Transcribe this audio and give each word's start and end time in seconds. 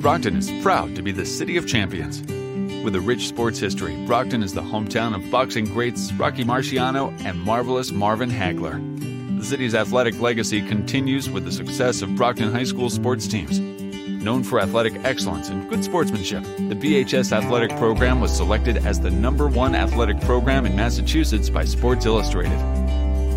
Brockton 0.00 0.36
is 0.36 0.50
proud 0.62 0.96
to 0.96 1.02
be 1.02 1.12
the 1.12 1.26
city 1.26 1.58
of 1.58 1.66
champions. 1.66 2.22
With 2.82 2.96
a 2.96 3.00
rich 3.00 3.28
sports 3.28 3.58
history, 3.58 3.94
Brockton 4.06 4.42
is 4.42 4.54
the 4.54 4.62
hometown 4.62 5.14
of 5.14 5.30
boxing 5.30 5.66
greats 5.66 6.10
Rocky 6.14 6.42
Marciano 6.42 7.12
and 7.26 7.38
marvelous 7.38 7.92
Marvin 7.92 8.30
Hagler. 8.30 8.80
The 9.38 9.44
city's 9.44 9.74
athletic 9.74 10.18
legacy 10.18 10.66
continues 10.66 11.28
with 11.28 11.44
the 11.44 11.52
success 11.52 12.00
of 12.00 12.16
Brockton 12.16 12.50
High 12.50 12.64
School 12.64 12.88
sports 12.88 13.28
teams. 13.28 13.60
Known 13.60 14.42
for 14.42 14.58
athletic 14.58 14.94
excellence 15.04 15.50
and 15.50 15.68
good 15.68 15.84
sportsmanship, 15.84 16.44
the 16.44 16.74
BHS 16.74 17.30
athletic 17.32 17.76
program 17.76 18.22
was 18.22 18.34
selected 18.34 18.78
as 18.78 19.00
the 19.00 19.10
number 19.10 19.48
one 19.48 19.74
athletic 19.74 20.18
program 20.22 20.64
in 20.64 20.74
Massachusetts 20.74 21.50
by 21.50 21.66
Sports 21.66 22.06
Illustrated. 22.06 22.58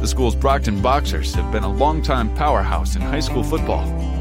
The 0.02 0.08
school's 0.08 0.36
Brockton 0.36 0.82
Boxers 0.82 1.36
have 1.36 1.52
been 1.52 1.64
a 1.64 1.73
longtime 1.73 2.34
powerhouse 2.36 2.95
in 2.95 3.02
high 3.02 3.20
school 3.20 3.44
football. 3.44 4.12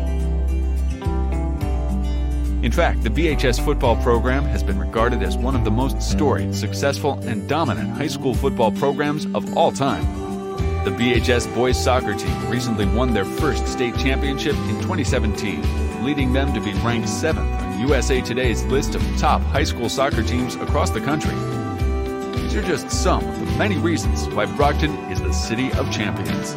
In 2.63 2.71
fact, 2.71 3.03
the 3.03 3.11
BHS 3.11 3.65
football 3.65 3.97
program 3.97 4.45
has 4.45 4.63
been 4.63 4.79
regarded 4.79 5.21
as 5.25 5.37
one 5.37 5.57
of 5.57 5.65
the 5.65 5.71
most 5.71 6.01
storied, 6.01 6.55
successful, 6.55 7.15
and 7.25 7.49
dominant 7.49 7.91
high 7.91 8.07
school 8.07 8.35
football 8.35 8.71
programs 8.71 9.27
of 9.35 9.57
all 9.57 9.73
time. 9.73 10.05
The 10.85 10.93
BHS 10.93 11.53
boys 11.57 11.77
soccer 11.77 12.15
team 12.15 12.49
recently 12.49 12.87
won 12.87 13.15
their 13.15 13.25
first 13.25 13.67
state 13.67 13.97
championship 13.99 14.55
in 14.55 14.77
2017, 14.81 16.05
leading 16.05 16.33
them 16.33 16.55
to 16.55 16.61
be 16.61 16.73
ranked 16.85 17.09
seventh 17.09 17.51
on 17.51 17.81
USA 17.81 18.21
Today's 18.21 18.63
list 18.67 18.95
of 18.95 19.03
top 19.19 19.43
high 19.43 19.65
school 19.65 19.89
soccer 19.89 20.23
teams 20.23 20.55
across 20.55 20.91
the 20.91 21.01
country. 21.01 21.35
These 22.43 22.55
are 22.55 22.63
just 22.63 22.91
some 22.91 23.25
of 23.29 23.41
the 23.41 23.47
many 23.59 23.77
reasons 23.79 24.29
why 24.29 24.47
Brockton 24.47 24.93
is 25.11 25.21
the 25.21 25.33
city 25.33 25.73
of 25.73 25.91
champions. 25.91 26.55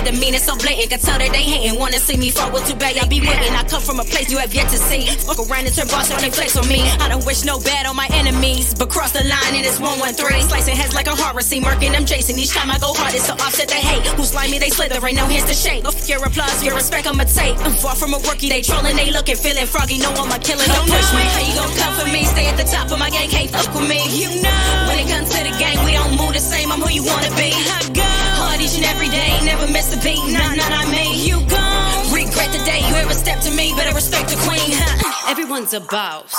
They 0.00 0.12
demean 0.12 0.32
it 0.32 0.40
so 0.40 0.56
blatant, 0.56 0.88
can 0.88 1.00
tell 1.00 1.18
that 1.20 1.28
they 1.28 1.44
hating. 1.44 1.76
Wanna 1.76 2.00
see 2.00 2.16
me 2.16 2.32
fall 2.32 2.48
with 2.48 2.64
too 2.64 2.74
bad, 2.74 2.96
I 2.96 3.04
be 3.04 3.20
waiting. 3.20 3.52
I 3.52 3.68
come 3.68 3.84
from 3.84 4.00
a 4.00 4.04
place 4.04 4.32
you 4.32 4.40
have 4.40 4.54
yet 4.54 4.72
to 4.72 4.78
see. 4.80 5.04
Fuck 5.28 5.44
around 5.44 5.68
and 5.68 5.76
turn 5.76 5.92
boss 5.92 6.08
on 6.08 6.24
they 6.24 6.32
flex 6.32 6.56
on 6.56 6.64
me. 6.72 6.80
I 7.04 7.08
don't 7.12 7.24
wish 7.28 7.44
no 7.44 7.60
bad 7.60 7.84
on 7.84 7.96
my 7.96 8.08
enemies, 8.16 8.72
but 8.72 8.88
cross 8.88 9.12
the 9.12 9.20
line 9.28 9.52
and 9.52 9.60
it's 9.60 9.76
113. 9.76 10.16
Slicing 10.48 10.76
heads 10.76 10.94
like 10.96 11.04
a 11.04 11.12
horror 11.12 11.44
scene, 11.44 11.62
murking 11.62 11.92
them 11.92 12.08
Jason. 12.08 12.38
Each 12.40 12.48
time 12.48 12.70
I 12.72 12.78
go 12.80 12.96
hard, 12.96 13.12
it's 13.12 13.28
to 13.28 13.36
offset 13.44 13.68
the 13.68 13.76
hate. 13.76 14.00
Who 14.16 14.24
slimy, 14.24 14.56
they 14.56 14.72
slither, 14.72 14.96
ain't 15.04 15.20
no 15.20 15.28
hands 15.28 15.44
to 15.52 15.54
shake. 15.54 15.84
Of 15.84 15.92
your 16.08 16.24
applause, 16.24 16.64
your 16.64 16.74
respect, 16.74 17.06
I'ma 17.06 17.28
take. 17.28 17.60
I'm 17.60 17.76
far 17.76 17.92
from 17.94 18.16
a 18.16 18.20
rookie, 18.24 18.48
they 18.48 18.62
trolling, 18.62 18.96
they 18.96 19.12
looking, 19.12 19.36
feeling 19.36 19.68
froggy. 19.68 19.98
No, 20.00 20.08
I'm 20.16 20.32
a 20.32 20.40
killer, 20.40 20.64
don't 20.64 20.88
push 20.88 21.12
me. 21.12 21.28
How 21.28 21.44
you 21.44 21.54
gon' 21.60 21.76
come 21.76 21.94
for 22.00 22.08
me? 22.08 22.24
Stay 22.24 22.48
at 22.48 22.56
the 22.56 22.64
top 22.64 22.88
of 22.88 22.98
my 22.98 23.10
game, 23.10 23.28
can't 23.28 23.50
fuck 23.52 23.68
with 23.76 23.84
me. 23.84 24.00
You 24.16 24.32
know, 24.40 24.64
when 24.88 24.96
it 24.96 25.12
comes 25.12 25.28
to 25.28 25.44
the 25.44 25.52
game, 25.60 25.76
we 25.84 25.92
don't 25.92 26.16
move 26.16 26.32
the 26.32 26.40
same. 26.40 26.72
I'm 26.72 26.80
who 26.80 26.88
you 26.88 27.04
wanna 27.04 27.28
be. 27.36 27.52
I 27.52 27.84
go 27.92 28.09
hard 28.50 28.60
each 28.60 28.76
and 28.76 28.84
every 28.84 29.08
day, 29.08 29.30
never 29.44 29.66
miss 29.70 29.94
a 29.94 29.98
beat. 30.02 30.18
Nah, 30.32 30.54
nah, 30.54 30.82
I 30.82 30.84
made. 30.90 31.22
you 31.22 31.38
gon' 31.46 32.10
regret 32.10 32.50
the 32.50 32.62
day 32.66 32.82
you 32.88 32.94
ever 32.96 33.14
stepped 33.14 33.42
to 33.46 33.52
me. 33.54 33.72
Better 33.76 33.94
respect 33.94 34.28
the 34.30 34.38
queen. 34.46 34.74
Huh? 34.74 35.30
Everyone's 35.30 35.72
a 35.74 35.80
boss. 35.80 36.34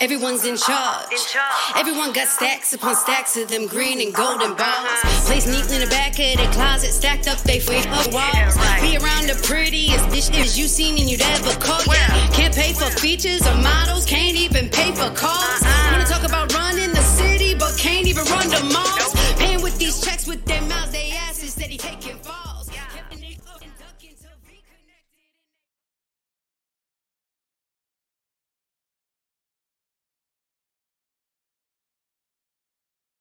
Everyone's 0.00 0.44
in 0.44 0.56
charge. 0.56 1.14
Everyone 1.76 2.12
got 2.12 2.26
stacks 2.26 2.72
upon 2.72 2.96
stacks 2.96 3.36
of 3.36 3.48
them 3.48 3.66
green 3.66 4.00
and 4.00 4.12
golden 4.12 4.54
balls. 4.54 5.00
Placed 5.26 5.46
neatly 5.46 5.76
in 5.76 5.82
the 5.86 5.90
back 5.90 6.18
of 6.18 6.34
their 6.38 6.52
closet, 6.52 6.92
stacked 6.92 7.28
up 7.28 7.38
they 7.46 7.60
up 7.60 8.12
walls. 8.12 8.54
Be 8.82 8.98
around 8.98 9.30
the 9.30 9.38
prettiest 9.46 10.04
bitches 10.10 10.58
you 10.58 10.66
seen 10.66 10.98
and 10.98 11.08
you'd 11.08 11.22
ever 11.22 11.54
call. 11.60 11.82
Yeah. 11.86 12.10
Can't 12.34 12.54
pay 12.54 12.72
for 12.72 12.90
features 12.98 13.46
or 13.46 13.54
models, 13.62 14.04
can't 14.04 14.36
even 14.36 14.68
pay 14.68 14.90
for 14.92 15.10
cars. 15.14 15.62
Uh-uh. 15.62 15.92
Wanna 15.92 16.06
talk 16.06 16.24
about 16.24 16.52
running 16.54 16.90
the 16.90 17.06
city, 17.18 17.54
but 17.54 17.78
can't 17.78 18.06
even 18.06 18.24
run 18.24 18.48
the 18.48 18.62
malls. 18.72 18.95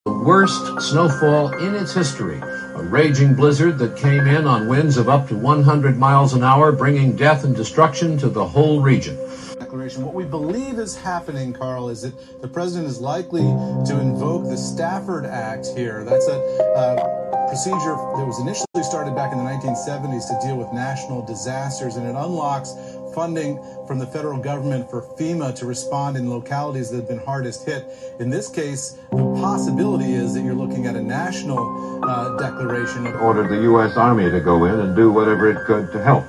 The 0.06 0.14
worst 0.14 0.82
snowfall 0.82 1.58
in 1.58 1.74
its 1.74 1.92
history. 1.92 2.40
A 2.40 2.84
raging 2.84 3.34
blizzard 3.34 3.80
that 3.80 3.98
came 3.98 4.28
in 4.28 4.46
on 4.46 4.68
winds 4.68 4.98
of 4.98 5.10
up 5.10 5.28
to 5.30 5.36
100 5.36 5.98
miles 5.98 6.36
an 6.36 6.44
hour, 6.44 6.72
bringing 6.72 7.16
death 7.16 7.44
and 7.44 7.56
destruction 7.56 8.16
to 8.20 8.30
the 8.30 8.46
whole 8.46 8.82
region. 8.82 9.18
declaration. 9.58 10.06
What 10.06 10.14
we 10.14 10.24
believe 10.24 10.78
is 10.78 10.96
happening, 10.96 11.54
Carl, 11.54 11.90
is 11.90 12.04
that 12.04 12.40
the 12.40 12.48
president 12.48 12.88
is 12.88 13.02
likely 13.02 13.42
to 13.42 14.00
invoke 14.00 14.44
the 14.44 14.58
Stafford 14.58 15.26
Act 15.26 15.70
here. 15.76 16.04
That's 16.04 16.28
a 16.28 16.38
uh, 16.76 17.48
procedure 17.50 17.96
that 17.96 18.26
was 18.28 18.40
initially 18.40 18.84
started 18.84 19.16
back 19.16 19.32
in 19.32 19.40
the 19.40 19.44
1970s 19.44 20.28
to 20.28 20.46
deal 20.46 20.56
with 20.56 20.72
national 20.72 21.26
disasters, 21.26 21.96
and 21.96 22.06
it 22.06 22.16
unlocks 22.16 22.74
funding 23.16 23.58
from 23.88 23.98
the 23.98 24.06
federal 24.06 24.38
government 24.38 24.90
for 24.90 25.02
FEMA 25.18 25.56
to 25.56 25.66
respond 25.66 26.18
in 26.18 26.30
localities 26.30 26.90
that 26.90 26.98
have 26.98 27.08
been 27.08 27.18
hardest 27.18 27.66
hit. 27.66 27.86
In 28.20 28.30
this 28.30 28.50
case, 28.50 28.98
the 29.10 29.18
possibility 29.42 30.14
is 30.14 30.34
that 30.34 30.42
you're 30.42 30.54
looking 30.54 30.86
at 30.86 30.96
a 30.96 31.02
national 31.02 32.04
uh, 32.04 32.38
declaration 32.38 33.08
of 33.08 33.16
Ordered 33.22 33.50
the 33.50 33.62
U.S. 33.64 33.96
Army 33.96 34.30
to 34.30 34.42
go 34.42 34.66
in 34.66 34.80
and 34.82 34.96
do 34.96 35.12
whatever 35.12 35.50
it 35.50 35.66
could 35.66 35.92
to 35.94 36.04
help. 36.04 36.26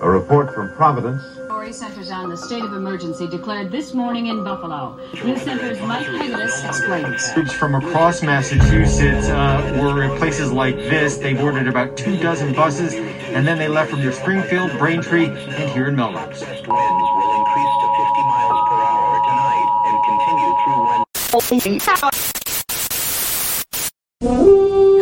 A 0.00 0.08
report 0.08 0.54
from 0.54 0.74
Providence. 0.74 1.22
Story 1.44 1.74
centers 1.74 2.10
on 2.10 2.30
the 2.30 2.36
state 2.36 2.64
of 2.64 2.72
emergency 2.72 3.28
declared 3.28 3.70
this 3.70 3.92
morning 3.92 4.28
in 4.28 4.42
Buffalo. 4.42 4.98
News 5.22 5.42
Center's 5.42 5.78
Mike 5.82 6.06
Pegasus 6.06 6.64
explains. 6.64 7.32
Troops 7.34 7.52
from 7.52 7.74
across 7.74 8.22
Massachusetts 8.22 9.28
uh, 9.28 9.78
were 9.78 10.02
in 10.02 10.16
places 10.16 10.50
like 10.50 10.76
this. 10.76 11.18
They 11.18 11.34
boarded 11.34 11.68
about 11.68 11.98
two 11.98 12.16
dozen 12.16 12.54
buses, 12.54 12.94
and 13.32 13.46
then 13.46 13.58
they 13.58 13.68
left 13.68 13.90
from 13.90 14.00
near 14.00 14.12
Springfield, 14.12 14.76
Braintree, 14.78 15.26
and 15.26 15.70
here 15.70 15.86
in 15.88 15.96
Melrose. 15.96 16.40
Winds 16.40 16.66
will 16.66 17.32
increase 17.38 17.74
to 17.80 17.86
50 17.96 18.22
miles 18.26 18.60
per 18.68 18.76
hour 18.82 19.20
tonight 19.28 19.68
and 19.86 19.96
continue 20.04 20.50
through 20.64 20.80
Wednesday. 20.86 21.78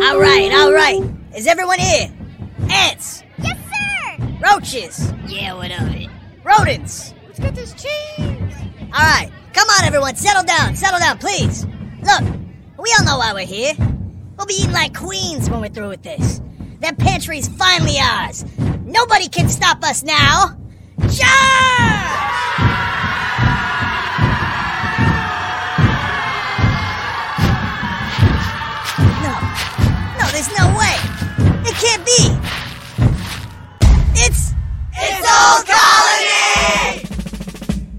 All 0.05 0.19
right, 0.19 0.51
all 0.53 0.71
right. 0.71 1.01
Is 1.35 1.47
everyone 1.47 1.79
here? 1.79 2.11
Ants. 2.69 3.23
Yes, 3.39 3.57
sir. 3.57 4.27
Roaches. 4.43 5.13
Yeah, 5.27 5.53
what 5.55 5.71
of 5.71 5.95
it? 5.95 6.09
Rodents. 6.43 7.13
Let's 7.27 7.39
get 7.39 7.55
this 7.55 7.73
cheese. 7.73 8.55
All 8.93 9.01
right, 9.01 9.31
come 9.53 9.67
on, 9.69 9.85
everyone, 9.85 10.15
settle 10.15 10.43
down, 10.43 10.75
settle 10.75 10.99
down, 10.99 11.17
please. 11.17 11.65
Look, 12.03 12.21
we 12.77 12.93
all 12.97 13.05
know 13.05 13.17
why 13.17 13.33
we're 13.33 13.45
here. 13.45 13.73
We'll 14.37 14.47
be 14.47 14.53
eating 14.55 14.71
like 14.71 14.95
queens 14.95 15.49
when 15.49 15.61
we're 15.61 15.69
through 15.69 15.89
with 15.89 16.03
this. 16.03 16.41
That 16.79 16.97
pantry's 16.97 17.47
finally 17.49 17.97
ours. 17.99 18.45
Nobody 18.85 19.27
can 19.27 19.49
stop 19.49 19.83
us 19.83 20.01
now. 20.03 20.55
Charge! 20.99 21.19
No, 29.21 29.35
no, 30.17 30.25
there's 30.31 30.49
no 30.57 30.67
way. 30.77 30.95
It 31.67 31.75
can't 31.75 32.05
be. 32.05 32.37
It's 34.15 34.53
it's 34.93 35.27
Old 35.29 35.67
Colony. 35.67 37.03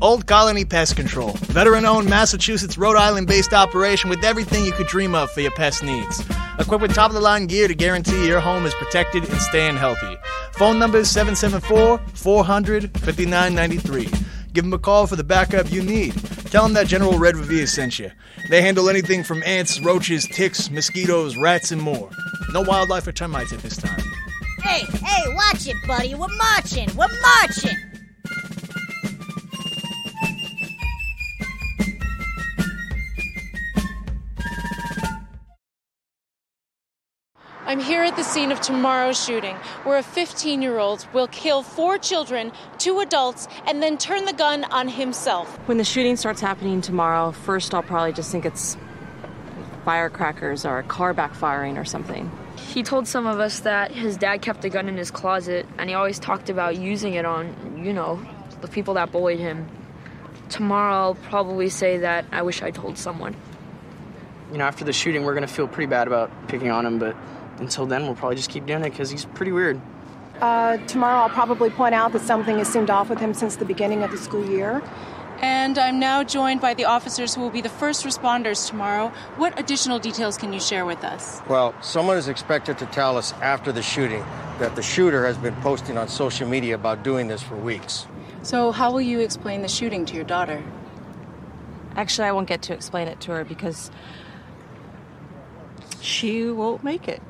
Old 0.01 0.27
Colony 0.27 0.65
Pest 0.65 0.97
Control. 0.97 1.33
Veteran 1.49 1.85
owned 1.85 2.09
Massachusetts, 2.09 2.79
Rhode 2.79 2.97
Island 2.97 3.27
based 3.27 3.53
operation 3.53 4.09
with 4.09 4.25
everything 4.25 4.65
you 4.65 4.73
could 4.73 4.87
dream 4.87 5.15
of 5.15 5.31
for 5.31 5.43
your 5.43 5.53
pest 5.53 5.83
needs. 5.83 6.25
Equipped 6.61 6.83
with 6.83 6.95
top 6.95 7.09
of 7.09 7.15
the 7.15 7.21
line 7.21 7.47
gear 7.47 7.67
to 7.67 7.75
guarantee 7.75 8.27
your 8.27 8.39
home 8.39 8.67
is 8.67 8.75
protected 8.75 9.27
and 9.27 9.41
staying 9.41 9.77
healthy. 9.77 10.19
Phone 10.53 10.79
number 10.79 10.99
is 10.99 11.11
774 11.11 11.99
400 12.13 13.01
5993. 13.01 14.09
Give 14.53 14.65
them 14.65 14.75
a 14.75 14.79
call 14.79 15.07
for 15.07 15.17
the 15.17 15.25
backup 15.25 15.73
you 15.73 15.83
need. 15.83 16.13
Tell 16.51 16.65
them 16.65 16.75
that 16.75 16.87
General 16.87 17.19
Red 17.19 17.37
sent 17.67 17.99
you. 17.99 18.11
They 18.51 18.61
handle 18.61 18.91
anything 18.91 19.25
from 19.25 19.43
ants, 19.45 19.81
roaches, 19.81 20.27
ticks, 20.27 20.71
mosquitoes, 20.71 21.35
rats, 21.39 21.73
and 21.73 21.81
more. 21.81 22.11
No 22.53 22.61
wildlife 22.61 23.07
or 23.07 23.13
termites 23.13 23.55
at 23.55 23.61
this 23.61 23.79
time. 23.79 24.03
Hey, 24.63 24.85
hey, 25.03 25.35
watch 25.35 25.67
it, 25.67 25.77
buddy. 25.87 26.15
We're 26.15 26.29
marching. 26.37 26.89
We're 26.95 27.09
marching. 27.23 27.90
I'm 37.71 37.79
here 37.79 38.03
at 38.03 38.17
the 38.17 38.25
scene 38.25 38.51
of 38.51 38.61
tomorrow's 38.61 39.25
shooting, 39.25 39.55
where 39.85 39.97
a 39.97 40.03
15 40.03 40.61
year 40.61 40.81
old 40.81 41.07
will 41.13 41.29
kill 41.29 41.63
four 41.63 41.99
children, 41.99 42.51
two 42.79 42.99
adults, 42.99 43.47
and 43.65 43.81
then 43.81 43.97
turn 43.97 44.25
the 44.25 44.33
gun 44.33 44.65
on 44.73 44.89
himself. 44.89 45.47
When 45.69 45.79
the 45.79 45.85
shooting 45.85 46.17
starts 46.17 46.41
happening 46.41 46.81
tomorrow, 46.81 47.31
first 47.31 47.73
I'll 47.73 47.85
probably 47.85 48.13
just 48.13 48.33
think 48.33 48.45
it's 48.45 48.77
firecrackers 49.85 50.67
or 50.67 50.81
a 50.81 50.83
car 50.83 51.15
backfiring 51.15 51.81
or 51.81 51.85
something. 51.85 52.29
He 52.57 52.83
told 52.83 53.07
some 53.07 53.29
of 53.29 53.39
us 53.39 53.61
that 53.61 53.93
his 53.93 54.17
dad 54.17 54.43
kept 54.43 54.65
a 54.65 54.69
gun 54.69 54.89
in 54.89 54.97
his 54.97 55.13
closet 55.13 55.65
and 55.79 55.89
he 55.89 55.95
always 55.95 56.19
talked 56.19 56.51
about 56.51 56.77
using 56.77 57.15
it 57.15 57.25
on, 57.25 57.85
you 57.85 57.93
know, 57.93 58.21
the 58.63 58.67
people 58.67 58.95
that 58.95 59.13
bullied 59.13 59.39
him. 59.39 59.69
Tomorrow 60.49 60.93
I'll 60.93 61.15
probably 61.15 61.69
say 61.69 61.99
that 61.99 62.25
I 62.33 62.43
wish 62.43 62.63
I 62.63 62.73
told 62.73 62.99
someone. 62.99 63.37
You 64.51 64.59
know, 64.59 64.65
after 64.65 64.85
the 64.85 64.93
shooting, 64.93 65.23
we're 65.23 65.35
gonna 65.35 65.47
feel 65.47 65.69
pretty 65.69 65.89
bad 65.89 66.09
about 66.09 66.33
picking 66.49 66.73
on 66.73 66.85
him, 66.85 66.99
but 66.99 67.15
until 67.61 67.87
then, 67.87 68.05
we'll 68.05 68.15
probably 68.15 68.37
just 68.37 68.51
keep 68.51 68.67
doing 68.67 68.83
it 68.83 68.91
because 68.91 69.11
he's 69.11 69.25
pretty 69.25 69.53
weird. 69.53 69.81
Uh, 70.41 70.79
tomorrow, 70.87 71.21
I'll 71.21 71.29
probably 71.29 71.71
point 71.71 71.95
out 71.95 72.13
that 72.13 72.23
something 72.23 72.59
has 72.59 72.69
seemed 72.69 72.91
off 72.91 73.11
with 73.11 73.19
him 73.19 73.35
since 73.35 73.57
the 73.57 73.65
beginning 73.65 74.03
of 74.03 74.11
the 74.11 74.17
school 74.17 74.49
year. 74.49 74.83
And 75.43 75.79
I'm 75.79 75.99
now 75.99 76.23
joined 76.23 76.61
by 76.61 76.75
the 76.75 76.85
officers 76.85 77.35
who 77.35 77.41
will 77.41 77.51
be 77.51 77.63
the 77.63 77.71
first 77.71 78.05
responders 78.05 78.69
tomorrow. 78.69 79.09
What 79.37 79.59
additional 79.59 79.99
details 79.99 80.37
can 80.37 80.53
you 80.53 80.61
share 80.61 80.85
with 80.85 81.03
us? 81.03 81.41
Well, 81.49 81.75
someone 81.81 82.19
is 82.19 82.29
expected 82.29 82.77
to 82.79 82.87
tell 82.87 83.17
us 83.17 83.33
after 83.41 83.73
the 83.73 83.83
shooting 83.83 84.23
that 84.59 84.77
the 84.77 84.83
shooter 84.83 85.25
has 85.25 85.39
been 85.39 85.57
posting 85.57 85.97
on 85.97 86.09
social 86.09 86.47
media 86.47 86.75
about 86.75 87.03
doing 87.03 87.29
this 87.29 87.43
for 87.43 87.57
weeks. 87.57 88.07
So, 88.43 88.71
how 88.71 88.91
will 88.91 89.01
you 89.01 89.21
explain 89.21 89.63
the 89.63 89.69
shooting 89.69 90.05
to 90.07 90.15
your 90.15 90.25
daughter? 90.25 90.63
Actually, 91.97 92.29
I 92.29 92.33
won't 92.33 92.49
get 92.49 92.63
to 92.63 92.75
explain 92.75 93.09
it 93.09 93.21
to 93.23 93.33
her 93.33 93.45
because 93.45 93.91
she 96.01 96.47
won't 96.51 96.85
make 96.85 97.09
it. 97.09 97.23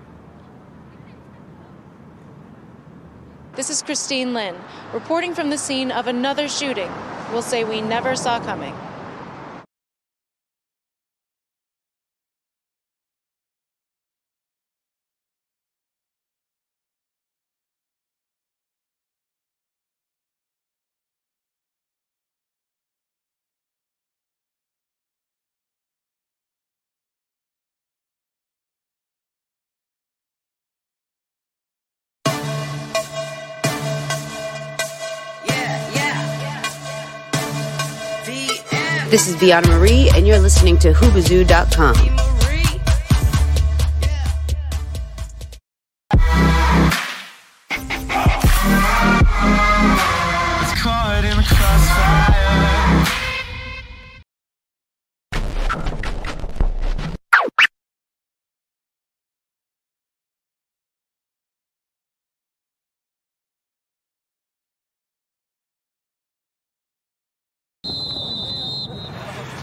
This 3.57 3.69
is 3.69 3.83
Christine 3.83 4.33
Lynn, 4.33 4.55
reporting 4.93 5.35
from 5.35 5.51
the 5.51 5.59
scene 5.59 5.91
of 5.91 6.07
another 6.07 6.49
shooting. 6.49 6.91
We'll 7.33 7.43
say 7.43 7.65
we 7.65 7.81
never 7.81 8.15
saw 8.15 8.39
coming. 8.39 8.77
This 39.11 39.27
is 39.27 39.35
Viana 39.35 39.67
Marie, 39.67 40.09
and 40.15 40.25
you're 40.25 40.39
listening 40.39 40.79
to 40.79 40.93
Hoobazoo.com. 40.93 42.30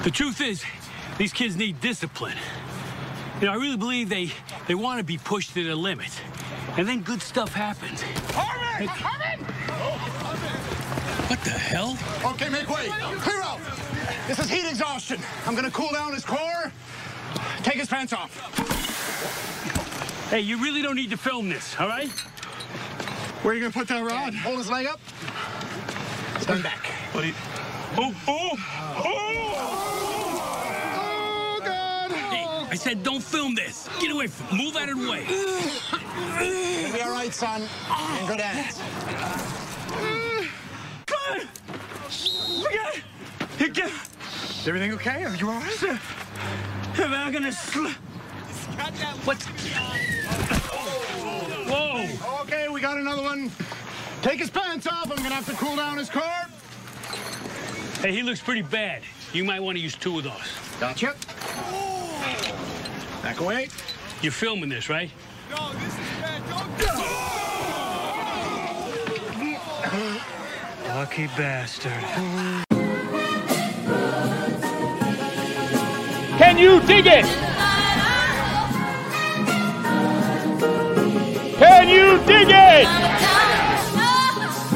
The 0.04 0.12
truth 0.12 0.42
is, 0.42 0.64
these 1.18 1.34
kids 1.34 1.56
need 1.56 1.82
discipline. 1.82 2.38
You 3.42 3.48
know, 3.48 3.54
I 3.54 3.56
really 3.56 3.78
believe 3.78 4.10
they 4.10 4.32
they 4.68 4.76
want 4.76 5.00
to 5.00 5.04
be 5.04 5.18
pushed 5.18 5.54
to 5.54 5.64
the 5.64 5.76
limit, 5.76 6.12
and 6.78 6.88
then 6.88 7.02
good 7.02 7.22
stuff 7.22 7.54
happens. 7.54 8.02
Harmon! 8.34 8.88
Harmon! 8.88 9.40
What 11.28 11.40
the 11.44 11.50
hell? 11.50 11.98
Okay, 12.24 12.50
make 12.50 12.70
way. 12.70 12.88
Clear 13.20 13.42
out. 13.42 13.60
This 14.28 14.40
is 14.40 14.50
heat 14.50 14.66
exhaustion. 14.68 15.20
I'm 15.46 15.56
gonna 15.56 15.72
cool 15.72 15.92
down 15.92 16.14
his 16.14 16.24
core. 16.24 16.72
Take 17.64 17.76
his 17.76 17.90
pants 17.90 18.14
off. 18.14 18.32
Hey, 20.30 20.40
you 20.40 20.58
really 20.62 20.82
don't 20.82 20.96
need 20.96 21.10
to 21.10 21.18
film 21.18 21.50
this, 21.50 21.76
all 21.80 21.88
right? 21.88 22.10
Where 23.42 23.54
are 23.54 23.56
you 23.56 23.62
gonna 23.62 23.74
put 23.74 23.88
that 23.90 24.04
rod? 24.04 24.34
Hold 24.36 24.58
his 24.58 24.70
leg 24.70 24.88
up. 24.88 25.00
Stand 26.40 26.64
back. 26.64 26.86
What 27.12 27.22
do 27.22 27.28
you? 27.28 27.34
Oh, 28.00 28.14
oh, 28.28 28.50
oh! 29.06 29.58
Oh, 31.00 31.62
God! 31.64 32.12
Hey, 32.12 32.46
I 32.46 32.67
said 32.78 33.04
don't 33.04 33.24
film 33.24 33.56
this. 33.56 33.90
Get 34.00 34.12
away 34.12 34.28
from. 34.28 34.58
Move 34.58 34.76
out 34.76 34.90
of 34.90 35.00
the 35.00 35.10
way. 35.10 35.26
You'll 35.28 36.94
be 36.94 37.02
all 37.02 37.12
right, 37.12 37.34
son. 37.34 37.62
In 37.62 38.28
good 38.28 38.40
hands. 38.40 38.80
Come 41.06 41.40
on! 41.40 41.48
Look 42.62 42.74
at 42.74 42.96
it. 42.98 43.04
Hey, 43.58 43.70
get- 43.70 43.90
Is 43.90 44.68
everything 44.68 44.94
okay? 44.94 45.24
Are 45.24 45.36
you 45.36 45.50
all 45.50 45.60
right? 45.60 45.84
Am 47.00 47.14
I 47.14 47.32
gonna 47.32 47.52
sl- 47.52 47.88
What? 49.26 49.42
Whoa! 51.68 52.42
Okay, 52.42 52.68
we 52.70 52.80
got 52.82 52.98
another 52.98 53.24
one. 53.24 53.52
Take 54.22 54.40
his 54.40 54.50
pants 54.50 54.88
off. 54.88 55.10
I'm 55.12 55.18
gonna 55.18 55.36
have 55.36 55.46
to 55.48 55.54
cool 55.54 55.76
down 55.76 55.98
his 55.98 56.10
car. 56.10 56.48
Hey, 58.02 58.12
he 58.12 58.22
looks 58.24 58.42
pretty 58.42 58.62
bad. 58.62 59.02
You 59.34 59.44
might 59.44 59.60
want 59.60 59.78
to 59.78 59.84
use 59.84 59.96
two 59.96 60.18
of 60.18 60.24
those. 60.24 60.34
Gotcha. 60.80 61.16
Back 63.22 63.40
away. 63.40 63.70
You're 64.22 64.32
filming 64.32 64.70
this, 64.70 64.90
right? 64.90 65.12
Lucky 70.88 71.28
bastard. 71.38 71.92
Can 76.38 76.58
you 76.58 76.80
dig 76.82 77.06
it? 77.08 77.26
Can 81.58 81.88
you 81.90 82.18
dig 82.26 82.50
it? 82.50 82.88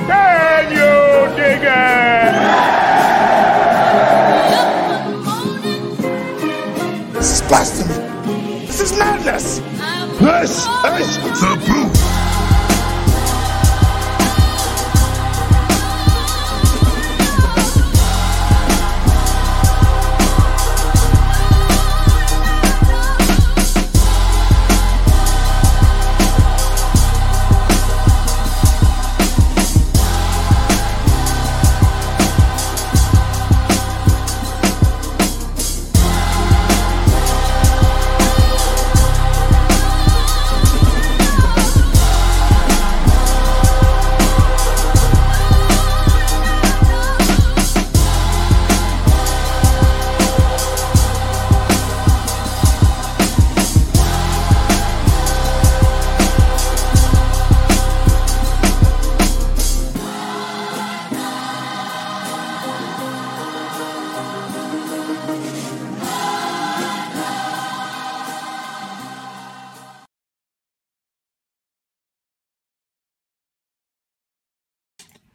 Can 0.08 0.72
you 0.72 1.36
dig 1.36 1.64
it? 1.64 2.81
Madness. 9.02 9.60
This 10.20 10.68
is 11.00 11.42
the 11.42 11.64
proof. 11.66 11.91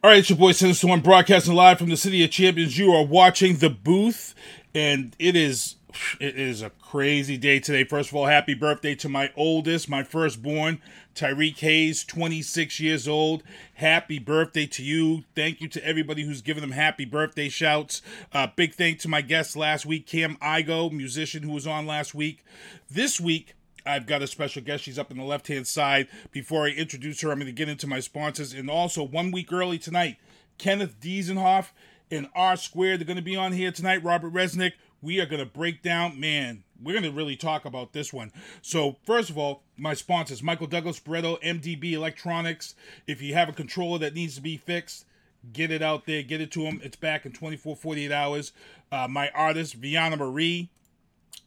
All 0.04 0.10
right, 0.10 0.18
it's 0.18 0.28
your 0.28 0.38
boy 0.38 0.52
Sinister 0.52 0.86
One 0.86 1.00
broadcasting 1.00 1.54
live 1.54 1.78
from 1.78 1.88
the 1.88 1.96
City 1.96 2.22
of 2.22 2.30
Champions. 2.30 2.78
You 2.78 2.92
are 2.92 3.04
watching 3.04 3.56
The 3.56 3.70
Booth, 3.70 4.34
and 4.74 5.16
it 5.18 5.34
is 5.34 5.76
it 6.20 6.38
is 6.38 6.60
a 6.60 6.68
crazy 6.70 7.38
day 7.38 7.58
today. 7.60 7.82
First 7.82 8.10
of 8.10 8.16
all, 8.16 8.26
happy 8.26 8.52
birthday 8.52 8.94
to 8.96 9.08
my 9.08 9.32
oldest, 9.36 9.88
my 9.88 10.02
firstborn, 10.02 10.82
Tyreek 11.14 11.58
Hayes, 11.60 12.04
26 12.04 12.78
years 12.78 13.08
old. 13.08 13.42
Happy 13.74 14.18
birthday 14.18 14.66
to 14.66 14.84
you. 14.84 15.24
Thank 15.34 15.62
you 15.62 15.68
to 15.68 15.84
everybody 15.84 16.24
who's 16.24 16.42
given 16.42 16.60
them 16.60 16.72
happy 16.72 17.06
birthday 17.06 17.48
shouts. 17.48 18.02
Uh, 18.34 18.48
big 18.54 18.74
thank 18.74 19.00
to 19.00 19.08
my 19.08 19.22
guest 19.22 19.56
last 19.56 19.86
week, 19.86 20.06
Cam 20.06 20.36
Igo, 20.36 20.92
musician 20.92 21.42
who 21.42 21.52
was 21.52 21.66
on 21.66 21.86
last 21.86 22.14
week. 22.14 22.44
This 22.90 23.18
week, 23.18 23.54
I've 23.86 24.06
got 24.06 24.22
a 24.22 24.26
special 24.26 24.62
guest. 24.62 24.84
She's 24.84 24.98
up 24.98 25.10
in 25.10 25.16
the 25.16 25.24
left 25.24 25.48
hand 25.48 25.66
side. 25.66 26.08
Before 26.32 26.66
I 26.66 26.70
introduce 26.70 27.20
her, 27.20 27.30
I'm 27.30 27.38
going 27.38 27.46
to 27.46 27.52
get 27.52 27.68
into 27.68 27.86
my 27.86 28.00
sponsors. 28.00 28.52
And 28.52 28.68
also, 28.68 29.02
one 29.02 29.30
week 29.30 29.52
early 29.52 29.78
tonight, 29.78 30.16
Kenneth 30.58 31.00
Diesenhof 31.00 31.68
and 32.10 32.28
R 32.34 32.56
Squared. 32.56 33.00
They're 33.00 33.06
going 33.06 33.16
to 33.16 33.22
be 33.22 33.36
on 33.36 33.52
here 33.52 33.72
tonight. 33.72 34.02
Robert 34.02 34.32
Resnick. 34.32 34.72
We 35.02 35.20
are 35.20 35.26
going 35.26 35.40
to 35.40 35.46
break 35.46 35.82
down, 35.82 36.18
man, 36.18 36.64
we're 36.82 36.92
going 36.92 37.04
to 37.04 37.10
really 37.10 37.36
talk 37.36 37.64
about 37.64 37.92
this 37.92 38.12
one. 38.12 38.32
So, 38.62 38.96
first 39.04 39.30
of 39.30 39.38
all, 39.38 39.62
my 39.76 39.94
sponsors 39.94 40.42
Michael 40.42 40.66
Douglas 40.66 40.98
Barreto, 40.98 41.36
MDB 41.36 41.92
Electronics. 41.92 42.74
If 43.06 43.22
you 43.22 43.34
have 43.34 43.48
a 43.48 43.52
controller 43.52 43.98
that 43.98 44.14
needs 44.14 44.34
to 44.36 44.40
be 44.40 44.56
fixed, 44.56 45.04
get 45.52 45.70
it 45.70 45.82
out 45.82 46.06
there, 46.06 46.22
get 46.22 46.40
it 46.40 46.50
to 46.52 46.62
them. 46.62 46.80
It's 46.82 46.96
back 46.96 47.26
in 47.26 47.32
24, 47.32 47.76
48 47.76 48.12
hours. 48.12 48.52
Uh, 48.90 49.06
my 49.08 49.30
artist, 49.30 49.74
Viana 49.74 50.16
Marie 50.16 50.70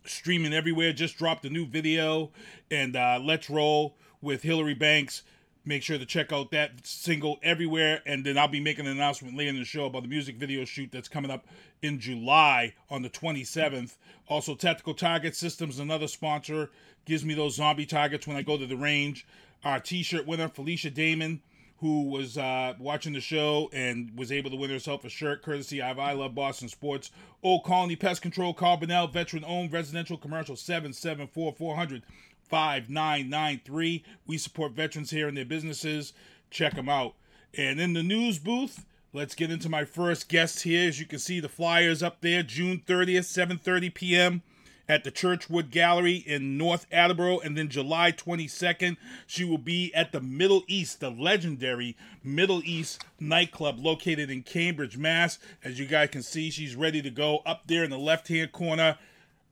streaming 0.06 0.54
everywhere. 0.54 0.94
Just 0.94 1.18
dropped 1.18 1.46
a 1.46 1.50
new 1.50 1.66
video, 1.66 2.32
and 2.72 2.96
uh, 2.96 3.20
let's 3.22 3.50
roll 3.50 3.96
with 4.22 4.44
Hillary 4.44 4.74
Banks. 4.74 5.24
Make 5.66 5.84
sure 5.84 5.98
to 5.98 6.06
check 6.06 6.32
out 6.32 6.52
that 6.52 6.86
single 6.86 7.38
everywhere, 7.44 8.02
and 8.06 8.26
then 8.26 8.38
I'll 8.38 8.48
be 8.48 8.60
making 8.60 8.88
an 8.88 8.94
announcement 8.94 9.38
later 9.38 9.50
in 9.50 9.60
the 9.60 9.66
show 9.66 9.86
about 9.86 10.04
the 10.04 10.08
music 10.08 10.38
video 10.38 10.66
shoot 10.66 10.90
that's 10.92 11.10
coming 11.10 11.30
up 11.30 11.46
in 11.82 12.00
July 12.00 12.74
on 12.90 13.02
the 13.02 13.10
27th. 13.10 13.98
Also, 14.28 14.56
Tactical 14.56 14.94
Target 14.94 15.36
Systems, 15.36 15.80
another 15.80 16.08
sponsor, 16.08 16.72
gives 17.06 17.26
me 17.26 17.34
those 17.34 17.56
zombie 17.56 17.86
targets 17.86 18.26
when 18.26 18.38
I 18.38 18.42
go 18.42 18.58
to 18.58 18.66
the 18.66 18.78
range. 18.78 19.28
Our 19.64 19.80
T-shirt 19.80 20.26
winner, 20.26 20.48
Felicia 20.48 20.90
Damon, 20.90 21.42
who 21.80 22.10
was 22.10 22.38
uh, 22.38 22.74
watching 22.78 23.14
the 23.14 23.22
show 23.22 23.70
and 23.72 24.12
was 24.18 24.32
able 24.32 24.50
to 24.50 24.58
win 24.58 24.70
herself 24.70 25.06
a 25.06 25.10
shirt 25.10 25.42
courtesy 25.42 25.82
of 25.82 25.98
I 25.98 26.12
Love 26.12 26.36
Boston 26.36 26.68
Sports. 26.68 27.12
Old 27.42 27.64
Colony 27.64 27.96
Pest 27.96 28.22
Control, 28.22 28.54
Carbonell, 28.54 29.12
veteran 29.12 29.46
owned 29.46 29.72
residential 29.72 30.18
commercial 30.18 30.58
774 30.58 31.54
400 31.54 32.04
5993. 32.50 34.04
We 34.28 34.38
support 34.38 34.74
veterans 34.74 35.12
here 35.12 35.28
and 35.28 35.38
their 35.38 35.46
businesses. 35.46 36.14
Check 36.50 36.76
them 36.76 36.90
out. 36.90 37.14
And 37.58 37.80
in 37.80 37.94
the 37.94 38.04
news 38.04 38.40
booth, 38.40 38.86
let's 39.14 39.36
get 39.36 39.52
into 39.52 39.70
my 39.70 39.86
first 39.86 40.28
guest 40.28 40.64
here. 40.64 40.88
As 40.88 41.00
you 41.00 41.06
can 41.06 41.20
see, 41.20 41.40
the 41.40 41.48
flyers 41.48 42.04
up 42.04 42.22
there, 42.22 42.44
June 42.44 42.82
30th, 42.86 43.60
7:30 43.62 43.94
p.m. 43.94 44.42
at 44.90 45.04
the 45.04 45.12
Churchwood 45.12 45.70
Gallery 45.70 46.16
in 46.16 46.58
North 46.58 46.88
Attleboro, 46.92 47.40
and 47.40 47.56
then 47.56 47.70
July 47.70 48.12
22nd, 48.12 48.98
she 49.28 49.46
will 49.46 49.60
be 49.60 49.94
at 49.94 50.12
the 50.12 50.20
Middle 50.20 50.64
East, 50.68 51.00
the 51.00 51.12
legendary 51.12 51.96
Middle 52.24 52.62
East 52.66 53.06
nightclub 53.20 53.80
located 53.80 54.32
in 54.32 54.42
Cambridge, 54.42 54.98
Mass. 54.98 55.38
As 55.64 55.80
you 55.80 55.86
guys 55.86 56.10
can 56.10 56.24
see, 56.24 56.50
she's 56.50 56.76
ready 56.76 57.04
to 57.04 57.12
go 57.12 57.44
up 57.46 57.68
there 57.68 57.84
in 57.84 57.92
the 57.92 58.00
left-hand 58.00 58.52
corner. 58.52 58.98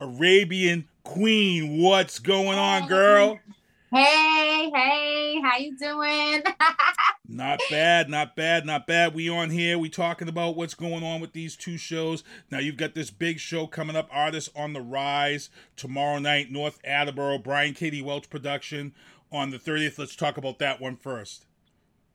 Arabian 0.01 0.87
Queen, 1.03 1.81
what's 1.81 2.19
going 2.19 2.57
on, 2.57 2.83
oh, 2.83 2.87
girl? 2.87 3.39
Hey, 3.89 4.69
hey, 4.75 5.41
how 5.41 5.57
you 5.57 5.77
doing? 5.77 6.43
Not 7.29 7.61
bad, 7.69 8.09
not 8.09 8.35
bad, 8.37 8.65
not 8.65 8.87
bad. 8.87 9.13
We 9.13 9.29
on 9.29 9.49
here. 9.49 9.77
We 9.77 9.89
talking 9.89 10.29
about 10.29 10.55
what's 10.55 10.73
going 10.73 11.03
on 11.03 11.19
with 11.19 11.33
these 11.33 11.57
two 11.57 11.77
shows. 11.77 12.23
Now 12.49 12.59
you've 12.59 12.77
got 12.77 12.95
this 12.95 13.11
big 13.11 13.39
show 13.39 13.67
coming 13.67 13.97
up, 13.97 14.07
Artists 14.11 14.49
on 14.55 14.71
the 14.71 14.81
Rise, 14.81 15.49
tomorrow 15.75 16.19
night, 16.19 16.51
North 16.51 16.79
Attleboro, 16.85 17.37
Brian 17.37 17.73
Katie 17.73 18.01
Welch 18.01 18.29
production 18.29 18.93
on 19.29 19.51
the 19.51 19.59
30th. 19.59 19.99
Let's 19.99 20.15
talk 20.15 20.37
about 20.37 20.59
that 20.59 20.79
one 20.79 20.95
first. 20.95 21.45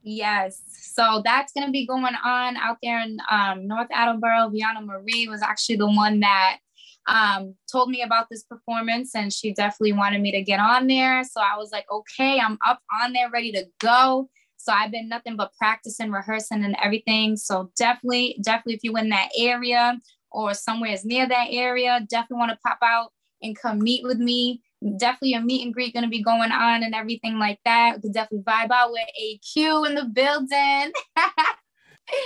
Yes, 0.02 0.62
so 0.66 1.20
that's 1.24 1.52
gonna 1.52 1.70
be 1.70 1.86
going 1.86 2.04
on 2.24 2.56
out 2.56 2.78
there 2.82 3.00
in 3.00 3.18
um, 3.30 3.66
North 3.66 3.88
Attleboro. 3.92 4.48
Viana 4.48 4.80
Marie 4.80 5.28
was 5.28 5.42
actually 5.42 5.76
the 5.76 5.86
one 5.86 6.20
that 6.20 6.58
um, 7.06 7.54
told 7.70 7.90
me 7.90 8.02
about 8.02 8.26
this 8.30 8.44
performance 8.44 9.14
and 9.14 9.32
she 9.32 9.52
definitely 9.52 9.92
wanted 9.92 10.20
me 10.20 10.32
to 10.32 10.42
get 10.42 10.60
on 10.60 10.86
there. 10.86 11.24
So 11.24 11.40
I 11.40 11.56
was 11.56 11.70
like, 11.72 11.86
okay, 11.90 12.38
I'm 12.38 12.58
up 12.66 12.80
on 13.02 13.12
there, 13.12 13.30
ready 13.30 13.52
to 13.52 13.64
go. 13.80 14.28
So 14.56 14.72
I've 14.72 14.92
been 14.92 15.08
nothing 15.08 15.36
but 15.36 15.52
practicing, 15.58 16.12
rehearsing, 16.12 16.64
and 16.64 16.76
everything. 16.80 17.36
So 17.36 17.72
definitely, 17.76 18.38
definitely, 18.42 18.74
if 18.74 18.84
you're 18.84 18.98
in 18.98 19.08
that 19.08 19.30
area 19.36 19.98
or 20.30 20.54
somewhere 20.54 20.92
is 20.92 21.04
near 21.04 21.26
that 21.26 21.48
area, 21.50 22.06
definitely 22.08 22.38
want 22.38 22.52
to 22.52 22.58
pop 22.64 22.78
out 22.82 23.10
and 23.42 23.58
come 23.58 23.80
meet 23.80 24.04
with 24.04 24.18
me. 24.18 24.62
Definitely 24.98 25.34
a 25.34 25.40
meet 25.40 25.64
and 25.64 25.74
greet 25.74 25.94
going 25.94 26.04
to 26.04 26.08
be 26.08 26.22
going 26.22 26.52
on 26.52 26.84
and 26.84 26.94
everything 26.94 27.38
like 27.38 27.58
that. 27.64 27.96
We 27.96 28.02
could 28.02 28.14
definitely 28.14 28.44
vibe 28.44 28.70
out 28.70 28.92
with 28.92 29.08
AQ 29.20 29.88
in 29.88 29.94
the 29.96 30.04
building. 30.04 30.92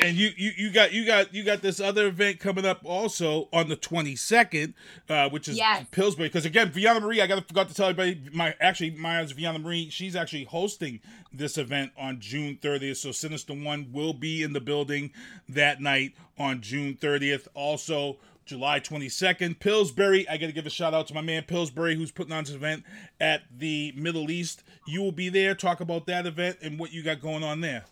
and 0.03 0.17
you, 0.17 0.31
you 0.37 0.53
you 0.57 0.71
got 0.73 0.93
you 0.93 1.05
got 1.05 1.33
you 1.35 1.45
got 1.45 1.63
this 1.63 1.81
other 1.81 2.07
event 2.07 2.39
coming 2.41 2.65
up 2.65 2.81
also 2.85 3.49
on 3.53 3.69
the 3.69 3.77
22nd 3.77 4.75
uh 5.09 5.29
which 5.31 5.49
is 5.49 5.57
Yes. 5.57 5.87
pillsbury 5.91 6.29
because 6.29 6.45
again 6.45 6.71
Viana 6.71 7.01
marie 7.01 7.21
i 7.21 7.27
gotta 7.27 7.43
forgot 7.43 7.69
to 7.69 7.75
tell 7.75 7.89
everybody 7.89 8.21
my 8.33 8.55
actually 8.61 8.91
Maya's 8.91 9.33
Viana 9.33 9.59
marie 9.59 9.89
she's 9.91 10.17
actually 10.17 10.45
hosting 10.45 11.01
this 11.33 11.59
event 11.59 11.93
on 11.99 12.21
june 12.21 12.59
30th 12.61 12.97
so 12.97 13.13
sinister 13.13 13.53
one 13.55 13.89
will 13.93 14.13
be 14.13 14.43
in 14.43 14.53
the 14.53 14.61
building 14.61 15.13
that 15.49 15.81
night 15.81 16.15
on 16.39 16.61
june 16.61 16.95
30th 16.95 17.47
also 17.55 18.17
July 18.45 18.79
22nd, 18.79 19.59
Pillsbury. 19.59 20.29
I 20.29 20.37
got 20.37 20.47
to 20.47 20.53
give 20.53 20.67
a 20.67 20.71
shout 20.71 20.95
out 20.95 21.09
to 21.09 21.15
my 21.15 21.21
man 21.21 21.43
Pillsbury, 21.43 21.97
who's 21.97 22.13
putting 22.13 22.33
on 22.33 22.45
this 22.45 22.55
event 22.55 22.85
at 23.21 23.43
the 23.51 23.93
Middle 23.97 24.31
East. 24.31 24.63
You 24.87 25.03
will 25.03 25.11
be 25.11 25.29
there. 25.31 25.57
Talk 25.57 25.81
about 25.81 26.07
that 26.07 26.27
event 26.27 26.59
and 26.63 26.79
what 26.79 26.93
you 26.93 27.03
got 27.03 27.21
going 27.21 27.43
on 27.43 27.61
there. 27.61 27.87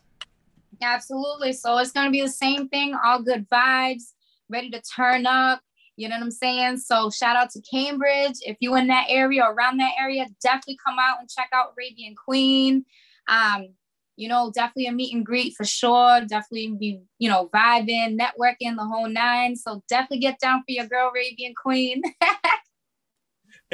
Absolutely. 0.82 1.52
So 1.52 1.78
it's 1.78 1.92
going 1.92 2.06
to 2.06 2.10
be 2.12 2.22
the 2.22 2.28
same 2.28 2.68
thing, 2.68 2.94
all 3.04 3.22
good 3.22 3.48
vibes, 3.48 4.12
ready 4.48 4.70
to 4.70 4.80
turn 4.80 5.26
up. 5.26 5.60
You 5.96 6.08
know 6.08 6.16
what 6.16 6.24
I'm 6.24 6.30
saying? 6.30 6.78
So 6.78 7.10
shout 7.10 7.36
out 7.36 7.50
to 7.50 7.60
Cambridge. 7.62 8.34
If 8.42 8.56
you 8.60 8.74
in 8.76 8.88
that 8.88 9.06
area 9.08 9.44
or 9.44 9.52
around 9.52 9.78
that 9.78 9.92
area, 10.00 10.26
definitely 10.42 10.78
come 10.84 10.96
out 10.98 11.20
and 11.20 11.30
check 11.30 11.48
out 11.52 11.72
Arabian 11.76 12.14
Queen. 12.16 12.84
Um, 13.28 13.68
you 14.16 14.28
know, 14.28 14.50
definitely 14.54 14.86
a 14.86 14.92
meet 14.92 15.14
and 15.14 15.24
greet 15.24 15.54
for 15.56 15.64
sure. 15.64 16.20
Definitely 16.22 16.76
be, 16.78 17.00
you 17.18 17.28
know, 17.28 17.48
vibing, 17.52 18.18
networking, 18.18 18.76
the 18.76 18.84
whole 18.84 19.08
nine. 19.08 19.56
So 19.56 19.82
definitely 19.88 20.18
get 20.18 20.38
down 20.40 20.60
for 20.60 20.70
your 20.72 20.86
girl 20.86 21.10
Arabian 21.10 21.54
Queen. 21.54 22.02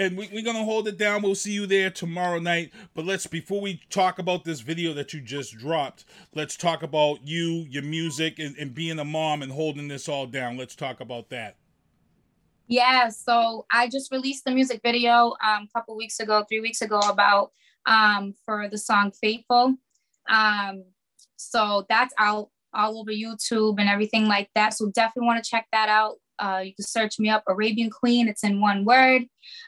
and 0.00 0.16
we, 0.16 0.28
we're 0.32 0.42
gonna 0.42 0.64
hold 0.64 0.88
it 0.88 0.96
down. 0.96 1.20
We'll 1.20 1.34
see 1.34 1.52
you 1.52 1.66
there 1.66 1.90
tomorrow 1.90 2.38
night. 2.38 2.72
But 2.94 3.04
let's 3.04 3.26
before 3.26 3.60
we 3.60 3.82
talk 3.90 4.18
about 4.18 4.44
this 4.44 4.60
video 4.60 4.94
that 4.94 5.12
you 5.12 5.20
just 5.20 5.58
dropped, 5.58 6.06
let's 6.34 6.56
talk 6.56 6.82
about 6.82 7.18
you, 7.22 7.66
your 7.68 7.82
music, 7.82 8.38
and, 8.38 8.56
and 8.56 8.74
being 8.74 8.98
a 8.98 9.04
mom 9.04 9.42
and 9.42 9.52
holding 9.52 9.88
this 9.88 10.08
all 10.08 10.26
down. 10.26 10.56
Let's 10.56 10.74
talk 10.74 11.00
about 11.00 11.28
that. 11.28 11.56
Yeah, 12.66 13.10
so 13.10 13.66
I 13.70 13.88
just 13.88 14.10
released 14.10 14.44
the 14.44 14.52
music 14.52 14.80
video 14.82 15.34
um, 15.44 15.68
a 15.68 15.68
couple 15.74 15.96
weeks 15.96 16.18
ago, 16.18 16.46
three 16.48 16.60
weeks 16.60 16.80
ago, 16.80 17.00
about 17.00 17.52
um, 17.84 18.34
for 18.46 18.68
the 18.70 18.78
song 18.78 19.12
"Faithful." 19.20 19.74
Um, 20.30 20.84
so 21.36 21.84
that's 21.90 22.14
out 22.18 22.48
all 22.72 22.98
over 22.98 23.10
YouTube 23.10 23.78
and 23.78 23.88
everything 23.90 24.28
like 24.28 24.48
that. 24.54 24.72
So 24.72 24.90
definitely 24.94 25.26
want 25.26 25.44
to 25.44 25.50
check 25.50 25.66
that 25.72 25.90
out. 25.90 26.16
Uh, 26.40 26.62
you 26.64 26.74
can 26.74 26.84
search 26.84 27.18
me 27.18 27.28
up, 27.28 27.44
Arabian 27.48 27.90
Queen. 27.90 28.28
It's 28.28 28.44
in 28.44 28.60
one 28.60 28.84
word. 28.84 29.22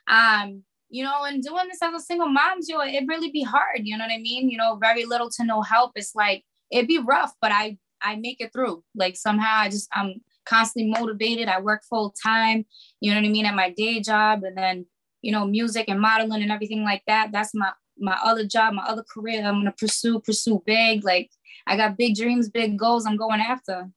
Um, 0.08 0.62
you 0.88 1.04
know, 1.04 1.24
and 1.24 1.42
doing 1.42 1.68
this 1.68 1.82
as 1.82 1.94
a 1.94 2.00
single 2.00 2.28
mom, 2.28 2.58
Joe, 2.68 2.80
it 2.82 3.04
really 3.08 3.30
be 3.30 3.42
hard. 3.42 3.80
You 3.82 3.96
know 3.96 4.04
what 4.04 4.12
I 4.12 4.18
mean? 4.18 4.50
You 4.50 4.58
know, 4.58 4.76
very 4.76 5.04
little 5.04 5.30
to 5.30 5.44
no 5.44 5.62
help. 5.62 5.92
It's 5.96 6.14
like 6.14 6.44
it'd 6.70 6.88
be 6.88 6.98
rough, 6.98 7.32
but 7.40 7.52
I 7.52 7.78
I 8.02 8.16
make 8.16 8.40
it 8.40 8.52
through. 8.52 8.82
Like 8.94 9.16
somehow 9.16 9.58
I 9.58 9.68
just 9.68 9.88
I'm 9.92 10.20
constantly 10.44 10.90
motivated. 10.90 11.48
I 11.48 11.60
work 11.60 11.82
full 11.88 12.14
time, 12.22 12.66
you 13.00 13.10
know 13.10 13.20
what 13.20 13.26
I 13.26 13.30
mean, 13.30 13.46
at 13.46 13.54
my 13.54 13.70
day 13.70 14.00
job, 14.00 14.42
and 14.44 14.56
then 14.56 14.86
you 15.22 15.30
know, 15.30 15.46
music 15.46 15.86
and 15.88 16.00
modeling 16.00 16.42
and 16.42 16.52
everything 16.52 16.82
like 16.84 17.02
that. 17.06 17.30
That's 17.32 17.54
my 17.54 17.72
my 17.98 18.18
other 18.22 18.44
job, 18.44 18.74
my 18.74 18.82
other 18.82 19.04
career. 19.04 19.44
I'm 19.44 19.60
gonna 19.60 19.72
pursue, 19.72 20.20
pursue 20.20 20.62
big. 20.66 21.04
Like 21.04 21.30
I 21.66 21.76
got 21.76 21.96
big 21.96 22.16
dreams, 22.16 22.50
big 22.50 22.78
goals. 22.78 23.06
I'm 23.06 23.16
going 23.16 23.40
after. 23.40 23.88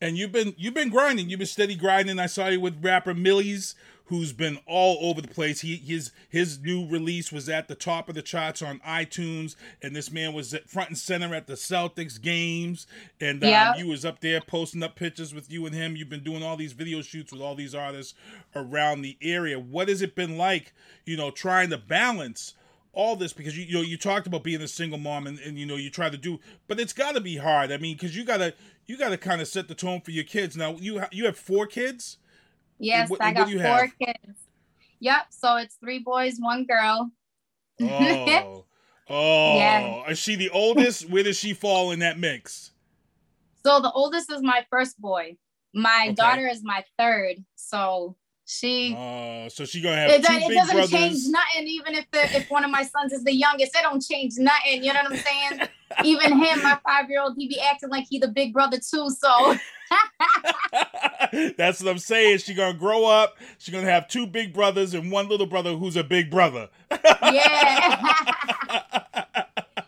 And 0.00 0.18
you've 0.18 0.32
been 0.32 0.54
you've 0.58 0.74
been 0.74 0.90
grinding. 0.90 1.30
You've 1.30 1.38
been 1.38 1.46
steady 1.46 1.74
grinding. 1.74 2.18
I 2.18 2.26
saw 2.26 2.48
you 2.48 2.60
with 2.60 2.84
rapper 2.84 3.14
Millies, 3.14 3.74
who's 4.06 4.32
been 4.34 4.58
all 4.66 4.98
over 5.08 5.22
the 5.22 5.28
place. 5.28 5.62
He 5.62 5.76
his 5.76 6.12
his 6.28 6.60
new 6.60 6.86
release 6.86 7.32
was 7.32 7.48
at 7.48 7.66
the 7.66 7.74
top 7.74 8.10
of 8.10 8.14
the 8.14 8.20
charts 8.20 8.60
on 8.60 8.78
iTunes, 8.80 9.56
and 9.80 9.96
this 9.96 10.10
man 10.10 10.34
was 10.34 10.52
at 10.52 10.68
front 10.68 10.90
and 10.90 10.98
center 10.98 11.34
at 11.34 11.46
the 11.46 11.54
Celtics 11.54 12.20
games. 12.20 12.86
And 13.22 13.42
um, 13.42 13.48
Yeah. 13.48 13.76
you 13.76 13.86
was 13.88 14.04
up 14.04 14.20
there 14.20 14.42
posting 14.42 14.82
up 14.82 14.96
pictures 14.96 15.32
with 15.32 15.50
you 15.50 15.64
and 15.64 15.74
him. 15.74 15.96
You've 15.96 16.10
been 16.10 16.22
doing 16.22 16.42
all 16.42 16.58
these 16.58 16.74
video 16.74 17.00
shoots 17.00 17.32
with 17.32 17.40
all 17.40 17.54
these 17.54 17.74
artists 17.74 18.12
around 18.54 19.00
the 19.00 19.16
area. 19.22 19.58
What 19.58 19.88
has 19.88 20.02
it 20.02 20.14
been 20.14 20.36
like, 20.36 20.74
you 21.06 21.16
know, 21.16 21.30
trying 21.30 21.70
to 21.70 21.78
balance 21.78 22.52
all 22.96 23.14
this 23.14 23.32
because 23.32 23.56
you 23.56 23.64
you 23.64 23.74
know 23.74 23.82
you 23.82 23.96
talked 23.98 24.26
about 24.26 24.42
being 24.42 24.62
a 24.62 24.66
single 24.66 24.98
mom 24.98 25.26
and, 25.26 25.38
and 25.40 25.58
you 25.58 25.66
know 25.66 25.76
you 25.76 25.90
try 25.90 26.08
to 26.10 26.16
do, 26.16 26.40
but 26.66 26.80
it's 26.80 26.92
got 26.94 27.14
to 27.14 27.20
be 27.20 27.36
hard. 27.36 27.70
I 27.70 27.76
mean, 27.76 27.94
because 27.94 28.16
you 28.16 28.24
gotta 28.24 28.54
you 28.86 28.96
gotta 28.98 29.18
kind 29.18 29.40
of 29.40 29.46
set 29.46 29.68
the 29.68 29.74
tone 29.74 30.00
for 30.00 30.10
your 30.10 30.24
kids. 30.24 30.56
Now 30.56 30.74
you 30.80 31.00
ha- 31.00 31.08
you 31.12 31.26
have 31.26 31.38
four 31.38 31.66
kids. 31.66 32.16
Yes, 32.78 33.08
what- 33.10 33.22
I 33.22 33.32
got 33.32 33.48
four 33.50 33.60
have? 33.60 33.98
kids. 33.98 34.38
Yep. 35.00 35.26
So 35.30 35.56
it's 35.56 35.74
three 35.76 35.98
boys, 36.00 36.36
one 36.40 36.64
girl. 36.64 37.10
Oh, 37.82 38.64
oh, 39.10 39.56
Yeah. 39.58 40.10
is 40.10 40.18
she 40.18 40.34
the 40.34 40.48
oldest? 40.50 41.08
Where 41.10 41.22
does 41.22 41.38
she 41.38 41.52
fall 41.52 41.92
in 41.92 41.98
that 41.98 42.18
mix? 42.18 42.72
So 43.64 43.80
the 43.80 43.92
oldest 43.92 44.32
is 44.32 44.40
my 44.42 44.64
first 44.70 44.98
boy. 44.98 45.36
My 45.74 46.04
Okay. 46.06 46.14
daughter 46.14 46.46
is 46.46 46.62
my 46.64 46.82
third. 46.98 47.44
So 47.56 48.16
she 48.46 48.94
Uh, 48.96 49.48
so 49.48 49.64
she 49.64 49.80
gonna 49.80 49.96
have 49.96 50.10
it, 50.10 50.24
two 50.24 50.32
it 50.32 50.48
big 50.48 50.56
doesn't 50.56 50.74
brothers. 50.76 50.90
change 50.90 51.18
nothing, 51.26 51.66
even 51.66 51.94
if 51.94 52.10
the 52.12 52.36
if 52.36 52.48
one 52.50 52.64
of 52.64 52.70
my 52.70 52.84
sons 52.84 53.12
is 53.12 53.24
the 53.24 53.34
youngest, 53.34 53.74
it 53.74 53.82
don't 53.82 54.02
change 54.02 54.34
nothing. 54.38 54.84
You 54.84 54.92
know 54.92 55.02
what 55.02 55.12
I'm 55.12 55.18
saying? 55.18 55.68
even 56.04 56.38
him, 56.38 56.62
my 56.62 56.78
five 56.84 57.10
year 57.10 57.20
old, 57.20 57.34
he 57.36 57.48
be 57.48 57.60
acting 57.60 57.90
like 57.90 58.06
he 58.08 58.18
the 58.18 58.28
big 58.28 58.52
brother 58.52 58.78
too. 58.78 59.10
So 59.10 59.56
That's 61.56 61.82
what 61.82 61.90
I'm 61.90 61.98
saying. 61.98 62.38
She 62.38 62.54
gonna 62.54 62.76
grow 62.78 63.04
up. 63.04 63.36
She's 63.58 63.74
gonna 63.74 63.90
have 63.90 64.08
two 64.08 64.26
big 64.26 64.52
brothers 64.52 64.94
and 64.94 65.10
one 65.10 65.28
little 65.28 65.46
brother 65.46 65.74
who's 65.74 65.96
a 65.96 66.04
big 66.04 66.30
brother. 66.30 66.68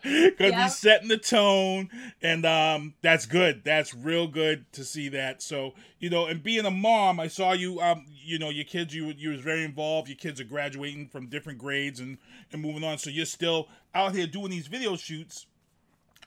Because 0.37 0.55
Yep. 0.55 0.57
he's 0.57 0.75
setting 0.75 1.09
the 1.09 1.17
tone, 1.17 1.89
and 2.21 2.45
um, 2.45 2.93
that's 3.01 3.25
good. 3.25 3.63
That's 3.63 3.93
real 3.93 4.27
good 4.27 4.65
to 4.73 4.83
see 4.83 5.09
that. 5.09 5.41
So 5.41 5.73
you 5.99 6.09
know, 6.09 6.25
and 6.27 6.41
being 6.43 6.65
a 6.65 6.71
mom, 6.71 7.19
I 7.19 7.27
saw 7.27 7.53
you. 7.53 7.79
Um, 7.81 8.05
you 8.23 8.39
know, 8.39 8.49
your 8.49 8.65
kids, 8.65 8.93
you 8.95 9.07
you 9.17 9.29
was 9.31 9.41
very 9.41 9.63
involved. 9.63 10.07
Your 10.09 10.17
kids 10.17 10.39
are 10.41 10.45
graduating 10.45 11.07
from 11.09 11.27
different 11.27 11.59
grades 11.59 11.99
and 11.99 12.17
and 12.51 12.61
moving 12.61 12.83
on. 12.83 12.97
So 12.97 13.09
you're 13.09 13.25
still 13.25 13.67
out 13.93 14.15
here 14.15 14.27
doing 14.27 14.51
these 14.51 14.67
video 14.67 14.95
shoots 14.95 15.45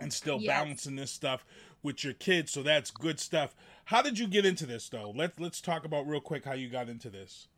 and 0.00 0.12
still 0.12 0.38
Yes. 0.38 0.46
balancing 0.46 0.96
this 0.96 1.10
stuff 1.10 1.44
with 1.82 2.04
your 2.04 2.14
kids. 2.14 2.52
So 2.52 2.62
that's 2.62 2.90
good 2.90 3.20
stuff. 3.20 3.54
How 3.86 4.02
did 4.02 4.18
you 4.18 4.26
get 4.28 4.46
into 4.46 4.66
this 4.66 4.88
though? 4.88 5.12
Let's 5.14 5.38
let's 5.40 5.60
talk 5.60 5.84
about 5.84 6.06
real 6.06 6.20
quick 6.20 6.44
how 6.44 6.54
you 6.54 6.68
got 6.68 6.88
into 6.88 7.10
this. 7.10 7.48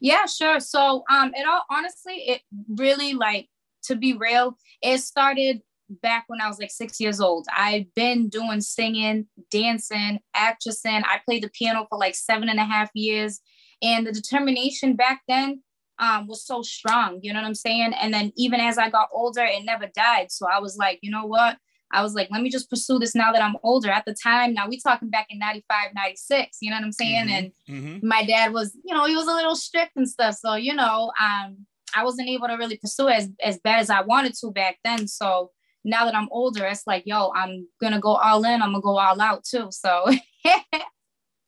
Yeah, 0.00 0.26
sure. 0.26 0.60
So, 0.60 1.04
um, 1.10 1.32
it 1.34 1.46
all 1.46 1.62
honestly, 1.70 2.14
it 2.28 2.42
really 2.68 3.14
like 3.14 3.48
to 3.84 3.96
be 3.96 4.14
real, 4.14 4.56
it 4.82 4.98
started 4.98 5.60
back 6.02 6.24
when 6.28 6.40
I 6.40 6.48
was 6.48 6.58
like 6.58 6.70
six 6.70 6.98
years 7.00 7.20
old. 7.20 7.46
I've 7.54 7.92
been 7.94 8.28
doing 8.28 8.60
singing, 8.60 9.26
dancing, 9.50 10.20
actressing. 10.34 11.02
I 11.04 11.20
played 11.26 11.42
the 11.42 11.50
piano 11.50 11.86
for 11.88 11.98
like 11.98 12.14
seven 12.14 12.48
and 12.48 12.58
a 12.58 12.64
half 12.64 12.90
years, 12.94 13.40
and 13.82 14.06
the 14.06 14.12
determination 14.12 14.96
back 14.96 15.22
then 15.28 15.62
um 15.98 16.26
was 16.26 16.44
so 16.44 16.62
strong. 16.62 17.20
You 17.22 17.32
know 17.32 17.40
what 17.40 17.46
I'm 17.46 17.54
saying? 17.54 17.92
And 18.00 18.12
then 18.12 18.32
even 18.36 18.60
as 18.60 18.78
I 18.78 18.90
got 18.90 19.08
older, 19.12 19.44
it 19.44 19.64
never 19.64 19.86
died. 19.94 20.32
So 20.32 20.46
I 20.52 20.58
was 20.58 20.76
like, 20.76 20.98
you 21.02 21.10
know 21.10 21.26
what? 21.26 21.56
I 21.92 22.02
was 22.02 22.14
like, 22.14 22.28
let 22.32 22.42
me 22.42 22.50
just 22.50 22.68
pursue 22.68 22.98
this 22.98 23.14
now 23.14 23.30
that 23.30 23.42
I'm 23.42 23.54
older. 23.62 23.88
At 23.90 24.04
the 24.04 24.16
time, 24.20 24.52
now 24.54 24.66
we 24.68 24.80
talking 24.80 25.10
back 25.10 25.26
in 25.30 25.38
95, 25.38 25.94
96, 25.94 26.58
you 26.60 26.70
know 26.70 26.76
what 26.76 26.84
I'm 26.84 26.92
saying? 26.92 27.28
And 27.30 27.52
Mm-hmm. 27.68 28.06
my 28.06 28.24
dad 28.24 28.52
was, 28.52 28.76
you 28.84 28.94
know, 28.94 29.06
he 29.06 29.14
was 29.14 29.28
a 29.28 29.34
little 29.34 29.54
strict 29.54 29.92
and 29.96 30.08
stuff. 30.08 30.34
So, 30.34 30.54
you 30.54 30.74
know, 30.74 31.12
um, 31.22 31.66
I 31.94 32.04
wasn't 32.04 32.28
able 32.28 32.48
to 32.48 32.54
really 32.54 32.76
pursue 32.76 33.08
as, 33.08 33.28
as 33.42 33.58
bad 33.58 33.80
as 33.80 33.90
I 33.90 34.02
wanted 34.02 34.34
to 34.40 34.50
back 34.50 34.78
then. 34.84 35.06
So 35.08 35.50
now 35.84 36.04
that 36.04 36.14
I'm 36.14 36.28
older, 36.30 36.64
it's 36.66 36.86
like, 36.86 37.04
yo, 37.06 37.30
I'm 37.34 37.68
gonna 37.80 38.00
go 38.00 38.14
all 38.14 38.44
in, 38.44 38.62
I'm 38.62 38.72
gonna 38.72 38.80
go 38.80 38.98
all 38.98 39.20
out 39.20 39.44
too. 39.44 39.68
So 39.70 40.06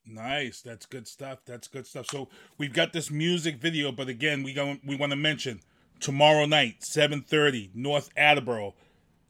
Nice. 0.06 0.62
That's 0.62 0.86
good 0.86 1.08
stuff. 1.08 1.40
That's 1.44 1.66
good 1.68 1.86
stuff. 1.86 2.06
So 2.10 2.28
we've 2.58 2.72
got 2.72 2.92
this 2.92 3.10
music 3.10 3.56
video, 3.56 3.90
but 3.90 4.08
again, 4.08 4.42
we 4.42 4.52
go, 4.52 4.76
we 4.86 4.94
want 4.94 5.10
to 5.10 5.16
mention 5.16 5.60
tomorrow 5.98 6.46
night, 6.46 6.80
7:30, 6.80 7.70
North 7.74 8.10
Attleboro, 8.16 8.74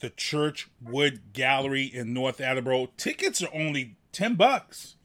the 0.00 0.10
Churchwood 0.10 1.32
Gallery 1.32 1.84
in 1.84 2.12
North 2.12 2.40
Attleboro. 2.40 2.88
Tickets 2.96 3.42
are 3.42 3.48
only 3.54 3.96
10 4.12 4.34
bucks. 4.34 4.95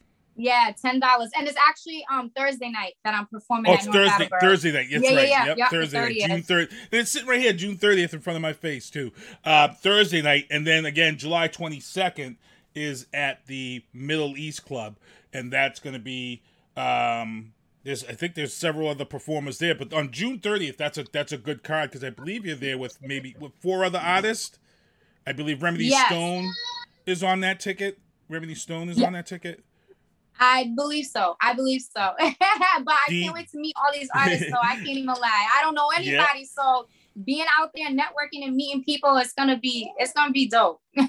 Yeah, 0.42 0.72
ten 0.80 1.00
dollars. 1.00 1.30
And 1.38 1.46
it's 1.48 1.56
actually 1.56 2.04
um 2.12 2.30
Thursday 2.36 2.70
night 2.70 2.94
that 3.04 3.14
I'm 3.14 3.26
performing 3.26 3.70
Oh, 3.70 3.74
it's 3.74 3.86
Thursday. 3.86 4.28
Thursday 4.40 4.72
night. 4.72 4.88
That's 4.90 5.04
yeah, 5.10 5.16
right. 5.16 5.28
Yeah, 5.28 5.38
yeah, 5.38 5.44
yep, 5.46 5.56
yeah, 5.58 5.68
Thursday 5.68 5.98
night, 6.00 6.16
30th. 6.16 6.26
June 6.28 6.42
third. 6.42 6.68
It's 6.90 7.10
sitting 7.10 7.28
right 7.28 7.40
here, 7.40 7.52
June 7.52 7.76
thirtieth, 7.76 8.12
in 8.12 8.20
front 8.20 8.36
of 8.36 8.42
my 8.42 8.52
face 8.52 8.90
too. 8.90 9.12
Uh, 9.44 9.68
Thursday 9.68 10.22
night, 10.22 10.46
and 10.50 10.66
then 10.66 10.84
again, 10.84 11.16
July 11.18 11.48
twenty 11.48 11.80
second 11.80 12.36
is 12.74 13.06
at 13.12 13.46
the 13.46 13.82
Middle 13.92 14.36
East 14.36 14.64
Club, 14.64 14.96
and 15.32 15.52
that's 15.52 15.78
going 15.80 15.94
to 15.94 16.00
be. 16.00 16.42
Um, 16.76 17.52
there's, 17.84 18.04
I 18.04 18.12
think 18.12 18.34
there's 18.34 18.54
several 18.54 18.88
other 18.88 19.04
performers 19.04 19.58
there, 19.58 19.74
but 19.74 19.92
on 19.92 20.10
June 20.12 20.38
thirtieth, 20.38 20.76
that's 20.78 20.98
a 20.98 21.04
that's 21.12 21.32
a 21.32 21.36
good 21.38 21.62
card 21.62 21.90
because 21.90 22.04
I 22.04 22.10
believe 22.10 22.46
you're 22.46 22.56
there 22.56 22.78
with 22.78 22.98
maybe 23.02 23.34
with 23.38 23.52
four 23.60 23.84
other 23.84 23.98
artists. 23.98 24.58
I 25.26 25.32
believe 25.32 25.62
Remedy 25.62 25.86
Yes. 25.86 26.06
Stone 26.06 26.50
is 27.06 27.22
on 27.22 27.40
that 27.40 27.60
ticket. 27.60 27.98
Remedy 28.28 28.54
Stone 28.54 28.88
is 28.88 28.98
Yeah. 28.98 29.06
on 29.08 29.12
that 29.12 29.26
ticket. 29.26 29.62
I 30.42 30.72
believe 30.74 31.06
so. 31.06 31.36
I 31.40 31.54
believe 31.54 31.82
so. 31.82 32.14
but 32.18 32.34
I 32.48 33.06
can't 33.08 33.34
wait 33.34 33.48
to 33.50 33.58
meet 33.58 33.74
all 33.76 33.92
these 33.92 34.08
artists, 34.14 34.48
so 34.48 34.56
I 34.60 34.74
can't 34.76 34.88
even 34.88 35.06
lie. 35.06 35.46
I 35.56 35.62
don't 35.62 35.74
know 35.74 35.88
anybody, 35.96 36.44
so 36.44 36.88
being 37.24 37.46
out 37.60 37.70
there 37.74 37.90
networking 37.90 38.44
and 38.44 38.56
meeting 38.56 38.82
people, 38.82 39.16
it's 39.18 39.34
gonna 39.34 39.58
be 39.58 39.90
it's 39.98 40.12
gonna 40.12 40.32
be 40.32 40.48
dope. 40.48 40.80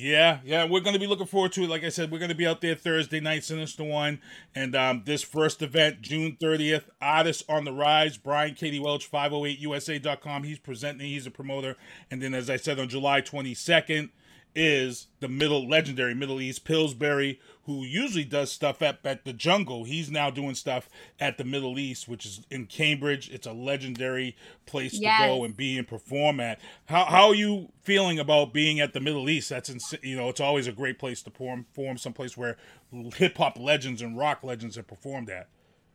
Yeah, 0.00 0.38
yeah, 0.44 0.64
we're 0.64 0.78
going 0.78 0.92
to 0.92 1.00
be 1.00 1.08
looking 1.08 1.26
forward 1.26 1.50
to 1.54 1.64
it. 1.64 1.68
Like 1.68 1.82
I 1.82 1.88
said, 1.88 2.12
we're 2.12 2.20
going 2.20 2.28
to 2.28 2.34
be 2.36 2.46
out 2.46 2.60
there 2.60 2.76
Thursday 2.76 3.18
night, 3.18 3.42
Sinister 3.42 3.82
One, 3.82 4.20
and 4.54 4.76
um, 4.76 5.02
this 5.04 5.24
first 5.24 5.60
event, 5.60 6.02
June 6.02 6.36
30th, 6.40 6.84
Artists 7.02 7.42
on 7.48 7.64
the 7.64 7.72
Rise, 7.72 8.16
Brian 8.16 8.54
Katie 8.54 8.78
Welch, 8.78 9.10
508USA.com. 9.10 10.44
He's 10.44 10.60
presenting, 10.60 11.08
he's 11.08 11.26
a 11.26 11.32
promoter. 11.32 11.74
And 12.12 12.22
then, 12.22 12.32
as 12.32 12.48
I 12.48 12.58
said, 12.58 12.78
on 12.78 12.88
July 12.88 13.22
22nd 13.22 14.10
is 14.58 15.06
the 15.20 15.28
middle 15.28 15.68
legendary 15.68 16.14
Middle 16.14 16.40
East 16.40 16.64
Pillsbury, 16.64 17.40
who 17.64 17.84
usually 17.84 18.24
does 18.24 18.50
stuff 18.50 18.82
at, 18.82 18.98
at 19.04 19.24
the 19.24 19.32
Jungle. 19.32 19.84
He's 19.84 20.10
now 20.10 20.30
doing 20.30 20.54
stuff 20.56 20.88
at 21.20 21.38
the 21.38 21.44
Middle 21.44 21.78
East, 21.78 22.08
which 22.08 22.26
is 22.26 22.44
in 22.50 22.66
Cambridge. 22.66 23.30
It's 23.30 23.46
a 23.46 23.52
legendary 23.52 24.36
place 24.66 24.98
to 25.20 25.26
go 25.26 25.44
and 25.44 25.56
be 25.56 25.78
and 25.78 25.86
perform 25.86 26.40
at. 26.40 26.58
How 26.86 27.04
how 27.04 27.28
are 27.28 27.34
you 27.34 27.70
feeling 27.82 28.18
about 28.18 28.52
being 28.52 28.80
at 28.80 28.92
the 28.92 29.00
Middle 29.00 29.30
East? 29.30 29.50
That's 29.50 29.70
ins- 29.70 29.94
you 30.02 30.16
know, 30.16 30.28
it's 30.28 30.40
always 30.40 30.66
a 30.66 30.72
great 30.72 30.98
place 30.98 31.22
to 31.22 31.30
perform, 31.30 31.64
perform 31.74 31.98
someplace 31.98 32.36
where 32.36 32.56
hip 33.14 33.38
hop 33.38 33.58
legends 33.58 34.02
and 34.02 34.18
rock 34.18 34.42
legends 34.42 34.76
have 34.76 34.88
performed 34.88 35.30
at. 35.30 35.48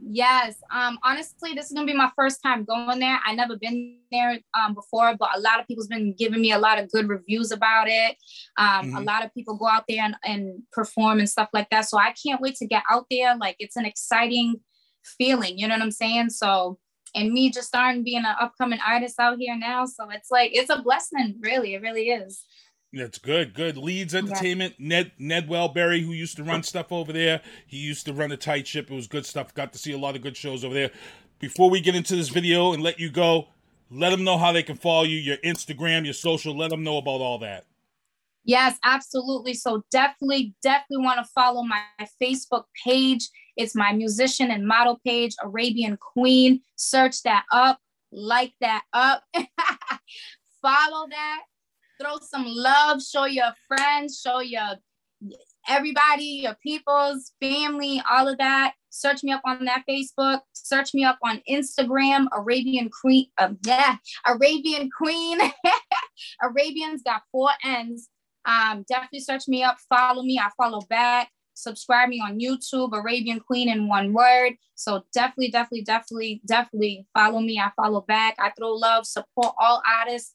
Yes. 0.06 0.56
Um, 0.70 1.00
honestly, 1.04 1.54
this 1.54 1.68
is 1.68 1.72
gonna 1.72 1.88
be 1.88 1.94
my 1.94 2.12
first 2.16 2.42
time 2.44 2.66
going 2.66 3.00
there. 3.00 3.20
I 3.26 3.34
never 3.36 3.58
been 3.58 4.00
there 4.12 4.40
um 4.54 4.74
before, 4.74 5.16
but 5.18 5.30
a 5.36 5.40
lot 5.40 5.60
of 5.62 5.68
people's 5.68 5.88
been 5.88 6.14
giving 6.18 6.42
me 6.42 6.52
a 6.52 6.60
lot 6.60 6.78
of 6.78 6.92
good 6.92 7.08
reviews 7.08 7.52
about 7.52 7.88
it. 7.88 8.18
Um, 8.58 8.92
a 8.96 9.02
Mhm. 9.02 9.06
lot 9.06 9.24
of 9.26 9.34
people 9.34 9.56
go 9.58 9.68
out 9.68 9.86
there 9.88 10.04
and, 10.04 10.16
and 10.26 10.64
perform 10.74 11.20
and 11.20 11.30
stuff 11.30 11.50
like 11.54 11.70
that. 11.70 11.88
So 11.88 11.98
I 11.98 12.14
can't 12.22 12.42
wait 12.42 12.56
to 12.58 12.68
get 12.68 12.84
out 12.92 13.06
there. 13.10 13.36
Like 13.38 13.56
it's 13.60 13.78
an 13.78 13.86
exciting 13.86 14.56
feeling, 15.18 15.58
you 15.58 15.68
know 15.68 15.76
what 15.76 15.84
I'm 15.84 15.92
saying? 15.92 16.30
So 16.32 16.80
and 17.16 17.32
me 17.32 17.52
just 17.52 17.68
starting 17.68 18.04
being 18.04 18.26
an 18.26 18.36
upcoming 18.42 18.80
artist 18.86 19.20
out 19.20 19.38
here 19.40 19.56
now. 19.58 19.86
So 19.86 20.10
it's 20.10 20.32
like 20.32 20.52
it's 20.54 20.70
a 20.72 20.82
blessing, 20.82 21.38
really. 21.42 21.76
It 21.76 21.82
really 21.82 22.10
is. 22.10 22.44
That's 22.94 23.18
good, 23.18 23.56
good. 23.56 23.76
Leeds 23.76 24.14
Entertainment, 24.14 24.76
Ned 24.78 25.14
Ned 25.18 25.50
Wellberry, 25.50 26.06
who 26.06 26.12
used 26.12 26.38
to 26.38 26.44
run 26.44 26.62
stuff 26.62 26.92
over 26.92 27.12
there. 27.12 27.42
He 27.66 27.78
used 27.78 28.06
to 28.06 28.14
run 28.14 28.32
a 28.32 28.38
tight 28.38 28.68
ship. 28.68 28.92
It 28.92 28.94
was 28.94 29.08
good 29.08 29.26
stuff. 29.26 29.52
Got 29.56 29.74
to 29.74 29.80
see 29.80 29.94
a 29.94 29.98
lot 29.98 30.16
of 30.16 30.22
good 30.22 30.38
shows 30.38 30.64
over 30.64 30.76
there. 30.76 30.92
Before 31.40 31.72
we 31.72 31.82
get 31.82 31.96
into 31.96 32.16
this 32.16 32.30
video 32.30 32.72
and 32.72 32.84
let 32.84 33.00
you 33.00 33.10
go, 33.10 33.48
let 33.90 34.12
them 34.12 34.24
know 34.24 34.38
how 34.38 34.52
they 34.52 34.62
can 34.62 34.76
follow 34.76 35.04
you, 35.04 35.18
your 35.18 35.38
Instagram, 35.38 36.06
your 36.06 36.14
social. 36.14 36.56
Let 36.56 36.70
them 36.70 36.84
know 36.84 36.98
about 36.98 37.20
all 37.20 37.40
that. 37.40 37.66
Yes, 38.46 38.78
absolutely. 38.84 39.56
So 39.56 39.84
definitely, 39.90 40.54
definitely 40.62 41.04
want 41.04 41.18
to 41.18 41.32
follow 41.34 41.64
my 41.64 41.82
Facebook 42.22 42.66
page. 42.86 43.28
It's 43.58 43.74
my 43.74 43.92
musician 43.94 44.52
and 44.52 44.68
model 44.68 45.00
page, 45.04 45.34
Arabian 45.44 45.98
Queen. 45.98 46.62
Search 46.76 47.24
that 47.24 47.46
up, 47.52 47.80
like 48.12 48.54
that 48.62 48.84
up, 48.94 49.24
follow 50.62 51.08
that, 51.10 51.42
throw 52.04 52.18
some 52.22 52.46
love, 52.46 53.02
show 53.02 53.26
your 53.26 53.52
friends, 53.68 54.20
show 54.20 54.40
your 54.40 54.76
everybody, 55.68 56.42
your 56.44 56.56
people's 56.62 57.32
family, 57.42 58.02
all 58.10 58.28
of 58.28 58.38
that. 58.38 58.74
Search 58.90 59.24
me 59.24 59.32
up 59.32 59.42
on 59.46 59.66
that 59.66 59.84
Facebook. 59.90 60.42
Search 60.54 60.94
me 60.94 61.04
up 61.04 61.18
on 61.24 61.42
Instagram, 61.50 62.28
Arabian 62.36 62.90
Queen. 62.90 63.28
Um, 63.40 63.58
yeah, 63.66 63.96
Arabian 64.28 64.90
Queen. 64.96 65.40
Arabians 66.44 67.02
got 67.04 67.24
four 67.32 67.50
N's. 67.64 68.10
Um, 68.46 68.84
definitely 68.90 69.22
search 69.22 69.48
me 69.48 69.64
up, 69.64 69.78
follow 69.90 70.22
me. 70.22 70.38
I 70.38 70.50
follow 70.58 70.82
back. 70.90 71.30
Subscribe 71.56 72.10
me 72.10 72.20
on 72.20 72.40
YouTube, 72.40 72.94
Arabian 72.94 73.40
Queen 73.40 73.70
in 73.70 73.88
one 73.88 74.12
word. 74.12 74.54
So 74.76 75.04
definitely, 75.14 75.50
definitely, 75.50 75.84
definitely, 75.84 76.42
definitely 76.46 77.08
follow 77.14 77.40
me. 77.40 77.60
I 77.60 77.72
follow 77.76 78.02
back. 78.02 78.36
I 78.40 78.52
throw 78.58 78.74
love, 78.74 79.06
support 79.06 79.54
all 79.60 79.82
artists. 80.00 80.34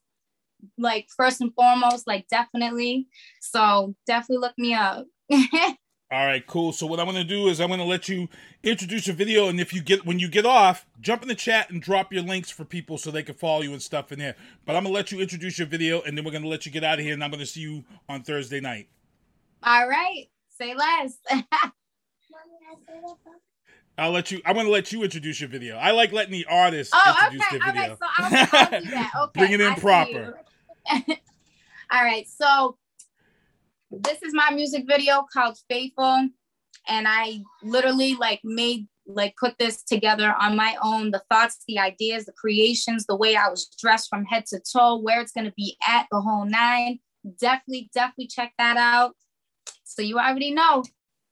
Like 0.76 1.08
first 1.16 1.40
and 1.40 1.54
foremost, 1.54 2.06
like 2.06 2.26
definitely. 2.28 3.06
So 3.40 3.94
definitely 4.06 4.38
look 4.38 4.58
me 4.58 4.74
up. 4.74 5.06
All 6.10 6.24
right, 6.24 6.46
cool. 6.46 6.72
So 6.72 6.86
what 6.86 6.98
I'm 6.98 7.04
going 7.04 7.18
to 7.18 7.24
do 7.24 7.48
is 7.48 7.60
I'm 7.60 7.68
going 7.68 7.80
to 7.80 7.84
let 7.84 8.08
you 8.08 8.28
introduce 8.62 9.06
your 9.06 9.16
video, 9.16 9.48
and 9.48 9.60
if 9.60 9.74
you 9.74 9.82
get 9.82 10.06
when 10.06 10.18
you 10.18 10.28
get 10.28 10.46
off, 10.46 10.86
jump 11.02 11.20
in 11.20 11.28
the 11.28 11.34
chat 11.34 11.68
and 11.68 11.82
drop 11.82 12.14
your 12.14 12.22
links 12.22 12.50
for 12.50 12.64
people 12.64 12.96
so 12.96 13.10
they 13.10 13.22
can 13.22 13.34
follow 13.34 13.60
you 13.60 13.72
and 13.74 13.82
stuff 13.82 14.10
in 14.10 14.18
there. 14.18 14.34
But 14.64 14.74
I'm 14.74 14.84
going 14.84 14.94
to 14.94 14.96
let 14.96 15.12
you 15.12 15.20
introduce 15.20 15.58
your 15.58 15.68
video, 15.68 16.00
and 16.00 16.16
then 16.16 16.24
we're 16.24 16.30
going 16.30 16.44
to 16.44 16.48
let 16.48 16.64
you 16.64 16.72
get 16.72 16.82
out 16.82 16.98
of 16.98 17.04
here, 17.04 17.12
and 17.12 17.22
I'm 17.22 17.30
going 17.30 17.40
to 17.40 17.46
see 17.46 17.60
you 17.60 17.84
on 18.08 18.22
Thursday 18.22 18.58
night. 18.58 18.88
All 19.62 19.86
right. 19.86 20.28
Say 20.48 20.74
less. 20.74 21.18
I'll 23.98 24.12
let 24.12 24.30
you. 24.30 24.40
I'm 24.46 24.54
going 24.54 24.66
to 24.66 24.72
let 24.72 24.92
you 24.92 25.02
introduce 25.02 25.40
your 25.40 25.50
video. 25.50 25.76
I 25.76 25.90
like 25.90 26.12
letting 26.12 26.32
the 26.32 26.46
artist 26.48 26.92
oh, 26.94 27.16
introduce 27.24 27.46
okay. 27.48 27.58
their 27.58 27.72
video. 27.72 27.82
Okay. 27.82 27.96
So 28.00 28.06
I'll, 28.16 28.24
I'll 28.24 28.80
do 28.80 28.90
that. 28.90 29.10
Okay. 29.24 29.40
Bring 29.40 29.52
it 29.52 29.60
in 29.60 29.72
I 29.72 29.78
proper. 29.78 30.40
All 31.92 32.04
right. 32.04 32.26
So 32.28 32.76
this 33.90 34.22
is 34.22 34.34
my 34.34 34.50
music 34.50 34.84
video 34.86 35.26
called 35.32 35.56
Faithful. 35.68 36.28
And 36.86 37.06
I 37.08 37.40
literally 37.62 38.14
like 38.14 38.40
made 38.44 38.86
like 39.06 39.34
put 39.40 39.58
this 39.58 39.82
together 39.82 40.34
on 40.38 40.54
my 40.54 40.76
own 40.82 41.10
the 41.10 41.22
thoughts 41.30 41.64
the 41.66 41.78
ideas 41.78 42.26
the 42.26 42.32
creations 42.32 43.06
the 43.06 43.16
way 43.16 43.36
i 43.36 43.48
was 43.48 43.66
dressed 43.80 44.06
from 44.10 44.22
head 44.26 44.44
to 44.44 44.60
toe 44.70 44.98
where 44.98 45.22
it's 45.22 45.32
going 45.32 45.46
to 45.46 45.52
be 45.56 45.78
at 45.88 46.06
the 46.10 46.20
whole 46.20 46.44
nine 46.44 46.98
definitely 47.40 47.88
definitely 47.94 48.26
check 48.26 48.52
that 48.58 48.76
out 48.76 49.12
so 49.82 50.02
you 50.02 50.18
already 50.18 50.50
know 50.50 50.84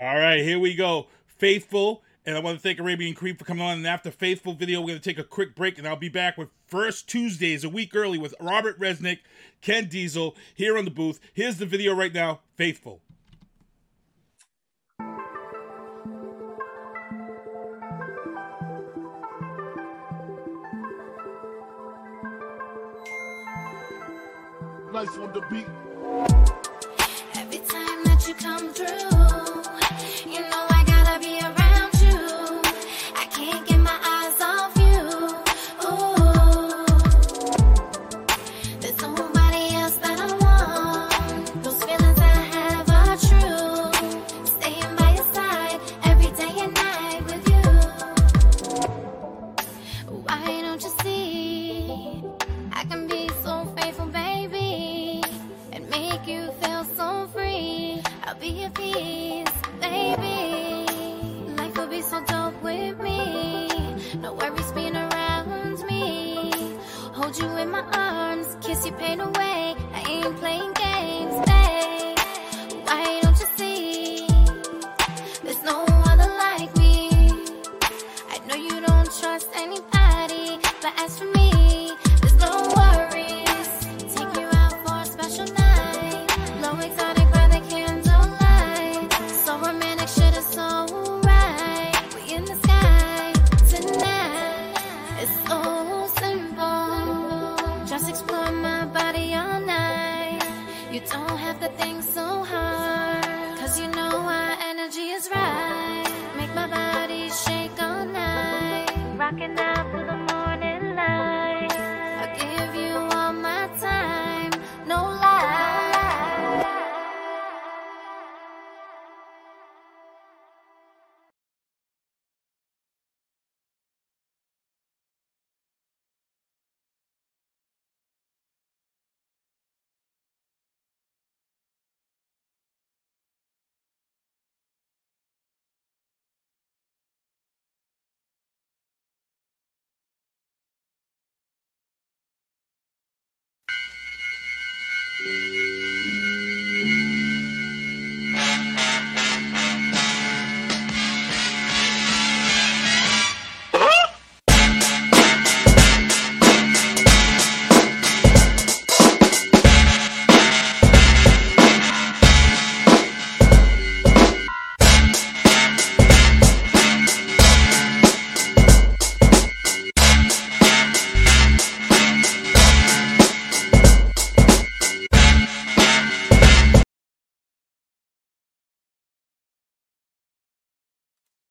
All 0.00 0.14
right, 0.14 0.40
here 0.42 0.60
we 0.60 0.76
go. 0.76 1.08
Faithful. 1.26 2.02
And 2.28 2.36
I 2.36 2.40
want 2.40 2.58
to 2.58 2.62
thank 2.62 2.78
Arabian 2.78 3.14
Queen 3.14 3.36
for 3.36 3.46
coming 3.46 3.64
on. 3.64 3.78
And 3.78 3.86
after 3.86 4.10
Faithful 4.10 4.52
video, 4.52 4.82
we're 4.82 4.88
going 4.88 5.00
to 5.00 5.02
take 5.02 5.18
a 5.18 5.24
quick 5.24 5.54
break, 5.54 5.78
and 5.78 5.88
I'll 5.88 5.96
be 5.96 6.10
back 6.10 6.36
with 6.36 6.50
First 6.66 7.08
Tuesdays, 7.08 7.64
a 7.64 7.70
week 7.70 7.96
early, 7.96 8.18
with 8.18 8.34
Robert 8.38 8.78
Resnick, 8.78 9.20
Ken 9.62 9.88
Diesel, 9.88 10.36
here 10.54 10.76
on 10.76 10.84
the 10.84 10.90
booth. 10.90 11.20
Here's 11.32 11.56
the 11.56 11.64
video 11.64 11.94
right 11.94 12.12
now 12.12 12.40
Faithful. 12.54 13.00
Nice 24.92 25.16
on 25.16 25.32
the 25.32 25.40
beat. 25.48 25.66
Every 27.36 27.58
time 27.60 28.04
that 28.04 28.26
you 28.28 28.34
come 28.34 28.68
through, 28.74 29.17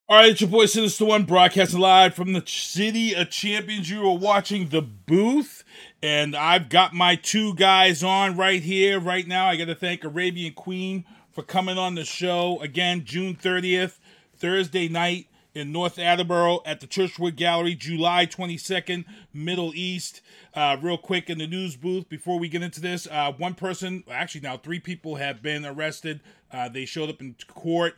All 0.09 0.15
right, 0.15 0.29
it's 0.29 0.39
your 0.39 0.49
boy 0.49 0.67
Sinister 0.67 1.03
One 1.03 1.25
broadcasting 1.25 1.81
live 1.81 2.13
from 2.13 2.31
the 2.31 2.41
City 2.45 3.13
of 3.13 3.29
Champions. 3.29 3.89
You 3.89 4.07
are 4.07 4.17
watching 4.17 4.69
the 4.69 4.81
booth, 4.81 5.65
and 6.01 6.33
I've 6.33 6.69
got 6.69 6.93
my 6.93 7.17
two 7.17 7.53
guys 7.55 8.05
on 8.05 8.37
right 8.37 8.63
here, 8.63 9.01
right 9.01 9.27
now. 9.27 9.47
I 9.47 9.57
got 9.57 9.65
to 9.65 9.75
thank 9.75 10.05
Arabian 10.05 10.53
Queen 10.53 11.03
for 11.33 11.43
coming 11.43 11.77
on 11.77 11.95
the 11.95 12.05
show 12.05 12.57
again, 12.61 13.03
June 13.03 13.35
30th, 13.35 13.97
Thursday 14.33 14.87
night 14.87 15.27
in 15.53 15.73
North 15.73 15.99
Attleboro 15.99 16.61
at 16.65 16.79
the 16.79 16.87
Churchwood 16.87 17.35
Gallery, 17.35 17.75
July 17.75 18.25
22nd, 18.25 19.03
Middle 19.33 19.73
East. 19.75 20.21
Uh, 20.53 20.77
real 20.81 20.97
quick 20.97 21.29
in 21.29 21.37
the 21.37 21.47
news 21.47 21.75
booth 21.75 22.07
before 22.07 22.39
we 22.39 22.47
get 22.47 22.63
into 22.63 22.79
this, 22.79 23.09
uh, 23.11 23.33
one 23.33 23.55
person, 23.55 24.05
actually 24.09 24.39
now 24.39 24.55
three 24.55 24.79
people 24.79 25.15
have 25.15 25.41
been 25.41 25.65
arrested. 25.65 26.21
Uh, 26.49 26.69
they 26.69 26.85
showed 26.85 27.09
up 27.09 27.19
in 27.19 27.35
court 27.49 27.95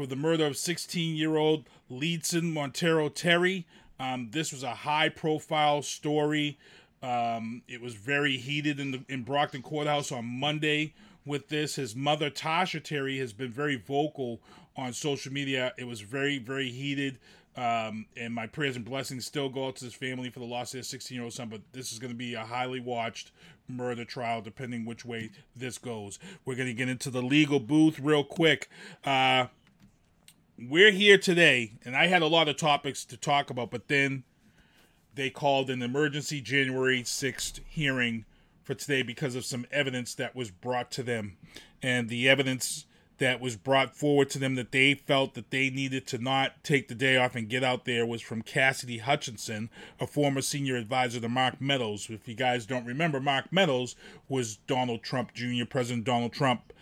for 0.00 0.06
the 0.06 0.16
murder 0.16 0.46
of 0.46 0.56
16 0.56 1.14
year 1.14 1.36
old 1.36 1.66
Liedson 1.90 2.54
Monteiro 2.54 3.14
Terry. 3.14 3.66
Um, 3.98 4.30
this 4.30 4.50
was 4.50 4.62
a 4.62 4.74
high 4.74 5.10
profile 5.10 5.82
story. 5.82 6.58
Um, 7.02 7.60
it 7.68 7.82
was 7.82 7.96
very 7.96 8.38
heated 8.38 8.80
in 8.80 8.92
the 8.92 9.04
in 9.10 9.24
Brockton 9.24 9.60
Courthouse 9.60 10.10
on 10.10 10.24
Monday 10.24 10.94
with 11.26 11.48
this. 11.48 11.74
His 11.74 11.94
mother, 11.94 12.30
Tasha 12.30 12.82
Terry, 12.82 13.18
has 13.18 13.34
been 13.34 13.52
very 13.52 13.76
vocal 13.76 14.40
on 14.74 14.94
social 14.94 15.34
media. 15.34 15.74
It 15.76 15.86
was 15.86 16.00
very, 16.00 16.38
very 16.38 16.70
heated. 16.70 17.18
Um, 17.54 18.06
and 18.16 18.32
my 18.32 18.46
prayers 18.46 18.76
and 18.76 18.86
blessings 18.86 19.26
still 19.26 19.50
go 19.50 19.66
out 19.66 19.76
to 19.76 19.84
his 19.84 19.92
family 19.92 20.30
for 20.30 20.38
the 20.38 20.46
loss 20.46 20.68
of 20.68 20.78
their 20.78 20.82
16 20.82 21.14
year 21.14 21.24
old 21.24 21.34
son. 21.34 21.50
But 21.50 21.60
this 21.72 21.92
is 21.92 21.98
going 21.98 22.12
to 22.12 22.16
be 22.16 22.32
a 22.32 22.44
highly 22.44 22.80
watched 22.80 23.32
murder 23.68 24.06
trial, 24.06 24.40
depending 24.40 24.86
which 24.86 25.04
way 25.04 25.30
this 25.54 25.76
goes. 25.76 26.18
We're 26.46 26.54
going 26.54 26.68
to 26.68 26.74
get 26.74 26.88
into 26.88 27.10
the 27.10 27.20
legal 27.20 27.60
booth 27.60 27.98
real 27.98 28.24
quick. 28.24 28.70
Uh, 29.04 29.48
we're 30.68 30.90
here 30.90 31.16
today, 31.16 31.72
and 31.84 31.96
I 31.96 32.08
had 32.08 32.22
a 32.22 32.26
lot 32.26 32.48
of 32.48 32.56
topics 32.56 33.04
to 33.06 33.16
talk 33.16 33.50
about, 33.50 33.70
but 33.70 33.88
then 33.88 34.24
they 35.14 35.30
called 35.30 35.70
an 35.70 35.82
emergency 35.82 36.40
January 36.40 37.02
6th 37.02 37.60
hearing 37.66 38.24
for 38.62 38.74
today 38.74 39.02
because 39.02 39.34
of 39.34 39.44
some 39.44 39.66
evidence 39.72 40.14
that 40.14 40.36
was 40.36 40.50
brought 40.50 40.90
to 40.92 41.02
them. 41.02 41.36
And 41.82 42.08
the 42.08 42.28
evidence 42.28 42.84
that 43.18 43.40
was 43.40 43.56
brought 43.56 43.94
forward 43.94 44.30
to 44.30 44.38
them 44.38 44.54
that 44.54 44.72
they 44.72 44.94
felt 44.94 45.34
that 45.34 45.50
they 45.50 45.70
needed 45.70 46.06
to 46.06 46.18
not 46.18 46.62
take 46.62 46.88
the 46.88 46.94
day 46.94 47.16
off 47.16 47.34
and 47.34 47.48
get 47.48 47.64
out 47.64 47.84
there 47.84 48.06
was 48.06 48.22
from 48.22 48.42
Cassidy 48.42 48.98
Hutchinson, 48.98 49.70
a 49.98 50.06
former 50.06 50.40
senior 50.40 50.76
advisor 50.76 51.20
to 51.20 51.28
Mark 51.28 51.60
Meadows. 51.60 52.08
If 52.10 52.28
you 52.28 52.34
guys 52.34 52.64
don't 52.66 52.86
remember, 52.86 53.20
Mark 53.20 53.52
Meadows 53.52 53.94
was 54.28 54.56
Donald 54.66 55.02
Trump 55.02 55.34
Jr., 55.34 55.64
President 55.68 56.04
Donald 56.04 56.32
Trump 56.32 56.72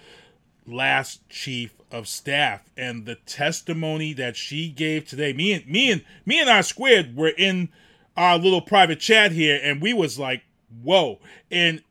last 0.68 1.28
chief 1.28 1.74
of 1.90 2.06
staff. 2.06 2.62
And 2.76 3.06
the 3.06 3.14
testimony 3.14 4.12
that 4.14 4.36
she 4.36 4.68
gave 4.68 5.06
today 5.06 5.32
me 5.32 5.52
and 5.52 5.66
me 5.66 5.90
and 5.90 6.04
me 6.26 6.40
and 6.40 6.48
R 6.48 6.62
squared 6.62 7.16
were 7.16 7.32
in 7.36 7.70
our 8.16 8.36
little 8.38 8.60
private 8.60 9.00
chat 9.00 9.32
here 9.32 9.60
and 9.62 9.80
we 9.80 9.92
was 9.92 10.18
like 10.18 10.42
whoa. 10.82 11.18
And 11.50 11.82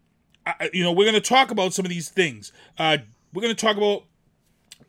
I, 0.45 0.69
you 0.73 0.83
know 0.83 0.91
we're 0.91 1.09
going 1.09 1.21
to 1.21 1.21
talk 1.21 1.51
about 1.51 1.73
some 1.73 1.85
of 1.85 1.89
these 1.89 2.09
things. 2.09 2.51
Uh, 2.77 2.97
we're 3.33 3.41
going 3.41 3.55
to 3.55 3.65
talk 3.65 3.77
about 3.77 4.03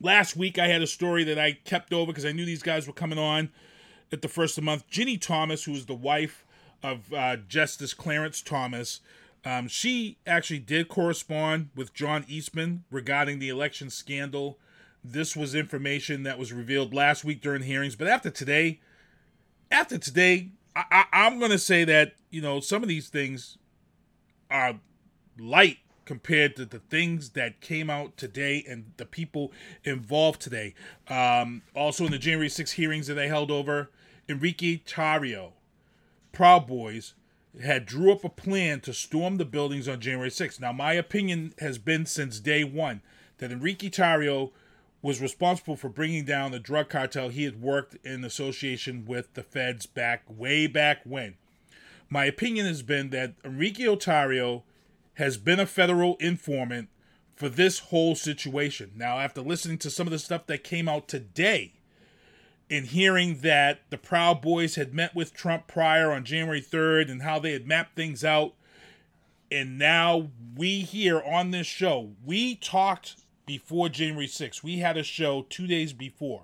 last 0.01 0.37
week 0.37 0.61
i 0.61 0.69
had 0.69 0.81
a 0.81 0.87
story 0.87 1.25
that 1.25 1.41
i 1.41 1.51
kept 1.65 1.93
over 1.93 2.13
because 2.13 2.25
i 2.25 2.31
knew 2.31 2.45
these 2.45 2.63
guys 2.63 2.87
were 2.87 2.93
coming 2.93 3.19
on 3.19 3.51
at 4.13 4.23
the 4.23 4.29
first 4.29 4.57
of 4.57 4.63
the 4.63 4.67
month. 4.67 4.89
Ginni 4.91 5.21
thomas 5.21 5.65
who 5.65 5.73
is 5.73 5.87
the 5.87 5.95
wife 5.95 6.45
of 6.83 7.13
uh, 7.13 7.37
justice 7.49 7.95
clarence 7.95 8.41
thomas 8.41 9.01
um, 9.49 9.67
she 9.67 10.19
actually 10.27 10.59
did 10.59 10.89
correspond 10.89 11.71
with 11.75 11.95
John 11.95 12.27
Eastman 12.29 12.85
regarding 12.91 13.39
the 13.39 13.49
election 13.49 13.89
scandal. 13.89 14.59
This 15.03 15.35
was 15.35 15.55
information 15.55 16.23
that 16.25 16.39
was 16.39 16.53
revealed 16.53 16.93
last 16.93 17.25
week 17.25 17.41
during 17.41 17.63
hearings, 17.63 17.97
but 17.97 18.09
after 18.09 18.29
today, 18.29 18.81
after 19.71 19.97
today, 19.97 20.51
I, 20.77 20.85
I, 20.91 21.05
I'm 21.13 21.39
going 21.39 21.51
to 21.51 21.59
say 21.59 21.85
that 21.85 22.17
you 22.31 22.43
know 22.43 22.61
some 22.61 22.83
of 22.83 22.91
these 22.91 23.09
things 23.09 23.57
are 24.51 24.81
light 25.39 25.79
compared 26.05 26.55
to 26.57 26.67
the 26.67 26.81
things 26.81 27.31
that 27.31 27.63
came 27.63 27.89
out 27.89 28.19
today 28.19 28.63
and 28.69 28.93
the 28.99 29.07
people 29.07 29.51
involved 29.83 30.43
today. 30.43 30.75
Um, 31.09 31.63
also, 31.75 32.05
in 32.05 32.11
the 32.11 32.19
January 32.19 32.51
6 32.51 32.73
hearings 32.73 33.07
that 33.07 33.15
they 33.15 33.29
held 33.29 33.51
over, 33.51 33.91
Enrique 34.29 34.79
Tarrio, 34.87 35.53
Proud 36.33 36.67
Boys, 36.67 37.15
had 37.63 37.87
drew 37.87 38.13
up 38.13 38.25
a 38.25 38.29
plan 38.29 38.81
to 38.81 38.93
storm 38.93 39.37
the 39.37 39.45
buildings 39.45 39.89
on 39.89 40.01
January 40.01 40.31
6th. 40.31 40.61
Now, 40.61 40.73
my 40.73 40.93
opinion 40.93 41.55
has 41.59 41.79
been 41.79 42.07
since 42.07 42.41
day 42.41 42.65
one 42.65 43.03
that 43.39 43.53
Enrique 43.53 43.91
Tarrio 43.91 44.53
was 45.03 45.21
responsible 45.21 45.77
for 45.77 45.89
bringing 45.89 46.25
down 46.25 46.51
the 46.51 46.59
drug 46.59 46.89
cartel 46.89 47.29
he 47.29 47.45
had 47.45 47.61
worked 47.61 47.97
in 48.05 48.25
association 48.25 49.05
with 49.07 49.35
the 49.35 49.43
feds 49.43 49.87
back 49.87 50.23
way 50.29 50.67
back 50.67 51.01
when. 51.05 51.37
My 52.09 52.25
opinion 52.25 52.67
has 52.67 52.83
been 52.83 53.11
that 53.11 53.35
Enrique 53.45 53.85
Otario 53.85 54.63
has 55.15 55.37
been 55.37 55.61
a 55.61 55.67
federal 55.67 56.17
informant 56.17 56.89
for 57.37 57.49
this 57.49 57.79
whole 57.79 58.15
situation. 58.15 58.93
Now, 58.97 59.19
after 59.19 59.41
listening 59.41 59.79
to 59.79 59.91
some 59.91 60.07
of 60.07 60.11
the 60.11 60.19
stuff 60.19 60.47
that 60.47 60.65
came 60.65 60.89
out 60.89 61.07
today, 61.07 61.75
in 62.69 62.85
hearing 62.85 63.39
that 63.39 63.81
the 63.91 63.99
Proud 63.99 64.43
Boys 64.43 64.75
had 64.75 64.93
met 64.93 65.15
with 65.15 65.33
Trump 65.33 65.67
prior 65.67 66.13
on 66.13 66.25
January 66.25 66.61
3rd 66.61 67.11
and 67.11 67.23
how 67.23 67.39
they 67.39 67.53
had 67.53 67.67
mapped 67.67 67.97
things 67.97 68.25
out. 68.25 68.55
And 69.51 69.79
now 69.79 70.29
we 70.57 70.81
here 70.81 71.23
on 71.23 71.51
this 71.51 71.67
show, 71.67 72.11
we 72.25 72.55
talked 72.57 73.17
before 73.47 73.89
January 73.89 74.27
6th. 74.27 74.63
We 74.63 74.79
had 74.79 74.99
a 74.99 75.03
show 75.03 75.47
two 75.49 75.67
days 75.67 75.95
before. 75.95 76.43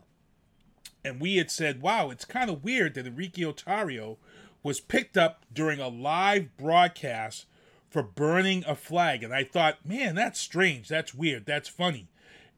And 1.05 1.21
we 1.21 1.37
had 1.37 1.51
said, 1.51 1.83
wow, 1.83 2.09
it's 2.09 2.25
kind 2.25 2.49
of 2.49 2.65
weird 2.65 2.95
that 2.95 3.07
Enrique 3.07 3.43
Otario 3.43 4.17
was 4.63 4.81
picked 4.81 5.19
up 5.19 5.45
during 5.53 5.79
a 5.79 5.89
live 5.89 6.57
broadcast 6.57 7.45
for 7.91 8.03
burning 8.03 8.65
a 8.67 8.75
flag. 8.75 9.23
And 9.23 9.35
I 9.35 9.45
thought, 9.45 9.85
man, 9.85 10.15
that's 10.15 10.41
strange. 10.41 10.89
That's 10.89 11.15
weird. 11.15 11.45
That's 11.45 11.69
funny. 11.69 12.09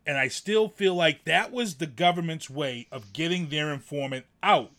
And 0.06 0.16
I 0.16 0.28
still 0.28 0.68
feel 0.68 0.94
like 0.94 1.24
that 1.24 1.50
was 1.50 1.74
the 1.74 1.86
government's 1.86 2.48
way 2.48 2.86
of 2.92 3.12
getting 3.12 3.48
their 3.48 3.72
informant 3.72 4.26
out. 4.42 4.70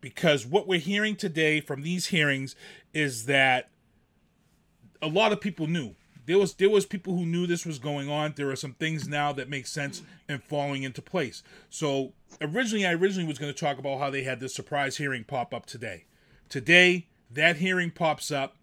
Because 0.00 0.46
what 0.46 0.68
we're 0.68 0.78
hearing 0.78 1.16
today 1.16 1.60
from 1.60 1.82
these 1.82 2.06
hearings 2.06 2.54
is 2.94 3.26
that 3.26 3.70
a 5.00 5.08
lot 5.08 5.32
of 5.32 5.40
people 5.40 5.66
knew. 5.66 5.94
There 6.24 6.38
was 6.38 6.54
there 6.54 6.70
was 6.70 6.86
people 6.86 7.16
who 7.16 7.26
knew 7.26 7.48
this 7.48 7.66
was 7.66 7.80
going 7.80 8.08
on. 8.08 8.34
There 8.36 8.50
are 8.50 8.56
some 8.56 8.74
things 8.74 9.08
now 9.08 9.32
that 9.32 9.48
make 9.48 9.66
sense 9.66 10.02
and 10.28 10.42
falling 10.42 10.84
into 10.84 11.02
place. 11.02 11.42
So 11.68 12.12
originally 12.40 12.86
I 12.86 12.94
originally 12.94 13.26
was 13.26 13.38
going 13.38 13.52
to 13.52 13.58
talk 13.58 13.78
about 13.78 13.98
how 13.98 14.10
they 14.10 14.22
had 14.22 14.38
this 14.38 14.54
surprise 14.54 14.96
hearing 14.96 15.24
pop 15.24 15.52
up 15.52 15.66
today. 15.66 16.04
Today 16.48 17.08
that 17.30 17.56
hearing 17.56 17.90
pops 17.90 18.30
up 18.30 18.56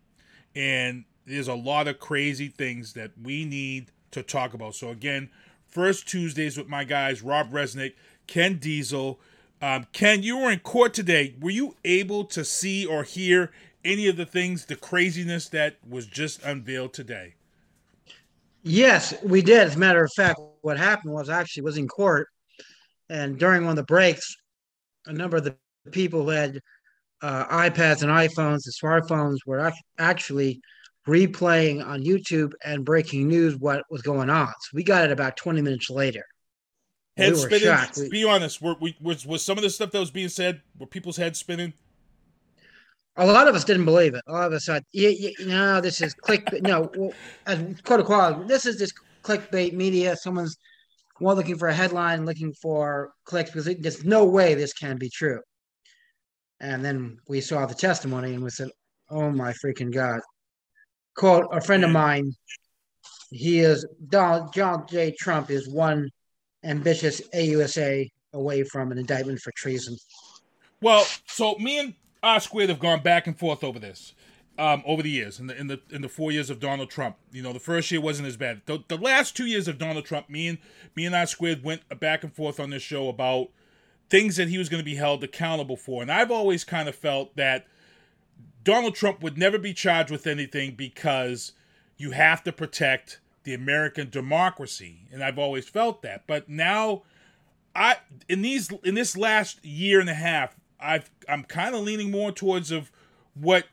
and 0.56 1.04
there's 1.26 1.48
a 1.48 1.54
lot 1.54 1.88
of 1.88 2.00
crazy 2.00 2.48
things 2.48 2.94
that 2.94 3.12
we 3.22 3.44
need 3.44 3.92
to 4.12 4.24
talk 4.24 4.54
about. 4.54 4.76
So 4.76 4.90
again, 4.90 5.30
first 5.70 6.08
Tuesdays 6.08 6.58
with 6.58 6.68
my 6.68 6.84
guys, 6.84 7.22
Rob 7.22 7.52
Resnick, 7.52 7.94
Ken 8.28 8.58
Diesel. 8.58 9.20
Um, 9.62 9.88
Ken, 9.92 10.24
you 10.24 10.38
were 10.38 10.52
in 10.52 10.60
court 10.60 10.94
today. 10.94 11.36
Were 11.40 11.50
you 11.50 11.76
able 11.84 12.24
to 12.26 12.46
see 12.46 12.86
or 12.86 13.04
hear 13.04 13.52
any 13.84 14.08
of 14.08 14.18
the 14.18 14.26
things, 14.26 14.66
the 14.66 14.76
craziness 14.76 15.50
that 15.50 15.78
was 15.88 16.06
just 16.06 16.44
unveiled 16.44 16.94
today? 16.94 17.36
Yes, 18.64 19.14
we 19.24 19.42
did. 19.42 19.68
As 19.68 19.76
a 19.76 19.80
matter 19.80 20.04
of 20.04 20.12
fact, 20.16 20.40
what 20.62 20.78
happened 20.78 21.14
was 21.14 21.30
I 21.30 21.40
actually 21.40 21.64
was 21.64 21.78
in 21.78 21.88
court, 21.88 22.28
and 23.10 23.38
during 23.38 23.64
one 23.64 23.72
of 23.72 23.78
the 23.78 23.84
breaks, 23.84 24.36
a 25.06 25.14
number 25.14 25.38
of 25.38 25.46
the 25.46 25.56
people 25.92 26.24
who 26.24 26.30
had 26.30 26.60
uh, 27.22 27.46
iPads 27.46 28.02
and 28.04 28.12
iPhones 28.12 28.62
and 28.66 28.74
smartphones 28.82 29.38
were 29.46 29.72
actually 29.98 30.62
replaying 31.10 31.86
on 31.86 32.04
YouTube 32.04 32.54
and 32.64 32.86
breaking 32.86 33.28
news 33.28 33.58
what 33.58 33.84
was 33.90 34.02
going 34.02 34.30
on. 34.30 34.48
So 34.48 34.70
we 34.74 34.84
got 34.84 35.06
it 35.06 35.12
about 35.12 35.36
20 35.36 35.62
minutes 35.62 35.90
later. 35.90 36.24
Head 37.18 37.34
we 37.34 37.40
spinning. 37.40 37.60
Shocked. 37.60 38.00
Be 38.12 38.24
honest. 38.24 38.62
Were, 38.62 38.76
we, 38.80 38.96
was, 39.02 39.26
was 39.26 39.44
some 39.44 39.58
of 39.58 39.64
the 39.64 39.70
stuff 39.70 39.92
that 39.92 40.00
was 40.00 40.12
being 40.12 40.30
said, 40.30 40.62
were 40.78 40.86
people's 40.86 41.18
heads 41.18 41.40
spinning? 41.40 41.74
A 43.18 43.26
lot 43.26 43.48
of 43.48 43.56
us 43.56 43.66
didn't 43.66 43.86
believe 43.86 44.14
it. 44.14 44.22
A 44.28 44.32
lot 44.32 44.48
of 44.48 44.54
us 44.54 44.66
thought, 44.66 44.84
yeah, 44.94 45.10
yeah, 45.10 45.32
no, 45.46 45.82
this 45.82 46.00
is 46.00 46.14
click. 46.14 46.48
no, 46.62 46.90
well, 46.96 47.12
as 47.46 47.60
quote 47.84 48.00
unquote, 48.00 48.48
this 48.48 48.66
is 48.66 48.78
just 48.78 48.94
clickbait 49.24 49.74
media. 49.74 50.16
Someone's 50.16 50.58
more 51.20 51.34
looking 51.34 51.58
for 51.58 51.68
a 51.68 51.74
headline, 51.74 52.26
looking 52.26 52.54
for 52.54 53.12
clicks 53.26 53.52
because 53.52 53.66
there's 53.66 54.06
no 54.06 54.24
way 54.24 54.54
this 54.54 54.72
can 54.72 54.98
be 54.98 55.10
true. 55.10 55.42
And 56.62 56.86
then 56.86 57.18
we 57.28 57.42
saw 57.42 57.66
the 57.66 57.74
testimony 57.74 58.36
and 58.36 58.44
we 58.44 58.52
said, 58.52 58.70
oh 59.10 59.30
my 59.32 59.52
freaking 59.52 59.94
God 59.94 60.22
quote 61.20 61.48
a 61.52 61.60
friend 61.60 61.84
of 61.84 61.92
mine 61.92 62.34
he 63.32 63.60
is 63.60 63.86
Donald 64.08 64.54
John 64.54 64.86
J. 64.88 65.12
Trump 65.12 65.52
is 65.52 65.68
one 65.68 66.10
ambitious 66.64 67.22
AUSA 67.34 68.10
away 68.34 68.64
from 68.64 68.92
an 68.92 68.98
indictment 68.98 69.40
for 69.40 69.52
treason. 69.56 69.98
Well, 70.82 71.06
so 71.28 71.56
me 71.56 71.80
and 71.80 71.94
R 72.24 72.40
squared 72.40 72.70
have 72.70 72.80
gone 72.80 73.02
back 73.02 73.28
and 73.28 73.38
forth 73.38 73.64
over 73.64 73.80
this. 73.80 74.14
Um, 74.58 74.84
over 74.86 75.02
the 75.02 75.10
years, 75.10 75.40
in 75.40 75.48
the 75.48 75.58
in 75.58 75.68
the 75.68 75.80
in 75.90 76.02
the 76.02 76.10
four 76.10 76.34
years 76.34 76.50
of 76.50 76.60
Donald 76.60 76.90
Trump, 76.90 77.16
you 77.32 77.42
know, 77.42 77.54
the 77.54 77.62
first 77.62 77.90
year 77.92 78.02
wasn't 78.02 78.28
as 78.28 78.36
bad. 78.36 78.62
The, 78.66 78.84
the 78.90 78.98
last 78.98 79.38
two 79.38 79.46
years 79.46 79.70
of 79.70 79.78
Donald 79.78 80.04
Trump, 80.04 80.30
me 80.30 80.50
and 80.50 80.58
me 80.98 81.06
and 81.06 81.16
I 81.16 81.24
squared 81.24 81.64
went 81.64 81.84
back 82.02 82.26
and 82.26 82.34
forth 82.34 82.60
on 82.60 82.70
this 82.70 82.84
show 82.84 83.08
about 83.08 83.52
things 84.10 84.36
that 84.36 84.50
he 84.50 84.58
was 84.58 84.68
going 84.68 84.82
to 84.82 84.86
be 84.86 84.96
held 84.96 85.24
accountable 85.24 85.78
for, 85.78 86.02
and 86.02 86.12
I've 86.12 86.30
always 86.30 86.66
kind 86.66 86.90
of 86.90 86.96
felt 86.96 87.38
that 87.38 87.68
Donald 88.64 88.96
Trump 88.96 89.22
would 89.24 89.38
never 89.38 89.58
be 89.58 89.74
charged 89.74 90.12
with 90.12 90.28
anything 90.28 90.76
because 90.76 91.54
you 91.98 92.12
have 92.12 92.44
to 92.44 92.52
protect 92.52 93.20
the 93.44 93.54
American 93.54 94.10
democracy, 94.10 95.08
and 95.12 95.24
I've 95.24 95.40
always 95.40 95.68
felt 95.68 96.02
that. 96.02 96.26
But 96.28 96.50
now, 96.50 97.04
I 97.76 97.98
in 98.28 98.42
these 98.42 98.72
in 98.84 98.96
this 98.96 99.16
last 99.16 99.64
year 99.64 100.00
and 100.00 100.10
a 100.10 100.14
half, 100.14 100.56
I've 100.80 101.10
I'm 101.28 101.44
kind 101.44 101.76
of 101.76 101.82
leaning 101.82 102.12
more 102.12 102.32
towards 102.32 102.72
of 102.72 102.92
what 103.34 103.66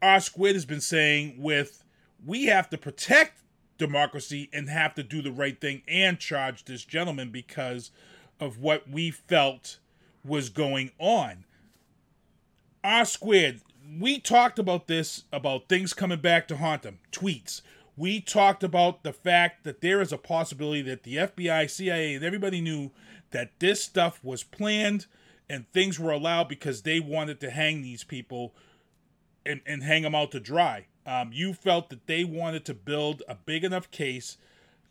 R 0.00 0.20
squid 0.20 0.54
has 0.54 0.64
been 0.64 0.80
saying 0.80 1.34
with 1.38 1.84
we 2.24 2.46
have 2.46 2.70
to 2.70 2.78
protect 2.78 3.42
democracy 3.78 4.48
and 4.52 4.68
have 4.68 4.94
to 4.94 5.02
do 5.02 5.22
the 5.22 5.32
right 5.32 5.60
thing 5.60 5.82
and 5.88 6.18
charge 6.18 6.64
this 6.64 6.84
gentleman 6.84 7.30
because 7.30 7.90
of 8.38 8.58
what 8.58 8.88
we 8.88 9.10
felt 9.10 9.78
was 10.24 10.48
going 10.50 10.92
on. 10.98 11.44
R 12.84 13.04
squared 13.04 13.60
we 13.98 14.20
talked 14.20 14.58
about 14.58 14.86
this 14.86 15.24
about 15.32 15.68
things 15.68 15.92
coming 15.92 16.20
back 16.20 16.46
to 16.46 16.56
haunt 16.56 16.82
them 16.82 16.98
tweets 17.10 17.62
we 18.00 18.18
talked 18.18 18.64
about 18.64 19.02
the 19.02 19.12
fact 19.12 19.64
that 19.64 19.82
there 19.82 20.00
is 20.00 20.10
a 20.10 20.16
possibility 20.16 20.80
that 20.80 21.02
the 21.02 21.16
FBI, 21.16 21.68
CIA, 21.68 22.14
and 22.14 22.24
everybody 22.24 22.62
knew 22.62 22.92
that 23.30 23.50
this 23.58 23.84
stuff 23.84 24.24
was 24.24 24.42
planned 24.42 25.04
and 25.50 25.70
things 25.70 26.00
were 26.00 26.10
allowed 26.10 26.48
because 26.48 26.80
they 26.80 26.98
wanted 26.98 27.40
to 27.40 27.50
hang 27.50 27.82
these 27.82 28.02
people 28.02 28.54
and, 29.44 29.60
and 29.66 29.82
hang 29.82 30.00
them 30.00 30.14
out 30.14 30.30
to 30.30 30.40
dry. 30.40 30.86
Um, 31.04 31.30
you 31.34 31.52
felt 31.52 31.90
that 31.90 32.06
they 32.06 32.24
wanted 32.24 32.64
to 32.66 32.74
build 32.74 33.22
a 33.28 33.34
big 33.34 33.64
enough 33.64 33.90
case 33.90 34.38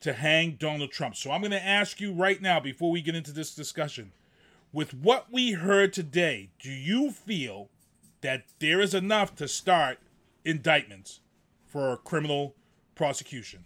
to 0.01 0.13
hang 0.13 0.51
Donald 0.51 0.91
Trump. 0.91 1.15
So 1.15 1.31
I'm 1.31 1.41
going 1.41 1.49
to 1.49 1.65
ask 1.65 1.99
you 1.99 2.13
right 2.13 2.39
now, 2.39 2.59
before 2.59 2.91
we 2.91 3.01
get 3.01 3.15
into 3.15 3.31
this 3.31 3.55
discussion, 3.55 4.11
with 4.71 4.93
what 4.93 5.31
we 5.31 5.53
heard 5.53 5.93
today, 5.93 6.49
do 6.59 6.69
you 6.69 7.11
feel 7.11 7.69
that 8.21 8.43
there 8.59 8.81
is 8.81 8.93
enough 8.93 9.35
to 9.35 9.47
start 9.47 9.99
indictments 10.43 11.21
for 11.65 11.97
criminal 11.97 12.55
prosecution. 12.95 13.65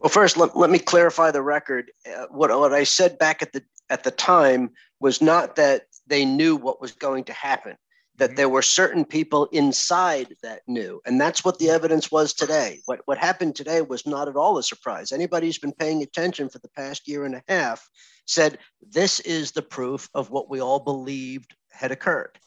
Well, 0.00 0.10
first, 0.10 0.36
let, 0.36 0.56
let 0.56 0.70
me 0.70 0.78
clarify 0.78 1.30
the 1.30 1.42
record. 1.42 1.90
Uh, 2.06 2.26
what, 2.30 2.50
what 2.50 2.72
I 2.72 2.84
said 2.84 3.18
back 3.18 3.42
at 3.42 3.52
the 3.52 3.62
at 3.90 4.04
the 4.04 4.10
time 4.10 4.70
was 5.00 5.22
not 5.22 5.56
that 5.56 5.82
they 6.06 6.24
knew 6.24 6.56
what 6.56 6.80
was 6.80 6.92
going 6.92 7.24
to 7.24 7.32
happen, 7.32 7.76
that 8.16 8.36
there 8.36 8.48
were 8.48 8.62
certain 8.62 9.04
people 9.04 9.46
inside 9.46 10.34
that 10.42 10.62
knew. 10.66 11.00
And 11.06 11.20
that's 11.20 11.44
what 11.44 11.58
the 11.58 11.70
evidence 11.70 12.10
was 12.10 12.34
today. 12.34 12.80
What, 12.86 13.00
what 13.06 13.18
happened 13.18 13.56
today 13.56 13.80
was 13.82 14.06
not 14.06 14.28
at 14.28 14.36
all 14.36 14.58
a 14.58 14.62
surprise. 14.62 15.12
Anybody 15.12 15.46
who's 15.46 15.58
been 15.58 15.72
paying 15.72 16.02
attention 16.02 16.48
for 16.48 16.58
the 16.58 16.68
past 16.68 17.08
year 17.08 17.24
and 17.24 17.34
a 17.34 17.42
half 17.48 17.88
said 18.26 18.58
this 18.82 19.20
is 19.20 19.52
the 19.52 19.62
proof 19.62 20.08
of 20.14 20.30
what 20.30 20.50
we 20.50 20.60
all 20.60 20.80
believed 20.80 21.54
had 21.70 21.92
occurred. 21.92 22.38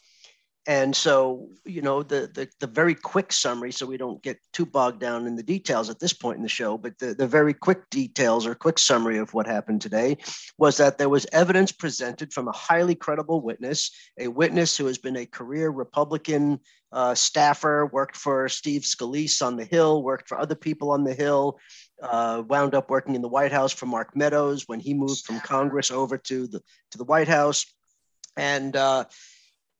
And 0.68 0.96
so, 0.96 1.50
you 1.66 1.82
know, 1.82 2.04
the, 2.04 2.30
the, 2.32 2.48
the 2.60 2.68
very 2.68 2.94
quick 2.94 3.34
summary, 3.34 3.72
so 3.72 3.88
we 3.88 3.98
don't 3.98 4.22
get 4.22 4.40
too 4.54 4.66
bogged 4.66 5.00
down 5.00 5.26
in 5.26 5.36
the 5.36 5.42
details 5.42 5.90
at 5.90 6.00
this 6.00 6.14
point 6.14 6.38
in 6.38 6.44
the 6.44 6.50
show, 6.50 6.78
but 6.78 7.00
the, 7.00 7.16
the 7.16 7.26
very 7.26 7.54
quick 7.54 7.90
details 7.90 8.46
or 8.46 8.54
quick 8.54 8.78
summary 8.78 9.18
of 9.18 9.34
what 9.34 9.48
happened 9.48 9.82
today 9.82 10.18
was 10.60 10.78
that 10.78 11.00
there 11.00 11.10
was 11.10 11.26
evidence 11.32 11.72
presented 11.72 12.32
from 12.32 12.48
a 12.48 12.52
highly 12.52 12.94
credible 12.94 13.42
witness, 13.42 13.90
a 14.20 14.28
witness 14.28 14.78
who 14.78 14.86
has 14.86 15.00
been 15.00 15.18
a 15.18 15.26
career 15.26 15.72
Republican 15.72 16.60
uh, 16.92 17.16
staffer, 17.16 17.90
worked 17.92 18.16
for 18.16 18.48
Steve 18.48 18.84
Scalise 18.84 19.42
on 19.42 19.56
the 19.56 19.66
Hill, 19.66 20.04
worked 20.04 20.30
for 20.30 20.38
other 20.38 20.56
people 20.56 20.92
on 20.92 21.04
the 21.04 21.16
Hill, 21.16 21.58
uh, 22.04 22.44
wound 22.48 22.76
up 22.76 22.88
working 22.88 23.16
in 23.16 23.24
the 23.24 23.28
White 23.28 23.52
House 23.52 23.72
for 23.72 23.88
Mark 23.88 24.16
Meadows 24.16 24.68
when 24.68 24.80
he 24.80 24.94
moved 24.94 25.26
from 25.26 25.40
Congress 25.40 25.90
over 25.90 26.18
to 26.20 26.46
the 26.48 26.62
to 26.92 26.98
the 26.98 27.04
White 27.06 27.30
House, 27.30 27.66
and 28.36 28.76
uh, 28.76 29.06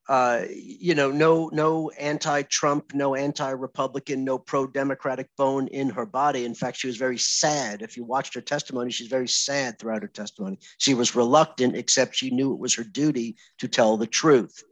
uh, 0.10 0.44
you 0.50 0.96
know, 0.96 1.12
no 1.12 1.50
no 1.54 1.90
anti-Trump, 1.92 2.94
no 2.94 3.16
anti-Republican, 3.16 4.24
no 4.24 4.38
pro-democratic 4.38 5.28
bone 5.38 5.68
in 5.68 5.90
her 5.90 6.06
body. 6.06 6.44
In 6.44 6.56
fact, 6.56 6.78
she 6.78 6.88
was 6.88 6.98
very 6.98 7.18
sad. 7.18 7.82
If 7.82 7.96
you 7.98 8.04
watched 8.04 8.34
her 8.34 8.42
testimony, 8.42 8.92
she's 8.92 9.08
very 9.08 9.28
sad 9.28 9.78
throughout 9.78 10.02
her 10.02 10.08
testimony. 10.08 10.58
She 10.80 10.94
was 10.96 11.16
reluctant, 11.16 11.76
except 11.76 12.16
she 12.16 12.32
knew 12.32 12.54
it 12.54 12.60
was 12.60 12.76
her 12.76 12.84
duty 12.84 13.38
to 13.60 13.68
tell 13.68 13.98
the 13.98 14.08
truth. 14.08 14.64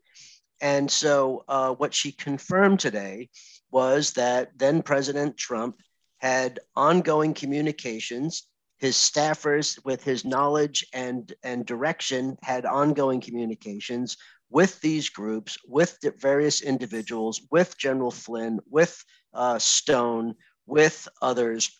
And 0.61 0.89
so, 0.91 1.45
uh, 1.47 1.73
what 1.73 1.93
she 1.93 2.11
confirmed 2.11 2.79
today 2.79 3.29
was 3.71 4.13
that 4.13 4.51
then 4.57 4.81
President 4.81 5.37
Trump 5.37 5.79
had 6.17 6.59
ongoing 6.75 7.33
communications. 7.33 8.47
His 8.77 8.95
staffers, 8.95 9.77
with 9.85 10.03
his 10.03 10.25
knowledge 10.25 10.85
and, 10.93 11.31
and 11.43 11.65
direction, 11.65 12.37
had 12.41 12.65
ongoing 12.65 13.21
communications 13.21 14.17
with 14.49 14.79
these 14.81 15.09
groups, 15.09 15.57
with 15.67 15.99
the 16.01 16.11
various 16.11 16.61
individuals, 16.61 17.41
with 17.51 17.77
General 17.77 18.11
Flynn, 18.11 18.59
with 18.69 19.03
uh, 19.33 19.59
Stone, 19.59 20.35
with 20.65 21.07
others, 21.21 21.71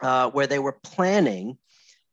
uh, 0.00 0.30
where 0.30 0.46
they 0.46 0.58
were 0.58 0.78
planning 0.82 1.58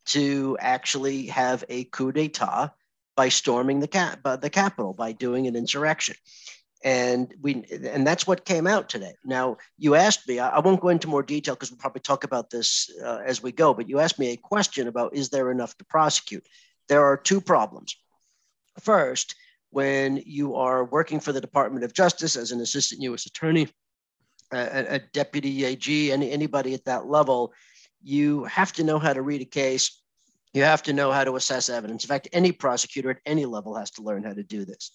to 0.06 0.58
actually 0.60 1.28
have 1.28 1.64
a 1.70 1.84
coup 1.86 2.12
d'etat 2.12 2.72
by 3.16 3.30
storming 3.30 3.80
the 3.80 3.88
cap- 3.88 4.20
uh, 4.26 4.38
the 4.38 4.50
Capitol 4.50 4.94
by 4.94 5.12
doing 5.12 5.48
an 5.48 5.56
insurrection. 5.56 6.16
And 6.84 7.34
we 7.42 7.66
and 7.84 8.08
that's 8.08 8.26
what 8.26 8.46
came 8.46 8.66
out 8.66 8.88
today. 8.88 9.14
Now 9.26 9.58
you 9.78 9.96
asked 9.96 10.28
me. 10.28 10.40
I, 10.40 10.50
I 10.50 10.60
won't 10.60 10.80
go 10.80 10.88
into 10.88 11.10
more 11.10 11.24
detail 11.24 11.56
because 11.56 11.70
we'll 11.70 11.80
probably 11.80 12.02
talk 12.02 12.24
about 12.24 12.50
this 12.50 12.90
uh, 13.04 13.20
as 13.26 13.44
we 13.44 13.52
go. 13.52 13.74
But 13.74 13.90
you 13.90 14.00
asked 14.00 14.18
me 14.18 14.32
a 14.32 14.38
question 14.38 14.88
about 14.88 15.14
is 15.14 15.30
there 15.30 15.52
enough 15.52 15.78
to 15.80 15.86
prosecute? 15.86 16.48
There 16.88 17.04
are 17.04 17.18
two 17.18 17.42
problems. 17.42 17.98
First, 18.80 19.36
when 19.72 20.22
you 20.26 20.56
are 20.56 20.86
working 20.86 21.20
for 21.20 21.32
the 21.32 21.42
Department 21.42 21.84
of 21.84 21.94
Justice 21.94 22.36
as 22.36 22.52
an 22.52 22.62
assistant 22.62 23.02
U.S. 23.04 23.26
attorney, 23.26 23.70
a, 24.52 24.96
a 24.96 25.00
deputy 25.14 25.66
AG, 25.66 26.12
any, 26.12 26.32
anybody 26.32 26.74
at 26.74 26.86
that 26.86 27.08
level, 27.08 27.54
you 28.02 28.46
have 28.46 28.74
to 28.74 28.84
know 28.84 29.00
how 29.00 29.14
to 29.14 29.22
read 29.22 29.42
a 29.42 29.46
case. 29.46 30.02
You 30.54 30.64
have 30.64 30.82
to 30.84 30.94
know 30.94 31.12
how 31.12 31.24
to 31.24 31.36
assess 31.36 31.70
evidence. 31.70 32.04
In 32.04 32.08
fact, 32.08 32.30
any 32.34 32.52
prosecutor 32.52 33.12
at 33.12 33.18
any 33.26 33.46
level 33.46 33.76
has 33.76 33.92
to 33.92 34.02
learn 34.02 34.24
how 34.24 34.34
to 34.34 34.44
do 34.44 34.66
this. 34.66 34.92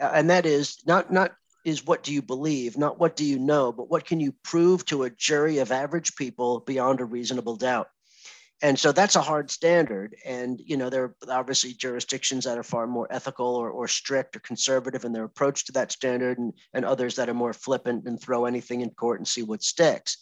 Uh, 0.00 0.10
and 0.12 0.30
that 0.30 0.46
is 0.46 0.78
not, 0.86 1.12
not 1.12 1.32
is 1.64 1.86
what 1.86 2.02
do 2.02 2.12
you 2.12 2.22
believe, 2.22 2.76
not 2.76 2.98
what 2.98 3.16
do 3.16 3.24
you 3.24 3.38
know, 3.38 3.72
but 3.72 3.88
what 3.88 4.04
can 4.04 4.18
you 4.18 4.32
prove 4.42 4.84
to 4.86 5.04
a 5.04 5.10
jury 5.10 5.58
of 5.58 5.70
average 5.70 6.16
people 6.16 6.60
beyond 6.60 7.00
a 7.00 7.04
reasonable 7.04 7.56
doubt 7.56 7.88
and 8.62 8.78
so 8.78 8.90
that's 8.90 9.16
a 9.16 9.20
hard 9.20 9.50
standard. 9.50 10.16
And 10.24 10.60
you 10.64 10.76
know 10.76 10.88
there 10.88 11.04
are 11.04 11.14
obviously 11.28 11.72
jurisdictions 11.74 12.44
that 12.44 12.58
are 12.58 12.62
far 12.62 12.86
more 12.86 13.06
ethical 13.10 13.54
or, 13.54 13.70
or 13.70 13.88
strict 13.88 14.36
or 14.36 14.40
conservative 14.40 15.04
in 15.04 15.12
their 15.12 15.24
approach 15.24 15.66
to 15.66 15.72
that 15.72 15.92
standard 15.92 16.38
and, 16.38 16.52
and 16.72 16.84
others 16.84 17.16
that 17.16 17.28
are 17.28 17.34
more 17.34 17.52
flippant 17.52 18.06
and 18.06 18.20
throw 18.20 18.46
anything 18.46 18.80
in 18.80 18.90
court 18.90 19.20
and 19.20 19.28
see 19.28 19.42
what 19.42 19.62
sticks. 19.62 20.18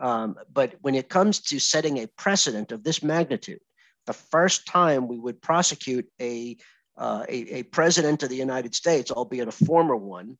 Um, 0.00 0.36
but 0.52 0.74
when 0.80 0.94
it 0.94 1.08
comes 1.08 1.40
to 1.42 1.58
setting 1.58 1.98
a 1.98 2.06
precedent 2.16 2.72
of 2.72 2.82
this 2.82 3.02
magnitude 3.02 3.60
the 4.06 4.12
first 4.12 4.66
time 4.66 5.08
we 5.08 5.18
would 5.18 5.40
prosecute 5.40 6.06
a, 6.20 6.56
uh, 6.96 7.24
a, 7.28 7.58
a, 7.58 7.62
president 7.64 8.22
of 8.22 8.28
the 8.28 8.36
united 8.36 8.74
states 8.74 9.10
albeit 9.10 9.48
a 9.48 9.52
former 9.52 9.96
one 9.96 10.36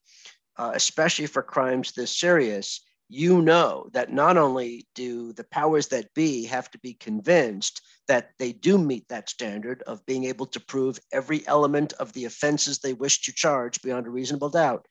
uh, 0.58 0.72
especially 0.74 1.26
for 1.26 1.42
crimes 1.42 1.92
this 1.92 2.16
serious 2.18 2.84
you 3.12 3.42
know 3.42 3.90
that 3.92 4.10
not 4.10 4.38
only 4.38 4.86
do 4.94 5.34
the 5.34 5.44
powers 5.44 5.88
that 5.88 6.14
be 6.14 6.44
have 6.44 6.70
to 6.70 6.78
be 6.78 6.94
convinced 6.94 7.82
that 8.08 8.30
they 8.38 8.52
do 8.52 8.78
meet 8.78 9.06
that 9.08 9.28
standard 9.28 9.82
of 9.82 10.04
being 10.06 10.24
able 10.24 10.46
to 10.46 10.58
prove 10.58 10.98
every 11.12 11.46
element 11.46 11.92
of 11.94 12.10
the 12.14 12.24
offenses 12.24 12.78
they 12.78 12.94
wish 12.94 13.20
to 13.20 13.32
charge 13.32 13.82
beyond 13.82 14.06
a 14.06 14.10
reasonable 14.10 14.48
doubt, 14.48 14.86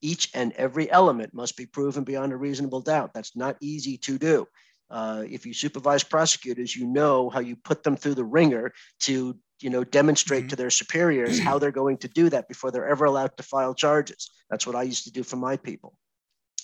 each 0.00 0.30
and 0.32 0.52
every 0.54 0.90
element 0.90 1.34
must 1.34 1.58
be 1.58 1.66
proven 1.66 2.04
beyond 2.04 2.32
a 2.32 2.36
reasonable 2.36 2.80
doubt. 2.80 3.12
That's 3.12 3.36
not 3.36 3.58
easy 3.60 3.98
to 3.98 4.16
do. 4.16 4.46
Uh, 4.90 5.24
if 5.28 5.44
you 5.44 5.52
supervise 5.52 6.02
prosecutors, 6.02 6.74
you 6.74 6.86
know 6.86 7.28
how 7.28 7.40
you 7.40 7.54
put 7.54 7.82
them 7.82 7.96
through 7.96 8.14
the 8.14 8.24
ringer 8.24 8.72
to 9.00 9.38
you 9.60 9.68
know 9.68 9.84
demonstrate 9.84 10.44
mm-hmm. 10.44 10.48
to 10.48 10.56
their 10.56 10.70
superiors 10.70 11.38
how 11.38 11.58
they're 11.58 11.70
going 11.70 11.98
to 11.98 12.08
do 12.08 12.30
that 12.30 12.48
before 12.48 12.70
they're 12.70 12.88
ever 12.88 13.04
allowed 13.04 13.36
to 13.36 13.42
file 13.42 13.74
charges. 13.74 14.30
That's 14.48 14.66
what 14.66 14.76
I 14.76 14.84
used 14.84 15.04
to 15.04 15.12
do 15.12 15.22
for 15.22 15.36
my 15.36 15.58
people. 15.58 15.94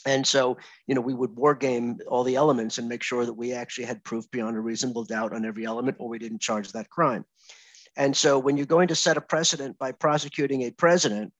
And 0.06 0.26
so, 0.26 0.58
you 0.86 0.94
know, 0.94 1.00
we 1.00 1.14
would 1.14 1.34
war 1.36 1.54
game 1.54 1.98
all 2.08 2.24
the 2.24 2.36
elements 2.36 2.78
and 2.78 2.88
make 2.88 3.02
sure 3.02 3.24
that 3.24 3.32
we 3.32 3.52
actually 3.52 3.86
had 3.86 4.04
proof 4.04 4.30
beyond 4.30 4.56
a 4.56 4.60
reasonable 4.60 5.04
doubt 5.04 5.32
on 5.32 5.44
every 5.44 5.64
element, 5.64 5.96
or 5.98 6.08
we 6.08 6.18
didn't 6.18 6.42
charge 6.42 6.72
that 6.72 6.90
crime. 6.90 7.24
And 7.96 8.16
so, 8.16 8.38
when 8.38 8.56
you're 8.56 8.66
going 8.66 8.88
to 8.88 8.94
set 8.94 9.16
a 9.16 9.20
precedent 9.20 9.78
by 9.78 9.92
prosecuting 9.92 10.62
a 10.62 10.70
president, 10.70 11.32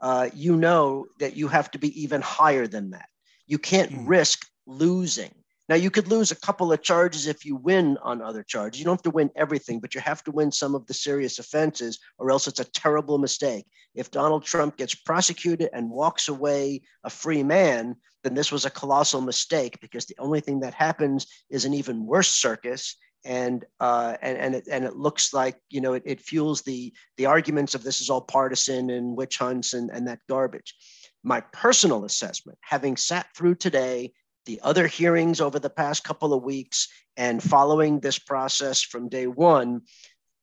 uh, 0.00 0.30
you 0.34 0.56
know 0.56 1.06
that 1.20 1.36
you 1.36 1.48
have 1.48 1.70
to 1.72 1.78
be 1.78 2.02
even 2.02 2.20
higher 2.20 2.66
than 2.66 2.90
that. 2.90 3.06
You 3.46 3.58
can't 3.58 3.92
mm. 3.92 4.08
risk 4.08 4.46
losing 4.66 5.32
now, 5.68 5.76
you 5.76 5.90
could 5.90 6.08
lose 6.08 6.30
a 6.30 6.36
couple 6.36 6.72
of 6.72 6.82
charges 6.82 7.26
if 7.26 7.46
you 7.46 7.56
win 7.56 7.96
on 8.02 8.20
other 8.20 8.42
charges. 8.42 8.78
You 8.78 8.84
don't 8.84 8.96
have 8.96 9.02
to 9.04 9.10
win 9.10 9.30
everything, 9.34 9.80
but 9.80 9.94
you 9.94 10.00
have 10.02 10.22
to 10.24 10.30
win 10.30 10.52
some 10.52 10.74
of 10.74 10.86
the 10.86 10.92
serious 10.92 11.38
offenses, 11.38 11.98
or 12.18 12.30
else 12.30 12.46
it's 12.46 12.60
a 12.60 12.70
terrible 12.70 13.16
mistake. 13.16 13.64
If 13.94 14.10
Donald 14.10 14.44
Trump 14.44 14.76
gets 14.76 14.94
prosecuted 14.94 15.70
and 15.72 15.90
walks 15.90 16.28
away 16.28 16.82
a 17.02 17.08
free 17.08 17.42
man, 17.42 17.96
then 18.24 18.34
this 18.34 18.52
was 18.52 18.66
a 18.66 18.70
colossal 18.70 19.22
mistake 19.22 19.78
because 19.80 20.04
the 20.04 20.18
only 20.18 20.40
thing 20.40 20.60
that 20.60 20.74
happens 20.74 21.26
is 21.48 21.64
an 21.64 21.72
even 21.72 22.04
worse 22.04 22.28
circus. 22.28 22.96
And 23.26 23.64
uh, 23.80 24.18
and 24.20 24.36
and 24.36 24.54
it, 24.54 24.68
and 24.70 24.84
it 24.84 24.96
looks 24.96 25.32
like 25.32 25.56
you 25.70 25.80
know 25.80 25.94
it, 25.94 26.02
it 26.04 26.20
fuels 26.20 26.60
the 26.60 26.92
the 27.16 27.24
arguments 27.24 27.74
of 27.74 27.82
this 27.82 28.02
is 28.02 28.10
all 28.10 28.20
partisan 28.20 28.90
and 28.90 29.16
witch 29.16 29.38
hunts 29.38 29.72
and, 29.72 29.90
and 29.90 30.08
that 30.08 30.18
garbage. 30.28 30.74
My 31.22 31.40
personal 31.40 32.04
assessment, 32.04 32.58
having 32.60 32.98
sat 32.98 33.26
through 33.34 33.54
today 33.54 34.12
the 34.46 34.60
other 34.62 34.86
hearings 34.86 35.40
over 35.40 35.58
the 35.58 35.70
past 35.70 36.04
couple 36.04 36.32
of 36.32 36.42
weeks 36.42 36.88
and 37.16 37.42
following 37.42 38.00
this 38.00 38.18
process 38.18 38.82
from 38.82 39.08
day 39.08 39.26
one, 39.26 39.82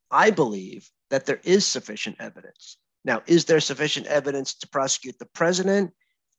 I 0.10 0.32
believe 0.32 0.90
that 1.10 1.26
there 1.26 1.42
is 1.44 1.66
sufficient 1.66 2.18
evidence. 2.20 2.78
Now, 3.04 3.22
is 3.28 3.46
there 3.46 3.60
sufficient 3.60 4.08
evidence 4.08 4.54
to 4.56 4.68
prosecute 4.68 5.18
the 5.20 5.26
president? 5.26 5.92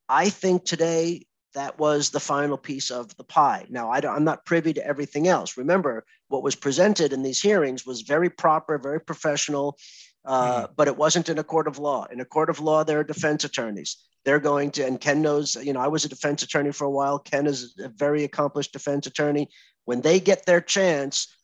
I 0.09 0.29
think 0.29 0.65
today 0.65 1.27
that 1.55 1.79
was 1.79 2.11
the 2.11 2.21
final 2.21 2.57
piece 2.57 2.91
of 2.91 3.15
the 3.17 3.25
pie. 3.25 3.67
Now, 3.69 3.91
I 3.91 3.99
am 4.05 4.25
not 4.25 4.47
privy 4.47 4.73
to 4.73 4.87
everything 4.87 5.29
else. 5.29 5.57
Remember, 5.57 6.05
what 6.29 6.43
was 6.43 6.57
presented 6.57 7.13
in 7.13 7.23
these 7.23 7.43
hearings 7.43 7.85
was 7.85 8.03
very 8.03 8.31
proper, 8.31 8.79
very 8.79 9.01
professional, 9.01 9.77
uh, 10.25 10.67
mm. 10.67 10.71
but 10.77 10.89
it 10.89 10.97
wasn't 10.97 11.29
in 11.29 11.39
a 11.39 11.45
court 11.45 11.67
of 11.67 11.79
law. 11.79 12.07
In 12.11 12.21
a 12.21 12.25
court 12.25 12.51
of 12.51 12.61
law, 12.61 12.85
there 12.85 13.01
are 13.01 13.05
defense 13.05 13.45
attorneys 13.45 13.97
they're 14.25 14.41
going 14.41 14.71
to, 14.73 14.87
and 14.87 15.01
Ken 15.01 15.21
knows, 15.21 15.57
you 15.57 15.73
know, 15.73 15.81
I 15.81 15.89
was 15.89 16.05
a 16.05 16.09
defense 16.09 16.43
attorney 16.43 16.73
for 16.73 16.85
a 16.85 16.91
while. 16.91 17.19
Ken 17.19 17.47
is 17.47 17.75
a 17.79 17.89
very 17.89 18.25
accomplished 18.25 18.73
defense 18.73 19.07
attorney. 19.07 19.49
When 19.85 20.01
they 20.01 20.21
get 20.21 20.47
their 20.47 20.61
chance, 20.61 21.35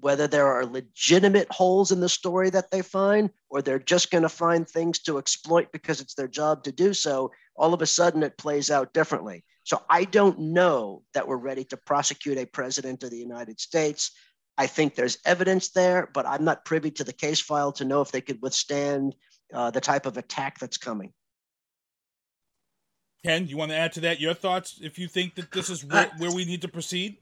whether 0.00 0.26
there 0.26 0.48
are 0.48 0.66
legitimate 0.66 1.50
holes 1.50 1.92
in 1.92 2.00
the 2.00 2.08
story 2.08 2.50
that 2.50 2.70
they 2.70 2.82
find, 2.82 3.30
or 3.48 3.62
they're 3.62 3.78
just 3.78 4.10
going 4.10 4.22
to 4.22 4.28
find 4.28 4.68
things 4.68 4.98
to 5.00 5.18
exploit 5.18 5.70
because 5.72 6.00
it's 6.00 6.14
their 6.14 6.28
job 6.28 6.64
to 6.64 6.72
do 6.72 6.92
so, 6.92 7.30
all 7.56 7.72
of 7.72 7.82
a 7.82 7.86
sudden 7.86 8.22
it 8.22 8.36
plays 8.36 8.70
out 8.70 8.92
differently. 8.92 9.44
So 9.62 9.80
I 9.88 10.04
don't 10.04 10.38
know 10.38 11.02
that 11.14 11.28
we're 11.28 11.36
ready 11.36 11.64
to 11.64 11.76
prosecute 11.76 12.36
a 12.36 12.46
president 12.46 13.02
of 13.04 13.10
the 13.10 13.16
United 13.16 13.60
States. 13.60 14.10
I 14.56 14.66
think 14.66 14.94
there's 14.94 15.18
evidence 15.24 15.70
there, 15.70 16.08
but 16.12 16.26
I'm 16.26 16.44
not 16.44 16.64
privy 16.64 16.90
to 16.92 17.04
the 17.04 17.12
case 17.12 17.40
file 17.40 17.72
to 17.72 17.84
know 17.84 18.00
if 18.00 18.12
they 18.12 18.20
could 18.20 18.40
withstand 18.40 19.16
uh, 19.52 19.70
the 19.70 19.80
type 19.80 20.06
of 20.06 20.16
attack 20.16 20.58
that's 20.58 20.76
coming. 20.76 21.12
Ken, 23.24 23.46
you 23.46 23.56
want 23.56 23.70
to 23.70 23.76
add 23.76 23.92
to 23.94 24.00
that 24.00 24.20
your 24.20 24.34
thoughts 24.34 24.78
if 24.82 24.98
you 24.98 25.08
think 25.08 25.34
that 25.36 25.50
this 25.50 25.70
is 25.70 25.84
where, 25.84 26.10
where 26.18 26.32
we 26.32 26.44
need 26.44 26.60
to 26.62 26.68
proceed? 26.68 27.16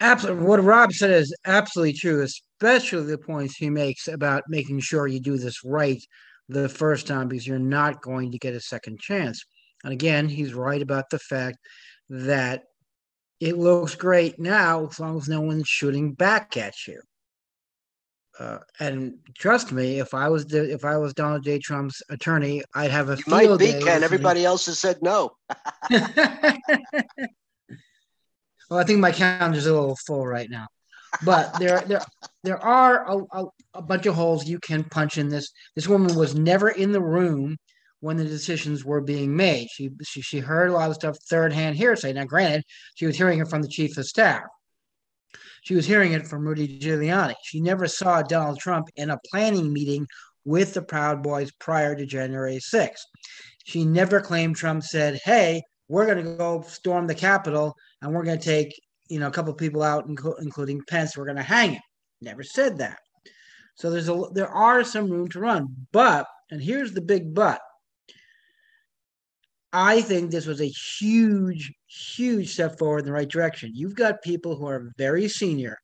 Absolutely. 0.00 0.44
What 0.44 0.64
Rob 0.64 0.92
said 0.92 1.10
is 1.10 1.34
absolutely 1.44 1.92
true, 1.92 2.22
especially 2.22 3.04
the 3.04 3.18
points 3.18 3.56
he 3.56 3.70
makes 3.70 4.08
about 4.08 4.42
making 4.48 4.80
sure 4.80 5.06
you 5.06 5.20
do 5.20 5.38
this 5.38 5.62
right 5.64 6.02
the 6.48 6.68
first 6.68 7.06
time 7.06 7.28
because 7.28 7.46
you're 7.46 7.58
not 7.58 8.02
going 8.02 8.32
to 8.32 8.38
get 8.38 8.54
a 8.54 8.60
second 8.60 8.98
chance. 8.98 9.44
And 9.84 9.92
again, 9.92 10.28
he's 10.28 10.54
right 10.54 10.82
about 10.82 11.10
the 11.10 11.18
fact 11.18 11.58
that 12.08 12.64
it 13.42 13.58
looks 13.58 13.96
great 13.96 14.38
now 14.38 14.86
as 14.86 15.00
long 15.00 15.18
as 15.18 15.28
no 15.28 15.40
one's 15.40 15.66
shooting 15.66 16.12
back 16.12 16.56
at 16.56 16.86
you. 16.86 17.00
Uh, 18.38 18.58
and 18.78 19.14
trust 19.36 19.72
me, 19.72 19.98
if 19.98 20.14
I 20.14 20.28
was 20.28 20.46
the, 20.46 20.72
if 20.72 20.84
I 20.84 20.96
was 20.96 21.12
Donald 21.12 21.42
J. 21.42 21.58
Trump's 21.58 22.00
attorney, 22.08 22.62
I'd 22.72 22.92
have 22.92 23.10
a 23.10 23.16
You 23.16 23.24
might 23.26 23.58
be, 23.58 23.72
Ken. 23.72 24.04
Everybody 24.04 24.44
else 24.44 24.66
has 24.66 24.78
said 24.78 24.98
no. 25.02 25.32
Well, 28.70 28.80
I 28.80 28.84
think 28.84 29.00
my 29.00 29.12
calendar's 29.12 29.66
a 29.66 29.74
little 29.74 29.96
full 29.96 30.26
right 30.26 30.48
now, 30.48 30.66
but 31.26 31.52
there 31.58 31.82
there 31.82 32.00
there 32.42 32.56
are 32.64 33.06
a, 33.06 33.18
a, 33.32 33.44
a 33.74 33.82
bunch 33.82 34.06
of 34.06 34.14
holes 34.14 34.48
you 34.48 34.58
can 34.60 34.82
punch 34.84 35.18
in 35.18 35.28
this. 35.28 35.52
This 35.76 35.88
woman 35.88 36.16
was 36.16 36.34
never 36.34 36.70
in 36.70 36.90
the 36.90 37.02
room 37.02 37.58
when 38.02 38.16
the 38.16 38.24
decisions 38.24 38.84
were 38.84 39.00
being 39.00 39.34
made. 39.34 39.68
She 39.70 39.88
she, 40.02 40.20
she 40.20 40.40
heard 40.40 40.70
a 40.70 40.72
lot 40.72 40.90
of 40.90 40.96
stuff 40.96 41.16
third 41.30 41.52
hand 41.52 41.76
hearsay. 41.76 42.12
Now, 42.12 42.24
granted, 42.24 42.64
she 42.96 43.06
was 43.06 43.16
hearing 43.16 43.38
it 43.38 43.46
from 43.46 43.62
the 43.62 43.68
chief 43.68 43.96
of 43.96 44.06
staff. 44.06 44.42
She 45.62 45.76
was 45.76 45.86
hearing 45.86 46.12
it 46.12 46.26
from 46.26 46.44
Rudy 46.44 46.80
Giuliani. 46.80 47.34
She 47.44 47.60
never 47.60 47.86
saw 47.86 48.20
Donald 48.20 48.58
Trump 48.58 48.88
in 48.96 49.10
a 49.10 49.20
planning 49.30 49.72
meeting 49.72 50.08
with 50.44 50.74
the 50.74 50.82
Proud 50.82 51.22
Boys 51.22 51.52
prior 51.60 51.94
to 51.94 52.04
January 52.04 52.58
6th. 52.58 53.06
She 53.64 53.84
never 53.84 54.20
claimed 54.20 54.56
Trump 54.56 54.82
said, 54.82 55.20
"Hey, 55.24 55.62
we're 55.86 56.06
going 56.06 56.24
to 56.24 56.36
go 56.36 56.62
storm 56.62 57.06
the 57.06 57.14
Capitol 57.14 57.76
and 58.02 58.12
we're 58.12 58.24
going 58.24 58.40
to 58.40 58.44
take 58.44 58.74
you 59.08 59.20
know 59.20 59.28
a 59.28 59.32
couple 59.32 59.54
people 59.54 59.84
out, 59.84 60.06
including 60.08 60.82
Pence. 60.88 61.16
We're 61.16 61.26
going 61.26 61.36
to 61.36 61.44
hang 61.44 61.74
him." 61.74 61.82
Never 62.20 62.42
said 62.42 62.78
that. 62.78 62.98
So 63.76 63.90
there's 63.90 64.08
a 64.08 64.24
there 64.32 64.50
are 64.50 64.82
some 64.82 65.08
room 65.08 65.28
to 65.28 65.38
run, 65.38 65.68
but 65.92 66.26
and 66.50 66.60
here's 66.60 66.92
the 66.92 67.00
big 67.00 67.32
but. 67.32 67.60
I 69.72 70.02
think 70.02 70.30
this 70.30 70.46
was 70.46 70.60
a 70.60 70.66
huge, 70.66 71.72
huge 71.86 72.52
step 72.52 72.78
forward 72.78 73.00
in 73.00 73.04
the 73.06 73.12
right 73.12 73.28
direction. 73.28 73.72
You've 73.74 73.94
got 73.94 74.22
people 74.22 74.54
who 74.56 74.66
are 74.66 74.92
very 74.98 75.28
senior, 75.28 75.78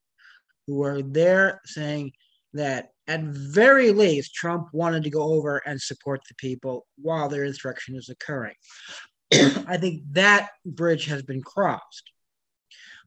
who 0.66 0.82
are 0.82 1.00
there 1.00 1.60
saying 1.64 2.12
that 2.52 2.90
at 3.06 3.22
very 3.22 3.90
least 3.92 4.34
Trump 4.34 4.68
wanted 4.72 5.04
to 5.04 5.10
go 5.10 5.22
over 5.22 5.58
and 5.64 5.80
support 5.80 6.20
the 6.28 6.34
people 6.34 6.86
while 6.96 7.28
their 7.28 7.44
insurrection 7.44 7.96
is 7.96 8.10
occurring. 8.10 8.54
I 9.32 9.78
think 9.78 10.02
that 10.12 10.50
bridge 10.66 11.06
has 11.06 11.22
been 11.22 11.42
crossed. 11.42 12.10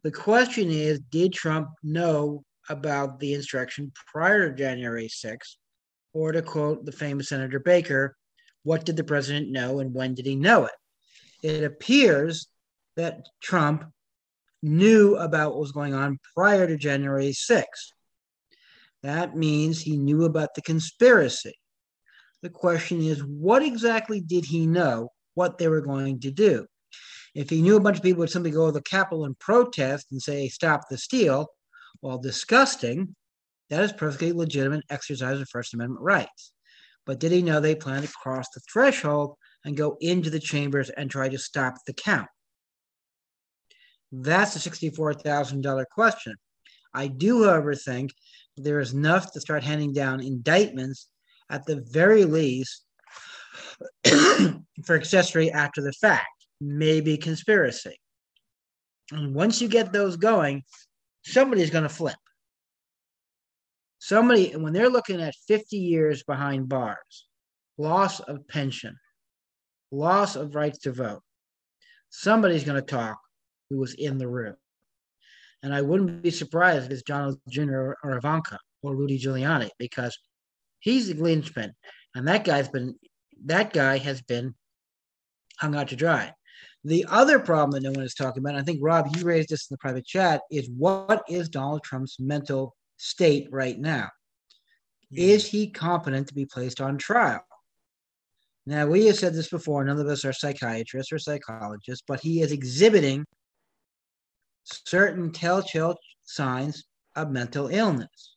The 0.04 0.12
question 0.12 0.72
is 0.72 1.00
did 1.12 1.34
Trump 1.34 1.70
know 1.84 2.44
about 2.70 3.20
the 3.20 3.36
insurrection 3.36 3.92
prior 4.12 4.50
to 4.50 4.56
January 4.56 5.08
6th? 5.08 5.58
Or 6.14 6.32
to 6.34 6.42
quote 6.42 6.86
the 6.86 6.92
famous 6.92 7.30
Senator 7.30 7.60
Baker, 7.60 8.18
what 8.64 8.86
did 8.86 8.98
the 8.98 9.04
president 9.04 9.50
know 9.50 9.80
and 9.80 9.94
when 9.94 10.14
did 10.14 10.26
he 10.26 10.36
know 10.36 10.66
it? 10.66 10.72
It 11.44 11.64
appears 11.64 12.48
that 12.96 13.26
Trump 13.42 13.86
knew 14.62 15.16
about 15.16 15.52
what 15.52 15.62
was 15.62 15.72
going 15.72 15.94
on 15.94 16.20
prior 16.36 16.68
to 16.68 16.78
January 16.78 17.32
6th. 17.32 17.66
That 19.04 19.36
means 19.36 19.82
he 19.82 19.98
knew 19.98 20.26
about 20.26 20.54
the 20.54 20.62
conspiracy. 20.62 21.56
The 22.44 22.50
question 22.50 23.02
is, 23.02 23.24
what 23.24 23.64
exactly 23.64 24.20
did 24.20 24.46
he 24.46 24.68
know 24.68 25.10
what 25.34 25.58
they 25.58 25.68
were 25.68 25.82
going 25.82 26.20
to 26.22 26.32
do? 26.32 26.68
If 27.34 27.50
he 27.50 27.62
knew 27.62 27.78
a 27.78 27.80
bunch 27.80 27.98
of 27.98 28.04
people 28.04 28.20
would 28.20 28.30
simply 28.30 28.52
go 28.52 28.68
to 28.68 28.72
the 28.72 28.82
Capitol 28.82 29.26
and 29.26 29.38
protest 29.40 30.08
and 30.12 30.22
say, 30.22 30.50
stop 30.50 30.90
the 30.90 30.98
steal, 30.98 31.48
while 32.02 32.18
disgusting, 32.18 33.16
that 33.70 33.84
is 33.84 33.94
perfectly 33.94 34.34
legitimate 34.34 34.84
exercise 34.90 35.40
of 35.40 35.48
First 35.50 35.74
Amendment 35.74 36.02
rights. 36.02 36.52
But 37.06 37.20
did 37.20 37.32
he 37.32 37.42
know 37.42 37.60
they 37.60 37.76
planned 37.76 38.06
to 38.06 38.14
cross 38.14 38.48
the 38.54 38.62
threshold 38.72 39.36
and 39.66 39.78
go 39.78 39.98
into 40.00 40.30
the 40.30 40.40
chambers 40.40 40.90
and 40.90 41.10
try 41.10 41.30
to 41.30 41.38
stop 41.38 41.76
the 41.86 41.94
count? 41.94 42.28
That's 44.12 44.54
the 44.54 44.70
$64,000 44.70 45.86
question. 45.92 46.36
I 46.94 47.08
do, 47.08 47.46
however, 47.46 47.74
think 47.76 48.12
there 48.58 48.80
is 48.80 48.94
enough 48.94 49.32
to 49.34 49.42
start 49.42 49.64
handing 49.64 49.94
down 49.94 50.22
indictments 50.22 51.08
at 51.50 51.66
the 51.66 51.84
very 51.90 52.26
least 52.26 52.84
for 54.86 54.96
accessory 54.96 55.52
after 55.52 55.82
the 55.82 55.94
fact, 55.94 56.48
maybe 56.60 57.18
conspiracy. 57.18 57.96
And 59.12 59.34
once 59.34 59.62
you 59.62 59.68
get 59.68 59.92
those 59.92 60.18
going, 60.18 60.64
somebody's 61.26 61.70
going 61.70 61.84
to 61.84 61.90
flip. 61.90 62.18
Somebody, 64.02 64.52
when 64.54 64.74
they're 64.74 64.90
looking 64.90 65.22
at 65.22 65.36
50 65.48 65.78
years 65.78 66.24
behind 66.24 66.68
bars, 66.68 67.28
loss 67.78 68.20
of 68.20 68.48
pension, 68.48 68.98
loss 69.92 70.36
of 70.36 70.56
rights 70.56 70.80
to 70.80 70.92
vote, 70.92 71.22
somebody's 72.10 72.64
going 72.64 72.82
to 72.82 72.82
talk 72.82 73.20
who 73.70 73.78
was 73.78 73.94
in 73.94 74.18
the 74.18 74.28
room. 74.28 74.56
And 75.62 75.72
I 75.72 75.84
wouldn't 75.84 76.24
be 76.24 76.32
surprised 76.32 76.88
if 76.88 76.92
it's 76.92 77.04
Donald 77.04 77.40
Jr. 77.48 77.92
or 78.04 78.18
Ivanka 78.18 78.58
or 78.82 78.96
Rudy 78.96 79.20
Giuliani 79.20 79.70
because 79.78 80.18
he's 80.80 81.10
the 81.10 81.22
linchpin, 81.22 81.72
and 82.16 82.28
that 82.28 82.44
guy's 82.44 82.70
been 82.70 82.96
that 83.46 83.72
guy 83.72 84.00
has 84.00 84.24
been 84.24 84.56
hung 85.60 85.76
out 85.76 85.90
to 85.90 85.96
dry. 85.96 86.34
The 86.86 87.06
other 87.08 87.38
problem 87.38 87.70
that 87.72 87.88
no 87.88 87.92
one 87.92 88.04
is 88.04 88.16
talking 88.16 88.40
about, 88.40 88.56
I 88.56 88.64
think 88.64 88.80
Rob, 88.82 89.16
you 89.16 89.24
raised 89.24 89.50
this 89.50 89.70
in 89.70 89.76
the 89.76 89.78
private 89.78 90.06
chat, 90.08 90.42
is 90.50 90.68
what 90.76 91.22
is 91.30 91.50
Donald 91.50 91.84
Trump's 91.84 92.20
mental 92.20 92.76
state 93.02 93.48
right 93.52 93.80
now? 93.80 94.10
Hmm. 95.12 95.18
Is 95.18 95.48
he 95.48 95.70
competent 95.70 96.28
to 96.28 96.34
be 96.34 96.46
placed 96.46 96.80
on 96.80 96.98
trial? 96.98 97.44
Now, 98.68 98.86
we 98.86 99.08
have 99.08 99.18
said 99.18 99.34
this 99.34 99.50
before, 99.50 99.84
none 99.84 100.00
of 100.00 100.08
us 100.08 100.24
are 100.24 100.34
psychiatrists 100.34 101.12
or 101.12 101.18
psychologists, 101.18 102.04
but 102.08 102.20
he 102.20 102.42
is 102.42 102.52
exhibiting 102.52 103.26
certain 104.64 105.32
telltale 105.32 105.96
signs 106.24 106.84
of 107.16 107.32
mental 107.32 107.68
illness. 107.68 108.36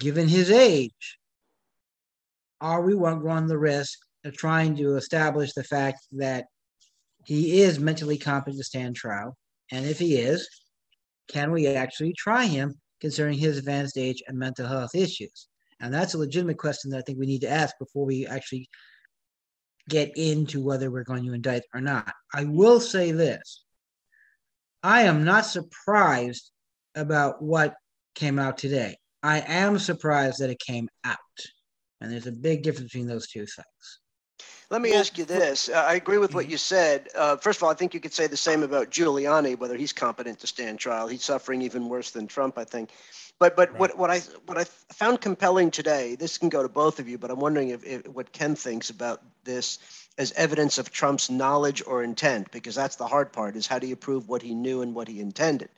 Given 0.00 0.26
his 0.26 0.50
age, 0.50 1.18
are 2.60 2.82
we 2.82 2.94
run 2.94 3.46
the 3.46 3.58
risk 3.58 4.00
of 4.24 4.36
trying 4.36 4.74
to 4.76 4.96
establish 4.96 5.52
the 5.52 5.62
fact 5.62 6.00
that 6.12 6.46
he 7.24 7.62
is 7.62 7.78
mentally 7.78 8.18
competent 8.18 8.58
to 8.58 8.64
stand 8.64 8.96
trial? 8.96 9.36
And 9.70 9.86
if 9.86 10.00
he 10.00 10.16
is, 10.16 10.48
can 11.28 11.52
we 11.52 11.68
actually 11.68 12.14
try 12.14 12.46
him 12.46 12.74
considering 13.02 13.36
his 13.36 13.58
advanced 13.58 13.98
age 13.98 14.22
and 14.26 14.38
mental 14.38 14.66
health 14.66 14.94
issues? 14.94 15.48
And 15.80 15.92
that's 15.92 16.14
a 16.14 16.18
legitimate 16.18 16.56
question 16.56 16.90
that 16.90 16.98
I 16.98 17.02
think 17.02 17.18
we 17.18 17.26
need 17.26 17.40
to 17.40 17.50
ask 17.50 17.76
before 17.78 18.06
we 18.06 18.26
actually 18.26 18.68
get 19.88 20.16
into 20.16 20.62
whether 20.62 20.90
we're 20.90 21.02
going 21.02 21.24
to 21.24 21.34
indict 21.34 21.64
or 21.74 21.80
not. 21.80 22.14
I 22.32 22.44
will 22.44 22.80
say 22.80 23.10
this 23.10 23.64
I 24.82 25.02
am 25.02 25.24
not 25.24 25.44
surprised 25.44 26.50
about 26.94 27.42
what 27.42 27.74
came 28.14 28.38
out 28.38 28.56
today. 28.56 28.96
I 29.22 29.40
am 29.40 29.78
surprised 29.78 30.38
that 30.40 30.50
it 30.50 30.60
came 30.60 30.88
out. 31.04 31.18
And 32.00 32.10
there's 32.10 32.26
a 32.26 32.32
big 32.32 32.62
difference 32.62 32.92
between 32.92 33.08
those 33.08 33.28
two 33.28 33.46
things. 33.46 34.00
Let 34.72 34.80
me 34.80 34.94
ask 34.94 35.18
you 35.18 35.26
this. 35.26 35.68
Uh, 35.68 35.84
I 35.86 35.96
agree 35.96 36.16
with 36.16 36.34
what 36.34 36.48
you 36.48 36.56
said. 36.56 37.10
Uh, 37.14 37.36
first 37.36 37.58
of 37.58 37.62
all, 37.64 37.68
I 37.68 37.74
think 37.74 37.92
you 37.92 38.00
could 38.00 38.14
say 38.14 38.26
the 38.26 38.38
same 38.38 38.62
about 38.62 38.88
Giuliani, 38.88 39.58
whether 39.58 39.76
he's 39.76 39.92
competent 39.92 40.38
to 40.38 40.46
stand 40.46 40.78
trial. 40.78 41.08
He's 41.08 41.22
suffering 41.22 41.60
even 41.60 41.90
worse 41.90 42.10
than 42.10 42.26
Trump, 42.26 42.56
I 42.56 42.64
think. 42.64 42.88
But 43.38 43.54
but 43.54 43.78
what, 43.78 43.98
what 43.98 44.10
I 44.10 44.20
what 44.46 44.56
I 44.56 44.64
found 44.64 45.20
compelling 45.20 45.72
today, 45.72 46.14
this 46.14 46.38
can 46.38 46.48
go 46.48 46.62
to 46.62 46.70
both 46.70 47.00
of 47.00 47.06
you, 47.06 47.18
but 47.18 47.30
I'm 47.30 47.38
wondering 47.38 47.68
if, 47.68 47.84
if 47.84 48.08
what 48.08 48.32
Ken 48.32 48.56
thinks 48.56 48.88
about 48.88 49.20
this 49.44 49.78
as 50.16 50.32
evidence 50.32 50.78
of 50.78 50.90
Trump's 50.90 51.28
knowledge 51.28 51.82
or 51.86 52.02
intent, 52.02 52.50
because 52.50 52.74
that's 52.74 52.96
the 52.96 53.06
hard 53.06 53.30
part: 53.30 53.56
is 53.56 53.66
how 53.66 53.78
do 53.78 53.86
you 53.86 53.96
prove 53.96 54.26
what 54.26 54.40
he 54.40 54.54
knew 54.54 54.80
and 54.80 54.94
what 54.94 55.06
he 55.06 55.20
intended? 55.20 55.68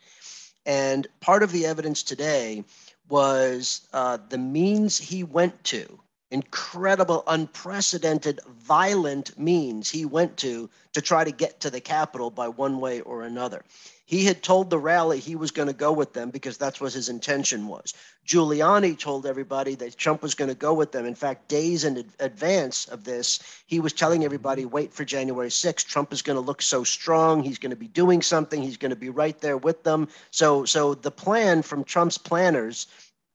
And 0.67 1.09
part 1.21 1.43
of 1.43 1.51
the 1.51 1.67
evidence 1.67 2.05
today 2.05 2.63
was 3.09 3.89
uh, 3.93 4.19
the 4.29 4.39
means 4.39 4.99
he 4.99 5.25
went 5.25 5.65
to 5.65 5.99
incredible, 6.35 7.23
unprecedented, 7.29 8.41
violent 8.59 9.39
means 9.39 9.89
he 9.89 10.05
went 10.05 10.37
to 10.39 10.69
to 10.93 11.01
try 11.01 11.23
to 11.23 11.31
get 11.31 11.61
to 11.61 11.71
the 11.71 11.81
Capitol 11.81 12.29
by 12.29 12.49
one 12.49 12.81
way 12.81 13.01
or 13.03 13.23
another. 13.23 13.63
He 14.05 14.25
had 14.25 14.43
told 14.43 14.69
the 14.69 14.79
rally 14.79 15.21
he 15.21 15.37
was 15.37 15.53
going 15.53 15.69
to 15.69 15.75
go 15.75 15.93
with 15.93 16.13
them 16.13 16.31
because 16.31 16.59
that's 16.59 16.81
what 16.81 16.93
his 16.93 17.09
intention 17.09 17.69
was. 17.69 17.95
Giuliani 18.27 18.99
told 18.99 19.27
everybody 19.27 19.77
that 19.77 19.97
Trump 19.97 20.23
was 20.23 20.35
going 20.35 20.49
to 20.49 20.57
go 20.57 20.75
with 20.75 20.91
them. 20.91 21.07
In 21.07 21.15
fact, 21.15 21.49
days 21.49 21.85
in 21.85 21.99
ad- 21.99 22.07
advance 22.19 22.87
of 22.89 23.05
this, 23.05 23.39
he 23.67 23.79
was 23.79 23.93
telling 23.93 24.25
everybody, 24.25 24.67
wait 24.67 24.93
for 24.93 25.05
January 25.05 25.49
6th. 25.49 25.87
Trump 25.87 26.13
is 26.13 26.21
going 26.21 26.37
to 26.37 26.41
look 26.41 26.63
so 26.63 26.83
strong. 26.83 27.43
He's 27.43 27.59
going 27.59 27.71
to 27.71 27.77
be 27.77 27.89
doing 27.89 28.23
something. 28.23 28.61
He's 28.61 28.77
going 28.77 28.91
to 28.91 28.97
be 28.97 29.09
right 29.09 29.41
there 29.41 29.57
with 29.57 29.85
them. 29.85 30.09
So, 30.33 30.65
so 30.65 30.95
the 30.95 31.13
plan 31.13 31.63
from 31.63 31.85
Trump's 31.85 32.19
planners, 32.19 32.89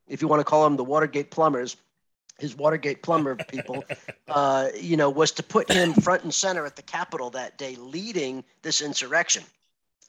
if 0.08 0.22
you 0.22 0.28
want 0.28 0.42
to 0.42 0.44
call 0.44 0.66
them 0.66 0.76
the 0.76 0.84
Watergate 0.84 1.32
plumbers, 1.32 1.78
his 2.40 2.56
Watergate 2.56 3.02
plumber 3.02 3.36
people, 3.36 3.84
uh, 4.28 4.70
you 4.80 4.98
know, 4.98 5.10
was 5.10 5.32
to 5.34 5.44
put 5.44 5.72
him 5.72 5.94
front 5.94 6.24
and 6.24 6.34
center 6.34 6.66
at 6.66 6.76
the 6.76 6.82
Capitol 6.82 7.30
that 7.32 7.58
day, 7.58 7.76
leading 7.76 8.44
this 8.62 8.82
insurrection. 8.82 9.44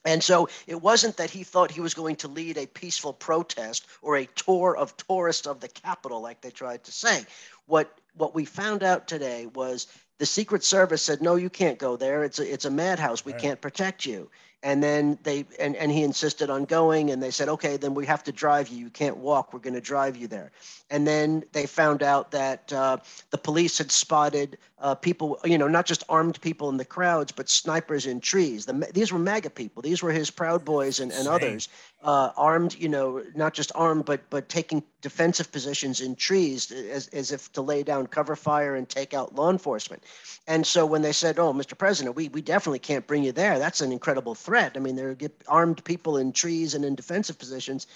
And 0.03 0.23
so 0.23 0.49
it 0.65 0.81
wasn't 0.81 1.17
that 1.17 1.29
he 1.29 1.43
thought 1.43 1.69
he 1.69 1.81
was 1.81 1.93
going 1.93 2.15
to 2.17 2.27
lead 2.27 2.57
a 2.57 2.65
peaceful 2.65 3.13
protest 3.13 3.85
or 4.01 4.17
a 4.17 4.25
tour 4.25 4.75
of 4.75 4.97
tourists 4.97 5.45
of 5.45 5.59
the 5.59 5.67
Capitol, 5.67 6.21
like 6.21 6.41
they 6.41 6.49
tried 6.49 6.83
to 6.85 6.91
say. 6.91 7.25
What 7.67 7.95
what 8.15 8.33
we 8.35 8.45
found 8.45 8.83
out 8.83 9.07
today 9.07 9.45
was 9.45 9.87
the 10.17 10.25
Secret 10.25 10.63
Service 10.63 11.01
said, 11.03 11.21
"No, 11.21 11.35
you 11.35 11.49
can't 11.49 11.77
go 11.77 11.97
there. 11.97 12.23
It's 12.23 12.39
a 12.39 12.51
it's 12.51 12.65
a 12.65 12.71
madhouse. 12.71 13.23
We 13.23 13.33
Right. 13.33 13.41
can't 13.41 13.61
protect 13.61 14.05
you." 14.05 14.29
And 14.63 14.83
then 14.83 15.17
they 15.23 15.45
and, 15.59 15.75
and 15.75 15.91
he 15.91 16.03
insisted 16.03 16.51
on 16.51 16.65
going, 16.65 17.09
and 17.09 17.21
they 17.21 17.31
said, 17.31 17.49
"Okay, 17.49 17.77
then 17.77 17.95
we 17.95 18.05
have 18.05 18.23
to 18.25 18.31
drive 18.31 18.69
you. 18.69 18.77
You 18.77 18.89
can't 18.91 19.17
walk. 19.17 19.53
We're 19.53 19.59
going 19.59 19.73
to 19.73 19.81
drive 19.81 20.15
you 20.15 20.27
there." 20.27 20.51
And 20.91 21.07
then 21.07 21.43
they 21.51 21.65
found 21.65 22.03
out 22.03 22.31
that 22.31 22.71
uh, 22.71 22.97
the 23.31 23.37
police 23.37 23.79
had 23.79 23.91
spotted 23.91 24.57
uh, 24.79 24.95
people, 24.95 25.39
you 25.45 25.57
know, 25.57 25.67
not 25.67 25.85
just 25.85 26.03
armed 26.09 26.39
people 26.41 26.69
in 26.69 26.77
the 26.77 26.85
crowds, 26.85 27.31
but 27.31 27.49
snipers 27.49 28.05
in 28.05 28.19
trees. 28.19 28.65
The, 28.65 28.73
these 28.93 29.11
were 29.11 29.19
MAGA 29.19 29.51
people. 29.51 29.81
These 29.81 30.03
were 30.03 30.11
his 30.11 30.29
Proud 30.29 30.65
Boys 30.65 30.99
and, 30.99 31.11
and 31.11 31.23
Same. 31.23 31.33
others, 31.33 31.69
uh, 32.03 32.31
armed, 32.35 32.75
you 32.79 32.89
know, 32.89 33.23
not 33.35 33.53
just 33.53 33.71
armed, 33.75 34.05
but 34.05 34.21
but 34.29 34.49
taking 34.49 34.83
defensive 35.01 35.51
positions 35.51 36.01
in 36.01 36.15
trees 36.15 36.71
as, 36.71 37.07
as 37.09 37.31
if 37.31 37.51
to 37.53 37.61
lay 37.61 37.83
down 37.83 38.07
cover 38.07 38.35
fire 38.35 38.75
and 38.75 38.89
take 38.89 39.13
out 39.13 39.35
law 39.35 39.49
enforcement. 39.49 40.03
And 40.47 40.65
so 40.65 40.85
when 40.85 41.01
they 41.03 41.11
said, 41.11 41.37
"Oh, 41.37 41.53
Mr. 41.53 41.77
President, 41.77 42.15
we, 42.15 42.29
we 42.29 42.41
definitely 42.41 42.79
can't 42.79 43.05
bring 43.05 43.23
you 43.23 43.31
there. 43.31 43.59
That's 43.59 43.81
an 43.81 43.91
incredible 43.91 44.35
threat. 44.35 44.73
I 44.75 44.79
mean, 44.79 44.95
they're 44.95 45.13
get 45.13 45.43
armed 45.47 45.83
people 45.83 46.17
in 46.17 46.31
trees 46.31 46.73
and 46.73 46.83
in 46.83 46.95
defensive 46.95 47.37
positions." 47.37 47.87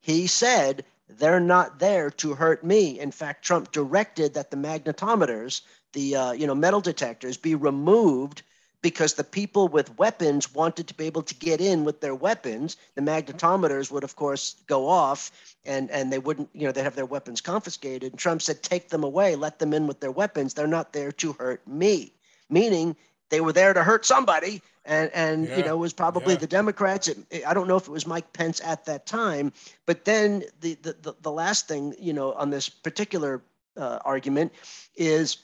He 0.00 0.26
said, 0.26 0.84
"They're 1.08 1.40
not 1.40 1.78
there 1.78 2.10
to 2.10 2.34
hurt 2.34 2.64
me." 2.64 2.98
In 2.98 3.12
fact, 3.12 3.44
Trump 3.44 3.70
directed 3.70 4.34
that 4.34 4.50
the 4.50 4.56
magnetometers, 4.56 5.62
the 5.92 6.16
uh, 6.16 6.32
you 6.32 6.48
know 6.48 6.54
metal 6.54 6.80
detectors, 6.80 7.36
be 7.36 7.54
removed 7.54 8.42
because 8.82 9.14
the 9.14 9.24
people 9.24 9.68
with 9.68 9.96
weapons 9.96 10.52
wanted 10.52 10.88
to 10.88 10.94
be 10.94 11.06
able 11.06 11.22
to 11.22 11.34
get 11.36 11.60
in 11.60 11.84
with 11.84 12.00
their 12.00 12.14
weapons. 12.14 12.76
The 12.96 13.00
magnetometers 13.00 13.90
would, 13.90 14.04
of 14.04 14.16
course, 14.16 14.56
go 14.66 14.88
off, 14.88 15.30
and 15.64 15.90
and 15.90 16.12
they 16.12 16.18
wouldn't, 16.18 16.50
you 16.52 16.66
know, 16.66 16.72
they'd 16.72 16.82
have 16.82 16.96
their 16.96 17.06
weapons 17.06 17.40
confiscated. 17.40 18.12
And 18.12 18.18
Trump 18.18 18.42
said, 18.42 18.62
"Take 18.62 18.88
them 18.88 19.04
away, 19.04 19.36
let 19.36 19.58
them 19.60 19.72
in 19.72 19.86
with 19.86 20.00
their 20.00 20.10
weapons. 20.10 20.54
They're 20.54 20.66
not 20.66 20.92
there 20.92 21.12
to 21.12 21.32
hurt 21.32 21.66
me," 21.66 22.12
meaning 22.50 22.96
they 23.30 23.40
were 23.40 23.52
there 23.52 23.72
to 23.72 23.82
hurt 23.82 24.04
somebody. 24.04 24.60
And 24.84 25.10
and 25.14 25.48
you 25.48 25.62
know 25.62 25.74
it 25.74 25.78
was 25.78 25.92
probably 25.92 26.34
yeah. 26.34 26.40
the 26.40 26.48
Democrats. 26.48 27.06
It, 27.06 27.18
it- 27.30 27.46
I 27.46 27.54
don't 27.54 27.68
know 27.68 27.76
if 27.76 27.86
it 27.86 27.92
was 27.92 28.04
Mike 28.04 28.32
Pence 28.32 28.60
at 28.64 28.84
that 28.86 29.06
time, 29.06 29.52
but 29.86 30.04
then 30.04 30.42
the 30.60 30.74
the 30.82 30.96
the, 31.00 31.14
the 31.22 31.30
last 31.30 31.68
thing 31.68 31.94
you 32.00 32.12
know 32.12 32.32
on 32.32 32.50
this 32.50 32.68
particular 32.68 33.42
uh, 33.76 34.00
argument 34.04 34.52
is 34.96 35.36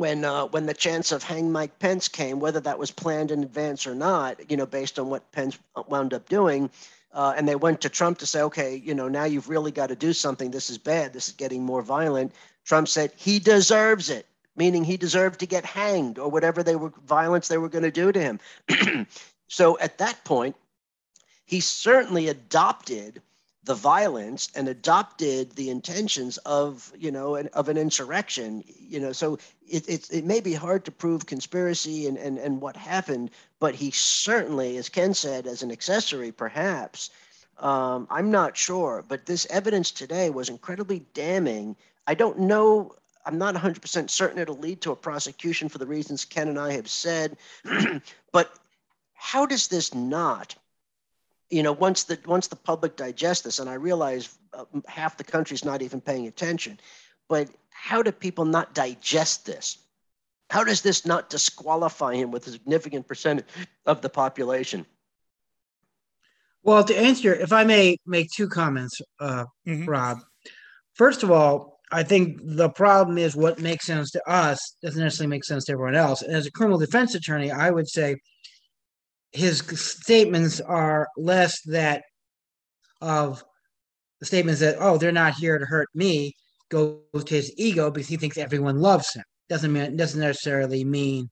when 0.00 0.24
uh, 0.24 0.46
when 0.46 0.66
the 0.66 0.74
chance 0.74 1.12
of 1.12 1.22
hang 1.22 1.50
Mike 1.50 1.78
Pence 1.78 2.08
came, 2.08 2.40
whether 2.40 2.60
that 2.60 2.78
was 2.78 2.90
planned 2.90 3.30
in 3.30 3.42
advance 3.42 3.86
or 3.86 3.94
not, 3.94 4.50
you 4.50 4.56
know, 4.56 4.66
based 4.66 4.98
on 4.98 5.10
what 5.10 5.30
Pence 5.32 5.58
wound 5.88 6.14
up 6.14 6.28
doing, 6.28 6.70
uh, 7.12 7.34
and 7.36 7.48
they 7.48 7.56
went 7.56 7.80
to 7.80 7.88
Trump 7.88 8.18
to 8.18 8.26
say, 8.26 8.42
okay, 8.42 8.76
you 8.76 8.94
know, 8.94 9.08
now 9.08 9.24
you've 9.24 9.48
really 9.48 9.70
got 9.70 9.88
to 9.88 9.96
do 9.96 10.12
something. 10.12 10.50
This 10.50 10.70
is 10.70 10.78
bad. 10.78 11.12
This 11.12 11.28
is 11.28 11.34
getting 11.34 11.62
more 11.62 11.82
violent. 11.82 12.32
Trump 12.64 12.88
said 12.88 13.12
he 13.16 13.38
deserves 13.38 14.10
it, 14.10 14.26
meaning 14.56 14.84
he 14.84 14.96
deserved 14.96 15.40
to 15.40 15.46
get 15.46 15.64
hanged 15.64 16.18
or 16.18 16.30
whatever 16.30 16.62
they 16.62 16.76
were 16.76 16.92
violence 17.06 17.48
they 17.48 17.58
were 17.58 17.68
going 17.68 17.84
to 17.84 17.90
do 17.90 18.12
to 18.12 18.20
him. 18.20 18.40
so 19.48 19.78
at 19.78 19.98
that 19.98 20.22
point, 20.24 20.54
he 21.46 21.60
certainly 21.60 22.28
adopted 22.28 23.22
the 23.68 23.74
violence 23.74 24.48
and 24.54 24.66
adopted 24.66 25.50
the 25.52 25.68
intentions 25.68 26.38
of 26.38 26.90
you 26.98 27.10
know 27.10 27.34
an, 27.34 27.50
of 27.52 27.68
an 27.68 27.76
insurrection 27.76 28.64
you 28.66 28.98
know 28.98 29.12
so 29.12 29.38
it, 29.68 29.86
it, 29.86 30.08
it 30.10 30.24
may 30.24 30.40
be 30.40 30.54
hard 30.54 30.86
to 30.86 30.90
prove 30.90 31.26
conspiracy 31.26 32.06
and, 32.06 32.16
and 32.16 32.38
and 32.38 32.62
what 32.62 32.78
happened 32.78 33.30
but 33.60 33.74
he 33.74 33.90
certainly 33.90 34.78
as 34.78 34.88
ken 34.88 35.12
said 35.12 35.46
as 35.46 35.62
an 35.62 35.70
accessory 35.70 36.32
perhaps 36.32 37.10
um, 37.58 38.06
i'm 38.10 38.30
not 38.30 38.56
sure 38.56 39.04
but 39.06 39.26
this 39.26 39.46
evidence 39.50 39.90
today 39.90 40.30
was 40.30 40.48
incredibly 40.48 41.04
damning. 41.12 41.76
I 42.06 42.14
don't 42.14 42.38
know 42.38 42.94
i'm 43.26 43.36
not 43.36 43.54
100% 43.54 44.08
certain 44.08 44.38
it'll 44.38 44.56
lead 44.56 44.80
to 44.80 44.92
a 44.92 44.96
prosecution 44.96 45.68
for 45.68 45.76
the 45.76 45.86
reasons 45.86 46.24
ken 46.24 46.48
and 46.48 46.58
i 46.58 46.72
have 46.72 46.88
said 46.88 47.36
but 48.32 48.50
how 49.12 49.44
does 49.44 49.68
this 49.68 49.92
not 49.92 50.54
you 51.50 51.62
know 51.62 51.72
once 51.72 52.04
the 52.04 52.18
once 52.26 52.48
the 52.48 52.56
public 52.56 52.96
digests 52.96 53.44
this 53.44 53.58
and 53.58 53.68
i 53.70 53.74
realize 53.74 54.38
uh, 54.52 54.64
half 54.86 55.16
the 55.16 55.24
country's 55.24 55.64
not 55.64 55.82
even 55.82 56.00
paying 56.00 56.26
attention 56.26 56.78
but 57.28 57.48
how 57.70 58.02
do 58.02 58.12
people 58.12 58.44
not 58.44 58.74
digest 58.74 59.46
this 59.46 59.78
how 60.50 60.64
does 60.64 60.80
this 60.80 61.04
not 61.04 61.28
disqualify 61.30 62.14
him 62.14 62.30
with 62.30 62.46
a 62.46 62.50
significant 62.50 63.06
percentage 63.06 63.46
of 63.86 64.00
the 64.00 64.08
population 64.08 64.86
Well, 66.62 66.84
to 66.84 66.94
answer, 66.98 67.34
if 67.34 67.52
I 67.52 67.64
may 67.64 67.96
make 68.04 68.28
two 68.30 68.48
comments, 68.48 69.00
uh, 69.20 69.44
Rob. 69.86 70.18
First 70.94 71.22
of 71.22 71.30
all, 71.30 71.80
I 71.90 72.02
think 72.02 72.40
the 72.42 72.68
problem 72.68 73.16
is 73.16 73.34
what 73.34 73.60
makes 73.60 73.86
sense 73.86 74.10
to 74.10 74.30
us 74.30 74.58
doesn't 74.82 75.02
necessarily 75.02 75.30
make 75.30 75.44
sense 75.44 75.64
to 75.66 75.72
everyone 75.72 75.94
else. 75.94 76.20
And 76.22 76.34
as 76.34 76.46
a 76.46 76.50
criminal 76.50 76.78
defense 76.78 77.14
attorney, 77.14 77.50
I 77.50 77.70
would 77.70 77.88
say 77.88 78.16
his 79.32 79.58
statements 79.58 80.60
are 80.60 81.08
less 81.16 81.60
that 81.66 82.02
of 83.00 83.44
the 84.20 84.26
statements 84.26 84.60
that 84.60 84.76
oh 84.80 84.98
they're 84.98 85.12
not 85.12 85.34
here 85.34 85.58
to 85.58 85.64
hurt 85.64 85.88
me 85.94 86.34
goes 86.70 87.24
to 87.24 87.34
his 87.34 87.52
ego 87.56 87.90
because 87.90 88.08
he 88.08 88.16
thinks 88.16 88.36
everyone 88.36 88.80
loves 88.80 89.14
him. 89.14 89.24
Doesn't 89.48 89.72
mean 89.72 89.96
doesn't 89.96 90.20
necessarily 90.20 90.84
mean 90.84 91.30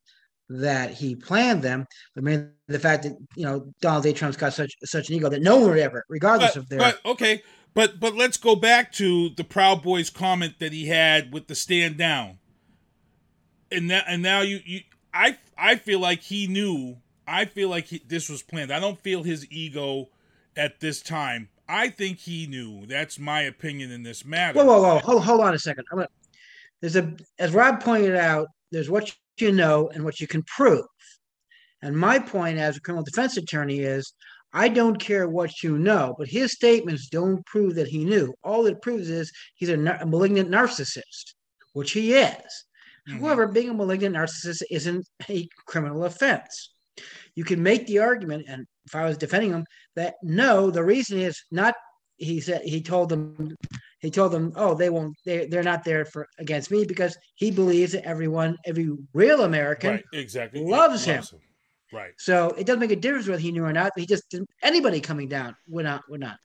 that 0.48 0.92
he 0.92 1.16
planned 1.16 1.62
them, 1.62 1.86
but 2.14 2.24
merely 2.24 2.46
the 2.68 2.78
fact 2.78 3.02
that 3.02 3.16
you 3.34 3.44
know 3.44 3.72
Donald 3.80 4.04
J. 4.04 4.12
Trump's 4.12 4.36
got 4.36 4.52
such 4.52 4.74
such 4.84 5.08
an 5.08 5.16
ego 5.16 5.28
that 5.28 5.42
no 5.42 5.56
one 5.56 5.70
would 5.70 5.78
ever, 5.78 6.04
regardless 6.08 6.54
But, 6.54 6.60
of 6.60 6.68
their 6.68 6.78
but 6.78 7.00
okay, 7.04 7.42
but 7.74 7.98
but 8.00 8.14
let's 8.14 8.36
go 8.36 8.56
back 8.56 8.92
to 8.92 9.30
the 9.30 9.44
Proud 9.44 9.82
Boys 9.82 10.10
comment 10.10 10.54
that 10.60 10.72
he 10.72 10.86
had 10.86 11.32
with 11.32 11.48
the 11.48 11.54
stand 11.54 11.96
down. 11.98 12.38
And 13.70 13.88
now 13.88 14.02
and 14.06 14.22
now 14.22 14.40
you 14.42 14.60
you 14.64 14.80
I 15.12 15.38
I 15.58 15.76
feel 15.76 16.00
like 16.00 16.22
he 16.22 16.46
knew. 16.46 16.98
I 17.26 17.44
feel 17.44 17.68
like 17.68 17.86
he, 17.86 18.02
this 18.06 18.28
was 18.28 18.42
planned. 18.42 18.72
I 18.72 18.80
don't 18.80 19.00
feel 19.00 19.22
his 19.22 19.50
ego 19.50 20.08
at 20.56 20.80
this 20.80 21.02
time. 21.02 21.48
I 21.68 21.88
think 21.88 22.18
he 22.18 22.46
knew. 22.46 22.86
That's 22.86 23.18
my 23.18 23.42
opinion 23.42 23.90
in 23.90 24.02
this 24.02 24.24
matter. 24.24 24.58
Whoa, 24.58 24.64
whoa, 24.64 24.80
whoa! 24.80 24.98
Hold, 25.00 25.24
hold 25.24 25.40
on 25.40 25.54
a 25.54 25.58
second. 25.58 25.84
I'm 25.90 25.98
gonna, 25.98 26.08
there's 26.80 26.96
a, 26.96 27.14
as 27.38 27.52
Rob 27.52 27.82
pointed 27.82 28.14
out, 28.14 28.48
there's 28.70 28.88
what 28.88 29.12
you 29.38 29.52
know 29.52 29.90
and 29.92 30.04
what 30.04 30.20
you 30.20 30.26
can 30.26 30.42
prove. 30.44 30.86
And 31.82 31.96
my 31.96 32.18
point 32.18 32.58
as 32.58 32.76
a 32.76 32.80
criminal 32.80 33.04
defense 33.04 33.36
attorney 33.36 33.80
is, 33.80 34.12
I 34.52 34.68
don't 34.68 34.96
care 34.96 35.28
what 35.28 35.62
you 35.62 35.78
know, 35.78 36.14
but 36.16 36.28
his 36.28 36.52
statements 36.52 37.08
don't 37.08 37.44
prove 37.46 37.74
that 37.74 37.88
he 37.88 38.04
knew. 38.04 38.32
All 38.42 38.66
it 38.66 38.80
proves 38.80 39.10
is 39.10 39.30
he's 39.54 39.68
a, 39.68 39.76
nar- 39.76 39.98
a 40.00 40.06
malignant 40.06 40.50
narcissist, 40.50 41.34
which 41.74 41.92
he 41.92 42.14
is. 42.14 42.30
Mm-hmm. 43.08 43.20
However, 43.20 43.46
being 43.48 43.70
a 43.70 43.74
malignant 43.74 44.16
narcissist 44.16 44.62
isn't 44.70 45.06
a 45.28 45.48
criminal 45.66 46.04
offense. 46.04 46.72
You 47.34 47.44
can 47.44 47.62
make 47.62 47.86
the 47.86 47.98
argument, 47.98 48.46
and 48.48 48.66
if 48.86 48.94
I 48.94 49.04
was 49.04 49.18
defending 49.18 49.50
him, 49.50 49.64
that 49.94 50.14
no, 50.22 50.70
the 50.70 50.84
reason 50.84 51.18
is 51.18 51.42
not. 51.50 51.74
He 52.18 52.40
said 52.40 52.62
he 52.62 52.80
told 52.80 53.10
them 53.10 53.56
he 54.00 54.10
told 54.10 54.32
them, 54.32 54.52
oh, 54.56 54.74
they 54.74 54.88
won't. 54.88 55.16
They 55.24 55.46
they're 55.46 55.62
not 55.62 55.84
there 55.84 56.04
for 56.04 56.28
against 56.38 56.70
me 56.70 56.84
because 56.84 57.16
he 57.34 57.50
believes 57.50 57.92
that 57.92 58.06
everyone, 58.06 58.56
every 58.64 58.90
real 59.12 59.42
American, 59.42 59.92
right, 59.92 60.04
exactly. 60.12 60.64
loves 60.64 61.04
him. 61.04 61.24
Right. 61.92 62.12
So 62.18 62.48
it 62.58 62.66
doesn't 62.66 62.80
make 62.80 62.90
a 62.90 62.96
difference 62.96 63.28
whether 63.28 63.40
he 63.40 63.52
knew 63.52 63.64
or 63.64 63.72
not. 63.72 63.92
He 63.96 64.06
just 64.06 64.28
didn't, 64.30 64.48
anybody 64.62 65.00
coming 65.00 65.28
down 65.28 65.56
would 65.68 65.84
not 65.84 66.02
would 66.08 66.20
not. 66.20 66.36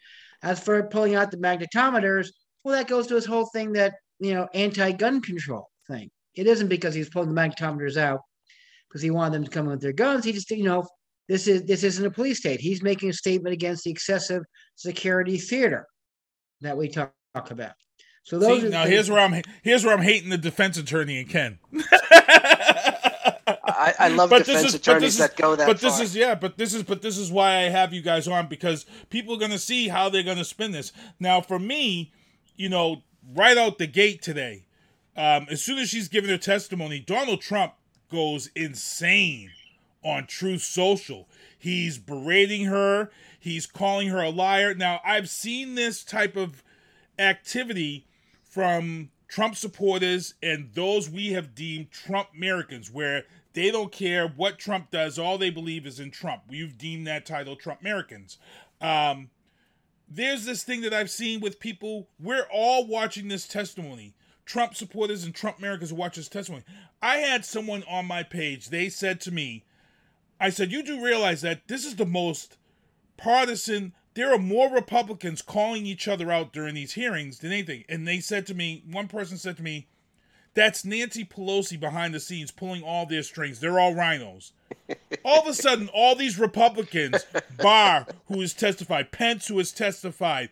As 0.43 0.59
for 0.59 0.81
pulling 0.83 1.15
out 1.15 1.31
the 1.31 1.37
magnetometers, 1.37 2.29
well, 2.63 2.75
that 2.75 2.87
goes 2.87 3.07
to 3.07 3.15
his 3.15 3.25
whole 3.25 3.45
thing 3.45 3.73
that 3.73 3.95
you 4.19 4.33
know 4.33 4.47
anti-gun 4.53 5.21
control 5.21 5.69
thing. 5.87 6.09
It 6.35 6.47
isn't 6.47 6.67
because 6.67 6.93
he's 6.93 7.09
pulling 7.09 7.33
the 7.33 7.39
magnetometers 7.39 7.97
out 7.97 8.21
because 8.91 9.01
he 9.01 9.09
wanted 9.09 9.33
them 9.35 9.43
to 9.45 9.49
come 9.49 9.65
in 9.65 9.71
with 9.71 9.81
their 9.81 9.93
guns. 9.93 10.25
He 10.25 10.33
just 10.33 10.51
you 10.51 10.63
know 10.65 10.85
this 11.29 11.47
is 11.47 11.63
this 11.63 11.83
isn't 11.83 12.05
a 12.05 12.11
police 12.11 12.39
state. 12.39 12.59
He's 12.59 12.83
making 12.83 13.09
a 13.09 13.13
statement 13.13 13.53
against 13.53 13.85
the 13.85 13.91
excessive 13.91 14.43
security 14.75 15.37
theater 15.37 15.87
that 16.59 16.75
we 16.77 16.89
talk, 16.89 17.13
talk 17.33 17.51
about. 17.51 17.71
So 18.23 18.37
those 18.37 18.61
See, 18.61 18.67
are 18.67 18.69
now 18.69 18.83
things- 18.83 18.93
here's 18.93 19.09
where 19.09 19.19
I'm 19.21 19.41
here's 19.63 19.85
where 19.85 19.93
I'm 19.95 20.01
hating 20.03 20.29
the 20.29 20.37
defense 20.37 20.77
attorney 20.77 21.19
and 21.19 21.29
Ken. 21.29 21.59
I, 23.47 23.93
I 23.97 24.07
love 24.09 24.29
But 24.29 24.45
this 24.45 24.47
defense 24.47 24.65
is- 24.67 24.73
but 24.73 24.81
attorneys 24.81 25.01
this 25.03 25.13
is- 25.13 25.19
that 25.19 25.35
go 25.37 25.55
that 25.55 25.67
But 25.67 25.79
this 25.79 25.95
far. 25.95 26.03
is 26.03 26.15
yeah, 26.15 26.35
but 26.35 26.57
this 26.57 26.73
is 26.73 26.83
but 26.83 27.01
this 27.01 27.17
is 27.17 27.31
why 27.31 27.57
I 27.57 27.69
have 27.69 27.93
you 27.93 28.01
guys 28.01 28.27
on 28.27 28.47
because 28.47 28.85
people 29.09 29.35
are 29.35 29.39
gonna 29.39 29.57
see 29.57 29.87
how 29.87 30.09
they're 30.09 30.23
gonna 30.23 30.45
spin 30.45 30.71
this. 30.71 30.91
Now 31.19 31.41
for 31.41 31.57
me, 31.59 32.11
you 32.55 32.69
know, 32.69 33.03
right 33.33 33.57
out 33.57 33.77
the 33.79 33.87
gate 33.87 34.21
today, 34.21 34.65
um, 35.17 35.47
as 35.49 35.63
soon 35.63 35.79
as 35.79 35.89
she's 35.89 36.07
given 36.07 36.29
her 36.29 36.37
testimony, 36.37 36.99
Donald 36.99 37.41
Trump 37.41 37.73
goes 38.11 38.51
insane 38.55 39.49
on 40.03 40.27
Truth 40.27 40.61
Social. 40.61 41.27
He's 41.57 41.97
berating 41.97 42.65
her. 42.65 43.09
He's 43.39 43.65
calling 43.65 44.09
her 44.09 44.21
a 44.21 44.29
liar. 44.29 44.75
Now 44.75 44.99
I've 45.03 45.29
seen 45.29 45.75
this 45.75 46.03
type 46.03 46.35
of 46.35 46.63
activity 47.17 48.05
from 48.43 49.09
Trump 49.27 49.55
supporters 49.55 50.33
and 50.43 50.69
those 50.73 51.09
we 51.09 51.31
have 51.31 51.55
deemed 51.55 51.89
Trump 51.91 52.29
Americans, 52.35 52.91
where 52.91 53.25
They 53.53 53.69
don't 53.71 53.91
care 53.91 54.27
what 54.27 54.57
Trump 54.59 54.91
does. 54.91 55.19
All 55.19 55.37
they 55.37 55.49
believe 55.49 55.85
is 55.85 55.99
in 55.99 56.11
Trump. 56.11 56.43
We've 56.47 56.77
deemed 56.77 57.07
that 57.07 57.25
title 57.25 57.55
Trump 57.55 57.81
Americans. 57.81 58.37
Um, 58.79 59.29
there's 60.09 60.45
this 60.45 60.63
thing 60.63 60.81
that 60.81 60.93
I've 60.93 61.11
seen 61.11 61.41
with 61.41 61.59
people. 61.59 62.07
We're 62.19 62.47
all 62.51 62.87
watching 62.87 63.27
this 63.27 63.47
testimony. 63.47 64.13
Trump 64.51 64.75
supporters 64.75 65.23
and 65.23 65.33
Trump 65.33 65.59
Americans 65.59 65.93
watch 65.93 66.17
this 66.17 66.27
testimony. 66.27 66.65
I 67.01 67.19
had 67.19 67.45
someone 67.45 67.85
on 67.89 68.05
my 68.05 68.21
page. 68.21 68.67
They 68.67 68.89
said 68.89 69.21
to 69.21 69.31
me, 69.31 69.63
I 70.41 70.49
said, 70.49 70.73
You 70.73 70.83
do 70.83 71.01
realize 71.01 71.41
that 71.41 71.69
this 71.69 71.85
is 71.85 71.95
the 71.95 72.05
most 72.05 72.57
partisan. 73.15 73.93
There 74.13 74.33
are 74.33 74.37
more 74.37 74.69
Republicans 74.69 75.41
calling 75.41 75.85
each 75.85 76.05
other 76.05 76.33
out 76.33 76.51
during 76.51 76.75
these 76.75 76.95
hearings 76.95 77.39
than 77.39 77.53
anything. 77.53 77.85
And 77.87 78.05
they 78.05 78.19
said 78.19 78.45
to 78.47 78.53
me, 78.53 78.83
one 78.91 79.07
person 79.07 79.37
said 79.37 79.55
to 79.55 79.63
me, 79.63 79.87
That's 80.53 80.83
Nancy 80.83 81.23
Pelosi 81.23 81.79
behind 81.79 82.13
the 82.13 82.19
scenes 82.19 82.51
pulling 82.51 82.83
all 82.83 83.05
their 83.05 83.23
strings. 83.23 83.61
They're 83.61 83.79
all 83.79 83.95
rhinos. 83.95 84.51
all 85.23 85.39
of 85.39 85.47
a 85.47 85.53
sudden, 85.53 85.87
all 85.93 86.13
these 86.13 86.37
Republicans, 86.37 87.25
Barr, 87.55 88.05
who 88.25 88.41
has 88.41 88.53
testified, 88.53 89.13
Pence, 89.13 89.47
who 89.47 89.59
has 89.59 89.71
testified, 89.71 90.49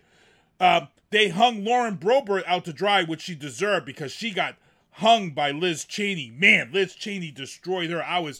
uh, 0.58 0.86
they 1.12 1.30
hung 1.30 1.64
Lauren 1.64 1.98
Boebert 1.98 2.44
out 2.46 2.66
to 2.66 2.74
dry, 2.74 3.04
which 3.04 3.22
she 3.22 3.36
deserved 3.36 3.86
because 3.86 4.12
she 4.12 4.32
got 4.32 4.56
hung 4.92 5.32
by 5.32 5.52
Liz 5.52 5.86
Cheney. 5.86 6.32
Man, 6.32 6.72
Liz 6.72 6.94
Cheney 6.96 7.32
destroyed 7.32 7.90
her. 7.90 8.04
I 8.04 8.20
was, 8.20 8.40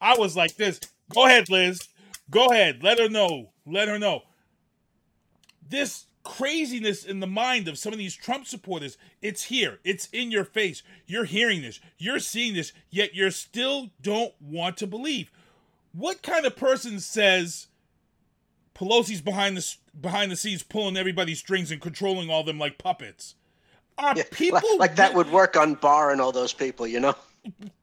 I 0.00 0.16
was 0.16 0.36
like 0.36 0.56
this. 0.56 0.80
Go 1.12 1.26
ahead, 1.26 1.48
Liz. 1.48 1.88
Go 2.30 2.46
ahead. 2.46 2.82
Let 2.82 2.98
her 2.98 3.08
know. 3.08 3.50
Let 3.66 3.88
her 3.88 3.98
know. 3.98 4.22
This 5.68 6.06
craziness 6.24 7.04
in 7.04 7.20
the 7.20 7.26
mind 7.26 7.68
of 7.68 7.78
some 7.78 7.92
of 7.92 7.98
these 7.98 8.14
Trump 8.14 8.46
supporters, 8.46 8.98
it's 9.22 9.44
here. 9.44 9.78
It's 9.84 10.08
in 10.12 10.30
your 10.30 10.44
face. 10.44 10.82
You're 11.06 11.24
hearing 11.24 11.62
this. 11.62 11.80
You're 11.96 12.18
seeing 12.18 12.54
this, 12.54 12.72
yet 12.90 13.14
you 13.14 13.30
still 13.30 13.90
don't 14.02 14.34
want 14.40 14.76
to 14.78 14.86
believe. 14.86 15.30
What 15.92 16.22
kind 16.22 16.44
of 16.44 16.56
person 16.56 17.00
says 17.00 17.68
Pelosi's 18.78 19.20
behind 19.20 19.56
the 19.56 19.74
behind 20.00 20.30
the 20.30 20.36
scenes 20.36 20.62
pulling 20.62 20.96
everybody's 20.96 21.38
strings 21.38 21.70
and 21.70 21.80
controlling 21.80 22.30
all 22.30 22.44
them 22.44 22.58
like 22.58 22.78
puppets? 22.78 23.34
Are 23.96 24.14
Yeah, 24.16 24.22
people 24.30 24.60
like, 24.72 24.90
like 24.90 24.96
that 24.96 25.14
would 25.14 25.30
work 25.30 25.56
on 25.56 25.74
Barr 25.74 26.12
and 26.12 26.20
all 26.20 26.32
those 26.32 26.52
people, 26.52 26.86
you 26.86 27.00
know? 27.00 27.16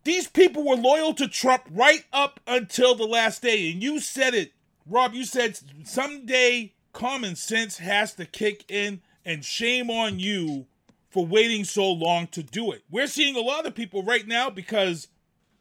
these 0.04 0.28
people 0.28 0.64
were 0.66 0.76
loyal 0.76 1.14
to 1.16 1.28
Trump 1.28 1.64
right 1.70 2.06
up 2.14 2.40
until 2.48 2.96
the 2.96 3.06
last 3.06 3.42
day. 3.42 3.72
And 3.72 3.84
you 3.84 4.00
said 4.00 4.34
it, 4.34 4.54
Rob. 4.86 5.14
You 5.14 5.26
said 5.26 5.60
someday 5.84 6.74
common 6.94 7.36
sense 7.36 7.78
has 7.80 8.14
to 8.14 8.26
kick 8.26 8.64
in, 8.70 9.02
and 9.26 9.44
shame 9.44 9.90
on 9.90 10.20
you 10.20 10.66
for 11.10 11.26
waiting 11.26 11.64
so 11.64 11.92
long 11.92 12.28
to 12.28 12.42
do 12.42 12.72
it. 12.72 12.84
We're 12.90 13.08
seeing 13.08 13.36
a 13.36 13.42
lot 13.42 13.66
of 13.66 13.76
people 13.76 14.04
right 14.04 14.28
now 14.28 14.50
because 14.50 15.08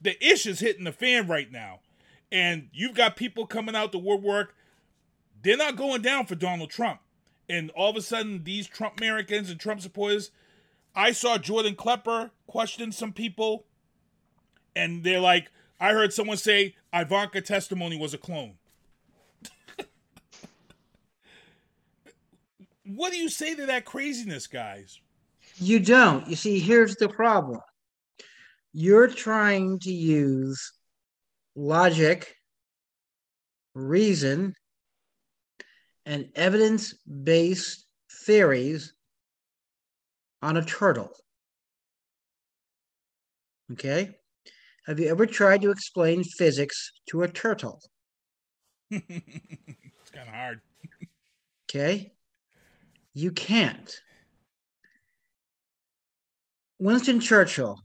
the 0.01 0.23
ish 0.25 0.47
is 0.47 0.61
hitting 0.61 0.85
the 0.85 0.93
fan 0.93 1.27
right 1.27 1.51
now. 1.51 1.81
And 2.31 2.69
you've 2.73 2.95
got 2.95 3.17
people 3.17 3.47
coming 3.47 3.75
out 3.75 3.93
the 3.93 3.99
woodwork. 3.99 4.55
They're 5.45 5.57
not 5.57 5.77
going 5.77 6.03
down 6.03 6.27
for 6.27 6.35
Donald 6.35 6.71
Trump. 6.71 7.01
And 7.49 7.71
all 7.71 7.91
of 7.91 7.97
a 7.97 8.03
sudden, 8.03 8.43
these 8.45 8.67
Trump 8.67 8.99
Americans 8.99 9.51
and 9.51 9.61
Trump 9.61 9.83
supporters, 9.83 10.31
I 10.95 11.13
saw 11.13 11.37
Jordan 11.37 11.75
Klepper 11.75 12.31
question 12.47 12.91
some 12.91 13.13
people 13.13 13.67
and 14.75 15.05
they're 15.05 15.21
like, 15.21 15.51
I 15.79 15.93
heard 15.93 16.13
someone 16.13 16.37
say 16.37 16.75
Ivanka 16.93 17.41
testimony 17.43 17.99
was 17.99 18.15
a 18.15 18.19
clone. 18.19 18.55
what 22.87 23.13
do 23.13 23.19
you 23.19 23.29
say 23.29 23.55
to 23.55 23.67
that 23.67 23.85
craziness, 23.85 24.47
guys? 24.47 25.01
You 25.57 25.79
don't. 25.79 26.27
You 26.29 26.37
see, 26.37 26.59
here's 26.59 26.97
the 26.97 27.09
problem. 27.09 27.61
You're 28.73 29.09
trying 29.09 29.79
to 29.81 29.93
use 29.93 30.73
logic, 31.55 32.35
reason, 33.75 34.55
and 36.07 36.29
evidence 36.35 36.95
based 36.95 37.87
theories 38.25 38.93
on 40.43 40.57
a 40.57 40.65
turtle. 40.65 41.11
Okay? 43.73 44.17
Have 44.87 45.01
you 45.01 45.09
ever 45.09 45.25
tried 45.25 45.63
to 45.63 45.71
explain 45.71 46.23
physics 46.23 46.93
to 47.09 47.23
a 47.23 47.29
turtle? 47.29 47.81
it's 48.91 50.11
kind 50.13 50.29
of 50.29 50.35
hard. 50.35 50.61
Okay? 51.71 52.13
You 53.15 53.33
can't. 53.33 53.95
Winston 56.79 57.21
Churchill 57.21 57.81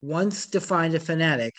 once 0.00 0.46
defined 0.46 0.94
a 0.94 1.00
fanatic 1.00 1.54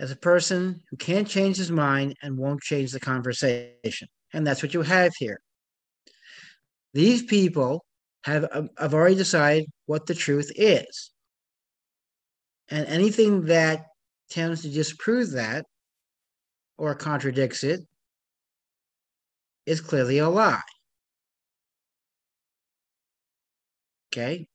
as 0.00 0.10
a 0.10 0.16
person 0.16 0.82
who 0.90 0.96
can't 0.96 1.28
change 1.28 1.56
his 1.56 1.70
mind 1.70 2.16
and 2.22 2.36
won't 2.36 2.60
change 2.60 2.90
the 2.90 2.98
conversation. 2.98 4.08
And 4.32 4.46
that's 4.46 4.62
what 4.62 4.74
you 4.74 4.82
have 4.82 5.12
here. 5.18 5.40
These 6.94 7.24
people 7.24 7.84
have, 8.24 8.46
um, 8.52 8.70
have 8.78 8.94
already 8.94 9.16
decided 9.16 9.66
what 9.86 10.06
the 10.06 10.14
truth 10.14 10.50
is. 10.56 11.10
And 12.68 12.86
anything 12.86 13.46
that 13.46 13.86
tends 14.30 14.62
to 14.62 14.68
disprove 14.68 15.32
that 15.32 15.66
or 16.78 16.94
contradicts 16.94 17.64
it 17.64 17.80
is 19.66 19.80
clearly 19.80 20.18
a 20.18 20.28
lie. 20.28 20.60
Okay? 24.12 24.46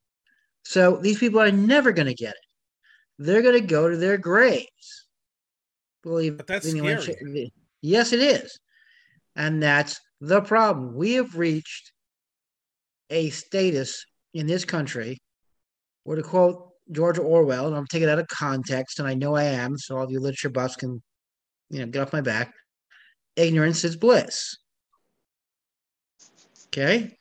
So 0.63 0.97
these 0.97 1.19
people 1.19 1.39
are 1.39 1.51
never 1.51 1.91
going 1.91 2.07
to 2.07 2.13
get 2.13 2.32
it. 2.32 2.45
They're 3.19 3.41
going 3.41 3.59
to 3.59 3.65
go 3.67 3.89
to 3.89 3.97
their 3.97 4.17
graves. 4.17 5.07
Believe 6.03 6.38
But 6.38 6.47
that's 6.47 6.71
me 6.71 6.80
scary. 6.80 7.51
Yes, 7.82 8.13
it 8.13 8.19
is. 8.19 8.59
And 9.38 9.62
that's 9.62 10.02
the 10.20 10.42
problem. 10.42 10.96
We 10.96 11.14
have 11.14 11.38
reached 11.38 11.92
a 13.10 13.30
status 13.30 14.04
in 14.34 14.48
this 14.48 14.66
country 14.66 15.20
where 16.04 16.18
to 16.18 16.24
quote 16.24 16.72
George 16.92 17.20
Orwell, 17.20 17.68
and 17.68 17.76
I'm 17.76 17.86
taking 17.86 18.08
it 18.08 18.12
out 18.12 18.20
of 18.20 18.28
context, 18.28 19.00
and 19.00 19.08
I 19.08 19.14
know 19.14 19.36
I 19.36 19.44
am, 19.44 19.78
so 19.78 19.98
all 19.98 20.04
of 20.04 20.12
you 20.12 20.20
literature 20.20 20.50
buffs 20.50 20.76
can, 20.76 21.02
you 21.70 21.80
know, 21.80 21.86
get 21.86 22.02
off 22.02 22.14
my 22.14 22.22
back. 22.22 22.54
Ignorance 23.36 23.84
is 23.84 23.96
bliss. 23.96 24.58
Okay? 26.68 27.18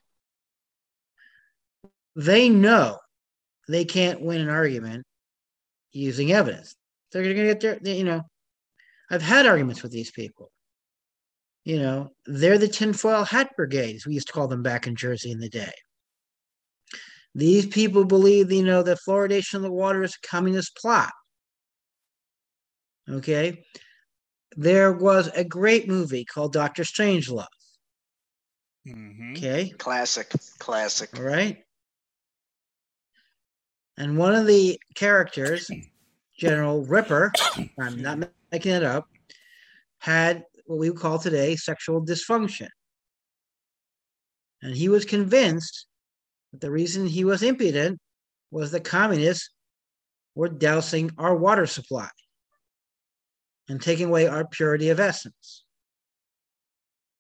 They 2.15 2.49
know 2.49 2.99
they 3.69 3.85
can't 3.85 4.23
win 4.23 4.41
an 4.41 4.49
argument 4.49 5.05
using 5.93 6.33
evidence. 6.33 6.75
They're 7.13 7.23
going 7.23 7.37
to 7.37 7.45
get 7.45 7.61
their, 7.61 7.95
you 7.95 8.05
know, 8.05 8.23
I've 9.11 9.23
had 9.23 9.47
arguments 9.47 9.83
with 9.83 9.93
these 9.93 10.11
people. 10.11 10.51
You 11.67 11.81
know, 11.81 12.13
they're 12.27 12.59
the 12.59 12.69
tinfoil 12.69 13.25
hat 13.25 13.51
brigades, 13.57 14.07
we 14.07 14.15
used 14.15 14.29
to 14.29 14.33
call 14.33 14.47
them 14.47 14.63
back 14.63 14.87
in 14.87 14.95
Jersey 14.95 15.33
in 15.33 15.41
the 15.41 15.49
day. 15.49 15.73
These 17.35 17.67
people 17.67 18.05
believe, 18.05 18.53
you 18.53 18.63
know, 18.63 18.85
that 18.85 19.01
fluoridation 19.07 19.55
of 19.55 19.63
the 19.63 19.73
water 19.73 20.05
is 20.05 20.15
a 20.15 20.27
communist 20.27 20.77
plot. 20.77 21.11
Okay. 23.11 23.65
There 24.57 24.93
was 24.93 25.29
a 25.35 25.43
great 25.43 25.89
movie 25.89 26.25
called 26.25 26.53
Doctor 26.53 26.85
Strangelove. 26.85 27.47
Mm-hmm. 28.87 29.33
Okay. 29.33 29.71
Classic, 29.71 30.33
classic. 30.61 31.19
All 31.19 31.25
right. 31.25 31.59
And 33.99 34.17
one 34.17 34.37
of 34.37 34.47
the 34.47 34.81
characters, 34.95 35.69
General 36.39 36.87
Ripper, 36.87 37.33
I'm 37.81 38.01
not 38.01 38.31
making 38.53 38.73
it 38.73 38.85
up, 38.85 39.09
had 39.99 40.45
what 40.67 40.79
we 40.79 40.91
would 40.91 40.99
call 40.99 41.19
today 41.19 41.57
sexual 41.57 42.05
dysfunction. 42.05 42.69
And 44.63 44.75
he 44.75 44.89
was 44.89 45.05
convinced 45.05 45.87
that 46.53 46.61
the 46.61 46.71
reason 46.71 47.07
he 47.07 47.25
was 47.25 47.43
impudent 47.43 47.99
was 48.51 48.71
the 48.71 48.81
communists 48.81 49.51
were 50.35 50.49
dousing 50.49 51.11
our 51.19 51.35
water 51.35 51.67
supply 51.67 52.09
and 53.69 53.81
taking 53.81 54.07
away 54.07 54.27
our 54.27 54.47
purity 54.47 54.91
of 54.91 55.01
essence. 55.01 55.65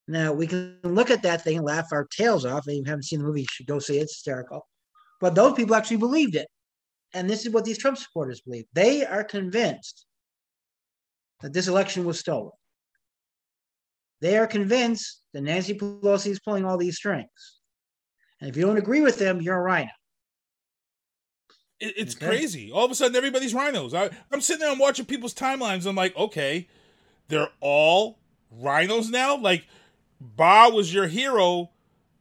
Now 0.08 0.32
we 0.32 0.46
can 0.46 0.78
look 0.84 1.10
at 1.10 1.22
that 1.22 1.42
thing 1.42 1.58
and 1.58 1.66
laugh 1.66 1.88
our 1.92 2.06
tails 2.06 2.44
off. 2.44 2.68
If 2.68 2.74
you 2.74 2.84
haven't 2.86 3.04
seen 3.04 3.18
the 3.18 3.24
movie, 3.24 3.40
you 3.42 3.46
should 3.50 3.66
go 3.66 3.78
see 3.78 3.98
it. 3.98 4.02
It's 4.02 4.14
hysterical. 4.14 4.66
But 5.20 5.34
those 5.34 5.54
people 5.54 5.74
actually 5.74 5.96
believed 5.96 6.36
it. 6.36 6.46
And 7.14 7.28
this 7.28 7.46
is 7.46 7.52
what 7.52 7.64
these 7.64 7.78
Trump 7.78 7.98
supporters 7.98 8.40
believe. 8.42 8.66
They 8.72 9.04
are 9.04 9.24
convinced 9.24 10.04
that 11.40 11.52
this 11.52 11.68
election 11.68 12.04
was 12.04 12.20
stolen. 12.20 12.52
They 14.20 14.38
are 14.38 14.46
convinced 14.46 15.22
that 15.32 15.42
Nancy 15.42 15.74
Pelosi 15.74 16.28
is 16.28 16.40
pulling 16.40 16.64
all 16.64 16.78
these 16.78 16.96
strings. 16.96 17.28
And 18.40 18.48
if 18.50 18.56
you 18.56 18.62
don't 18.66 18.78
agree 18.78 19.00
with 19.02 19.18
them, 19.18 19.40
you're 19.40 19.56
a 19.58 19.62
rhino. 19.62 19.90
It, 21.80 21.94
it's 21.96 22.14
Okay. 22.16 22.26
crazy. 22.26 22.70
All 22.72 22.84
of 22.84 22.90
a 22.90 22.94
sudden, 22.94 23.16
everybody's 23.16 23.54
rhinos. 23.54 23.94
I, 23.94 24.10
I'm 24.32 24.40
sitting 24.40 24.60
there 24.60 24.70
and 24.70 24.80
watching 24.80 25.04
people's 25.06 25.34
timelines. 25.34 25.86
I'm 25.86 25.96
like, 25.96 26.16
okay, 26.16 26.68
they're 27.28 27.50
all 27.60 28.18
rhinos 28.50 29.10
now. 29.10 29.36
Like, 29.36 29.66
Barr 30.20 30.72
was 30.72 30.94
your 30.94 31.06
hero, 31.08 31.70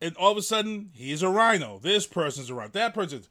and 0.02 0.16
all 0.18 0.32
of 0.32 0.38
a 0.38 0.42
sudden, 0.42 0.92
he's 0.94 1.22
a 1.24 1.30
rhino. 1.30 1.80
This 1.80 2.06
person's 2.06 2.50
a 2.50 2.54
rhino. 2.54 2.72
That 2.72 2.94
person's. 2.94 3.30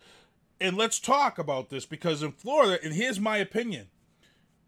And 0.60 0.76
let's 0.76 0.98
talk 0.98 1.38
about 1.38 1.68
this 1.68 1.84
because 1.84 2.22
in 2.22 2.32
Florida, 2.32 2.78
and 2.82 2.94
here's 2.94 3.20
my 3.20 3.36
opinion 3.38 3.88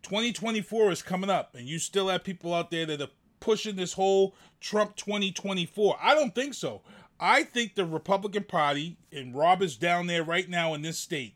2024 0.02 0.92
is 0.92 1.02
coming 1.02 1.30
up, 1.30 1.54
and 1.54 1.66
you 1.66 1.78
still 1.78 2.08
have 2.08 2.24
people 2.24 2.52
out 2.52 2.70
there 2.70 2.84
that 2.86 3.00
are 3.00 3.08
pushing 3.40 3.76
this 3.76 3.94
whole 3.94 4.34
Trump 4.60 4.96
2024. 4.96 5.96
I 6.02 6.14
don't 6.14 6.34
think 6.34 6.54
so. 6.54 6.82
I 7.18 7.44
think 7.44 7.74
the 7.74 7.86
Republican 7.86 8.44
Party, 8.44 8.96
and 9.10 9.34
Rob 9.34 9.62
is 9.62 9.76
down 9.76 10.06
there 10.06 10.22
right 10.22 10.48
now 10.48 10.74
in 10.74 10.82
this 10.82 10.98
state, 10.98 11.34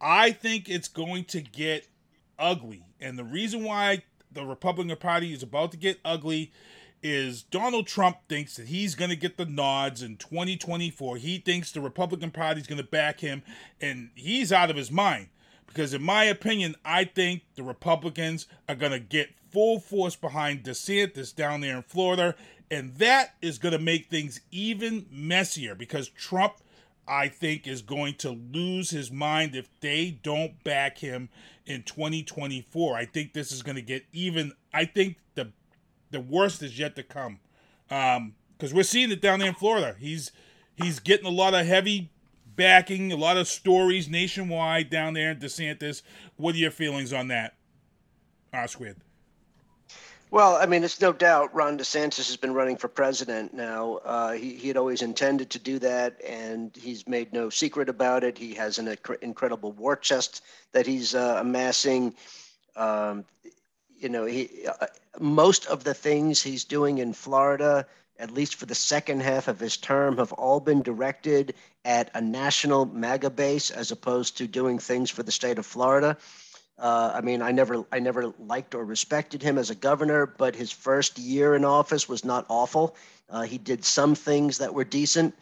I 0.00 0.32
think 0.32 0.68
it's 0.68 0.88
going 0.88 1.24
to 1.26 1.40
get 1.40 1.88
ugly. 2.38 2.84
And 3.00 3.18
the 3.18 3.24
reason 3.24 3.64
why 3.64 4.02
the 4.32 4.44
Republican 4.44 4.96
Party 4.96 5.32
is 5.32 5.42
about 5.42 5.70
to 5.72 5.76
get 5.76 6.00
ugly 6.04 6.52
is 7.02 7.42
Donald 7.42 7.86
Trump 7.86 8.16
thinks 8.28 8.56
that 8.56 8.68
he's 8.68 8.94
going 8.94 9.10
to 9.10 9.16
get 9.16 9.36
the 9.36 9.44
nods 9.44 10.02
in 10.02 10.16
2024. 10.16 11.18
He 11.18 11.38
thinks 11.38 11.70
the 11.70 11.82
Republican 11.82 12.30
Party 12.30 12.62
is 12.62 12.66
going 12.66 12.80
to 12.80 12.88
back 12.88 13.20
him, 13.20 13.42
and 13.80 14.10
he's 14.14 14.52
out 14.52 14.70
of 14.70 14.76
his 14.76 14.90
mind. 14.90 15.28
Because, 15.74 15.92
in 15.92 16.02
my 16.04 16.24
opinion, 16.24 16.76
I 16.84 17.02
think 17.02 17.42
the 17.56 17.64
Republicans 17.64 18.46
are 18.68 18.76
going 18.76 18.92
to 18.92 19.00
get 19.00 19.30
full 19.50 19.80
force 19.80 20.14
behind 20.14 20.62
DeSantis 20.62 21.34
down 21.34 21.62
there 21.62 21.76
in 21.76 21.82
Florida, 21.82 22.36
and 22.70 22.94
that 22.98 23.34
is 23.42 23.58
going 23.58 23.72
to 23.72 23.80
make 23.80 24.06
things 24.06 24.40
even 24.52 25.06
messier 25.10 25.74
because 25.74 26.08
Trump, 26.10 26.54
I 27.08 27.26
think, 27.26 27.66
is 27.66 27.82
going 27.82 28.14
to 28.18 28.30
lose 28.30 28.90
his 28.90 29.10
mind 29.10 29.56
if 29.56 29.68
they 29.80 30.12
don't 30.22 30.62
back 30.62 30.98
him 30.98 31.28
in 31.66 31.82
2024. 31.82 32.96
I 32.96 33.04
think 33.04 33.32
this 33.32 33.50
is 33.50 33.64
going 33.64 33.76
to 33.76 33.82
get 33.82 34.04
even. 34.12 34.52
I 34.72 34.84
think 34.84 35.16
the 35.34 35.50
the 36.12 36.20
worst 36.20 36.62
is 36.62 36.78
yet 36.78 36.94
to 36.94 37.02
come, 37.02 37.40
because 37.88 38.16
um, 38.16 38.76
we're 38.76 38.84
seeing 38.84 39.10
it 39.10 39.20
down 39.20 39.40
there 39.40 39.48
in 39.48 39.54
Florida. 39.54 39.96
He's 39.98 40.30
he's 40.76 41.00
getting 41.00 41.26
a 41.26 41.30
lot 41.30 41.52
of 41.52 41.66
heavy 41.66 42.10
backing, 42.56 43.12
a 43.12 43.16
lot 43.16 43.36
of 43.36 43.48
stories 43.48 44.08
nationwide 44.08 44.90
down 44.90 45.14
there 45.14 45.30
in 45.30 45.38
DeSantis. 45.38 46.02
What 46.36 46.54
are 46.54 46.58
your 46.58 46.70
feelings 46.70 47.12
on 47.12 47.28
that, 47.28 47.54
R 48.52 48.68
squared? 48.68 48.96
Well, 50.30 50.56
I 50.56 50.66
mean, 50.66 50.82
it's 50.82 51.00
no 51.00 51.12
doubt 51.12 51.54
Ron 51.54 51.78
DeSantis 51.78 52.26
has 52.26 52.36
been 52.36 52.54
running 52.54 52.76
for 52.76 52.88
president 52.88 53.54
now. 53.54 54.00
Uh, 54.04 54.32
he, 54.32 54.54
he 54.54 54.66
had 54.66 54.76
always 54.76 55.00
intended 55.00 55.50
to 55.50 55.60
do 55.60 55.78
that, 55.78 56.20
and 56.26 56.74
he's 56.74 57.06
made 57.06 57.32
no 57.32 57.50
secret 57.50 57.88
about 57.88 58.24
it. 58.24 58.36
He 58.36 58.52
has 58.54 58.80
an 58.80 58.86
inc- 58.86 59.22
incredible 59.22 59.70
war 59.70 59.94
chest 59.94 60.42
that 60.72 60.86
he's 60.86 61.14
uh, 61.14 61.36
amassing. 61.38 62.16
Um, 62.74 63.24
you 63.96 64.08
know, 64.08 64.24
he 64.24 64.66
uh, 64.66 64.86
most 65.20 65.66
of 65.66 65.84
the 65.84 65.94
things 65.94 66.42
he's 66.42 66.64
doing 66.64 66.98
in 66.98 67.12
Florida, 67.12 67.86
at 68.18 68.30
least 68.30 68.56
for 68.56 68.66
the 68.66 68.74
second 68.74 69.20
half 69.20 69.48
of 69.48 69.58
his 69.58 69.76
term, 69.76 70.18
have 70.18 70.32
all 70.32 70.60
been 70.60 70.82
directed 70.82 71.54
at 71.84 72.10
a 72.14 72.20
national 72.20 72.86
MAGA 72.86 73.30
base 73.30 73.70
as 73.70 73.90
opposed 73.90 74.38
to 74.38 74.46
doing 74.46 74.78
things 74.78 75.10
for 75.10 75.22
the 75.22 75.32
state 75.32 75.58
of 75.58 75.66
Florida. 75.66 76.16
Uh, 76.78 77.12
I 77.14 77.20
mean, 77.20 77.42
I 77.42 77.52
never, 77.52 77.84
I 77.92 78.00
never 78.00 78.32
liked 78.38 78.74
or 78.74 78.84
respected 78.84 79.42
him 79.42 79.58
as 79.58 79.70
a 79.70 79.74
governor, 79.74 80.26
but 80.26 80.56
his 80.56 80.72
first 80.72 81.18
year 81.18 81.54
in 81.54 81.64
office 81.64 82.08
was 82.08 82.24
not 82.24 82.46
awful. 82.48 82.96
Uh, 83.30 83.42
he 83.42 83.58
did 83.58 83.84
some 83.84 84.14
things 84.14 84.58
that 84.58 84.74
were 84.74 84.84
decent 84.84 85.34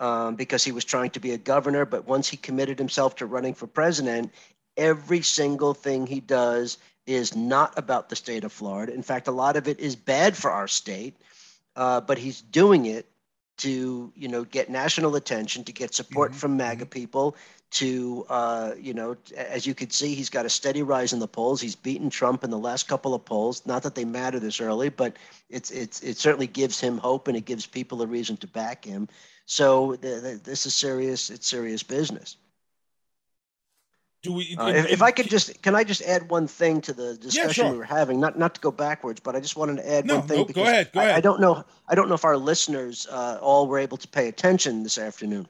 um, 0.00 0.36
because 0.36 0.64
he 0.64 0.72
was 0.72 0.84
trying 0.84 1.10
to 1.10 1.20
be 1.20 1.32
a 1.32 1.38
governor. 1.38 1.84
But 1.86 2.06
once 2.06 2.28
he 2.28 2.36
committed 2.36 2.78
himself 2.78 3.16
to 3.16 3.26
running 3.26 3.54
for 3.54 3.66
president, 3.66 4.32
every 4.76 5.22
single 5.22 5.74
thing 5.74 6.06
he 6.06 6.20
does 6.20 6.78
is 7.06 7.34
not 7.34 7.78
about 7.78 8.08
the 8.08 8.16
state 8.16 8.44
of 8.44 8.52
Florida. 8.52 8.92
In 8.92 9.02
fact, 9.02 9.28
a 9.28 9.32
lot 9.32 9.56
of 9.56 9.68
it 9.68 9.80
is 9.80 9.96
bad 9.96 10.36
for 10.36 10.50
our 10.50 10.68
state, 10.68 11.16
uh, 11.76 12.00
but 12.00 12.18
he's 12.18 12.40
doing 12.40 12.86
it 12.86 13.06
to, 13.58 14.12
you 14.14 14.28
know, 14.28 14.44
get 14.44 14.68
national 14.68 15.16
attention, 15.16 15.64
to 15.64 15.72
get 15.72 15.94
support 15.94 16.30
mm-hmm. 16.30 16.38
from 16.38 16.56
MAGA 16.56 16.86
people, 16.86 17.36
to 17.70 18.24
uh, 18.28 18.72
you 18.78 18.94
know 18.94 19.16
as 19.36 19.66
you 19.66 19.74
can 19.74 19.90
see 19.90 20.14
he's 20.14 20.30
got 20.30 20.46
a 20.46 20.50
steady 20.50 20.82
rise 20.82 21.12
in 21.12 21.18
the 21.18 21.28
polls. 21.28 21.60
He's 21.60 21.74
beaten 21.74 22.10
trump 22.10 22.44
in 22.44 22.50
the 22.50 22.58
last 22.58 22.88
couple 22.88 23.14
of 23.14 23.24
polls. 23.24 23.66
Not 23.66 23.82
that 23.82 23.94
they 23.94 24.04
matter 24.04 24.38
this 24.38 24.60
early 24.60 24.88
but 24.88 25.16
it's 25.50 25.70
it's 25.70 26.00
it 26.02 26.16
certainly 26.16 26.46
gives 26.46 26.80
him 26.80 26.98
hope 26.98 27.28
and 27.28 27.36
it 27.36 27.44
gives 27.44 27.66
people 27.66 28.02
a 28.02 28.06
reason 28.06 28.36
to 28.38 28.46
back 28.46 28.84
him. 28.84 29.08
So 29.46 29.96
this 29.96 30.66
is 30.66 30.74
serious 30.74 31.28
it's 31.28 31.48
serious 31.48 31.82
business 31.82 32.36
do 34.26 34.32
we 34.32 34.56
uh, 34.56 34.68
if, 34.68 34.90
if, 34.90 35.02
i 35.02 35.10
could 35.10 35.28
just 35.28 35.62
can 35.62 35.74
i 35.74 35.84
just 35.84 36.02
add 36.02 36.28
one 36.30 36.46
thing 36.46 36.80
to 36.80 36.92
the 36.92 37.16
discussion 37.16 37.64
yeah, 37.64 37.68
sure. 37.68 37.72
we 37.72 37.78
were 37.78 37.84
having 37.84 38.20
not 38.20 38.38
not 38.38 38.54
to 38.54 38.60
go 38.60 38.70
backwards 38.70 39.20
but 39.20 39.36
i 39.36 39.40
just 39.40 39.56
wanted 39.56 39.76
to 39.76 39.90
add 39.90 40.04
no, 40.04 40.18
one 40.18 40.28
thing 40.28 40.38
no, 40.38 40.44
go 40.44 40.62
ahead 40.62 40.90
go 40.92 41.00
I, 41.00 41.16
I 41.16 41.20
don't 41.20 41.40
know 41.40 41.64
i 41.88 41.94
don't 41.94 42.08
know 42.08 42.14
if 42.14 42.24
our 42.24 42.36
listeners 42.36 43.06
uh, 43.10 43.38
all 43.40 43.66
were 43.66 43.78
able 43.78 43.96
to 43.98 44.08
pay 44.08 44.28
attention 44.28 44.82
this 44.82 44.98
afternoon 44.98 45.46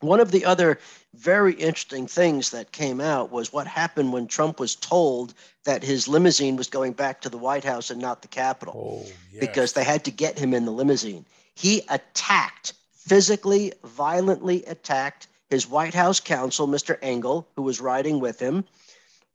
one 0.00 0.20
of 0.20 0.30
the 0.30 0.46
other 0.46 0.78
very 1.14 1.52
interesting 1.54 2.06
things 2.06 2.50
that 2.50 2.72
came 2.72 3.00
out 3.00 3.30
was 3.30 3.52
what 3.52 3.66
happened 3.66 4.12
when 4.12 4.26
Trump 4.26 4.58
was 4.58 4.74
told 4.74 5.34
that 5.64 5.82
his 5.82 6.08
limousine 6.08 6.56
was 6.56 6.68
going 6.68 6.92
back 6.92 7.20
to 7.20 7.28
the 7.28 7.36
White 7.36 7.64
House 7.64 7.90
and 7.90 8.00
not 8.00 8.22
the 8.22 8.28
Capitol 8.28 9.04
oh, 9.04 9.12
yes. 9.30 9.40
because 9.40 9.72
they 9.72 9.84
had 9.84 10.04
to 10.04 10.10
get 10.10 10.38
him 10.38 10.54
in 10.54 10.64
the 10.64 10.70
limousine. 10.70 11.26
He 11.54 11.82
attacked, 11.90 12.72
physically, 12.94 13.72
violently 13.84 14.64
attacked 14.64 15.26
his 15.50 15.68
White 15.68 15.94
House 15.94 16.20
counsel, 16.20 16.68
Mr. 16.68 16.96
Engel, 17.02 17.46
who 17.56 17.62
was 17.62 17.80
riding 17.80 18.20
with 18.20 18.38
him. 18.40 18.64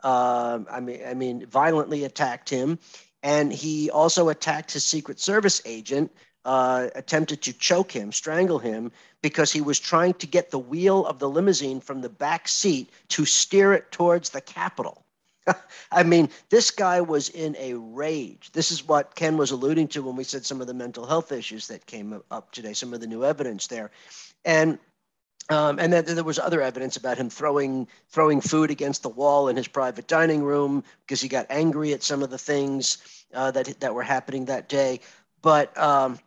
Uh, 0.03 0.59
I 0.71 0.79
mean, 0.79 1.01
I 1.05 1.13
mean, 1.13 1.45
violently 1.45 2.05
attacked 2.05 2.49
him, 2.49 2.79
and 3.21 3.51
he 3.51 3.89
also 3.89 4.29
attacked 4.29 4.71
his 4.71 4.85
Secret 4.85 5.19
Service 5.19 5.61
agent, 5.65 6.11
uh, 6.45 6.87
attempted 6.95 7.41
to 7.43 7.53
choke 7.53 7.91
him, 7.91 8.11
strangle 8.11 8.59
him, 8.59 8.91
because 9.21 9.51
he 9.51 9.61
was 9.61 9.79
trying 9.79 10.13
to 10.15 10.27
get 10.27 10.51
the 10.51 10.59
wheel 10.59 11.05
of 11.05 11.19
the 11.19 11.29
limousine 11.29 11.81
from 11.81 12.01
the 12.01 12.09
back 12.09 12.47
seat 12.47 12.89
to 13.09 13.25
steer 13.25 13.73
it 13.73 13.91
towards 13.91 14.29
the 14.29 14.41
Capitol. 14.41 15.03
I 15.91 16.03
mean, 16.03 16.29
this 16.49 16.71
guy 16.71 17.01
was 17.01 17.29
in 17.29 17.55
a 17.57 17.73
rage. 17.73 18.51
This 18.51 18.71
is 18.71 18.87
what 18.87 19.15
Ken 19.15 19.37
was 19.37 19.51
alluding 19.51 19.89
to 19.89 20.03
when 20.03 20.15
we 20.15 20.23
said 20.23 20.45
some 20.45 20.61
of 20.61 20.67
the 20.67 20.73
mental 20.73 21.05
health 21.05 21.31
issues 21.31 21.67
that 21.67 21.85
came 21.85 22.21
up 22.31 22.51
today, 22.51 22.73
some 22.73 22.93
of 22.93 23.01
the 23.01 23.07
new 23.07 23.25
evidence 23.25 23.67
there. 23.67 23.91
And 24.43 24.77
um, 25.49 25.79
and 25.79 25.93
then 25.93 26.05
there 26.05 26.23
was 26.23 26.39
other 26.39 26.61
evidence 26.61 26.97
about 26.97 27.17
him 27.17 27.29
throwing 27.29 27.87
throwing 28.09 28.41
food 28.41 28.71
against 28.71 29.03
the 29.03 29.09
wall 29.09 29.47
in 29.47 29.55
his 29.55 29.67
private 29.67 30.07
dining 30.07 30.43
room 30.43 30.83
because 31.05 31.21
he 31.21 31.27
got 31.27 31.45
angry 31.49 31.93
at 31.93 32.03
some 32.03 32.23
of 32.23 32.29
the 32.29 32.37
things 32.37 33.25
uh, 33.33 33.51
that 33.51 33.79
that 33.79 33.93
were 33.93 34.03
happening 34.03 34.45
that 34.45 34.69
day. 34.69 34.99
But 35.41 35.77
um, 35.77 36.19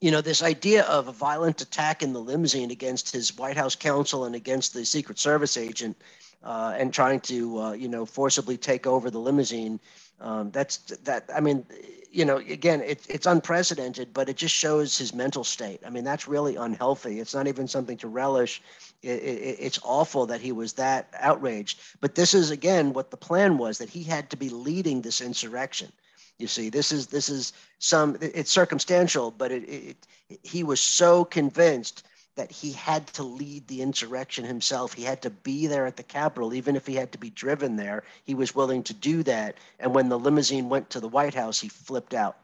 you 0.00 0.12
know, 0.12 0.20
this 0.20 0.42
idea 0.42 0.84
of 0.84 1.08
a 1.08 1.12
violent 1.12 1.60
attack 1.60 2.02
in 2.02 2.12
the 2.12 2.20
limousine 2.20 2.70
against 2.70 3.12
his 3.12 3.36
White 3.36 3.56
House 3.56 3.74
counsel 3.74 4.24
and 4.24 4.34
against 4.34 4.72
the 4.72 4.84
Secret 4.84 5.18
Service 5.18 5.56
agent 5.56 5.96
uh, 6.44 6.74
and 6.78 6.94
trying 6.94 7.20
to, 7.20 7.58
uh, 7.60 7.72
you 7.72 7.88
know, 7.88 8.06
forcibly 8.06 8.56
take 8.56 8.86
over 8.86 9.10
the 9.10 9.18
limousine. 9.18 9.80
Um, 10.20 10.50
that's 10.50 10.78
that. 11.02 11.28
I 11.34 11.40
mean, 11.40 11.66
you 12.10 12.24
know, 12.24 12.38
again, 12.38 12.80
it, 12.80 13.06
it's 13.08 13.26
unprecedented, 13.26 14.12
but 14.14 14.28
it 14.28 14.36
just 14.36 14.54
shows 14.54 14.96
his 14.96 15.14
mental 15.14 15.44
state. 15.44 15.80
I 15.86 15.90
mean, 15.90 16.04
that's 16.04 16.28
really 16.28 16.56
unhealthy. 16.56 17.20
It's 17.20 17.34
not 17.34 17.46
even 17.46 17.68
something 17.68 17.96
to 17.98 18.08
relish. 18.08 18.62
It, 19.02 19.22
it, 19.22 19.56
it's 19.60 19.78
awful 19.82 20.26
that 20.26 20.40
he 20.40 20.52
was 20.52 20.72
that 20.74 21.08
outraged. 21.18 21.80
But 22.00 22.14
this 22.14 22.34
is, 22.34 22.50
again, 22.50 22.92
what 22.92 23.10
the 23.10 23.16
plan 23.16 23.58
was 23.58 23.78
that 23.78 23.90
he 23.90 24.02
had 24.02 24.30
to 24.30 24.36
be 24.36 24.48
leading 24.48 25.02
this 25.02 25.20
insurrection. 25.20 25.92
You 26.38 26.46
see, 26.46 26.70
this 26.70 26.92
is 26.92 27.08
this 27.08 27.28
is 27.28 27.52
some. 27.80 28.16
It's 28.20 28.50
circumstantial, 28.50 29.32
but 29.32 29.50
it, 29.50 29.96
he 30.42 30.62
was 30.62 30.80
so 30.80 31.24
convinced 31.24 32.04
that 32.38 32.50
he 32.50 32.72
had 32.72 33.06
to 33.08 33.22
lead 33.22 33.66
the 33.68 33.82
insurrection 33.82 34.44
himself. 34.44 34.94
He 34.94 35.02
had 35.02 35.22
to 35.22 35.30
be 35.30 35.66
there 35.66 35.86
at 35.86 35.96
the 35.96 36.02
Capitol, 36.02 36.54
even 36.54 36.74
if 36.74 36.86
he 36.86 36.94
had 36.94 37.12
to 37.12 37.18
be 37.18 37.30
driven 37.30 37.76
there. 37.76 38.04
He 38.24 38.34
was 38.34 38.54
willing 38.54 38.82
to 38.84 38.94
do 38.94 39.22
that. 39.24 39.56
And 39.78 39.94
when 39.94 40.08
the 40.08 40.18
limousine 40.18 40.68
went 40.68 40.90
to 40.90 41.00
the 41.00 41.08
White 41.08 41.34
House, 41.34 41.60
he 41.60 41.68
flipped 41.68 42.14
out. 42.14 42.38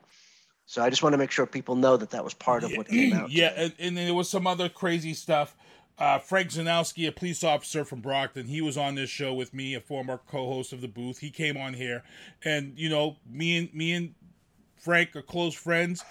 So 0.66 0.82
I 0.82 0.90
just 0.90 1.02
want 1.02 1.14
to 1.14 1.18
make 1.18 1.30
sure 1.30 1.46
people 1.46 1.76
know 1.76 1.96
that 1.96 2.10
that 2.10 2.24
was 2.24 2.34
part 2.34 2.64
of 2.64 2.72
what 2.76 2.88
came 2.88 3.12
out. 3.12 3.30
Yeah, 3.30 3.52
and, 3.56 3.72
and 3.78 3.96
there 3.96 4.14
was 4.14 4.28
some 4.28 4.46
other 4.46 4.68
crazy 4.68 5.14
stuff 5.14 5.54
uh, 5.98 6.18
Frank 6.18 6.50
Zanowski, 6.50 7.06
a 7.06 7.12
police 7.12 7.44
officer 7.44 7.84
from 7.84 8.00
Brockton, 8.00 8.46
he 8.46 8.60
was 8.60 8.76
on 8.76 8.96
this 8.96 9.10
show 9.10 9.32
with 9.32 9.54
me, 9.54 9.74
a 9.74 9.80
former 9.80 10.18
co-host 10.28 10.72
of 10.72 10.80
the 10.80 10.88
booth. 10.88 11.18
He 11.18 11.30
came 11.30 11.56
on 11.56 11.74
here, 11.74 12.02
and 12.44 12.76
you 12.76 12.88
know, 12.88 13.16
me 13.30 13.56
and 13.58 13.72
me 13.72 13.92
and 13.92 14.14
Frank 14.76 15.14
are 15.14 15.22
close 15.22 15.54
friends. 15.54 16.04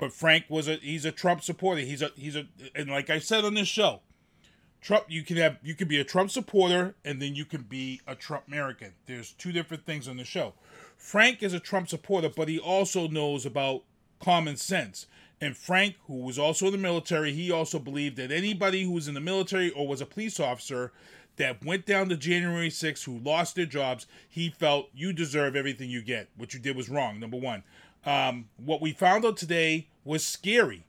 But 0.00 0.14
Frank 0.14 0.46
was 0.48 0.66
a 0.66 0.76
he's 0.76 1.04
a 1.04 1.12
Trump 1.12 1.42
supporter. 1.42 1.82
He's 1.82 2.00
a 2.00 2.10
he's 2.16 2.34
a 2.34 2.46
and 2.74 2.88
like 2.88 3.10
I 3.10 3.18
said 3.18 3.44
on 3.44 3.52
this 3.52 3.68
show, 3.68 4.00
Trump 4.80 5.04
you 5.08 5.22
can 5.22 5.36
have 5.36 5.58
you 5.62 5.74
can 5.74 5.88
be 5.88 6.00
a 6.00 6.04
Trump 6.04 6.30
supporter 6.30 6.94
and 7.04 7.20
then 7.20 7.34
you 7.34 7.44
can 7.44 7.62
be 7.62 8.00
a 8.06 8.14
Trump 8.14 8.48
American. 8.48 8.94
There's 9.04 9.32
two 9.32 9.52
different 9.52 9.84
things 9.84 10.08
on 10.08 10.16
the 10.16 10.24
show. 10.24 10.54
Frank 10.96 11.42
is 11.42 11.52
a 11.52 11.60
Trump 11.60 11.90
supporter, 11.90 12.30
but 12.34 12.48
he 12.48 12.58
also 12.58 13.08
knows 13.08 13.44
about 13.44 13.82
common 14.20 14.56
sense. 14.56 15.06
And 15.38 15.54
Frank, 15.54 15.96
who 16.06 16.22
was 16.22 16.38
also 16.38 16.66
in 16.66 16.72
the 16.72 16.78
military, 16.78 17.32
he 17.32 17.50
also 17.50 17.78
believed 17.78 18.16
that 18.16 18.30
anybody 18.30 18.84
who 18.84 18.92
was 18.92 19.06
in 19.06 19.14
the 19.14 19.20
military 19.20 19.70
or 19.70 19.86
was 19.86 20.00
a 20.00 20.06
police 20.06 20.40
officer 20.40 20.92
that 21.36 21.64
went 21.64 21.86
down 21.86 22.08
to 22.08 22.16
January 22.16 22.68
6th 22.68 23.04
who 23.04 23.18
lost 23.18 23.54
their 23.54 23.66
jobs, 23.66 24.06
he 24.28 24.50
felt 24.50 24.90
you 24.94 25.12
deserve 25.12 25.56
everything 25.56 25.88
you 25.88 26.02
get. 26.02 26.28
What 26.36 26.52
you 26.52 26.60
did 26.60 26.76
was 26.76 26.90
wrong, 26.90 27.18
number 27.18 27.38
one. 27.38 27.62
Um, 28.04 28.48
what 28.56 28.80
we 28.80 28.92
found 28.92 29.24
out 29.24 29.36
today 29.36 29.88
was 30.04 30.24
scary. 30.24 30.84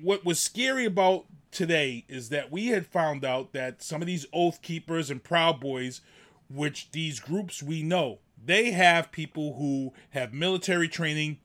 What 0.00 0.24
was 0.24 0.38
scary 0.40 0.84
about 0.84 1.26
today 1.50 2.04
is 2.08 2.30
that 2.30 2.50
we 2.50 2.68
had 2.68 2.86
found 2.86 3.24
out 3.24 3.52
that 3.52 3.82
some 3.82 4.00
of 4.00 4.06
these 4.06 4.26
Oath 4.32 4.62
Keepers 4.62 5.10
and 5.10 5.22
Proud 5.22 5.60
Boys, 5.60 6.00
which 6.50 6.90
these 6.92 7.20
groups 7.20 7.62
we 7.62 7.82
know, 7.82 8.18
They 8.44 8.72
have 8.72 9.12
people 9.12 9.54
who 9.54 9.92
have 10.10 10.32
military 10.32 10.88
training 10.88 11.38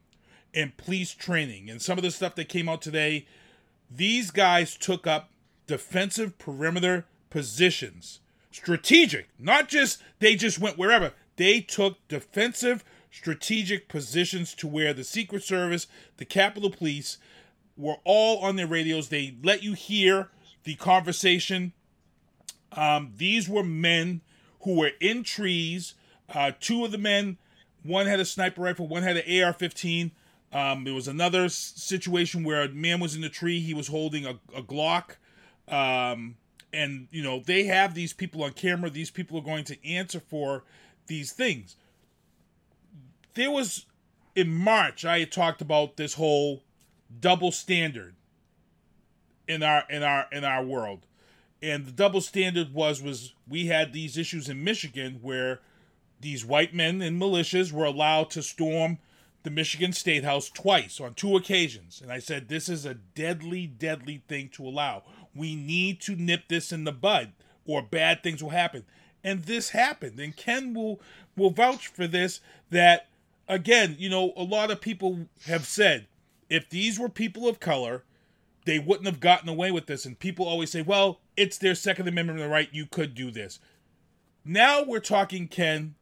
and 0.54 0.76
police 0.78 1.14
training. 1.14 1.70
And 1.70 1.82
some 1.82 1.98
of 2.00 2.04
the 2.04 2.10
stuff 2.10 2.34
that 2.36 2.50
came 2.50 2.68
out 2.68 2.82
today, 2.82 3.28
these 3.92 4.32
guys 4.32 4.76
took 4.76 5.06
up 5.06 5.30
defensive 5.68 6.38
perimeter 6.40 7.06
positions. 7.30 8.20
Strategic, 8.50 9.28
not 9.38 9.68
just 9.68 10.02
they 10.20 10.36
just 10.36 10.60
went 10.60 10.78
wherever. 10.78 11.14
They 11.36 11.62
took 11.62 11.96
defensive 12.08 12.84
strategic 13.12 13.88
positions 13.88 14.54
to 14.56 14.68
where 14.68 14.94
the 14.94 15.04
Secret 15.04 15.44
Service, 15.44 15.88
the 16.18 16.26
Capitol 16.26 16.70
Police 16.70 17.18
were 17.76 17.98
all 18.04 18.40
on 18.40 18.56
their 18.56 18.68
radios. 18.68 19.10
They 19.10 19.36
let 19.44 19.64
you 19.64 19.74
hear 19.74 20.30
the 20.64 20.76
conversation. 20.76 21.74
Um, 22.74 23.14
these 23.18 23.48
were 23.48 23.64
men 23.64 24.22
who 24.62 24.76
were 24.76 24.92
in 25.00 25.24
trees. 25.24 25.94
Uh, 26.34 26.52
two 26.60 26.84
of 26.84 26.92
the 26.92 26.98
men, 26.98 27.38
one 27.84 28.08
had 28.08 28.20
a 28.20 28.26
sniper 28.26 28.62
rifle, 28.62 28.88
one 28.88 29.04
had 29.04 29.18
an 29.18 29.44
AR 29.44 29.54
15. 29.54 30.12
Um, 30.52 30.84
there 30.84 30.94
was 30.94 31.08
another 31.08 31.50
situation 31.50 32.44
where 32.44 32.64
a 32.64 32.70
man 32.70 33.00
was 33.00 33.16
in 33.16 33.22
the 33.22 33.30
tree. 33.30 33.60
He 33.60 33.74
was 33.74 33.88
holding 33.88 34.26
a, 34.26 34.40
a 34.56 34.62
Glock. 34.62 35.16
Um, 35.68 36.36
and, 36.74 37.08
you 37.12 37.24
know, 37.24 37.42
they 37.46 37.64
have 37.66 37.94
these 37.94 38.14
people 38.14 38.44
on 38.44 38.52
camera. 38.54 38.90
These 38.90 39.12
people 39.12 39.38
are 39.38 39.44
going 39.44 39.66
to 39.66 39.88
answer 39.88 40.20
for 40.20 40.64
these 41.08 41.32
things. 41.32 41.76
There 43.38 43.52
was, 43.52 43.86
in 44.36 44.52
March, 44.52 45.06
I 45.06 45.20
had 45.20 45.32
talked 45.32 45.62
about 45.62 45.96
this 45.96 46.16
whole 46.16 46.64
double 47.20 47.52
standard 47.52 48.16
in 49.48 49.62
our 49.62 49.84
in 49.92 50.02
our 50.02 50.26
in 50.32 50.44
our 50.44 50.66
world. 50.66 51.06
And 51.62 51.86
the 51.86 51.92
double 51.92 52.22
standard 52.22 52.74
was 52.74 53.00
was 53.00 53.36
we 53.48 53.68
had 53.68 53.94
these 53.94 54.18
issues 54.18 54.50
in 54.50 54.64
Michigan 54.64 55.20
where 55.22 55.60
these 56.20 56.44
white 56.44 56.74
men 56.74 57.00
and 57.00 57.22
militias 57.22 57.72
were 57.72 57.86
allowed 57.86 58.32
to 58.32 58.42
storm 58.42 58.98
the 59.44 59.52
Michigan 59.52 59.94
State 59.94 60.24
House 60.24 60.50
twice 60.50 61.00
on 61.00 61.14
two 61.14 61.36
occasions. 61.38 62.02
And 62.02 62.12
I 62.12 62.18
said 62.18 62.48
this 62.48 62.68
is 62.68 62.88
a 62.88 62.96
deadly 62.96 63.68
deadly 63.68 64.24
thing 64.28 64.50
to 64.54 64.68
allow. 64.68 65.04
We 65.36 65.56
need 65.56 66.02
to 66.02 66.16
nip 66.16 66.48
this 66.48 66.72
in 66.72 66.86
the 66.86 66.92
bud 66.92 67.34
or 67.68 67.84
bad 67.84 68.24
things 68.24 68.42
will 68.42 68.50
happen. 68.50 68.84
And 69.24 69.44
this 69.44 69.70
happened. 69.70 70.20
And 70.20 70.36
Ken 70.36 70.74
will 70.74 71.00
will 71.36 71.52
vouch 71.52 71.86
for 71.86 72.08
this 72.08 72.42
that 72.72 73.10
again 73.48 73.96
you 74.00 74.10
know 74.10 74.34
a 74.36 74.44
lot 74.44 74.72
of 74.72 74.82
people 74.82 75.28
have 75.46 75.66
said 75.66 76.08
if 76.50 76.70
these 76.70 77.00
were 77.00 77.10
people 77.10 77.48
of 77.48 77.60
color 77.60 78.04
they 78.68 78.80
wouldn't 78.80 79.08
have 79.08 79.22
gotten 79.22 79.48
away 79.48 79.72
with 79.72 79.88
this. 79.88 80.06
And 80.06 80.20
people 80.20 80.46
always 80.46 80.70
say, 80.70 80.82
well, 80.82 81.22
it's 81.38 81.58
their 81.58 81.74
Second 81.74 82.08
Amendment 82.10 82.52
right. 82.52 82.68
You 82.72 82.86
could 82.86 83.16
do 83.16 83.32
this. 83.32 83.60
Now 84.44 84.84
we're 84.84 85.00
talking, 85.00 85.48
Ken, 85.48 85.96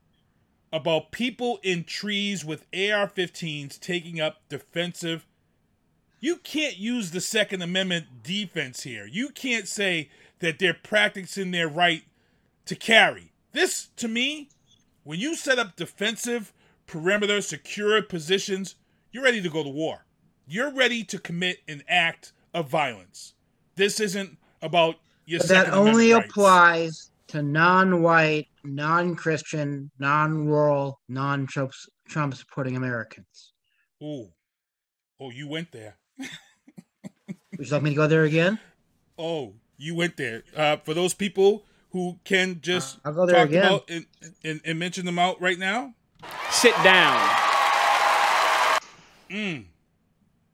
about 0.73 1.11
people 1.11 1.59
in 1.61 1.83
trees 1.83 2.43
with 2.43 2.65
AR 2.73 3.07
15s 3.07 3.79
taking 3.79 4.19
up 4.19 4.41
defensive. 4.49 5.27
You 6.19 6.37
can't 6.37 6.77
use 6.77 7.11
the 7.11 7.21
Second 7.21 7.61
Amendment 7.61 8.23
defense 8.23 8.81
here. 8.81 9.05
You 9.05 9.29
can't 9.29 9.67
say 9.67 10.09
that 10.39 10.57
they're 10.57 10.73
practicing 10.73 11.51
their 11.51 11.69
right 11.69 12.03
to 12.65 12.75
carry. 12.75 13.31
This, 13.51 13.89
to 13.97 14.07
me, 14.07 14.49
when 15.03 15.19
you 15.19 15.35
set 15.35 15.59
up 15.59 15.75
defensive, 15.75 16.51
perimeter, 16.87 17.41
secure 17.41 18.01
positions, 18.01 18.75
you're 19.11 19.23
ready 19.23 19.41
to 19.41 19.49
go 19.49 19.63
to 19.63 19.69
war. 19.69 20.05
You're 20.47 20.71
ready 20.73 21.03
to 21.05 21.17
commit 21.19 21.57
an 21.67 21.83
act 21.87 22.33
of 22.53 22.69
violence. 22.69 23.33
This 23.75 23.99
isn't 23.99 24.37
about 24.61 24.95
your 25.25 25.39
But 25.39 25.47
that 25.49 25.73
only 25.73 26.13
rights. 26.13 26.25
applies 26.29 27.11
to 27.27 27.41
non-white, 27.41 28.47
non-Christian, 28.63 29.89
non-rural, 29.99 30.99
non-Trump 31.09 31.73
supporting 32.35 32.75
Americans. 32.75 33.53
Ooh. 34.03 34.29
Oh, 35.19 35.31
you 35.31 35.47
went 35.47 35.71
there. 35.71 35.97
Would 37.57 37.67
you 37.67 37.71
like 37.71 37.83
me 37.83 37.89
to 37.91 37.95
go 37.95 38.07
there 38.07 38.23
again? 38.25 38.59
Oh, 39.17 39.53
you 39.77 39.95
went 39.95 40.17
there. 40.17 40.43
Uh, 40.55 40.77
for 40.77 40.93
those 40.93 41.13
people 41.13 41.65
who 41.91 42.19
can 42.25 42.59
just 42.61 42.99
I'll 43.05 43.13
go 43.13 43.25
there 43.25 43.35
talk 43.37 43.47
again. 43.47 43.65
about 43.65 43.89
and, 43.89 44.05
and, 44.43 44.61
and 44.65 44.77
mention 44.77 45.05
them 45.05 45.17
out 45.17 45.41
right 45.41 45.57
now. 45.57 45.93
Sit 46.65 46.83
down. 46.83 47.29
Mm. 49.29 49.65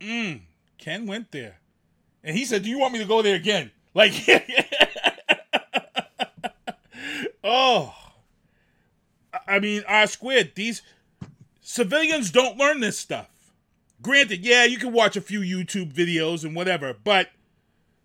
Mm. 0.02 0.42
Ken 0.78 1.06
went 1.06 1.32
there. 1.32 1.62
And 2.22 2.36
he 2.36 2.44
said, 2.44 2.64
Do 2.64 2.70
you 2.70 2.80
want 2.80 2.92
me 2.92 3.00
to 3.00 3.06
go 3.06 3.22
there 3.22 3.38
again? 3.38 3.72
Like, 3.94 4.12
oh. 7.46 7.96
I 9.48 9.60
mean, 9.60 9.86
R 9.88 10.06
squared, 10.06 10.52
these 10.56 10.82
civilians 11.62 12.30
don't 12.30 12.58
learn 12.58 12.82
this 12.82 13.00
stuff. 13.00 13.30
Granted, 14.02 14.46
yeah, 14.46 14.66
you 14.66 14.78
can 14.78 14.92
watch 14.92 15.16
a 15.16 15.22
few 15.22 15.40
YouTube 15.40 15.94
videos 15.94 16.44
and 16.44 16.54
whatever, 16.54 16.94
but 16.94 17.30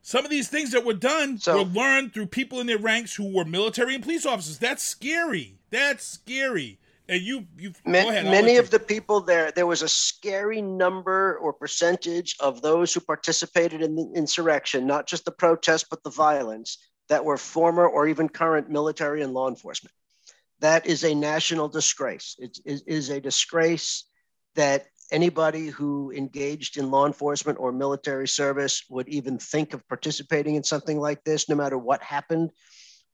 some 0.02 0.24
of 0.24 0.30
these 0.30 0.48
things 0.48 0.70
that 0.70 0.84
were 0.84 0.94
done 0.94 1.40
were 1.44 1.62
learned 1.62 2.14
through 2.14 2.26
people 2.26 2.61
in 2.61 2.68
their 2.68 2.78
ranks 2.78 3.16
who 3.16 3.34
were 3.34 3.44
military 3.44 3.96
and 3.96 4.04
police 4.04 4.24
officers. 4.24 4.61
That's 4.61 4.84
scary. 4.84 5.59
That's 5.70 6.07
scary. 6.07 6.78
And 7.09 7.22
you, 7.22 7.46
you 7.57 7.72
ahead. 7.84 8.24
Many 8.24 8.57
of 8.57 8.70
the 8.70 8.80
people 8.80 9.20
there, 9.20 9.52
there 9.52 9.66
was 9.66 9.82
a 9.82 9.88
scary 9.88 10.61
number 10.61 11.38
or 11.38 11.52
percentage 11.52 12.36
of 12.40 12.62
those 12.62 12.92
who 12.92 13.00
participated 13.00 13.80
in 13.80 13.94
the 13.94 14.11
insurrection, 14.14 14.86
not 14.86 15.07
just 15.07 15.24
the 15.24 15.30
protest, 15.30 15.86
but 15.88 16.02
the 16.02 16.11
violence, 16.11 16.78
that 17.09 17.24
were 17.24 17.36
former 17.36 17.86
or 17.86 18.09
even 18.09 18.28
current 18.28 18.68
military 18.68 19.22
and 19.22 19.32
law 19.32 19.48
enforcement. 19.48 19.94
That 20.61 20.86
is 20.86 21.04
a 21.04 21.14
national 21.14 21.68
disgrace. 21.68 22.34
It 22.38 22.59
is, 22.64 22.82
is 22.82 23.11
a 23.11 23.20
disgrace 23.20 24.04
that 24.57 24.86
anybody 25.12 25.68
who 25.68 26.11
engaged 26.11 26.76
in 26.76 26.90
law 26.90 27.07
enforcement 27.07 27.59
or 27.61 27.70
military 27.70 28.26
service 28.26 28.82
would 28.88 29.09
even 29.09 29.38
think 29.38 29.74
of 29.74 29.86
participating 29.86 30.57
in 30.57 30.64
something 30.64 30.98
like 30.98 31.22
this, 31.22 31.48
no 31.48 31.54
matter 31.54 31.78
what 31.78 32.02
happened 32.02 32.50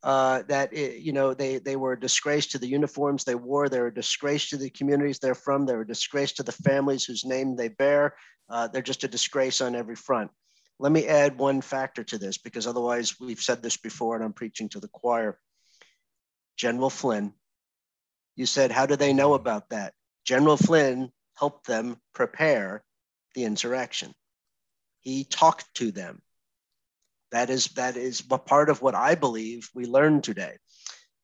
uh, 0.02 0.42
that 0.48 0.72
it, 0.72 1.00
you 1.00 1.12
know 1.12 1.32
they 1.34 1.58
they 1.58 1.76
were 1.76 1.92
a 1.92 2.00
disgrace 2.00 2.46
to 2.48 2.58
the 2.58 2.66
uniforms 2.66 3.24
they 3.24 3.34
wore. 3.34 3.68
They're 3.68 3.86
a 3.86 3.94
disgrace 3.94 4.48
to 4.50 4.56
the 4.56 4.70
communities 4.70 5.18
they're 5.18 5.34
from. 5.34 5.64
They're 5.64 5.82
a 5.82 5.86
disgrace 5.86 6.32
to 6.32 6.42
the 6.42 6.52
families 6.52 7.04
whose 7.04 7.24
name 7.24 7.56
they 7.56 7.68
bear. 7.68 8.14
Uh, 8.48 8.68
they're 8.68 8.82
just 8.82 9.04
a 9.04 9.08
disgrace 9.08 9.60
on 9.60 9.74
every 9.74 9.96
front. 9.96 10.30
Let 10.78 10.92
me 10.92 11.06
add 11.06 11.38
one 11.38 11.60
factor 11.60 12.02
to 12.02 12.18
this 12.18 12.38
because 12.38 12.66
otherwise 12.66 13.14
we've 13.20 13.40
said 13.40 13.62
this 13.62 13.76
before 13.76 14.16
and 14.16 14.24
I'm 14.24 14.32
preaching 14.32 14.68
to 14.70 14.80
the 14.80 14.88
choir. 14.88 15.38
General 16.56 16.90
Flynn, 16.90 17.32
you 18.36 18.46
said, 18.46 18.72
how 18.72 18.86
do 18.86 18.96
they 18.96 19.12
know 19.12 19.34
about 19.34 19.70
that? 19.70 19.94
General 20.24 20.56
Flynn 20.56 21.10
helped 21.34 21.66
them 21.66 21.96
prepare 22.14 22.82
the 23.34 23.44
insurrection. 23.44 24.12
He 25.00 25.24
talked 25.24 25.72
to 25.74 25.92
them. 25.92 26.20
That 27.32 27.50
is 27.50 27.66
that 27.76 27.96
is 27.96 28.22
what 28.28 28.46
part 28.46 28.70
of 28.70 28.82
what 28.82 28.94
I 28.94 29.14
believe 29.14 29.68
we 29.74 29.86
learned 29.86 30.24
today. 30.24 30.56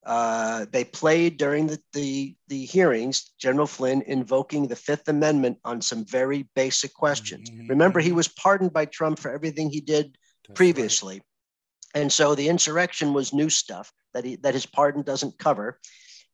Uh, 0.04 0.64
they 0.72 0.84
played 0.84 1.36
during 1.36 1.66
the, 1.66 1.78
the 1.92 2.34
the 2.48 2.64
hearings 2.64 3.32
General 3.38 3.66
Flynn 3.66 4.02
invoking 4.06 4.66
the 4.66 4.76
Fifth 4.76 5.08
Amendment 5.08 5.58
on 5.64 5.82
some 5.82 6.06
very 6.06 6.48
basic 6.54 6.94
questions. 6.94 7.50
Remember, 7.68 8.00
he 8.00 8.12
was 8.12 8.28
pardoned 8.28 8.72
by 8.72 8.86
Trump 8.86 9.18
for 9.18 9.30
everything 9.30 9.68
he 9.68 9.82
did 9.82 10.16
previously, 10.54 11.20
and 11.94 12.10
so 12.10 12.34
the 12.34 12.48
insurrection 12.48 13.12
was 13.12 13.34
new 13.34 13.50
stuff 13.50 13.92
that 14.14 14.24
he 14.24 14.36
that 14.36 14.54
his 14.54 14.64
pardon 14.64 15.02
doesn't 15.02 15.38
cover, 15.38 15.78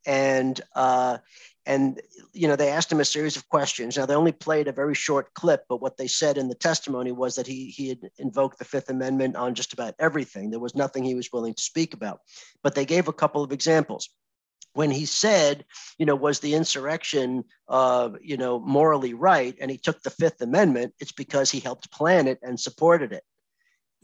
and 0.07 0.61
uh, 0.77 1.19
and 1.67 2.01
you 2.33 2.49
know 2.49 2.57
they 2.57 2.71
asked 2.71 2.93
him 2.93 3.01
a 3.01 3.05
series 3.05 3.37
of 3.37 3.49
questions. 3.49 3.97
Now 3.97 4.07
they 4.07 4.15
only 4.15 4.33
played 4.33 4.69
a 4.69 4.73
very 4.73 4.95
short 4.95 5.33
clip, 5.35 5.65
but 5.69 5.81
what 5.81 5.97
they 5.97 6.07
said 6.07 6.39
in 6.39 6.49
the 6.49 6.55
testimony 6.55 7.13
was 7.13 7.37
that 7.37 7.47
he 7.47 7.67
he 7.67 7.89
had 7.89 8.01
invoked 8.19 8.59
the 8.59 8.65
Fifth 8.65 8.91
Amendment 8.91 9.37
on 9.37 9.55
just 9.55 9.73
about 9.73 9.95
everything. 9.99 10.51
There 10.51 10.61
was 10.61 10.75
nothing 10.75 11.05
he 11.05 11.15
was 11.15 11.33
willing 11.33 11.55
to 11.55 11.63
speak 11.63 11.95
about, 11.95 12.21
but 12.63 12.75
they 12.75 12.85
gave 12.85 13.09
a 13.09 13.13
couple 13.13 13.43
of 13.43 13.53
examples. 13.53 14.11
When 14.75 14.91
he 14.91 15.07
said, 15.07 15.65
you 15.99 16.07
know, 16.07 16.17
was 16.17 16.41
the 16.41 16.55
insurrection, 16.55 17.45
uh, 17.69 18.11
you 18.21 18.37
know, 18.37 18.59
morally 18.59 19.15
right, 19.15 19.57
and 19.61 19.71
he 19.71 19.79
took 19.79 20.03
the 20.03 20.11
Fifth 20.11 20.41
Amendment, 20.41 20.95
it's 20.99 21.13
because 21.13 21.49
he 21.49 21.61
helped 21.61 21.93
plan 21.93 22.27
it 22.27 22.41
and 22.43 22.59
supported 22.59 23.13
it. 23.13 23.23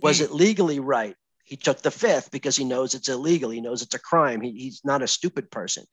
Was 0.00 0.20
it 0.20 0.30
legally 0.30 0.78
right? 0.78 1.16
He 1.44 1.56
took 1.56 1.82
the 1.82 1.90
Fifth 1.90 2.30
because 2.30 2.56
he 2.56 2.64
knows 2.64 2.94
it's 2.94 3.08
illegal. 3.08 3.50
He 3.50 3.60
knows 3.60 3.82
it's 3.82 3.96
a 3.96 3.98
crime. 3.98 4.40
He, 4.40 4.52
he's 4.52 4.80
not 4.84 5.02
a 5.02 5.08
stupid 5.08 5.50
person 5.50 5.84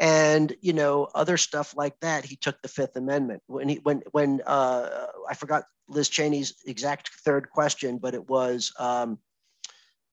and 0.00 0.54
you 0.60 0.72
know 0.72 1.08
other 1.14 1.36
stuff 1.36 1.76
like 1.76 1.98
that 2.00 2.24
he 2.24 2.36
took 2.36 2.60
the 2.62 2.68
fifth 2.68 2.96
amendment. 2.96 3.42
When 3.46 3.68
he 3.68 3.76
when 3.76 4.02
when 4.12 4.40
uh, 4.46 5.06
i 5.28 5.34
forgot 5.34 5.64
liz 5.88 6.08
cheney's 6.08 6.54
exact 6.66 7.10
third 7.24 7.50
question 7.50 7.98
but 7.98 8.14
it 8.14 8.28
was 8.28 8.72
um, 8.78 9.18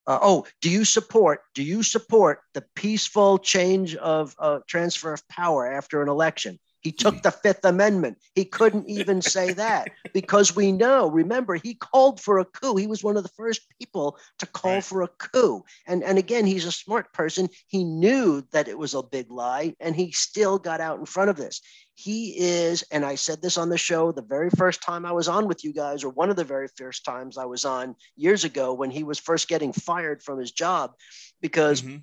uh, 0.08 0.20
oh 0.22 0.46
do 0.62 0.70
you 0.70 0.86
support 0.86 1.42
do 1.54 1.64
you 1.64 1.84
support 1.84 2.42
the 2.54 2.64
peaceful 2.76 3.38
change 3.38 3.96
of 3.96 4.36
uh, 4.40 4.60
transfer 4.68 5.14
of 5.14 5.28
power 5.28 5.72
after 5.72 6.02
an 6.02 6.10
election 6.10 6.60
He 6.82 6.92
took 6.92 7.22
the 7.22 7.32
Fifth 7.32 7.64
Amendment. 7.64 8.18
He 8.36 8.46
couldn't 8.46 8.90
even 8.90 9.22
say 9.22 9.54
that 9.54 9.90
because 10.14 10.56
we 10.56 10.72
know, 10.72 11.10
remember, 11.10 11.56
he 11.56 11.76
called 11.76 12.20
for 12.20 12.40
a 12.40 12.46
coup. 12.46 12.76
He 12.76 12.88
was 12.88 13.04
one 13.04 13.18
of 13.18 13.24
the 13.24 13.30
first 13.30 13.62
people 13.80 14.18
to 14.40 14.48
call 14.48 14.76
right. 14.76 14.84
for 14.84 15.04
a 15.04 15.08
coup. 15.08 15.64
And, 15.88 16.04
and 16.04 16.18
again, 16.18 16.46
he's 16.46 16.66
a 16.66 16.72
smart 16.72 17.14
person. 17.14 17.50
He 17.68 17.84
knew 17.84 18.44
that 18.52 18.68
it 18.68 18.78
was 18.78 18.96
a 18.96 19.04
big 19.04 19.32
lie 19.32 19.76
and 19.80 19.96
he 19.96 20.12
still 20.12 20.58
got 20.58 20.82
out 20.82 21.00
in 21.00 21.06
front 21.06 21.30
of 21.30 21.38
this. 21.38 21.62
He 21.94 22.36
is, 22.40 22.84
and 22.92 23.06
I 23.06 23.14
said 23.14 23.44
this 23.44 23.60
on 23.60 23.70
the 23.70 23.78
show 23.78 24.12
the 24.12 24.24
very 24.24 24.50
first 24.50 24.82
time 24.82 25.06
I 25.06 25.12
was 25.12 25.28
on 25.28 25.48
with 25.48 25.64
you 25.64 25.72
guys, 25.72 26.04
or 26.04 26.10
one 26.10 26.32
of 26.32 26.36
the 26.36 26.44
very 26.44 26.68
first 26.76 27.06
times 27.06 27.38
I 27.38 27.46
was 27.46 27.64
on 27.64 27.96
years 28.16 28.44
ago 28.44 28.74
when 28.74 28.90
he 28.90 29.04
was 29.04 29.20
first 29.20 29.48
getting 29.48 29.72
fired 29.72 30.24
from 30.24 30.40
his 30.40 30.52
job 30.52 30.94
because. 31.42 31.82
Mm-hmm 31.82 31.98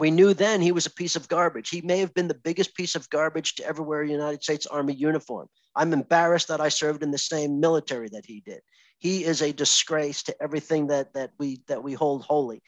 we 0.00 0.10
knew 0.10 0.32
then 0.32 0.62
he 0.62 0.72
was 0.72 0.86
a 0.86 0.90
piece 0.90 1.14
of 1.14 1.28
garbage. 1.28 1.68
He 1.68 1.82
may 1.82 1.98
have 1.98 2.14
been 2.14 2.26
the 2.26 2.34
biggest 2.34 2.74
piece 2.74 2.94
of 2.94 3.08
garbage 3.10 3.54
to 3.56 3.66
ever 3.66 3.82
wear 3.82 4.00
a 4.00 4.08
United 4.08 4.42
States 4.42 4.66
Army 4.66 4.94
uniform. 4.94 5.46
I'm 5.76 5.92
embarrassed 5.92 6.48
that 6.48 6.60
I 6.60 6.70
served 6.70 7.02
in 7.02 7.10
the 7.10 7.18
same 7.18 7.60
military 7.60 8.08
that 8.08 8.24
he 8.24 8.42
did. 8.44 8.60
He 8.98 9.24
is 9.24 9.42
a 9.42 9.52
disgrace 9.52 10.22
to 10.24 10.42
everything 10.42 10.86
that 10.86 11.12
that 11.12 11.32
we 11.38 11.60
that 11.68 11.84
we 11.84 11.92
hold 11.92 12.22
holy, 12.22 12.62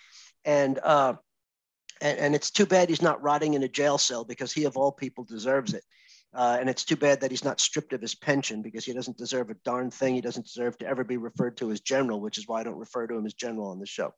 and 0.44 0.78
uh, 0.78 1.14
and, 2.02 2.18
and 2.18 2.34
it's 2.34 2.50
too 2.50 2.66
bad 2.66 2.90
he's 2.90 3.02
not 3.02 3.22
rotting 3.22 3.54
in 3.54 3.62
a 3.62 3.68
jail 3.68 3.96
cell 3.96 4.24
because 4.24 4.52
he 4.52 4.64
of 4.64 4.76
all 4.76 4.92
people 4.92 5.24
deserves 5.24 5.72
it. 5.72 5.84
Uh, 6.34 6.56
and 6.60 6.68
it's 6.68 6.84
too 6.84 6.96
bad 6.96 7.20
that 7.20 7.30
he's 7.30 7.44
not 7.44 7.60
stripped 7.60 7.92
of 7.92 8.00
his 8.00 8.14
pension 8.14 8.62
because 8.62 8.84
he 8.84 8.92
doesn't 8.94 9.18
deserve 9.18 9.50
a 9.50 9.56
darn 9.64 9.90
thing. 9.90 10.14
He 10.14 10.22
doesn't 10.22 10.46
deserve 10.46 10.78
to 10.78 10.86
ever 10.86 11.04
be 11.04 11.18
referred 11.18 11.58
to 11.58 11.70
as 11.70 11.80
general, 11.80 12.20
which 12.20 12.38
is 12.38 12.48
why 12.48 12.60
I 12.60 12.62
don't 12.62 12.78
refer 12.78 13.06
to 13.06 13.16
him 13.16 13.26
as 13.26 13.34
general 13.34 13.68
on 13.68 13.78
the 13.78 13.86
show. 13.86 14.12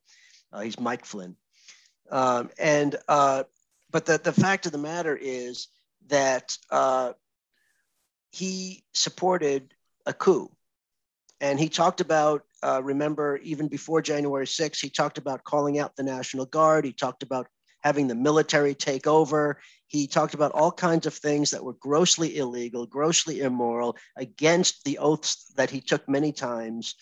Uh, 0.53 0.61
he's 0.61 0.79
Mike 0.79 1.05
Flynn. 1.05 1.37
Um, 2.11 2.51
and 2.59 2.97
uh, 3.09 3.45
but 3.91 4.07
the, 4.07 4.19
the 4.19 4.33
fact 4.33 4.67
of 4.67 4.73
the 4.73 4.79
matter 4.79 5.17
is 5.17 5.69
that 6.09 6.57
uh, 6.71 7.13
he 8.33 8.85
supported 8.93 9.73
a 10.07 10.13
coup. 10.13 10.51
And 11.41 11.59
he 11.61 11.69
talked 11.69 12.01
about, 12.01 12.45
uh, 12.63 12.81
remember, 12.83 13.37
even 13.43 13.69
before 13.69 14.03
January 14.03 14.47
6th, 14.47 14.81
he 14.81 14.91
talked 14.91 15.19
about 15.19 15.45
calling 15.45 15.79
out 15.79 15.97
the 15.97 16.03
National 16.03 16.47
Guard. 16.47 16.85
He 16.85 16.93
talked 16.93 17.23
about 17.23 17.49
having 17.83 18.09
the 18.09 18.15
military 18.15 18.75
take 18.75 19.07
over. 19.07 19.61
He 19.89 20.07
talked 20.07 20.35
about 20.35 20.53
all 20.53 20.73
kinds 20.73 21.07
of 21.07 21.15
things 21.15 21.51
that 21.51 21.63
were 21.63 21.75
grossly 21.75 22.39
illegal, 22.39 22.87
grossly 22.87 23.41
immoral, 23.41 23.97
against 24.17 24.85
the 24.85 24.99
oaths 24.99 25.53
that 25.57 25.71
he 25.71 25.81
took 25.81 26.09
many 26.09 26.33
times. 26.33 26.95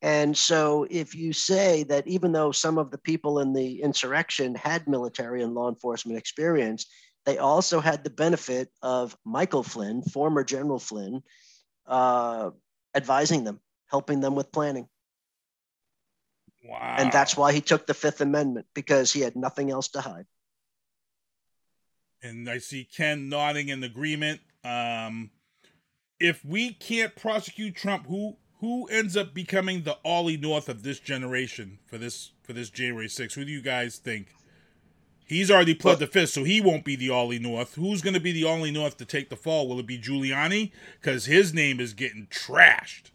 And 0.00 0.36
so, 0.36 0.86
if 0.88 1.14
you 1.14 1.32
say 1.32 1.82
that 1.84 2.06
even 2.06 2.30
though 2.30 2.52
some 2.52 2.78
of 2.78 2.92
the 2.92 2.98
people 2.98 3.40
in 3.40 3.52
the 3.52 3.82
insurrection 3.82 4.54
had 4.54 4.86
military 4.86 5.42
and 5.42 5.54
law 5.54 5.68
enforcement 5.68 6.18
experience, 6.18 6.86
they 7.26 7.38
also 7.38 7.80
had 7.80 8.04
the 8.04 8.10
benefit 8.10 8.70
of 8.80 9.16
Michael 9.24 9.64
Flynn, 9.64 10.02
former 10.02 10.44
General 10.44 10.78
Flynn, 10.78 11.22
uh, 11.86 12.50
advising 12.94 13.42
them, 13.42 13.60
helping 13.90 14.20
them 14.20 14.36
with 14.36 14.52
planning. 14.52 14.88
Wow. 16.64 16.96
And 16.98 17.10
that's 17.10 17.36
why 17.36 17.52
he 17.52 17.60
took 17.60 17.86
the 17.86 17.94
Fifth 17.94 18.20
Amendment 18.20 18.66
because 18.74 19.12
he 19.12 19.20
had 19.20 19.36
nothing 19.36 19.70
else 19.70 19.88
to 19.88 20.00
hide. 20.00 20.26
And 22.22 22.48
I 22.48 22.58
see 22.58 22.84
Ken 22.84 23.28
nodding 23.28 23.68
in 23.68 23.82
agreement. 23.82 24.40
Um, 24.64 25.30
if 26.18 26.44
we 26.44 26.72
can't 26.72 27.14
prosecute 27.14 27.76
Trump, 27.76 28.06
who 28.06 28.36
who 28.60 28.86
ends 28.86 29.16
up 29.16 29.34
becoming 29.34 29.82
the 29.82 29.98
Ollie 30.04 30.36
North 30.36 30.68
of 30.68 30.82
this 30.82 30.98
generation 30.98 31.78
for 31.86 31.98
this 31.98 32.32
for 32.42 32.52
this 32.52 32.70
January 32.70 33.08
6th? 33.08 33.34
Who 33.34 33.44
do 33.44 33.52
you 33.52 33.62
guys 33.62 33.98
think? 33.98 34.28
He's 35.24 35.50
already 35.50 35.74
pled 35.74 35.98
the 35.98 36.06
fifth, 36.06 36.30
so 36.30 36.44
he 36.44 36.62
won't 36.62 36.86
be 36.86 36.96
the 36.96 37.10
Ollie 37.10 37.38
North. 37.38 37.74
Who's 37.74 38.00
going 38.00 38.14
to 38.14 38.20
be 38.20 38.32
the 38.32 38.44
Ollie 38.44 38.70
North 38.70 38.96
to 38.96 39.04
take 39.04 39.28
the 39.28 39.36
fall? 39.36 39.68
Will 39.68 39.78
it 39.78 39.86
be 39.86 39.98
Giuliani? 39.98 40.72
Because 40.98 41.26
his 41.26 41.52
name 41.52 41.80
is 41.80 41.92
getting 41.92 42.28
trashed. 42.30 43.10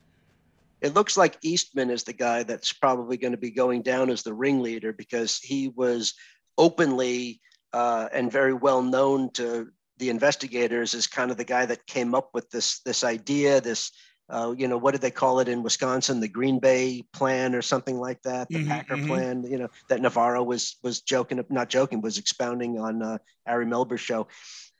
It 0.79 0.93
looks 0.93 1.17
like 1.17 1.39
Eastman 1.41 1.89
is 1.89 2.03
the 2.03 2.13
guy 2.13 2.43
that's 2.43 2.71
probably 2.71 3.17
going 3.17 3.31
to 3.31 3.37
be 3.37 3.49
going 3.49 3.81
down 3.81 4.11
as 4.11 4.21
the 4.21 4.33
ringleader 4.33 4.93
because 4.93 5.39
he 5.39 5.69
was 5.69 6.13
openly 6.57 7.41
uh, 7.71 8.09
and 8.13 8.31
very 8.31 8.53
well 8.53 8.83
known 8.83 9.31
to 9.31 9.71
the 9.97 10.09
investigators 10.09 10.93
as 10.93 11.07
kind 11.07 11.31
of 11.31 11.37
the 11.37 11.45
guy 11.45 11.65
that 11.65 11.87
came 11.87 12.13
up 12.13 12.29
with 12.33 12.49
this 12.51 12.81
this 12.81 13.03
idea, 13.03 13.59
this 13.59 13.91
uh, 14.29 14.53
you 14.57 14.67
know, 14.67 14.77
what 14.77 14.91
did 14.91 15.01
they 15.01 15.11
call 15.11 15.39
it 15.39 15.47
in 15.47 15.63
Wisconsin? 15.63 16.19
The 16.19 16.27
Green 16.27 16.59
Bay 16.59 17.03
plan 17.13 17.53
or 17.55 17.61
something 17.61 17.99
like 17.99 18.21
that, 18.23 18.47
the 18.49 18.55
mm-hmm, 18.55 18.69
Packer 18.69 18.95
mm-hmm. 18.95 19.07
plan, 19.07 19.43
you 19.43 19.57
know, 19.57 19.69
that 19.89 20.01
Navarro 20.01 20.43
was 20.43 20.77
was 20.81 21.01
joking, 21.01 21.43
not 21.49 21.69
joking, 21.69 22.01
was 22.01 22.17
expounding 22.17 22.79
on 22.79 23.01
uh, 23.01 23.17
Ari 23.45 23.65
Melber's 23.65 24.01
show. 24.01 24.27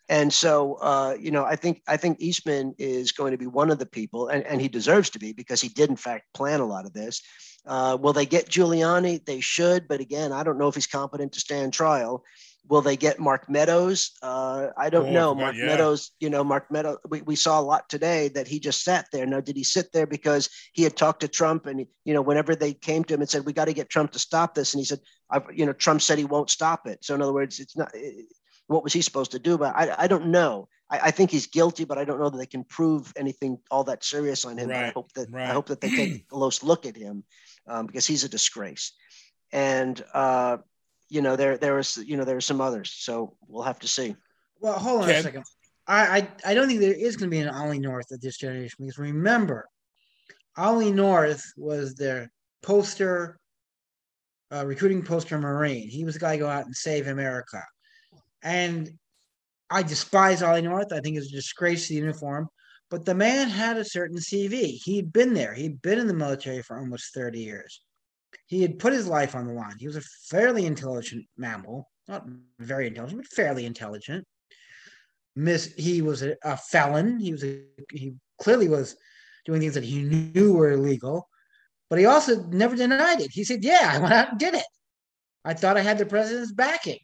And 0.10 0.34
so, 0.34 0.76
uh, 0.76 1.16
you 1.20 1.32
know, 1.32 1.46
I 1.46 1.56
think 1.56 1.82
I 1.88 1.98
think 1.98 2.20
Eastman 2.20 2.76
is 2.78 3.12
going 3.12 3.32
to 3.32 3.38
be 3.38 3.48
one 3.48 3.70
of 3.70 3.80
the 3.80 3.86
people, 3.86 4.28
and, 4.28 4.44
and 4.46 4.62
he 4.62 4.68
deserves 4.68 5.10
to 5.12 5.20
be 5.20 5.34
because 5.34 5.62
he 5.62 5.70
did 5.70 5.90
in 5.90 5.96
fact 5.96 6.34
plan 6.34 6.60
a 6.60 6.66
lot 6.66 6.86
of 6.86 6.94
this. 6.94 7.22
Uh, 7.66 7.98
will 8.00 8.14
they 8.14 8.26
get 8.26 8.50
Giuliani? 8.50 9.24
They 9.26 9.40
should, 9.40 9.88
but 9.88 10.02
again, 10.02 10.34
I 10.34 10.44
don't 10.44 10.58
know 10.58 10.68
if 10.68 10.76
he's 10.76 10.88
competent 10.88 11.34
to 11.34 11.40
stand 11.40 11.74
trial. 11.74 12.24
Will 12.70 12.82
they 12.82 12.96
get 12.96 13.20
Mark 13.20 13.50
Meadows? 13.50 14.12
Uh, 14.22 14.68
I 14.78 14.90
don't 14.90 15.08
oh, 15.08 15.12
know. 15.12 15.36
Mark 15.36 15.56
yeah. 15.56 15.66
Meadows, 15.66 16.12
you 16.20 16.30
know, 16.30 16.44
Mark 16.44 16.72
Meadows, 16.72 16.98
we, 17.10 17.22
we 17.22 17.36
saw 17.36 17.60
a 17.60 17.62
lot 17.62 17.90
today 17.90 18.30
that 18.30 18.48
he 18.48 18.60
just 18.60 18.84
sat 18.84 19.08
there. 19.12 19.26
Now, 19.26 19.42
did 19.42 19.58
he 19.58 19.64
sit 19.66 19.92
there 19.92 20.08
because 20.08 20.50
he 20.72 20.84
had 20.84 20.96
talked 20.96 21.22
to 21.22 21.28
Trump 21.28 21.66
and, 21.66 21.86
you 22.06 22.14
know, 22.14 22.22
whenever 22.22 22.56
they 22.56 22.74
came 22.74 23.04
to 23.06 23.14
him 23.16 23.22
and 23.22 23.30
said, 23.30 23.46
we 23.46 23.52
got 23.52 23.66
to 23.66 23.74
get 23.74 23.90
Trump 23.90 24.12
to 24.14 24.20
stop 24.20 24.56
this. 24.56 24.74
And 24.74 24.80
he 24.80 24.86
said, 24.86 25.00
I've, 25.30 25.44
you 25.54 25.66
know, 25.66 25.74
Trump 25.74 26.02
said 26.02 26.18
he 26.18 26.26
won't 26.26 26.50
stop 26.50 26.88
it. 26.88 27.04
So 27.04 27.14
in 27.14 27.22
other 27.22 27.34
words, 27.34 27.60
it's 27.60 27.76
not, 27.76 27.92
it, 27.94 28.28
what 28.68 28.84
was 28.84 28.94
he 28.94 29.02
supposed 29.02 29.32
to 29.32 29.40
do? 29.40 29.58
But 29.58 29.76
I, 29.76 29.96
I 30.00 30.08
don't 30.08 30.28
know. 30.28 30.70
I, 30.90 31.00
I, 31.00 31.12
think 31.12 31.32
he's 31.32 31.48
guilty, 31.48 31.84
but 31.84 31.98
I 31.98 32.06
don't 32.06 32.20
know 32.20 32.30
that 32.30 32.38
they 32.38 32.46
can 32.46 32.64
prove 32.64 33.12
anything 33.18 33.58
all 33.72 33.84
that 33.86 34.06
serious 34.06 34.46
on 34.46 34.58
him. 34.58 34.70
Right. 34.70 34.86
I 34.86 34.90
hope 34.90 35.12
that, 35.14 35.30
right. 35.32 35.50
I 35.50 35.54
hope 35.54 35.68
that 35.68 35.82
they 35.82 35.90
take 35.90 36.16
a 36.16 36.20
close 36.30 36.64
look 36.64 36.86
at 36.86 36.96
him 36.96 37.26
um, 37.68 37.88
because 37.88 38.06
he's 38.06 38.24
a 38.24 38.30
disgrace. 38.30 38.94
And, 39.52 40.02
uh, 40.14 40.58
you 41.14 41.22
know, 41.22 41.36
there 41.36 41.58
there 41.58 41.76
was 41.76 41.98
you 41.98 42.18
know 42.18 42.26
there 42.26 42.38
are 42.38 42.42
some 42.42 42.60
others. 42.60 42.92
So 42.92 43.36
we'll 43.48 43.64
have 43.64 43.80
to 43.80 43.88
see. 43.88 44.16
Well, 44.60 44.80
hold 44.80 45.04
on 45.04 45.10
a 45.12 45.22
second. 45.22 45.44
I, 45.86 46.18
I 46.18 46.28
I 46.44 46.54
don't 46.56 46.68
think 46.68 46.80
there 46.80 46.92
is 46.92 47.16
going 47.16 47.30
to 47.30 47.36
be 47.36 47.42
an 47.42 47.54
Ollie 47.54 47.80
North 47.80 48.12
at 48.12 48.20
this 48.20 48.38
generation 48.38 48.78
because 48.80 48.98
remember, 48.98 49.68
Ollie 50.58 50.92
North 50.92 51.44
was 51.56 51.94
their 51.94 52.32
poster, 52.64 53.38
uh, 54.52 54.66
recruiting 54.66 55.04
poster 55.04 55.38
Marine. 55.38 55.88
He 55.88 56.04
was 56.04 56.16
the 56.16 56.20
guy 56.20 56.34
to 56.34 56.44
go 56.44 56.50
out 56.50 56.66
and 56.66 56.76
save 56.76 57.06
America, 57.06 57.62
and 58.42 58.90
I 59.70 59.84
despise 59.84 60.42
Ollie 60.42 60.64
North. 60.64 60.92
I 60.92 61.00
think 61.00 61.18
it's 61.18 61.28
a 61.28 61.36
disgrace 61.36 61.88
to 61.88 61.94
the 61.94 62.00
uniform. 62.00 62.50
But 62.90 63.06
the 63.06 63.16
man 63.16 63.50
had 63.50 63.78
a 63.78 63.86
certain 63.86 64.18
CV. 64.18 64.80
He'd 64.84 65.14
been 65.14 65.36
there. 65.36 65.54
He'd 65.54 65.82
been 65.82 66.00
in 66.00 66.08
the 66.08 66.14
military 66.14 66.62
for 66.64 66.78
almost 66.78 67.14
30 67.14 67.40
years. 67.40 67.82
He 68.48 68.62
had 68.62 68.80
put 68.80 68.94
his 68.94 69.08
life 69.08 69.36
on 69.36 69.48
the 69.48 69.54
line. 69.54 69.76
He 69.80 69.88
was 69.88 69.96
a 69.96 70.02
fairly 70.02 70.66
intelligent 70.66 71.26
mammal, 71.38 71.90
not 72.08 72.26
very 72.60 72.88
intelligent, 72.88 73.22
but 73.22 73.36
fairly 73.36 73.66
intelligent. 73.66 74.26
Miss, 75.36 75.74
he 75.76 76.02
was 76.02 76.22
a, 76.22 76.36
a 76.44 76.58
felon. 76.58 77.20
He 77.20 77.32
was 77.32 77.44
a, 77.44 77.64
he 77.92 78.16
clearly 78.40 78.68
was 78.68 78.96
doing 79.46 79.62
things 79.62 79.74
that 79.74 79.84
he 79.84 80.04
knew 80.04 80.54
were 80.54 80.72
illegal, 80.72 81.28
but 81.90 82.00
he 82.00 82.06
also 82.06 82.44
never 82.46 82.76
denied 82.76 83.22
it. 83.22 83.32
He 83.32 83.44
said, 83.44 83.64
"Yeah, 83.64 83.92
I 83.92 84.00
went 84.00 84.14
out 84.14 84.30
and 84.30 84.40
did 84.40 84.54
it. 84.54 84.66
I 85.44 85.54
thought 85.54 85.78
I 85.78 85.82
had 85.82 85.98
the 85.98 86.06
president's 86.06 86.52
backing." 86.52 87.00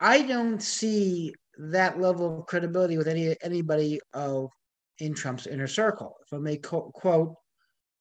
I 0.00 0.22
don't 0.22 0.62
see 0.62 1.34
that 1.58 2.00
level 2.00 2.40
of 2.40 2.46
credibility 2.46 2.98
with 2.98 3.08
any 3.08 3.36
anybody 3.42 4.00
of 4.12 4.50
in 4.98 5.14
Trump's 5.14 5.46
inner 5.46 5.66
circle. 5.66 6.16
If 6.26 6.32
I 6.32 6.38
may 6.38 6.56
co- 6.56 6.90
quote 6.94 7.34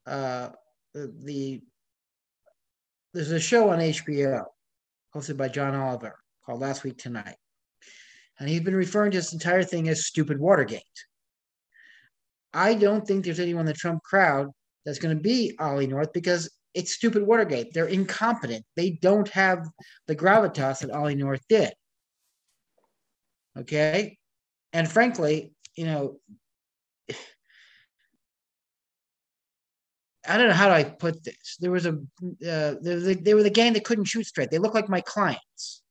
uh, 0.05 0.49
the 0.93 1.61
there's 3.17 3.31
a 3.31 3.39
show 3.39 3.71
on 3.71 3.79
HBO 3.79 4.43
hosted 5.15 5.37
by 5.37 5.47
John 5.47 5.73
Oliver 5.73 6.19
called 6.45 6.61
Last 6.61 6.83
Week 6.83 6.97
Tonight. 6.99 7.35
And 8.39 8.47
he's 8.47 8.61
been 8.61 8.75
referring 8.75 9.09
to 9.11 9.17
this 9.17 9.33
entire 9.33 9.63
thing 9.63 9.89
as 9.89 10.05
stupid 10.05 10.39
Watergate. 10.39 10.83
I 12.53 12.75
don't 12.75 13.07
think 13.07 13.25
there's 13.25 13.39
anyone 13.39 13.61
in 13.61 13.65
the 13.65 13.73
Trump 13.73 14.03
crowd 14.03 14.51
that's 14.85 14.99
going 14.99 15.17
to 15.17 15.21
be 15.21 15.55
Ollie 15.59 15.87
North 15.87 16.13
because 16.13 16.47
it's 16.75 16.93
stupid 16.93 17.25
Watergate. 17.25 17.73
They're 17.73 17.87
incompetent. 17.87 18.63
They 18.75 18.91
don't 19.01 19.27
have 19.29 19.67
the 20.05 20.15
gravitas 20.15 20.79
that 20.79 20.91
Ollie 20.91 21.15
North 21.15 21.41
did. 21.49 21.73
Okay. 23.57 24.19
And 24.73 24.87
frankly, 24.87 25.53
you 25.75 25.85
know, 25.85 26.19
I 30.27 30.37
don't 30.37 30.49
know 30.49 30.53
how 30.53 30.67
do 30.67 30.73
I 30.73 30.83
put 30.83 31.23
this. 31.23 31.57
There 31.59 31.71
was 31.71 31.85
a 31.85 31.93
uh, 31.93 32.75
they, 32.81 33.13
they 33.15 33.33
were 33.33 33.43
the 33.43 33.49
gang 33.49 33.73
that 33.73 33.85
couldn't 33.85 34.05
shoot 34.05 34.25
straight. 34.25 34.51
They 34.51 34.57
look 34.57 34.73
like 34.73 34.89
my 34.89 35.01
clients. 35.01 35.81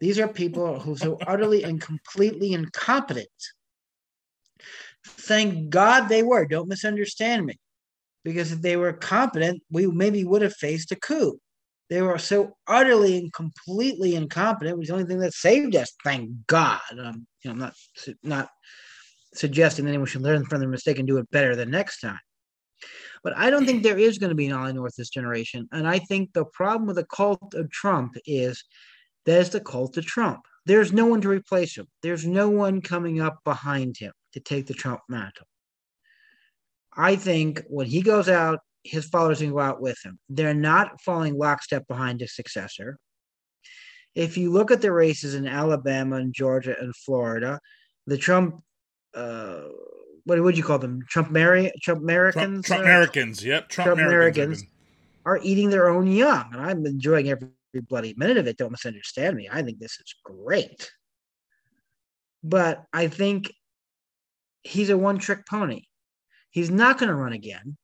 These 0.00 0.18
are 0.18 0.28
people 0.28 0.78
who 0.80 0.94
are 0.94 0.98
so 0.98 1.18
utterly 1.26 1.64
and 1.64 1.80
completely 1.80 2.52
incompetent. 2.52 3.28
Thank 5.04 5.70
God 5.70 6.08
they 6.08 6.22
were. 6.22 6.46
Don't 6.46 6.68
misunderstand 6.68 7.46
me, 7.46 7.56
because 8.24 8.52
if 8.52 8.60
they 8.62 8.76
were 8.76 8.92
competent, 8.92 9.62
we 9.70 9.86
maybe 9.86 10.24
would 10.24 10.42
have 10.42 10.54
faced 10.54 10.92
a 10.92 10.96
coup. 10.96 11.38
They 11.90 12.02
were 12.02 12.18
so 12.18 12.52
utterly 12.66 13.16
and 13.16 13.32
completely 13.32 14.14
incompetent. 14.14 14.74
It 14.74 14.78
was 14.78 14.88
the 14.88 14.94
only 14.94 15.06
thing 15.06 15.20
that 15.20 15.32
saved 15.32 15.74
us. 15.74 15.92
Thank 16.04 16.30
God. 16.46 16.80
Um, 16.92 17.26
you 17.42 17.48
know, 17.48 17.52
I'm 17.52 17.58
not 17.58 17.74
not 18.22 18.48
suggesting 19.34 19.84
that 19.84 19.90
anyone 19.90 20.06
should 20.06 20.22
learn 20.22 20.44
from 20.44 20.60
their 20.60 20.68
mistake 20.68 20.98
and 20.98 21.08
do 21.08 21.18
it 21.18 21.30
better 21.30 21.56
the 21.56 21.66
next 21.66 22.00
time. 22.00 22.18
But 23.22 23.36
I 23.36 23.50
don't 23.50 23.66
think 23.66 23.82
there 23.82 23.98
is 23.98 24.18
going 24.18 24.30
to 24.30 24.36
be 24.36 24.46
an 24.46 24.52
Ollie 24.52 24.72
North 24.72 24.96
this 24.96 25.10
generation. 25.10 25.68
And 25.72 25.86
I 25.86 25.98
think 25.98 26.32
the 26.32 26.44
problem 26.44 26.86
with 26.86 26.96
the 26.96 27.06
cult 27.06 27.54
of 27.54 27.70
Trump 27.70 28.16
is 28.26 28.64
that 29.26 29.40
it's 29.40 29.50
the 29.50 29.60
cult 29.60 29.96
of 29.96 30.06
Trump. 30.06 30.40
There's 30.66 30.92
no 30.92 31.06
one 31.06 31.20
to 31.22 31.28
replace 31.28 31.76
him. 31.76 31.86
There's 32.02 32.26
no 32.26 32.50
one 32.50 32.80
coming 32.80 33.20
up 33.20 33.38
behind 33.44 33.96
him 33.96 34.12
to 34.34 34.40
take 34.40 34.66
the 34.66 34.74
Trump 34.74 35.00
mantle. 35.08 35.46
I 36.94 37.16
think 37.16 37.62
when 37.68 37.86
he 37.86 38.02
goes 38.02 38.28
out, 38.28 38.60
his 38.84 39.06
followers 39.06 39.38
can 39.38 39.52
go 39.52 39.60
out 39.60 39.80
with 39.80 39.98
him. 40.04 40.18
They're 40.28 40.54
not 40.54 41.00
falling 41.02 41.36
lockstep 41.36 41.86
behind 41.86 42.20
his 42.20 42.34
successor. 42.34 42.98
If 44.14 44.36
you 44.36 44.50
look 44.50 44.70
at 44.70 44.82
the 44.82 44.92
races 44.92 45.34
in 45.34 45.46
Alabama 45.46 46.16
and 46.16 46.34
Georgia 46.34 46.74
and 46.78 46.94
Florida, 46.96 47.60
the 48.06 48.18
Trump, 48.18 48.62
uh, 49.14 49.64
what 50.28 50.42
would 50.42 50.56
you 50.56 50.62
call 50.62 50.78
them? 50.78 51.04
Trump 51.08 51.30
Mary, 51.30 51.72
Trump 51.82 52.00
Americans, 52.00 52.66
Trump 52.66 52.82
Americans. 52.82 53.44
Yep, 53.44 53.68
Trump, 53.68 53.86
Trump 53.86 54.00
Americans. 54.00 54.64
Are 55.26 55.40
eating 55.42 55.68
their 55.68 55.90
own 55.90 56.06
young, 56.06 56.48
and 56.52 56.62
I'm 56.62 56.86
enjoying 56.86 57.28
every 57.28 57.48
bloody 57.86 58.14
minute 58.16 58.38
of 58.38 58.46
it. 58.46 58.56
Don't 58.56 58.70
misunderstand 58.70 59.36
me. 59.36 59.46
I 59.52 59.62
think 59.62 59.78
this 59.78 59.98
is 60.00 60.14
great, 60.24 60.90
but 62.42 62.84
I 62.94 63.08
think 63.08 63.52
he's 64.62 64.88
a 64.88 64.96
one-trick 64.96 65.46
pony. 65.46 65.82
He's 66.50 66.70
not 66.70 66.98
going 66.98 67.10
to 67.10 67.14
run 67.14 67.34
again. 67.34 67.76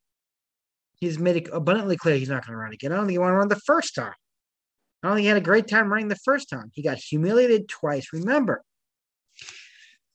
He's 0.97 1.19
made 1.19 1.37
it 1.37 1.49
abundantly 1.53 1.99
clear 1.99 2.17
he's 2.17 2.31
not 2.31 2.47
going 2.47 2.53
to 2.53 2.63
run 2.63 2.73
again. 2.73 2.93
I 2.93 2.97
don't 2.97 3.05
think 3.05 3.13
he 3.13 3.19
want 3.19 3.33
to 3.33 3.37
run 3.37 3.49
the 3.49 3.57
first 3.57 3.95
time. 3.95 4.15
I 5.03 5.09
don't 5.09 5.17
think 5.17 5.25
he 5.25 5.29
had 5.29 5.37
a 5.37 5.43
great 5.43 5.69
time 5.69 5.93
running 5.93 6.09
the 6.09 6.17
first 6.17 6.49
time. 6.49 6.71
He 6.73 6.83
got 6.83 6.97
humiliated 6.97 7.69
twice. 7.69 8.07
Remember, 8.15 8.63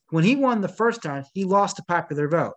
when 0.10 0.24
he 0.24 0.36
won 0.36 0.62
the 0.62 0.68
first 0.68 1.02
time, 1.02 1.24
he 1.34 1.44
lost 1.44 1.78
the 1.78 1.84
popular 1.84 2.28
vote. 2.28 2.54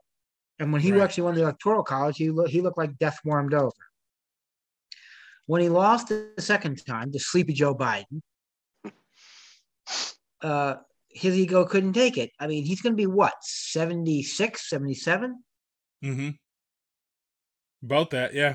And 0.59 0.73
when 0.73 0.83
he 0.83 0.93
actually 1.01 1.25
won 1.25 1.35
the 1.35 1.43
electoral 1.43 1.83
college, 1.83 2.17
he, 2.17 2.31
lo- 2.31 2.47
he 2.47 2.61
looked 2.61 2.79
like 2.79 2.99
death 2.99 3.19
warmed 3.25 3.55
over. 3.55 3.73
When 5.47 5.61
he 5.61 5.69
lost 5.69 6.09
the 6.09 6.31
second 6.39 6.85
time 6.87 7.11
to 7.13 7.19
sleepy 7.19 7.53
Joe 7.53 7.75
Biden, 7.75 8.21
uh, 10.43 10.77
his 11.09 11.37
ego 11.37 11.65
couldn't 11.65 11.95
take 11.95 12.17
it. 12.17 12.31
I 12.39 12.47
mean, 12.47 12.65
he's 12.65 12.81
going 12.81 12.93
to 12.93 12.97
be 12.97 13.07
what, 13.07 13.35
76, 13.43 14.69
77? 14.69 15.43
Mm-hmm. 16.05 16.31
About 17.85 18.11
that, 18.11 18.35
yeah. 18.35 18.55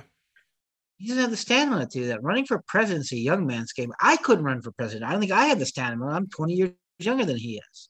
He 0.98 1.10
doesn't 1.10 1.22
have 1.22 1.32
the 1.32 1.38
stamina 1.38 1.86
to 1.86 2.00
do 2.00 2.08
that. 2.08 2.24
Running 2.24 2.45
for 2.45 2.64
presidency, 2.68 3.20
young 3.20 3.45
man's 3.45 3.74
game. 3.74 3.91
I 4.02 4.16
couldn't 4.18 4.45
run 4.45 4.62
for 4.62 4.72
president. 4.72 5.08
I 5.08 5.12
don't 5.12 5.20
think 5.20 5.32
I 5.32 5.45
had 5.45 5.60
the 5.60 5.66
stamina. 5.66 6.08
I'm 6.08 6.28
20 6.28 6.54
years 6.54 6.72
younger 7.00 7.26
than 7.26 7.38
he 7.38 7.62
is. 7.72 7.89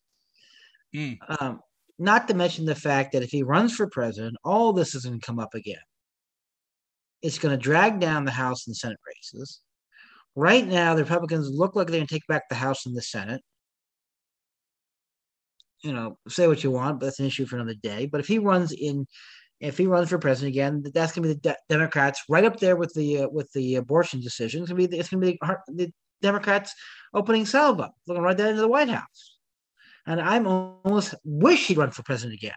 Mm. 0.96 1.18
Um, 1.40 1.60
not 2.00 2.28
to 2.28 2.34
mention 2.34 2.66
the 2.66 2.76
fact 2.76 3.14
that 3.14 3.24
if 3.24 3.32
he 3.32 3.44
runs 3.44 3.76
for 3.76 3.88
president, 3.88 4.38
all 4.44 4.74
this 4.74 4.94
is 4.94 5.06
going 5.06 5.20
to 5.20 5.26
come 5.26 5.40
up 5.40 5.54
again. 5.54 5.78
It's 7.22 7.40
going 7.40 7.58
to 7.58 7.62
drag 7.62 8.00
down 8.00 8.26
the 8.26 8.32
House 8.32 8.68
and 8.68 8.76
Senate 8.76 9.00
races. 9.06 9.62
Right 10.36 10.68
now, 10.68 10.94
the 10.94 11.04
Republicans 11.04 11.50
look 11.50 11.76
like 11.76 11.88
they're 11.88 11.98
going 11.98 12.08
to 12.08 12.14
take 12.14 12.28
back 12.28 12.44
the 12.50 12.56
House 12.56 12.86
and 12.86 12.96
the 12.96 13.02
Senate. 13.02 13.42
You 15.82 15.94
know, 15.94 16.18
say 16.28 16.48
what 16.48 16.64
you 16.64 16.72
want, 16.72 17.00
but 17.00 17.08
that's 17.08 17.20
an 17.20 17.26
issue 17.26 17.46
for 17.46 17.56
another 17.56 17.76
day. 17.82 18.06
But 18.06 18.20
if 18.20 18.28
he 18.28 18.38
runs 18.38 18.72
in, 18.72 19.08
if 19.60 19.78
he 19.78 19.88
runs 19.88 20.10
for 20.10 20.20
president 20.20 20.54
again, 20.54 20.84
that's 20.94 21.14
going 21.14 21.28
to 21.28 21.30
be 21.30 21.34
the 21.34 21.40
de- 21.40 21.58
Democrats 21.70 22.24
right 22.30 22.46
up 22.46 22.60
there 22.60 22.76
with 22.76 22.94
the 22.94 23.24
uh, 23.24 23.28
with 23.30 23.52
the 23.54 23.76
abortion 23.76 24.22
decision. 24.22 24.62
It's 24.62 24.72
going 24.72 24.82
to 24.82 24.88
be 24.88 24.98
it's 24.98 25.10
going 25.10 25.22
to 25.22 25.28
be 25.28 25.40
the, 25.42 25.86
the 25.86 25.94
Democrats 26.22 26.74
opening 27.14 27.46
salve 27.46 27.80
up, 27.80 27.94
looking 28.08 28.24
right 28.24 28.38
there 28.38 28.50
into 28.50 28.62
the 28.62 28.68
White 28.68 28.90
House. 28.90 29.37
And 30.08 30.22
I'm 30.22 30.48
almost 30.48 31.14
wish 31.26 31.68
he'd 31.68 31.78
run 31.78 31.92
for 31.92 32.02
president 32.02 32.36
again. 32.36 32.56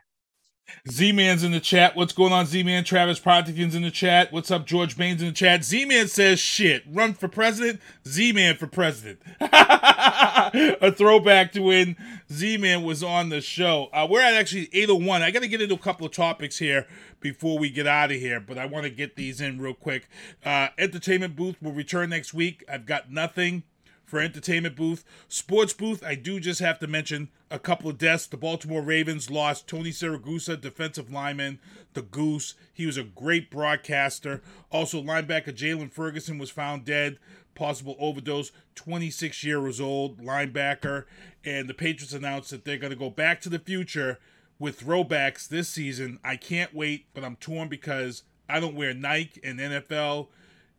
Z 0.89 1.11
Man's 1.11 1.43
in 1.43 1.51
the 1.51 1.59
chat. 1.59 1.97
What's 1.97 2.13
going 2.13 2.33
on, 2.33 2.47
Z 2.47 2.63
Man? 2.63 2.85
Travis 2.85 3.19
Pontington's 3.19 3.75
in 3.75 3.83
the 3.83 3.91
chat. 3.91 4.33
What's 4.33 4.53
up, 4.53 4.67
George 4.67 4.97
Baines 4.97 5.21
in 5.21 5.27
the 5.27 5.35
chat? 5.35 5.65
Z 5.65 5.85
Man 5.85 6.07
says 6.07 6.39
shit. 6.39 6.85
Run 6.89 7.13
for 7.13 7.27
president. 7.27 7.81
Z 8.07 8.33
Man 8.33 8.57
for 8.57 8.69
president. 8.69 9.21
a 9.41 10.93
throwback 10.93 11.51
to 11.53 11.63
when 11.63 11.97
Z 12.33 12.59
Man 12.59 12.85
was 12.85 13.03
on 13.03 13.31
the 13.31 13.41
show. 13.41 13.89
Uh, 13.93 14.07
we're 14.09 14.23
at 14.23 14.35
actually 14.35 14.69
801. 14.73 15.23
I 15.23 15.33
got 15.33 15.43
to 15.43 15.49
get 15.49 15.61
into 15.61 15.75
a 15.75 15.79
couple 15.79 16.07
of 16.07 16.13
topics 16.13 16.59
here 16.59 16.87
before 17.19 17.59
we 17.59 17.69
get 17.69 17.89
out 17.89 18.13
of 18.13 18.19
here, 18.19 18.39
but 18.39 18.57
I 18.57 18.67
want 18.67 18.85
to 18.85 18.91
get 18.91 19.17
these 19.17 19.41
in 19.41 19.61
real 19.61 19.75
quick. 19.75 20.09
Uh, 20.45 20.69
entertainment 20.79 21.35
booth 21.35 21.61
will 21.61 21.73
return 21.73 22.11
next 22.11 22.33
week. 22.33 22.63
I've 22.69 22.87
got 22.87 23.11
nothing 23.11 23.65
for 24.11 24.19
entertainment 24.19 24.75
booth. 24.75 25.05
Sports 25.29 25.73
booth, 25.73 26.03
I 26.05 26.17
do 26.17 26.41
just 26.41 26.59
have 26.59 26.81
to 26.81 26.89
mention 26.89 27.29
a 27.49 27.61
couple 27.61 27.89
of 27.89 27.97
deaths. 27.97 28.27
The 28.27 28.37
Baltimore 28.37 28.83
Ravens 28.83 29.31
lost 29.31 29.69
Tony 29.69 29.91
Siragusa, 29.91 30.61
defensive 30.61 31.13
lineman, 31.13 31.61
the 31.95 32.03
Goose. 32.03 32.55
He 32.73 32.87
was 32.87 32.97
a 32.97 33.05
great 33.05 33.53
broadcaster. 33.53 34.43
Also, 34.73 35.01
linebacker 35.01 35.55
Jaylon 35.55 35.93
Ferguson 35.93 36.39
was 36.39 36.51
found 36.51 36.85
dead, 36.85 37.19
possible 37.55 37.95
overdose, 38.01 38.51
26 38.75 39.45
years 39.45 39.81
old, 39.81 40.21
linebacker. 40.21 41.05
And 41.45 41.69
the 41.69 41.75
Patriots 41.75 42.13
announced 42.13 42.51
that 42.51 42.65
they're 42.65 42.79
going 42.79 42.93
to 42.93 42.99
go 42.99 43.11
back 43.11 43.41
to 43.43 43.49
the 43.49 43.61
future 43.61 44.19
with 44.59 44.81
throwbacks 44.81 45.47
this 45.47 45.69
season. 45.69 46.19
I 46.25 46.35
can't 46.35 46.75
wait, 46.75 47.07
but 47.15 47.23
I'm 47.23 47.37
torn 47.37 47.69
because 47.69 48.25
I 48.49 48.59
don't 48.59 48.75
wear 48.75 48.93
Nike 48.93 49.41
and 49.45 49.61
NFL 49.61 50.27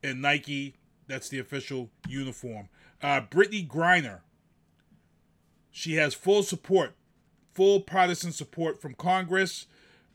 and 0.04 0.22
Nike. 0.22 0.76
That's 1.08 1.30
the 1.30 1.40
official 1.40 1.90
uniform. 2.08 2.68
Uh, 3.02 3.22
Brittney 3.22 3.68
Griner. 3.68 4.20
She 5.72 5.96
has 5.96 6.14
full 6.14 6.44
support, 6.44 6.96
full 7.54 7.82
partisan 7.82 8.32
support 8.32 8.82
from 8.82 8.94
Congress. 8.94 9.68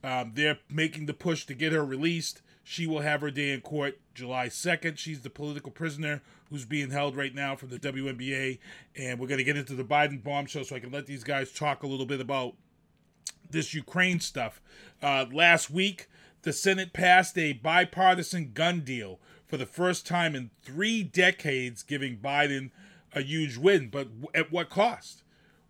Um, 0.04 0.32
they're 0.34 0.58
making 0.70 1.06
the 1.06 1.14
push 1.14 1.46
to 1.46 1.54
get 1.54 1.72
her 1.72 1.84
released. 1.84 2.42
She 2.62 2.86
will 2.86 3.00
have 3.00 3.20
her 3.20 3.30
day 3.30 3.52
in 3.52 3.60
court 3.60 3.98
July 4.14 4.48
2nd. 4.48 4.98
She's 4.98 5.20
the 5.20 5.30
political 5.30 5.70
prisoner 5.70 6.22
who's 6.50 6.64
being 6.64 6.90
held 6.90 7.16
right 7.16 7.34
now 7.34 7.56
from 7.56 7.70
the 7.70 7.78
WNBA. 7.78 8.58
And 8.96 9.18
we're 9.18 9.28
going 9.28 9.38
to 9.38 9.44
get 9.44 9.56
into 9.56 9.74
the 9.74 9.84
Biden 9.84 10.22
bombshell 10.22 10.64
so 10.64 10.76
I 10.76 10.80
can 10.80 10.90
let 10.90 11.06
these 11.06 11.24
guys 11.24 11.52
talk 11.52 11.82
a 11.82 11.86
little 11.86 12.06
bit 12.06 12.20
about 12.20 12.54
this 13.50 13.72
Ukraine 13.72 14.20
stuff. 14.20 14.60
Uh, 15.02 15.26
last 15.32 15.70
week, 15.70 16.08
the 16.42 16.52
Senate 16.52 16.92
passed 16.92 17.38
a 17.38 17.54
bipartisan 17.54 18.52
gun 18.52 18.80
deal 18.80 19.20
for 19.46 19.56
the 19.56 19.66
first 19.66 20.06
time 20.06 20.34
in 20.34 20.50
three 20.62 21.02
decades, 21.02 21.82
giving 21.82 22.18
Biden 22.18 22.70
a 23.14 23.22
huge 23.22 23.56
win. 23.56 23.88
But 23.88 24.08
at 24.34 24.50
what 24.52 24.70
cost? 24.70 25.22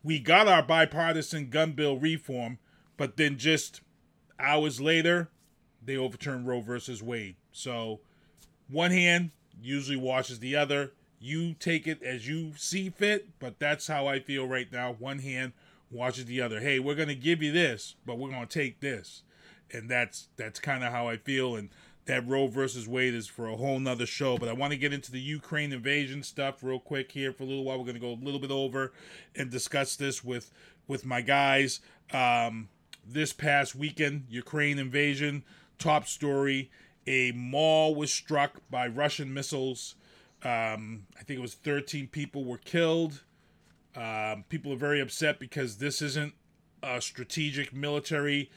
We 0.02 0.18
got 0.18 0.48
our 0.48 0.62
bipartisan 0.62 1.50
gun 1.50 1.72
bill 1.72 1.98
reform, 1.98 2.58
but 2.96 3.16
then 3.16 3.38
just 3.38 3.80
hours 4.38 4.80
later, 4.80 5.30
they 5.82 5.96
overturned 5.96 6.46
Roe 6.46 6.60
versus 6.60 7.02
Wade. 7.02 7.36
So, 7.52 8.00
one 8.68 8.90
hand 8.90 9.30
usually 9.60 9.96
washes 9.96 10.40
the 10.40 10.56
other. 10.56 10.92
You 11.18 11.54
take 11.54 11.86
it 11.86 12.02
as 12.02 12.28
you 12.28 12.52
see 12.56 12.90
fit, 12.90 13.38
but 13.38 13.58
that's 13.58 13.86
how 13.86 14.06
I 14.06 14.20
feel 14.20 14.46
right 14.46 14.70
now. 14.70 14.92
One 14.98 15.20
hand 15.20 15.52
washes 15.90 16.26
the 16.26 16.40
other. 16.40 16.60
Hey, 16.60 16.78
we're 16.78 16.94
going 16.94 17.08
to 17.08 17.14
give 17.14 17.42
you 17.42 17.52
this, 17.52 17.94
but 18.04 18.18
we're 18.18 18.30
going 18.30 18.46
to 18.46 18.58
take 18.58 18.80
this. 18.80 19.22
And 19.72 19.88
that's 19.88 20.28
that's 20.36 20.60
kind 20.60 20.84
of 20.84 20.92
how 20.92 21.08
I 21.08 21.16
feel 21.16 21.56
and 21.56 21.70
that 22.06 22.26
Roe 22.26 22.46
versus 22.46 22.88
Wade 22.88 23.14
is 23.14 23.26
for 23.26 23.48
a 23.48 23.56
whole 23.56 23.78
nother 23.78 24.06
show. 24.06 24.38
But 24.38 24.48
I 24.48 24.52
want 24.52 24.72
to 24.72 24.78
get 24.78 24.92
into 24.92 25.12
the 25.12 25.20
Ukraine 25.20 25.72
invasion 25.72 26.22
stuff 26.22 26.62
real 26.62 26.78
quick 26.78 27.12
here 27.12 27.32
for 27.32 27.42
a 27.42 27.46
little 27.46 27.64
while. 27.64 27.78
We're 27.78 27.84
going 27.84 27.94
to 27.94 28.00
go 28.00 28.12
a 28.12 28.24
little 28.24 28.40
bit 28.40 28.50
over 28.50 28.92
and 29.34 29.50
discuss 29.50 29.96
this 29.96 30.24
with 30.24 30.50
with 30.88 31.04
my 31.04 31.20
guys. 31.20 31.80
Um, 32.12 32.68
this 33.04 33.32
past 33.32 33.74
weekend, 33.74 34.26
Ukraine 34.30 34.78
invasion 34.78 35.44
top 35.78 36.06
story: 36.06 36.70
a 37.06 37.32
mall 37.32 37.94
was 37.94 38.12
struck 38.12 38.62
by 38.70 38.86
Russian 38.86 39.34
missiles. 39.34 39.96
Um, 40.42 41.06
I 41.18 41.24
think 41.24 41.38
it 41.38 41.42
was 41.42 41.54
13 41.54 42.08
people 42.08 42.44
were 42.44 42.58
killed. 42.58 43.22
Um, 43.96 44.44
people 44.48 44.72
are 44.72 44.76
very 44.76 45.00
upset 45.00 45.40
because 45.40 45.78
this 45.78 46.02
isn't 46.02 46.34
a 46.82 47.00
strategic 47.00 47.72
military 47.72 48.50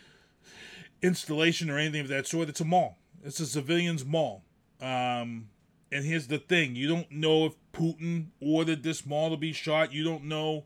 installation 1.01 1.69
or 1.69 1.79
anything 1.79 2.01
of 2.01 2.09
that 2.09 2.27
sort. 2.27 2.49
It's 2.49 2.59
a 2.59 2.65
mall. 2.65 2.98
It's 3.23 3.39
a 3.39 3.45
civilians' 3.45 4.05
mall. 4.05 4.43
Um, 4.81 5.49
and 5.91 6.05
here's 6.05 6.27
the 6.27 6.37
thing: 6.37 6.75
you 6.75 6.87
don't 6.87 7.11
know 7.11 7.45
if 7.45 7.53
Putin 7.73 8.27
ordered 8.41 8.83
this 8.83 9.05
mall 9.05 9.29
to 9.31 9.37
be 9.37 9.53
shot. 9.53 9.93
You 9.93 10.03
don't 10.03 10.25
know. 10.25 10.65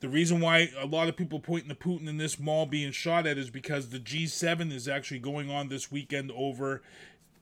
The 0.00 0.08
reason 0.08 0.40
why 0.40 0.70
a 0.78 0.86
lot 0.86 1.08
of 1.08 1.16
people 1.16 1.40
pointing 1.40 1.70
to 1.70 1.74
Putin 1.74 2.08
in 2.08 2.18
this 2.18 2.38
mall 2.38 2.66
being 2.66 2.92
shot 2.92 3.26
at 3.26 3.38
is 3.38 3.48
because 3.48 3.88
the 3.88 3.98
G7 3.98 4.70
is 4.70 4.86
actually 4.86 5.20
going 5.20 5.50
on 5.50 5.68
this 5.68 5.90
weekend 5.90 6.30
over 6.32 6.82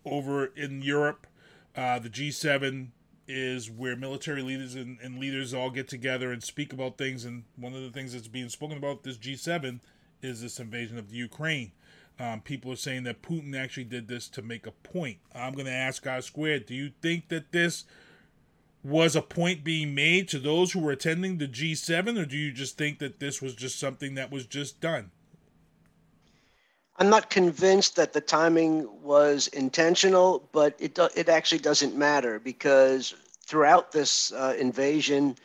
over 0.04 0.46
in 0.46 0.82
Europe. 0.82 1.26
Uh, 1.74 1.98
the 1.98 2.10
G7 2.10 2.88
is 3.26 3.70
where 3.70 3.96
military 3.96 4.42
leaders 4.42 4.74
and, 4.74 4.98
and 5.00 5.18
leaders 5.18 5.54
all 5.54 5.70
get 5.70 5.88
together 5.88 6.32
and 6.32 6.42
speak 6.42 6.72
about 6.72 6.98
things. 6.98 7.24
And 7.24 7.44
one 7.56 7.74
of 7.74 7.82
the 7.82 7.90
things 7.90 8.12
that's 8.12 8.28
being 8.28 8.48
spoken 8.48 8.76
about 8.76 9.02
this 9.02 9.16
G7 9.16 9.80
is 10.20 10.42
this 10.42 10.60
invasion 10.60 10.98
of 10.98 11.10
the 11.10 11.16
Ukraine. 11.16 11.72
Um, 12.18 12.40
people 12.40 12.72
are 12.72 12.76
saying 12.76 13.04
that 13.04 13.22
Putin 13.22 13.56
actually 13.56 13.84
did 13.84 14.06
this 14.08 14.28
to 14.28 14.42
make 14.42 14.66
a 14.66 14.70
point. 14.70 15.18
I'm 15.34 15.54
going 15.54 15.66
to 15.66 15.72
ask 15.72 16.06
R 16.06 16.20
Squared, 16.20 16.66
do 16.66 16.74
you 16.74 16.92
think 17.00 17.28
that 17.28 17.52
this 17.52 17.84
was 18.84 19.14
a 19.16 19.22
point 19.22 19.64
being 19.64 19.94
made 19.94 20.28
to 20.28 20.38
those 20.38 20.72
who 20.72 20.80
were 20.80 20.92
attending 20.92 21.38
the 21.38 21.46
G7, 21.46 22.20
or 22.20 22.26
do 22.26 22.36
you 22.36 22.52
just 22.52 22.76
think 22.76 22.98
that 22.98 23.20
this 23.20 23.40
was 23.40 23.54
just 23.54 23.78
something 23.78 24.14
that 24.14 24.30
was 24.30 24.46
just 24.46 24.80
done? 24.80 25.10
I'm 26.98 27.08
not 27.08 27.30
convinced 27.30 27.96
that 27.96 28.12
the 28.12 28.20
timing 28.20 28.88
was 29.02 29.48
intentional, 29.48 30.48
but 30.52 30.76
it 30.78 30.98
it 31.16 31.28
actually 31.28 31.58
doesn't 31.58 31.96
matter 31.96 32.38
because 32.38 33.14
throughout 33.44 33.92
this 33.92 34.32
uh, 34.32 34.54
invasion, 34.58 35.36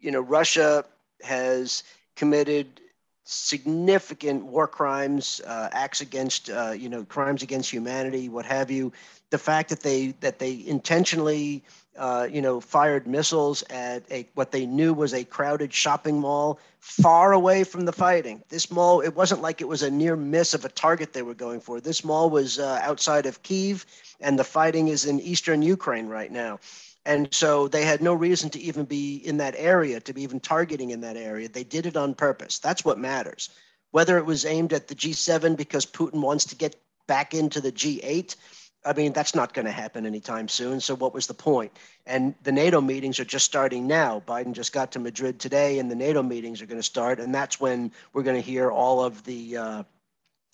you 0.00 0.10
know, 0.10 0.20
Russia 0.20 0.84
has 1.22 1.84
committed 2.16 2.81
significant 3.24 4.44
war 4.44 4.66
crimes, 4.66 5.40
uh, 5.46 5.68
acts 5.72 6.00
against, 6.00 6.50
uh, 6.50 6.72
you 6.72 6.88
know, 6.88 7.04
crimes 7.04 7.42
against 7.42 7.70
humanity, 7.70 8.28
what 8.28 8.44
have 8.46 8.70
you. 8.70 8.92
The 9.30 9.38
fact 9.38 9.70
that 9.70 9.80
they 9.80 10.08
that 10.20 10.38
they 10.38 10.62
intentionally, 10.66 11.62
uh, 11.96 12.28
you 12.30 12.42
know, 12.42 12.60
fired 12.60 13.06
missiles 13.06 13.62
at 13.70 14.02
a 14.10 14.26
what 14.34 14.52
they 14.52 14.66
knew 14.66 14.92
was 14.92 15.14
a 15.14 15.24
crowded 15.24 15.72
shopping 15.72 16.18
mall 16.20 16.58
far 16.80 17.32
away 17.32 17.64
from 17.64 17.84
the 17.84 17.92
fighting. 17.92 18.42
This 18.48 18.70
mall, 18.70 19.00
it 19.00 19.14
wasn't 19.14 19.40
like 19.40 19.60
it 19.60 19.68
was 19.68 19.82
a 19.82 19.90
near 19.90 20.16
miss 20.16 20.52
of 20.52 20.64
a 20.64 20.68
target 20.68 21.12
they 21.12 21.22
were 21.22 21.34
going 21.34 21.60
for. 21.60 21.80
This 21.80 22.04
mall 22.04 22.28
was 22.28 22.58
uh, 22.58 22.80
outside 22.82 23.26
of 23.26 23.42
Kiev, 23.42 23.86
and 24.20 24.38
the 24.38 24.44
fighting 24.44 24.88
is 24.88 25.06
in 25.06 25.20
eastern 25.20 25.62
Ukraine 25.62 26.08
right 26.08 26.30
now. 26.30 26.58
And 27.04 27.32
so 27.34 27.68
they 27.68 27.84
had 27.84 28.00
no 28.00 28.14
reason 28.14 28.50
to 28.50 28.60
even 28.60 28.84
be 28.84 29.16
in 29.16 29.38
that 29.38 29.54
area, 29.56 30.00
to 30.00 30.12
be 30.12 30.22
even 30.22 30.40
targeting 30.40 30.90
in 30.90 31.00
that 31.00 31.16
area. 31.16 31.48
They 31.48 31.64
did 31.64 31.86
it 31.86 31.96
on 31.96 32.14
purpose. 32.14 32.58
That's 32.58 32.84
what 32.84 32.98
matters. 32.98 33.50
Whether 33.90 34.18
it 34.18 34.26
was 34.26 34.44
aimed 34.44 34.72
at 34.72 34.88
the 34.88 34.94
G7 34.94 35.56
because 35.56 35.84
Putin 35.84 36.20
wants 36.20 36.46
to 36.46 36.56
get 36.56 36.76
back 37.06 37.34
into 37.34 37.60
the 37.60 37.72
G8, 37.72 38.36
I 38.84 38.92
mean, 38.94 39.12
that's 39.12 39.34
not 39.34 39.54
going 39.54 39.66
to 39.66 39.72
happen 39.72 40.06
anytime 40.06 40.48
soon. 40.48 40.80
So, 40.80 40.96
what 40.96 41.14
was 41.14 41.26
the 41.26 41.34
point? 41.34 41.72
And 42.04 42.34
the 42.42 42.50
NATO 42.50 42.80
meetings 42.80 43.20
are 43.20 43.24
just 43.24 43.44
starting 43.44 43.86
now. 43.86 44.22
Biden 44.26 44.52
just 44.52 44.72
got 44.72 44.92
to 44.92 44.98
Madrid 44.98 45.38
today, 45.38 45.78
and 45.78 45.88
the 45.90 45.94
NATO 45.94 46.22
meetings 46.22 46.60
are 46.60 46.66
going 46.66 46.80
to 46.80 46.82
start. 46.82 47.20
And 47.20 47.32
that's 47.32 47.60
when 47.60 47.92
we're 48.12 48.24
going 48.24 48.40
to 48.40 48.42
hear 48.42 48.70
all 48.70 49.04
of 49.04 49.22
the 49.22 49.56
uh, 49.56 49.82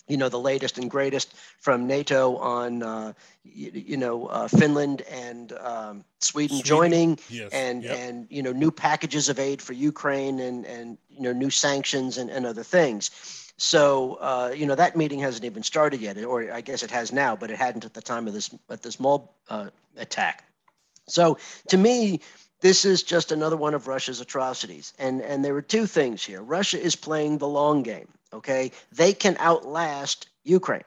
you 0.09 0.17
know 0.17 0.27
the 0.27 0.39
latest 0.39 0.77
and 0.77 0.89
greatest 0.89 1.33
from 1.59 1.87
NATO 1.87 2.35
on 2.37 2.83
uh, 2.83 3.13
you, 3.43 3.71
you, 3.73 3.97
know 3.97 4.25
uh, 4.25 4.47
Finland 4.47 5.03
and 5.03 5.53
um, 5.53 6.03
Sweden, 6.19 6.57
Sweden, 6.57 6.65
joining 6.65 7.19
yes. 7.29 7.49
and 7.53 7.83
yep. 7.83 7.97
and 7.97 8.27
you 8.29 8.41
know 8.41 8.51
new 8.51 8.71
packages 8.71 9.29
of 9.29 9.39
aid 9.39 9.61
for 9.61 9.73
Ukraine 9.73 10.39
and 10.39 10.65
and 10.65 10.97
you 11.09 11.21
know 11.21 11.31
new 11.31 11.49
sanctions 11.49 12.17
and, 12.17 12.29
and 12.29 12.45
other 12.45 12.63
things. 12.63 13.11
So 13.57 14.15
uh, 14.15 14.53
you 14.55 14.65
know 14.65 14.75
that 14.75 14.97
meeting 14.97 15.19
hasn't 15.19 15.45
even 15.45 15.63
started 15.63 16.01
yet, 16.01 16.17
or 16.23 16.51
I 16.51 16.61
guess 16.61 16.81
it 16.83 16.91
has 16.91 17.13
now, 17.13 17.35
but 17.35 17.51
it 17.51 17.57
hadn't 17.57 17.85
at 17.85 17.93
the 17.93 18.01
time 18.01 18.27
of 18.27 18.33
this 18.33 18.49
at 18.69 18.81
this 18.81 18.99
mall 18.99 19.35
uh, 19.49 19.69
attack. 19.95 20.43
So 21.07 21.37
to 21.69 21.77
me, 21.77 22.21
this 22.61 22.85
is 22.85 23.03
just 23.03 23.31
another 23.31 23.57
one 23.57 23.73
of 23.73 23.87
Russia's 23.87 24.21
atrocities. 24.21 24.93
And 24.99 25.21
and 25.21 25.43
there 25.43 25.55
are 25.55 25.61
two 25.61 25.85
things 25.85 26.23
here. 26.23 26.41
Russia 26.41 26.81
is 26.81 26.95
playing 26.95 27.37
the 27.37 27.47
long 27.47 27.83
game 27.83 28.07
okay, 28.33 28.71
they 28.91 29.13
can 29.13 29.35
outlast 29.39 30.27
Ukraine 30.43 30.83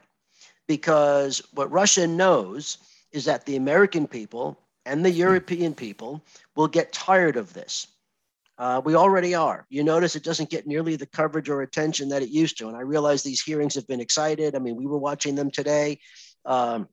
because 0.67 1.43
what 1.53 1.71
Russia 1.71 2.07
knows 2.07 2.79
is 3.11 3.25
that 3.25 3.45
the 3.47 3.57
American 3.57 4.07
people 4.07 4.59
and 4.87 5.05
the 5.05 5.11
European 5.11 5.75
people 5.75 6.25
will 6.57 6.69
get 6.69 6.93
tired 6.93 7.37
of 7.37 7.53
this. 7.53 7.87
Uh, 8.59 8.81
we 8.85 8.95
already 8.95 9.35
are. 9.35 9.67
You 9.71 9.83
notice 9.83 10.15
it 10.15 10.25
doesn't 10.25 10.51
get 10.51 10.67
nearly 10.67 10.97
the 10.97 11.07
coverage 11.07 11.49
or 11.49 11.63
attention 11.63 12.09
that 12.11 12.23
it 12.23 12.29
used 12.29 12.59
to. 12.59 12.69
And 12.69 12.77
I 12.77 12.83
realize 12.83 13.23
these 13.23 13.43
hearings 13.43 13.75
have 13.75 13.89
been 13.89 14.01
excited. 14.01 14.55
I 14.55 14.59
mean, 14.59 14.77
we 14.77 14.87
were 14.87 14.99
watching 14.99 15.35
them 15.35 15.51
today. 15.51 15.99
Um, 16.45 16.89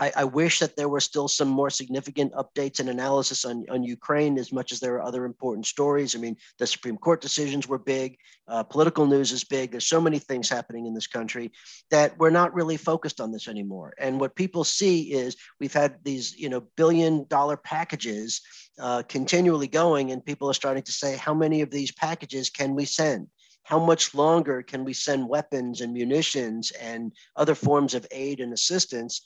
I, 0.00 0.12
I, 0.16 0.24
wish 0.24 0.60
that 0.60 0.76
there 0.76 0.88
were 0.88 1.00
still 1.00 1.28
some 1.28 1.48
more 1.48 1.68
significant 1.68 2.32
updates 2.32 2.80
and 2.80 2.88
analysis 2.88 3.44
on, 3.44 3.66
on 3.70 3.84
Ukraine 3.84 4.38
as 4.38 4.50
much 4.50 4.72
as 4.72 4.80
there 4.80 4.94
are 4.94 5.02
other 5.02 5.26
important 5.26 5.66
stories. 5.66 6.16
I 6.16 6.18
mean, 6.18 6.36
the 6.58 6.66
Supreme 6.66 6.96
Court 6.96 7.20
decisions 7.20 7.68
were 7.68 7.78
big, 7.78 8.16
uh, 8.48 8.62
political 8.62 9.06
news 9.06 9.30
is 9.30 9.44
big. 9.44 9.70
There's 9.70 9.86
so 9.86 10.00
many 10.00 10.18
things 10.18 10.48
happening 10.48 10.86
in 10.86 10.94
this 10.94 11.06
country 11.06 11.52
that 11.90 12.18
we're 12.18 12.30
not 12.30 12.54
really 12.54 12.78
focused 12.78 13.20
on 13.20 13.30
this 13.30 13.46
anymore. 13.46 13.92
And 13.98 14.18
what 14.18 14.34
people 14.34 14.64
see 14.64 15.12
is 15.12 15.36
we've 15.60 15.72
had 15.72 15.96
these, 16.02 16.34
you 16.36 16.48
know, 16.48 16.62
billion 16.76 17.26
dollar 17.28 17.58
packages 17.58 18.40
uh, 18.78 19.02
continually 19.06 19.68
going, 19.68 20.12
and 20.12 20.24
people 20.24 20.48
are 20.48 20.54
starting 20.54 20.84
to 20.84 20.92
say, 20.92 21.16
how 21.16 21.34
many 21.34 21.60
of 21.60 21.70
these 21.70 21.92
packages 21.92 22.48
can 22.48 22.74
we 22.74 22.86
send? 22.86 23.28
how 23.62 23.78
much 23.78 24.14
longer 24.14 24.62
can 24.62 24.84
we 24.84 24.92
send 24.92 25.28
weapons 25.28 25.80
and 25.80 25.92
munitions 25.92 26.72
and 26.72 27.12
other 27.36 27.54
forms 27.54 27.94
of 27.94 28.06
aid 28.10 28.40
and 28.40 28.52
assistance 28.52 29.20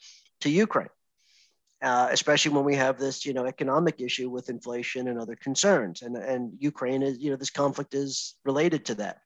to 0.44 0.50
Ukraine, 0.50 0.92
uh, 1.82 2.08
especially 2.12 2.52
when 2.54 2.64
we 2.64 2.76
have 2.76 2.98
this, 2.98 3.26
you 3.26 3.32
know, 3.32 3.46
economic 3.46 4.00
issue 4.00 4.30
with 4.30 4.48
inflation 4.50 5.08
and 5.08 5.18
other 5.18 5.36
concerns. 5.36 6.02
And 6.02 6.16
and 6.16 6.52
Ukraine 6.60 7.02
is, 7.02 7.18
you 7.18 7.30
know, 7.30 7.36
this 7.36 7.50
conflict 7.50 7.94
is 7.94 8.36
related 8.44 8.84
to 8.86 8.94
that. 8.96 9.16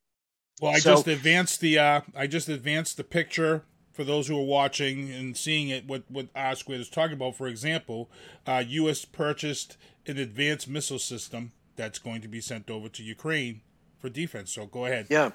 Well, 0.61 0.73
I 0.75 0.79
So- 0.79 0.95
just 0.95 1.07
advanced 1.09 1.61
the 1.61 1.79
uh, 1.79 2.01
I 2.17 2.27
just 2.27 2.49
advanced 2.49 2.97
the 2.97 3.05
picture 3.05 3.65
for 3.93 4.05
those 4.05 4.29
who 4.29 4.39
are 4.39 4.51
watching 4.61 5.11
and 5.11 5.37
seeing 5.37 5.69
it. 5.69 5.87
What 5.87 6.05
what 6.09 6.29
R 6.35 6.55
Squared 6.55 6.81
is 6.81 6.89
talking 6.89 7.15
about, 7.15 7.37
for 7.37 7.49
example, 7.49 8.11
uh, 8.47 8.63
U.S. 8.81 9.05
purchased 9.05 9.77
an 10.07 10.19
advanced 10.19 10.69
missile 10.69 10.99
system 10.99 11.53
that's 11.77 11.99
going 11.99 12.21
to 12.23 12.29
be 12.29 12.41
sent 12.41 12.71
over 12.71 12.89
to 12.89 13.03
Ukraine 13.03 13.61
for 14.01 14.09
defense. 14.09 14.53
So 14.53 14.67
go 14.67 14.87
ahead. 14.87 15.07
Yeah. 15.11 15.31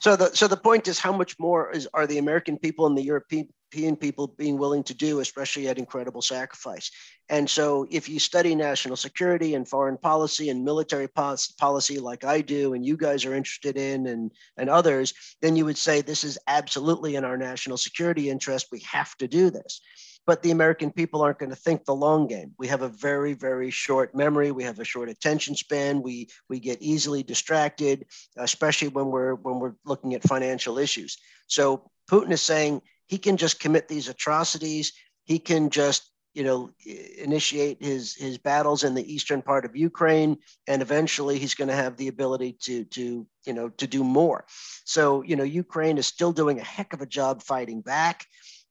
So 0.00 0.16
the 0.16 0.28
so 0.34 0.46
the 0.48 0.56
point 0.56 0.88
is, 0.88 0.98
how 0.98 1.12
much 1.12 1.38
more 1.38 1.70
is 1.72 1.88
are 1.92 2.06
the 2.06 2.18
American 2.18 2.56
people 2.58 2.86
and 2.86 2.96
the 2.96 3.02
European 3.02 3.48
people 3.96 4.28
being 4.28 4.58
willing 4.58 4.82
to 4.84 4.94
do, 4.94 5.20
especially 5.20 5.68
at 5.68 5.78
incredible 5.78 6.22
sacrifice? 6.22 6.90
And 7.28 7.48
so, 7.48 7.86
if 7.90 8.08
you 8.08 8.18
study 8.18 8.54
national 8.54 8.96
security 8.96 9.54
and 9.54 9.68
foreign 9.68 9.96
policy 9.98 10.50
and 10.50 10.64
military 10.64 11.08
policy, 11.08 11.98
like 11.98 12.24
I 12.24 12.40
do, 12.40 12.74
and 12.74 12.84
you 12.84 12.96
guys 12.96 13.24
are 13.24 13.34
interested 13.34 13.76
in, 13.76 14.06
and 14.06 14.30
and 14.56 14.70
others, 14.70 15.14
then 15.42 15.56
you 15.56 15.64
would 15.64 15.78
say 15.78 16.00
this 16.00 16.24
is 16.24 16.38
absolutely 16.46 17.16
in 17.16 17.24
our 17.24 17.36
national 17.36 17.76
security 17.76 18.30
interest. 18.30 18.68
We 18.70 18.80
have 18.90 19.14
to 19.16 19.28
do 19.28 19.50
this 19.50 19.80
but 20.26 20.42
the 20.42 20.50
American 20.50 20.90
people 20.90 21.22
aren't 21.22 21.38
going 21.38 21.50
to 21.50 21.56
think 21.56 21.84
the 21.84 21.94
long 21.94 22.26
game. 22.26 22.54
We 22.58 22.68
have 22.68 22.82
a 22.82 22.88
very, 22.88 23.34
very 23.34 23.70
short 23.70 24.14
memory. 24.14 24.52
We 24.52 24.64
have 24.64 24.78
a 24.78 24.84
short 24.84 25.08
attention 25.08 25.54
span. 25.54 26.02
We 26.02 26.28
we 26.48 26.60
get 26.60 26.80
easily 26.80 27.22
distracted, 27.22 28.06
especially 28.36 28.88
when 28.88 29.06
we're 29.06 29.34
when 29.34 29.58
we're 29.58 29.74
looking 29.84 30.14
at 30.14 30.22
financial 30.22 30.78
issues. 30.78 31.18
So 31.46 31.90
Putin 32.10 32.32
is 32.32 32.42
saying 32.42 32.82
he 33.06 33.18
can 33.18 33.36
just 33.36 33.60
commit 33.60 33.88
these 33.88 34.08
atrocities. 34.08 34.92
He 35.24 35.38
can 35.38 35.70
just 35.70 36.10
you 36.34 36.42
know 36.42 36.70
initiate 37.18 37.82
his 37.82 38.14
his 38.14 38.38
battles 38.38 38.84
in 38.84 38.94
the 38.94 39.12
eastern 39.12 39.42
part 39.42 39.64
of 39.64 39.76
Ukraine, 39.76 40.36
and 40.66 40.82
eventually 40.82 41.38
he's 41.38 41.54
going 41.54 41.68
to 41.68 41.74
have 41.74 41.96
the 41.96 42.08
ability 42.08 42.56
to 42.62 42.84
to 42.84 43.26
you 43.46 43.52
know 43.52 43.68
to 43.70 43.86
do 43.86 44.02
more. 44.04 44.44
So 44.84 45.22
you 45.22 45.36
know 45.36 45.44
Ukraine 45.44 45.98
is 45.98 46.06
still 46.06 46.32
doing 46.32 46.58
a 46.58 46.64
heck 46.64 46.92
of 46.92 47.00
a 47.00 47.06
job 47.06 47.42
fighting 47.42 47.80
back. 47.80 48.26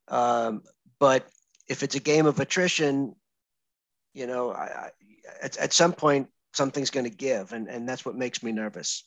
Um, 0.08 0.62
but 0.98 1.28
if 1.68 1.82
it's 1.82 1.94
a 1.94 2.00
game 2.00 2.26
of 2.26 2.40
attrition, 2.40 3.14
you 4.12 4.26
know, 4.26 4.52
I, 4.52 4.64
I, 4.64 4.90
at, 5.42 5.56
at 5.56 5.72
some 5.72 5.92
point 5.92 6.28
something's 6.52 6.90
going 6.90 7.08
to 7.08 7.16
give, 7.16 7.52
and, 7.52 7.68
and 7.68 7.88
that's 7.88 8.04
what 8.04 8.14
makes 8.14 8.42
me 8.42 8.52
nervous. 8.52 9.04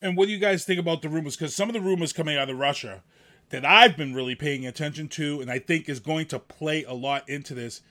And 0.00 0.16
what 0.16 0.26
do 0.26 0.32
you 0.32 0.38
guys 0.38 0.64
think 0.64 0.80
about 0.80 1.00
the 1.00 1.08
rumors? 1.08 1.36
Because 1.36 1.54
some 1.54 1.68
of 1.68 1.74
the 1.74 1.80
rumors 1.80 2.12
coming 2.12 2.36
out 2.36 2.50
of 2.50 2.58
Russia 2.58 3.02
that 3.52 3.66
I've 3.66 3.98
been 3.98 4.14
really 4.14 4.34
paying 4.34 4.66
attention 4.66 5.08
to, 5.08 5.42
and 5.42 5.50
I 5.50 5.58
think 5.58 5.88
is 5.88 6.00
going 6.00 6.26
to 6.28 6.38
play 6.38 6.84
a 6.84 6.94
lot 6.94 7.28
into 7.28 7.54
this, 7.54 7.82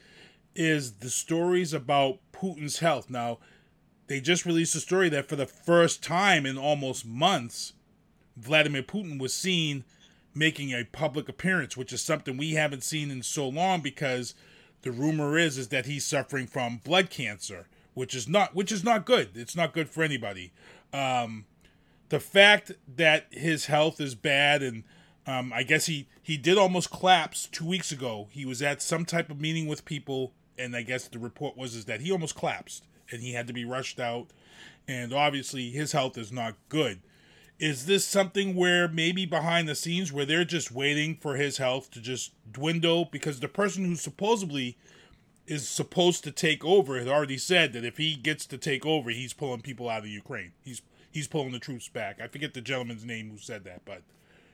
is 0.56 0.94
the 0.94 1.10
stories 1.10 1.72
about 1.72 2.18
Putin's 2.34 2.80
health. 2.80 3.12
Now, 3.12 3.38
they 4.08 4.20
just 4.20 4.44
released 4.44 4.76
a 4.76 4.80
story 4.80 5.08
that 5.10 5.30
for 5.30 5.36
the 5.36 5.46
first 5.46 6.04
time 6.04 6.48
in 6.48 6.58
almost 6.58 7.06
months, 7.06 7.74
Vladimir 8.36 8.82
Putin 8.82 9.20
was 9.20 9.36
seen 9.36 9.86
making 10.34 10.72
a 10.72 10.84
public 10.84 11.30
appearance, 11.30 11.78
which 11.78 11.94
is 11.94 12.02
something 12.02 12.38
we 12.38 12.54
haven't 12.54 12.84
seen 12.84 13.12
in 13.12 13.22
so 13.22 13.48
long 13.48 13.82
because 13.82 14.34
the 14.82 14.92
rumor 14.92 15.38
is 15.38 15.60
is 15.60 15.68
that 15.68 15.86
he's 15.86 16.06
suffering 16.06 16.48
from 16.48 16.82
blood 16.84 17.12
cancer, 17.12 17.68
which 17.94 18.16
is 18.16 18.28
not 18.28 18.56
which 18.56 18.72
is 18.72 18.84
not 18.84 19.06
good. 19.06 19.30
It's 19.36 19.56
not 19.56 19.74
good 19.74 19.90
for 19.90 20.02
anybody. 20.02 20.54
Um, 20.92 21.46
the 22.10 22.20
fact 22.20 22.72
that 22.96 23.28
his 23.30 23.68
health 23.68 24.02
is 24.02 24.16
bad 24.16 24.64
and 24.64 24.84
um, 25.32 25.54
I 25.54 25.64
guess 25.64 25.86
he 25.86 26.08
he 26.22 26.38
did 26.38 26.58
almost 26.58 26.92
collapse 26.92 27.48
two 27.52 27.66
weeks 27.66 27.92
ago. 27.92 28.28
He 28.32 28.46
was 28.46 28.62
at 28.62 28.82
some 28.82 29.06
type 29.06 29.30
of 29.30 29.40
meeting 29.40 29.68
with 29.68 29.86
people, 29.86 30.34
and 30.58 30.76
I 30.76 30.82
guess 30.82 31.08
the 31.08 31.20
report 31.20 31.58
was 31.58 31.76
is 31.76 31.86
that 31.86 32.02
he 32.02 32.12
almost 32.12 32.36
collapsed 32.36 32.86
and 33.12 33.22
he 33.22 33.34
had 33.34 33.48
to 33.48 33.54
be 33.54 33.66
rushed 33.66 34.00
out. 34.00 34.28
And 34.88 35.14
obviously, 35.14 35.70
his 35.70 35.92
health 35.92 36.18
is 36.18 36.32
not 36.32 36.56
good. 36.70 37.02
Is 37.60 37.86
this 37.86 38.06
something 38.06 38.56
where 38.56 38.88
maybe 38.88 39.26
behind 39.26 39.70
the 39.70 39.76
scenes 39.76 40.12
where 40.12 40.26
they're 40.26 40.46
just 40.46 40.72
waiting 40.72 41.16
for 41.16 41.36
his 41.36 41.58
health 41.58 41.92
to 41.92 42.02
just 42.02 42.32
dwindle 42.52 43.06
because 43.12 43.40
the 43.40 43.48
person 43.48 43.86
who 43.86 43.96
supposedly 43.96 44.78
is 45.46 45.68
supposed 45.68 46.24
to 46.24 46.32
take 46.32 46.66
over 46.66 46.98
had 46.98 47.08
already 47.08 47.38
said 47.38 47.74
that 47.74 47.86
if 47.86 47.98
he 47.98 48.16
gets 48.16 48.46
to 48.48 48.58
take 48.58 48.86
over, 48.86 49.12
he's 49.12 49.34
pulling 49.34 49.62
people 49.62 49.90
out 49.90 50.00
of 50.00 50.08
Ukraine. 50.08 50.54
He's 50.64 50.82
he's 51.12 51.28
pulling 51.28 51.52
the 51.52 51.60
troops 51.60 51.88
back. 51.88 52.20
I 52.20 52.28
forget 52.28 52.54
the 52.54 52.62
gentleman's 52.62 53.06
name 53.06 53.30
who 53.30 53.38
said 53.38 53.64
that, 53.66 53.82
but 53.86 54.02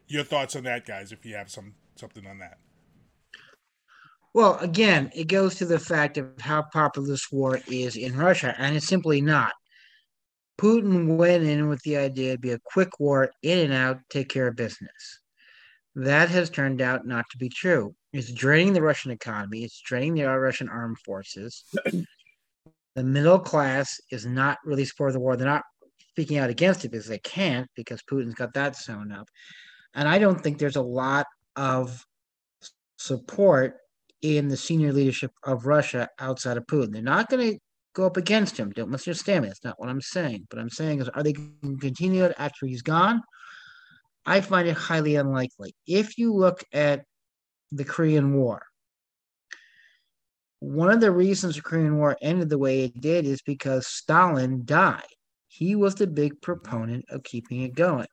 your 0.07 0.23
thoughts 0.23 0.55
on 0.55 0.63
that, 0.63 0.85
guys, 0.85 1.11
if 1.11 1.25
you 1.25 1.35
have 1.35 1.49
some 1.49 1.75
something 1.95 2.25
on 2.25 2.39
that. 2.39 2.57
Well, 4.33 4.57
again, 4.59 5.11
it 5.15 5.27
goes 5.27 5.55
to 5.55 5.65
the 5.65 5.79
fact 5.79 6.17
of 6.17 6.29
how 6.39 6.63
popular 6.71 7.07
this 7.07 7.31
war 7.31 7.59
is 7.67 7.95
in 7.95 8.15
Russia, 8.15 8.53
and 8.57 8.75
it's 8.75 8.87
simply 8.87 9.21
not. 9.21 9.53
Putin 10.59 11.17
went 11.17 11.43
in 11.43 11.69
with 11.69 11.81
the 11.83 11.97
idea 11.97 12.33
to 12.33 12.39
be 12.39 12.51
a 12.51 12.59
quick 12.65 12.99
war, 12.99 13.31
in 13.41 13.59
and 13.59 13.73
out, 13.73 13.99
take 14.09 14.29
care 14.29 14.47
of 14.47 14.55
business. 14.55 15.21
That 15.95 16.29
has 16.29 16.49
turned 16.49 16.81
out 16.81 17.07
not 17.07 17.25
to 17.31 17.37
be 17.37 17.49
true. 17.49 17.95
It's 18.13 18.31
draining 18.31 18.73
the 18.73 18.81
Russian 18.81 19.11
economy. 19.11 19.63
It's 19.63 19.81
draining 19.81 20.15
the 20.15 20.39
Russian 20.39 20.69
armed 20.69 20.99
forces. 20.99 21.63
the 22.95 23.03
middle 23.03 23.39
class 23.39 23.99
is 24.11 24.25
not 24.25 24.57
really 24.65 24.85
supporting 24.85 25.13
the 25.13 25.19
war. 25.19 25.35
They're 25.35 25.47
not 25.47 25.63
speaking 26.11 26.37
out 26.37 26.49
against 26.49 26.85
it 26.85 26.89
because 26.89 27.07
they 27.07 27.19
can't 27.19 27.67
because 27.75 28.01
Putin's 28.03 28.35
got 28.35 28.53
that 28.53 28.75
sewn 28.75 29.11
up. 29.11 29.27
And 29.93 30.07
I 30.07 30.19
don't 30.19 30.41
think 30.41 30.57
there's 30.57 30.75
a 30.75 30.81
lot 30.81 31.25
of 31.55 32.03
support 32.97 33.77
in 34.21 34.47
the 34.47 34.57
senior 34.57 34.93
leadership 34.93 35.31
of 35.43 35.65
Russia 35.65 36.09
outside 36.19 36.57
of 36.57 36.65
Putin. 36.65 36.91
They're 36.91 37.01
not 37.01 37.29
going 37.29 37.53
to 37.53 37.59
go 37.93 38.05
up 38.05 38.17
against 38.17 38.57
him. 38.57 38.71
Don't 38.71 38.91
misunderstand 38.91 39.43
me. 39.43 39.49
That's 39.49 39.63
not 39.63 39.79
what 39.79 39.89
I'm 39.89 40.01
saying. 40.01 40.47
But 40.49 40.59
I'm 40.59 40.69
saying 40.69 41.01
is, 41.01 41.09
are 41.09 41.23
they 41.23 41.33
going 41.33 41.57
to 41.63 41.77
continue 41.77 42.25
it 42.25 42.35
after 42.37 42.65
he's 42.65 42.81
gone? 42.81 43.21
I 44.25 44.41
find 44.41 44.67
it 44.67 44.75
highly 44.75 45.15
unlikely. 45.15 45.73
If 45.87 46.17
you 46.17 46.33
look 46.33 46.63
at 46.73 47.03
the 47.71 47.85
Korean 47.85 48.33
War, 48.33 48.61
one 50.59 50.89
of 50.89 50.99
the 50.99 51.11
reasons 51.11 51.55
the 51.55 51.61
Korean 51.61 51.97
War 51.97 52.17
ended 52.21 52.49
the 52.49 52.57
way 52.57 52.83
it 52.83 52.99
did 52.99 53.25
is 53.25 53.41
because 53.41 53.87
Stalin 53.87 54.63
died. 54.65 55.03
He 55.47 55.75
was 55.75 55.95
the 55.95 56.07
big 56.07 56.41
proponent 56.41 57.05
of 57.09 57.23
keeping 57.23 57.61
it 57.61 57.73
going. 57.75 58.07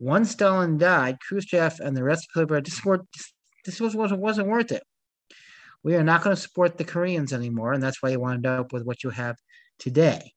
Once 0.00 0.30
Stalin 0.30 0.78
died, 0.78 1.18
Khrushchev 1.20 1.78
and 1.78 1.94
the 1.94 2.02
rest 2.02 2.26
of 2.34 2.48
the 2.48 2.60
this, 2.66 3.32
this 3.66 3.80
was, 3.80 3.94
wasn't, 3.94 4.20
wasn't 4.20 4.48
worth 4.48 4.72
it. 4.72 4.82
We 5.84 5.94
are 5.94 6.02
not 6.02 6.22
going 6.24 6.34
to 6.34 6.40
support 6.40 6.78
the 6.78 6.84
Koreans 6.84 7.32
anymore, 7.32 7.74
and 7.74 7.82
that's 7.82 8.02
why 8.02 8.08
you 8.08 8.20
wound 8.20 8.46
up 8.46 8.72
with 8.72 8.84
what 8.84 9.04
you 9.04 9.10
have 9.10 9.36
today. 9.78 10.32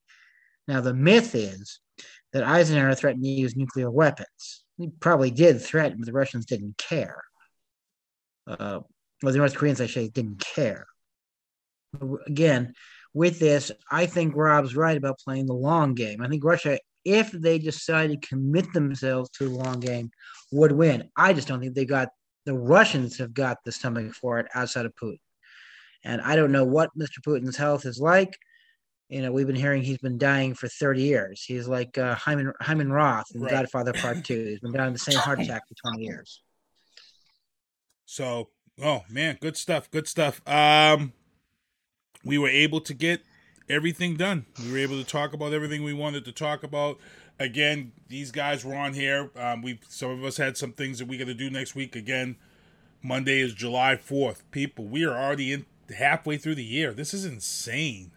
Now, 0.67 0.81
the 0.81 0.93
myth 0.93 1.33
is 1.33 1.79
that 2.33 2.43
Eisenhower 2.43 2.93
threatened 2.93 3.23
to 3.23 3.29
use 3.29 3.55
nuclear 3.55 3.89
weapons. 3.89 4.63
He 4.77 4.89
probably 4.99 5.31
did 5.31 5.61
threaten, 5.61 5.99
but 5.99 6.07
the 6.07 6.13
Russians 6.13 6.45
didn't 6.45 6.77
care. 6.77 7.21
Uh, 8.45 8.81
well, 9.21 9.31
the 9.31 9.37
North 9.37 9.55
Koreans, 9.55 9.79
I 9.79 9.87
say, 9.87 10.09
didn't 10.09 10.39
care. 10.39 10.87
Again, 12.27 12.73
with 13.13 13.39
this, 13.39 13.71
I 13.89 14.07
think 14.07 14.35
Rob's 14.35 14.75
right 14.75 14.97
about 14.97 15.19
playing 15.19 15.45
the 15.45 15.53
long 15.53 15.93
game. 15.93 16.21
I 16.21 16.27
think 16.27 16.43
Russia, 16.43 16.79
if 17.05 17.31
they 17.31 17.59
decide 17.59 18.09
to 18.09 18.27
commit 18.27 18.71
themselves 18.73 19.29
to 19.31 19.49
the 19.49 19.55
long 19.55 19.79
game, 19.79 20.11
would 20.51 20.71
win. 20.71 21.09
I 21.15 21.33
just 21.33 21.47
don't 21.47 21.59
think 21.59 21.75
they 21.75 21.85
got 21.85 22.09
the 22.45 22.53
Russians 22.53 23.17
have 23.17 23.33
got 23.33 23.57
the 23.63 23.71
stomach 23.71 24.13
for 24.13 24.39
it 24.39 24.47
outside 24.53 24.85
of 24.85 24.93
Putin. 24.95 25.19
And 26.03 26.21
I 26.21 26.35
don't 26.35 26.51
know 26.51 26.65
what 26.65 26.89
Mr. 26.97 27.19
Putin's 27.25 27.55
health 27.55 27.85
is 27.85 27.99
like. 27.99 28.37
You 29.09 29.21
know, 29.21 29.31
we've 29.31 29.47
been 29.47 29.55
hearing 29.55 29.83
he's 29.83 29.99
been 29.99 30.17
dying 30.17 30.53
for 30.53 30.67
30 30.67 31.01
years. 31.03 31.43
He's 31.43 31.67
like 31.67 31.97
uh, 31.97 32.15
Hyman, 32.15 32.51
Hyman 32.59 32.91
Roth 32.91 33.27
in 33.33 33.41
right. 33.41 33.51
Godfather 33.51 33.93
Part 33.93 34.25
2. 34.25 34.45
He's 34.45 34.59
been 34.59 34.71
dying 34.71 34.93
the 34.93 34.99
same 34.99 35.17
heart 35.17 35.39
attack 35.39 35.63
for 35.67 35.91
20 35.91 36.03
years. 36.03 36.41
So, 38.05 38.49
oh 38.81 39.03
man, 39.09 39.37
good 39.39 39.55
stuff. 39.55 39.89
Good 39.91 40.07
stuff. 40.07 40.41
Um, 40.47 41.13
we 42.25 42.37
were 42.37 42.49
able 42.49 42.81
to 42.81 42.93
get 42.93 43.21
everything 43.69 44.15
done. 44.15 44.45
We 44.63 44.71
were 44.71 44.77
able 44.77 44.97
to 45.01 45.07
talk 45.07 45.33
about 45.33 45.53
everything 45.53 45.83
we 45.83 45.93
wanted 45.93 46.25
to 46.25 46.31
talk 46.31 46.63
about. 46.63 46.97
Again, 47.39 47.91
these 48.09 48.31
guys 48.31 48.63
were 48.63 48.75
on 48.75 48.93
here. 48.93 49.31
Um, 49.35 49.61
we 49.61 49.79
some 49.87 50.11
of 50.11 50.23
us 50.23 50.37
had 50.37 50.57
some 50.57 50.73
things 50.73 50.99
that 50.99 51.07
we 51.07 51.17
got 51.17 51.25
to 51.25 51.33
do 51.33 51.49
next 51.49 51.75
week. 51.75 51.95
Again, 51.95 52.35
Monday 53.01 53.39
is 53.39 53.53
July 53.53 53.97
fourth. 53.97 54.49
People, 54.51 54.85
we 54.85 55.03
are 55.03 55.17
already 55.17 55.51
in 55.51 55.65
halfway 55.97 56.37
through 56.37 56.55
the 56.55 56.63
year. 56.63 56.93
This 56.93 57.13
is 57.13 57.25
insane. 57.25 58.11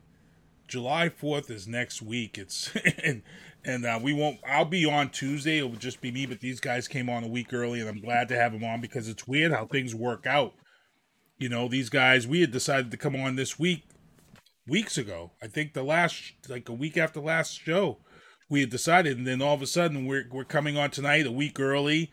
July 0.68 1.08
fourth 1.08 1.50
is 1.50 1.66
next 1.66 2.02
week. 2.02 2.36
It's 2.36 2.70
and 3.04 3.22
and 3.64 3.86
uh, 3.86 3.98
we 4.02 4.12
won't. 4.12 4.38
I'll 4.46 4.64
be 4.64 4.84
on 4.84 5.10
Tuesday. 5.10 5.58
It 5.58 5.62
will 5.62 5.76
just 5.76 6.00
be 6.00 6.10
me. 6.12 6.26
But 6.26 6.40
these 6.40 6.60
guys 6.60 6.86
came 6.86 7.08
on 7.08 7.24
a 7.24 7.28
week 7.28 7.52
early, 7.54 7.80
and 7.80 7.88
I'm 7.88 8.00
glad 8.00 8.28
to 8.28 8.36
have 8.36 8.52
them 8.52 8.64
on 8.64 8.80
because 8.80 9.08
it's 9.08 9.26
weird 9.26 9.52
how 9.52 9.66
things 9.66 9.94
work 9.94 10.26
out. 10.26 10.52
You 11.38 11.48
know, 11.48 11.68
these 11.68 11.88
guys. 11.88 12.26
We 12.26 12.42
had 12.42 12.52
decided 12.52 12.90
to 12.90 12.96
come 12.96 13.16
on 13.16 13.36
this 13.36 13.58
week 13.58 13.84
weeks 14.66 14.98
ago. 14.98 15.32
I 15.42 15.46
think 15.46 15.72
the 15.72 15.82
last, 15.82 16.32
like 16.48 16.68
a 16.68 16.72
week 16.72 16.96
after 16.96 17.20
last 17.20 17.60
show, 17.60 17.98
we 18.48 18.60
had 18.60 18.70
decided, 18.70 19.18
and 19.18 19.26
then 19.26 19.42
all 19.42 19.54
of 19.54 19.62
a 19.62 19.66
sudden 19.66 20.06
we're 20.06 20.26
we're 20.30 20.44
coming 20.44 20.76
on 20.76 20.90
tonight 20.90 21.26
a 21.26 21.32
week 21.32 21.58
early, 21.58 22.10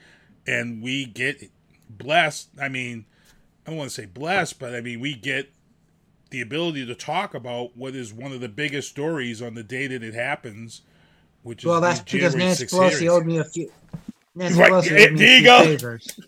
and 0.47 0.81
we 0.81 1.05
get 1.05 1.51
blessed. 1.89 2.49
I 2.59 2.69
mean, 2.69 3.05
I 3.65 3.69
don't 3.69 3.77
want 3.77 3.89
to 3.89 3.95
say 3.95 4.05
blessed, 4.05 4.59
but 4.59 4.73
I 4.73 4.81
mean 4.81 4.99
we 4.99 5.13
get 5.15 5.51
the 6.31 6.41
ability 6.41 6.85
to 6.87 6.95
talk 6.95 7.35
about 7.35 7.77
what 7.77 7.95
is 7.95 8.11
one 8.11 8.31
of 8.31 8.41
the 8.41 8.49
biggest 8.49 8.89
stories 8.89 9.41
on 9.41 9.53
the 9.53 9.63
day 9.63 9.85
that 9.85 10.01
it 10.01 10.15
happens, 10.15 10.81
which 11.43 11.63
well, 11.63 11.75
is 11.75 11.81
that's 11.81 12.11
because 12.11 12.35
Nancy 12.35 12.65
Pelosi 12.65 13.07
owed 13.07 13.25
me 13.25 13.37
a 13.37 13.45
few. 13.45 13.71
Nancy 14.33 14.59
right. 14.59 14.71
Pelosi 14.71 15.05
owed 15.05 15.13
me 15.13 15.37
you 15.37 15.43
go. 15.43 15.63
favors. 15.63 16.19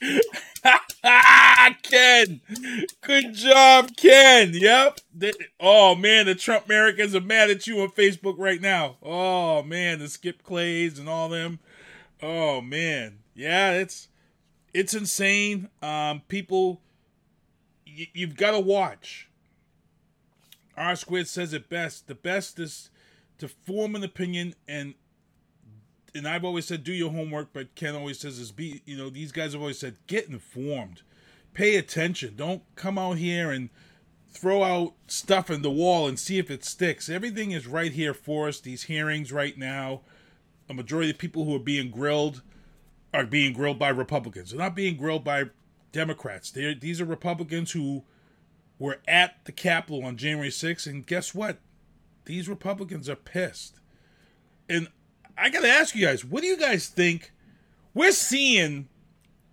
Ken. 1.82 2.40
Good 3.00 3.34
job, 3.34 3.96
Ken. 3.96 4.50
Yep. 4.52 5.00
Oh 5.58 5.94
man, 5.94 6.26
the 6.26 6.34
Trump 6.34 6.66
Americans 6.66 7.14
are 7.14 7.20
mad 7.20 7.50
at 7.50 7.66
you 7.66 7.80
on 7.80 7.90
Facebook 7.90 8.36
right 8.38 8.60
now. 8.60 8.96
Oh 9.02 9.62
man, 9.62 9.98
the 9.98 10.08
Skip 10.08 10.42
Clays 10.42 10.98
and 10.98 11.08
all 11.08 11.28
them. 11.28 11.60
Oh 12.22 12.60
man. 12.60 13.18
Yeah, 13.34 13.72
it's 13.72 14.08
it's 14.74 14.94
insane. 14.94 15.68
Um 15.82 16.22
people 16.28 16.80
y- 17.86 18.10
you've 18.12 18.36
got 18.36 18.52
to 18.52 18.60
watch. 18.60 19.28
R 20.76 20.96
Squared 20.96 21.28
says 21.28 21.52
it 21.52 21.68
best. 21.68 22.06
The 22.06 22.14
best 22.14 22.58
is 22.58 22.90
to 23.38 23.48
form 23.48 23.94
an 23.94 24.04
opinion 24.04 24.54
and 24.68 24.94
and 26.14 26.26
I've 26.26 26.44
always 26.44 26.66
said 26.66 26.84
do 26.84 26.92
your 26.92 27.10
homework, 27.10 27.52
but 27.52 27.74
Ken 27.74 27.94
always 27.94 28.18
says 28.18 28.38
is 28.38 28.52
be 28.52 28.82
you 28.84 28.96
know, 28.96 29.10
these 29.10 29.32
guys 29.32 29.52
have 29.52 29.60
always 29.60 29.78
said 29.78 29.96
get 30.06 30.28
informed 30.28 31.02
pay 31.54 31.76
attention. 31.76 32.34
Don't 32.36 32.62
come 32.76 32.98
out 32.98 33.18
here 33.18 33.50
and 33.50 33.70
throw 34.32 34.62
out 34.62 34.94
stuff 35.06 35.50
in 35.50 35.62
the 35.62 35.70
wall 35.70 36.06
and 36.06 36.18
see 36.18 36.38
if 36.38 36.50
it 36.50 36.64
sticks. 36.64 37.08
Everything 37.08 37.50
is 37.50 37.66
right 37.66 37.92
here 37.92 38.14
for 38.14 38.48
us. 38.48 38.60
These 38.60 38.84
hearings 38.84 39.32
right 39.32 39.58
now, 39.58 40.02
a 40.68 40.74
majority 40.74 41.10
of 41.10 41.18
people 41.18 41.44
who 41.44 41.54
are 41.54 41.60
being 41.60 41.90
grilled 41.90 42.42
are 43.12 43.26
being 43.26 43.52
grilled 43.52 43.78
by 43.78 43.88
Republicans. 43.88 44.50
They're 44.50 44.58
not 44.58 44.76
being 44.76 44.96
grilled 44.96 45.24
by 45.24 45.46
Democrats. 45.90 46.52
They're, 46.52 46.74
these 46.74 47.00
are 47.00 47.04
Republicans 47.04 47.72
who 47.72 48.04
were 48.78 48.98
at 49.08 49.44
the 49.44 49.52
Capitol 49.52 50.04
on 50.04 50.16
January 50.16 50.48
6th, 50.48 50.86
and 50.86 51.04
guess 51.04 51.34
what? 51.34 51.58
These 52.24 52.48
Republicans 52.48 53.08
are 53.08 53.16
pissed. 53.16 53.80
And 54.68 54.88
I 55.36 55.50
got 55.50 55.62
to 55.62 55.68
ask 55.68 55.94
you 55.94 56.06
guys, 56.06 56.24
what 56.24 56.42
do 56.42 56.46
you 56.46 56.56
guys 56.56 56.88
think? 56.88 57.32
We're 57.94 58.12
seeing 58.12 58.88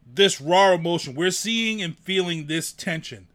this 0.05 0.39
raw 0.39 0.73
emotion. 0.73 1.15
We're 1.15 1.31
seeing 1.31 1.81
and 1.81 1.97
feeling 1.97 2.47
this 2.47 2.71
tension. 2.71 3.27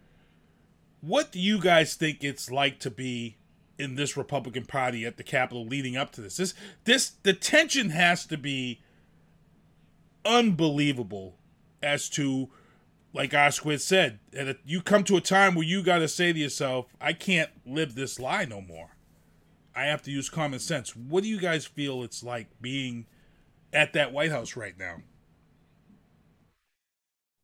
What 1.00 1.32
do 1.32 1.40
you 1.40 1.60
guys 1.60 1.94
think 1.94 2.22
it's 2.22 2.50
like 2.50 2.78
to 2.80 2.90
be 2.90 3.36
in 3.78 3.96
this 3.96 4.16
Republican 4.16 4.66
Party 4.66 5.04
at 5.04 5.16
the 5.16 5.24
Capitol 5.24 5.66
leading 5.66 5.96
up 5.96 6.12
to 6.12 6.20
this? 6.20 6.36
This 6.36 6.54
this 6.84 7.10
the 7.22 7.32
tension 7.32 7.90
has 7.90 8.24
to 8.26 8.38
be 8.38 8.80
unbelievable 10.24 11.36
as 11.82 12.08
to 12.10 12.50
like 13.12 13.34
R 13.34 13.50
Squared 13.50 13.80
said, 13.80 14.20
and 14.32 14.56
you 14.64 14.80
come 14.80 15.04
to 15.04 15.16
a 15.16 15.20
time 15.20 15.54
where 15.54 15.66
you 15.66 15.82
got 15.82 15.98
to 15.98 16.08
say 16.08 16.32
to 16.32 16.38
yourself, 16.38 16.86
I 17.00 17.12
can't 17.12 17.50
live 17.66 17.94
this 17.94 18.18
lie 18.18 18.44
no 18.44 18.60
more. 18.60 18.90
I 19.74 19.84
have 19.84 20.02
to 20.02 20.10
use 20.10 20.28
common 20.28 20.58
sense. 20.58 20.94
What 20.94 21.22
do 21.22 21.28
you 21.28 21.40
guys 21.40 21.64
feel 21.64 22.02
it's 22.02 22.22
like 22.22 22.48
being 22.60 23.06
at 23.72 23.94
that 23.94 24.12
White 24.12 24.30
House 24.30 24.56
right 24.56 24.78
now? 24.78 24.98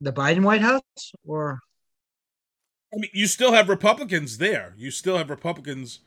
the 0.01 0.13
Biden 0.13 0.43
White 0.43 0.61
House 0.61 1.11
or 1.25 1.59
I 2.93 2.97
mean 2.97 3.09
you 3.13 3.27
still 3.27 3.51
have 3.53 3.69
Republicans 3.69 4.37
there. 4.37 4.73
You 4.77 4.91
still 4.91 5.17
have 5.17 5.29
Republicans, 5.29 5.99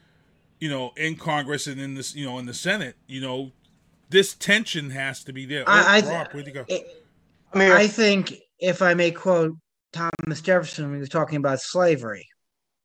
you 0.61 0.69
know, 0.69 0.93
in 0.97 1.16
Congress 1.16 1.66
and 1.66 1.81
in 1.81 1.94
this, 1.94 2.15
you 2.15 2.27
know, 2.27 2.39
in 2.39 2.47
the 2.47 2.55
Senate, 2.55 2.97
you 3.07 3.20
know, 3.20 3.53
this 4.11 4.35
tension 4.35 4.90
has 4.90 5.23
to 5.24 5.32
be 5.32 5.47
there. 5.47 5.65
I, 5.66 6.03
oh, 6.05 6.09
Rob, 6.11 6.32
where'd 6.32 6.47
you 6.47 6.53
go? 6.53 6.65
I, 7.55 7.82
I 7.82 7.86
think 7.86 8.35
if 8.59 8.82
I 8.82 8.94
may 8.94 9.11
quote 9.11 9.57
Thomas 9.93 10.40
Jefferson 10.40 10.86
when 10.86 10.94
he 10.94 11.01
was 11.01 11.09
talking 11.09 11.36
about 11.36 11.61
slavery, 11.61 12.27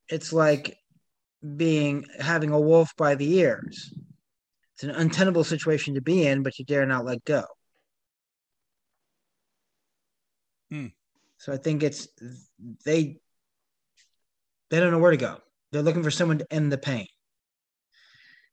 it's 0.10 0.32
like 0.32 0.78
being 1.56 2.06
having 2.20 2.52
a 2.52 2.60
wolf 2.60 2.94
by 2.98 3.16
the 3.16 3.38
ears. 3.38 3.94
It's 4.76 4.84
an 4.84 4.92
untenable 4.92 5.44
situation 5.44 5.96
to 5.96 6.02
be 6.02 6.26
in, 6.26 6.44
but 6.44 6.58
you 6.60 6.66
dare 6.66 6.86
not 6.86 7.06
let 7.06 7.24
go. 7.26 7.44
Hmm. 10.70 10.88
So 11.38 11.54
I 11.54 11.58
think 11.58 11.84
it's 11.84 12.08
they 12.86 13.18
they 14.70 14.80
don't 14.80 14.92
know 14.92 15.00
where 15.00 15.12
to 15.12 15.18
go. 15.18 15.38
They're 15.72 15.82
looking 15.82 16.04
for 16.04 16.12
someone 16.12 16.40
to 16.40 16.54
end 16.54 16.72
the 16.72 16.78
pain. 16.78 17.08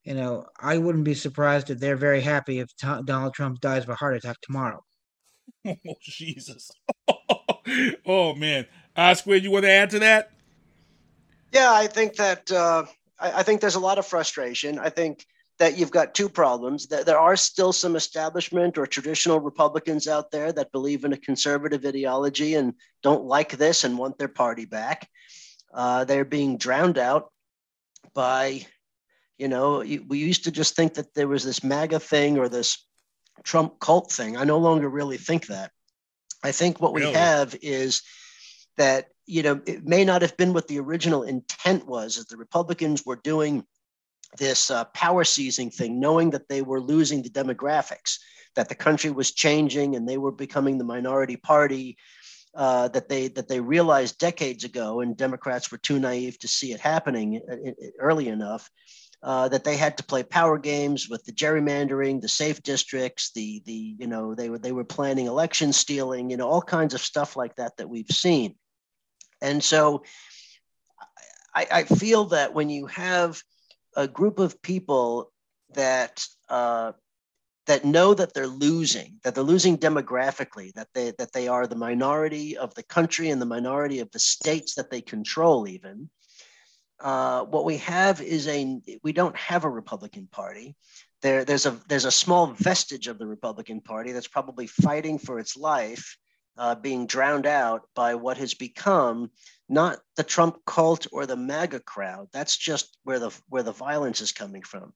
You 0.04 0.14
know, 0.14 0.46
I 0.60 0.78
wouldn't 0.78 1.04
be 1.04 1.14
surprised 1.14 1.70
if 1.70 1.78
they're 1.78 1.96
very 1.96 2.20
happy 2.20 2.58
if 2.58 2.68
T- 2.76 3.02
Donald 3.04 3.34
Trump 3.34 3.60
dies 3.60 3.84
of 3.84 3.88
a 3.88 3.94
heart 3.94 4.16
attack 4.16 4.36
tomorrow. 4.42 4.82
Oh 5.66 5.94
Jesus! 6.02 6.70
oh 8.06 8.34
man, 8.34 8.66
Oscar, 8.96 9.36
you 9.36 9.50
want 9.50 9.64
to 9.64 9.70
add 9.70 9.90
to 9.90 9.98
that? 9.98 10.33
Yeah, 11.54 11.72
I 11.72 11.86
think 11.86 12.16
that 12.16 12.50
uh, 12.50 12.84
I, 13.18 13.40
I 13.40 13.42
think 13.44 13.60
there's 13.60 13.76
a 13.76 13.80
lot 13.80 13.98
of 13.98 14.06
frustration. 14.06 14.78
I 14.78 14.90
think 14.90 15.24
that 15.60 15.78
you've 15.78 15.92
got 15.92 16.14
two 16.14 16.28
problems. 16.28 16.88
That 16.88 17.06
there 17.06 17.18
are 17.18 17.36
still 17.36 17.72
some 17.72 17.94
establishment 17.94 18.76
or 18.76 18.86
traditional 18.86 19.38
Republicans 19.38 20.08
out 20.08 20.32
there 20.32 20.52
that 20.52 20.72
believe 20.72 21.04
in 21.04 21.12
a 21.12 21.16
conservative 21.16 21.84
ideology 21.86 22.56
and 22.56 22.74
don't 23.04 23.24
like 23.24 23.56
this 23.56 23.84
and 23.84 23.96
want 23.96 24.18
their 24.18 24.28
party 24.28 24.64
back. 24.64 25.08
Uh, 25.72 26.04
they're 26.04 26.24
being 26.24 26.58
drowned 26.58 26.98
out 26.98 27.30
by, 28.14 28.66
you 29.38 29.46
know, 29.46 29.78
we 29.78 30.18
used 30.18 30.44
to 30.44 30.50
just 30.50 30.74
think 30.74 30.94
that 30.94 31.14
there 31.14 31.28
was 31.28 31.44
this 31.44 31.62
MAGA 31.62 32.00
thing 32.00 32.36
or 32.36 32.48
this 32.48 32.84
Trump 33.44 33.78
cult 33.78 34.10
thing. 34.10 34.36
I 34.36 34.42
no 34.44 34.58
longer 34.58 34.88
really 34.88 35.18
think 35.18 35.46
that. 35.46 35.70
I 36.42 36.50
think 36.52 36.80
what 36.80 36.92
we 36.92 37.02
Really? 37.02 37.14
have 37.14 37.56
is 37.62 38.02
that, 38.76 39.06
you 39.26 39.42
know, 39.42 39.60
it 39.66 39.84
may 39.86 40.04
not 40.04 40.22
have 40.22 40.36
been 40.36 40.52
what 40.52 40.68
the 40.68 40.78
original 40.78 41.22
intent 41.22 41.86
was, 41.86 42.16
that 42.16 42.28
the 42.28 42.36
Republicans 42.36 43.04
were 43.06 43.16
doing 43.16 43.64
this 44.38 44.70
uh, 44.70 44.84
power 44.86 45.24
seizing 45.24 45.70
thing, 45.70 46.00
knowing 46.00 46.30
that 46.30 46.48
they 46.48 46.62
were 46.62 46.80
losing 46.80 47.22
the 47.22 47.30
demographics, 47.30 48.18
that 48.56 48.68
the 48.68 48.74
country 48.74 49.10
was 49.10 49.32
changing 49.32 49.96
and 49.96 50.08
they 50.08 50.18
were 50.18 50.32
becoming 50.32 50.78
the 50.78 50.84
minority 50.84 51.36
party. 51.36 51.96
Uh, 52.56 52.86
that 52.86 53.08
they 53.08 53.26
that 53.26 53.48
they 53.48 53.58
realized 53.58 54.16
decades 54.20 54.62
ago, 54.62 55.00
and 55.00 55.16
Democrats 55.16 55.72
were 55.72 55.78
too 55.78 55.98
naive 55.98 56.38
to 56.38 56.46
see 56.46 56.72
it 56.72 56.78
happening 56.78 57.40
uh, 57.50 57.54
uh, 57.54 57.72
early 57.98 58.28
enough. 58.28 58.70
Uh, 59.24 59.48
that 59.48 59.64
they 59.64 59.76
had 59.76 59.96
to 59.96 60.04
play 60.04 60.22
power 60.22 60.56
games 60.56 61.08
with 61.08 61.24
the 61.24 61.32
gerrymandering, 61.32 62.20
the 62.20 62.28
safe 62.28 62.62
districts, 62.62 63.32
the 63.32 63.60
the 63.66 63.96
you 63.98 64.06
know 64.06 64.36
they 64.36 64.50
were 64.50 64.58
they 64.60 64.70
were 64.70 64.84
planning 64.84 65.26
election 65.26 65.72
stealing, 65.72 66.30
you 66.30 66.36
know 66.36 66.46
all 66.48 66.62
kinds 66.62 66.94
of 66.94 67.00
stuff 67.00 67.34
like 67.34 67.56
that 67.56 67.76
that 67.76 67.88
we've 67.88 68.06
seen, 68.06 68.54
and 69.44 69.62
so 69.62 70.02
I, 71.54 71.66
I 71.70 71.82
feel 71.84 72.24
that 72.26 72.54
when 72.54 72.70
you 72.70 72.86
have 72.86 73.40
a 73.94 74.08
group 74.08 74.38
of 74.38 74.60
people 74.62 75.30
that 75.74 76.24
uh, 76.48 76.92
that 77.66 77.84
know 77.84 78.14
that 78.14 78.32
they're 78.32 78.46
losing, 78.46 79.20
that 79.22 79.34
they're 79.34 79.44
losing 79.44 79.76
demographically, 79.76 80.72
that 80.74 80.88
they 80.94 81.12
that 81.18 81.32
they 81.32 81.46
are 81.46 81.66
the 81.66 81.76
minority 81.76 82.56
of 82.56 82.74
the 82.74 82.82
country 82.82 83.28
and 83.28 83.40
the 83.40 83.46
minority 83.46 84.00
of 84.00 84.10
the 84.12 84.18
states 84.18 84.74
that 84.76 84.90
they 84.90 85.02
control, 85.02 85.68
even. 85.68 86.08
Uh, 86.98 87.44
what 87.44 87.66
we 87.66 87.76
have 87.78 88.22
is 88.22 88.48
a 88.48 88.80
we 89.02 89.12
don't 89.12 89.36
have 89.36 89.64
a 89.64 89.70
Republican 89.70 90.26
Party. 90.26 90.74
There, 91.20 91.44
there's 91.44 91.66
a 91.66 91.78
there's 91.88 92.06
a 92.06 92.10
small 92.10 92.46
vestige 92.46 93.08
of 93.08 93.18
the 93.18 93.26
Republican 93.26 93.82
Party 93.82 94.12
that's 94.12 94.28
probably 94.28 94.66
fighting 94.66 95.18
for 95.18 95.38
its 95.38 95.54
life, 95.54 96.16
uh, 96.56 96.74
being 96.74 97.06
drowned 97.06 97.46
out 97.46 97.88
by 97.94 98.14
what 98.14 98.38
has 98.38 98.54
become 98.54 99.30
not 99.68 99.98
the 100.16 100.22
Trump 100.22 100.58
cult 100.66 101.06
or 101.12 101.26
the 101.26 101.36
MAGA 101.36 101.80
crowd. 101.80 102.28
That's 102.32 102.56
just 102.56 102.98
where 103.04 103.18
the 103.18 103.30
where 103.48 103.62
the 103.62 103.72
violence 103.72 104.20
is 104.20 104.32
coming 104.32 104.62
from. 104.62 104.92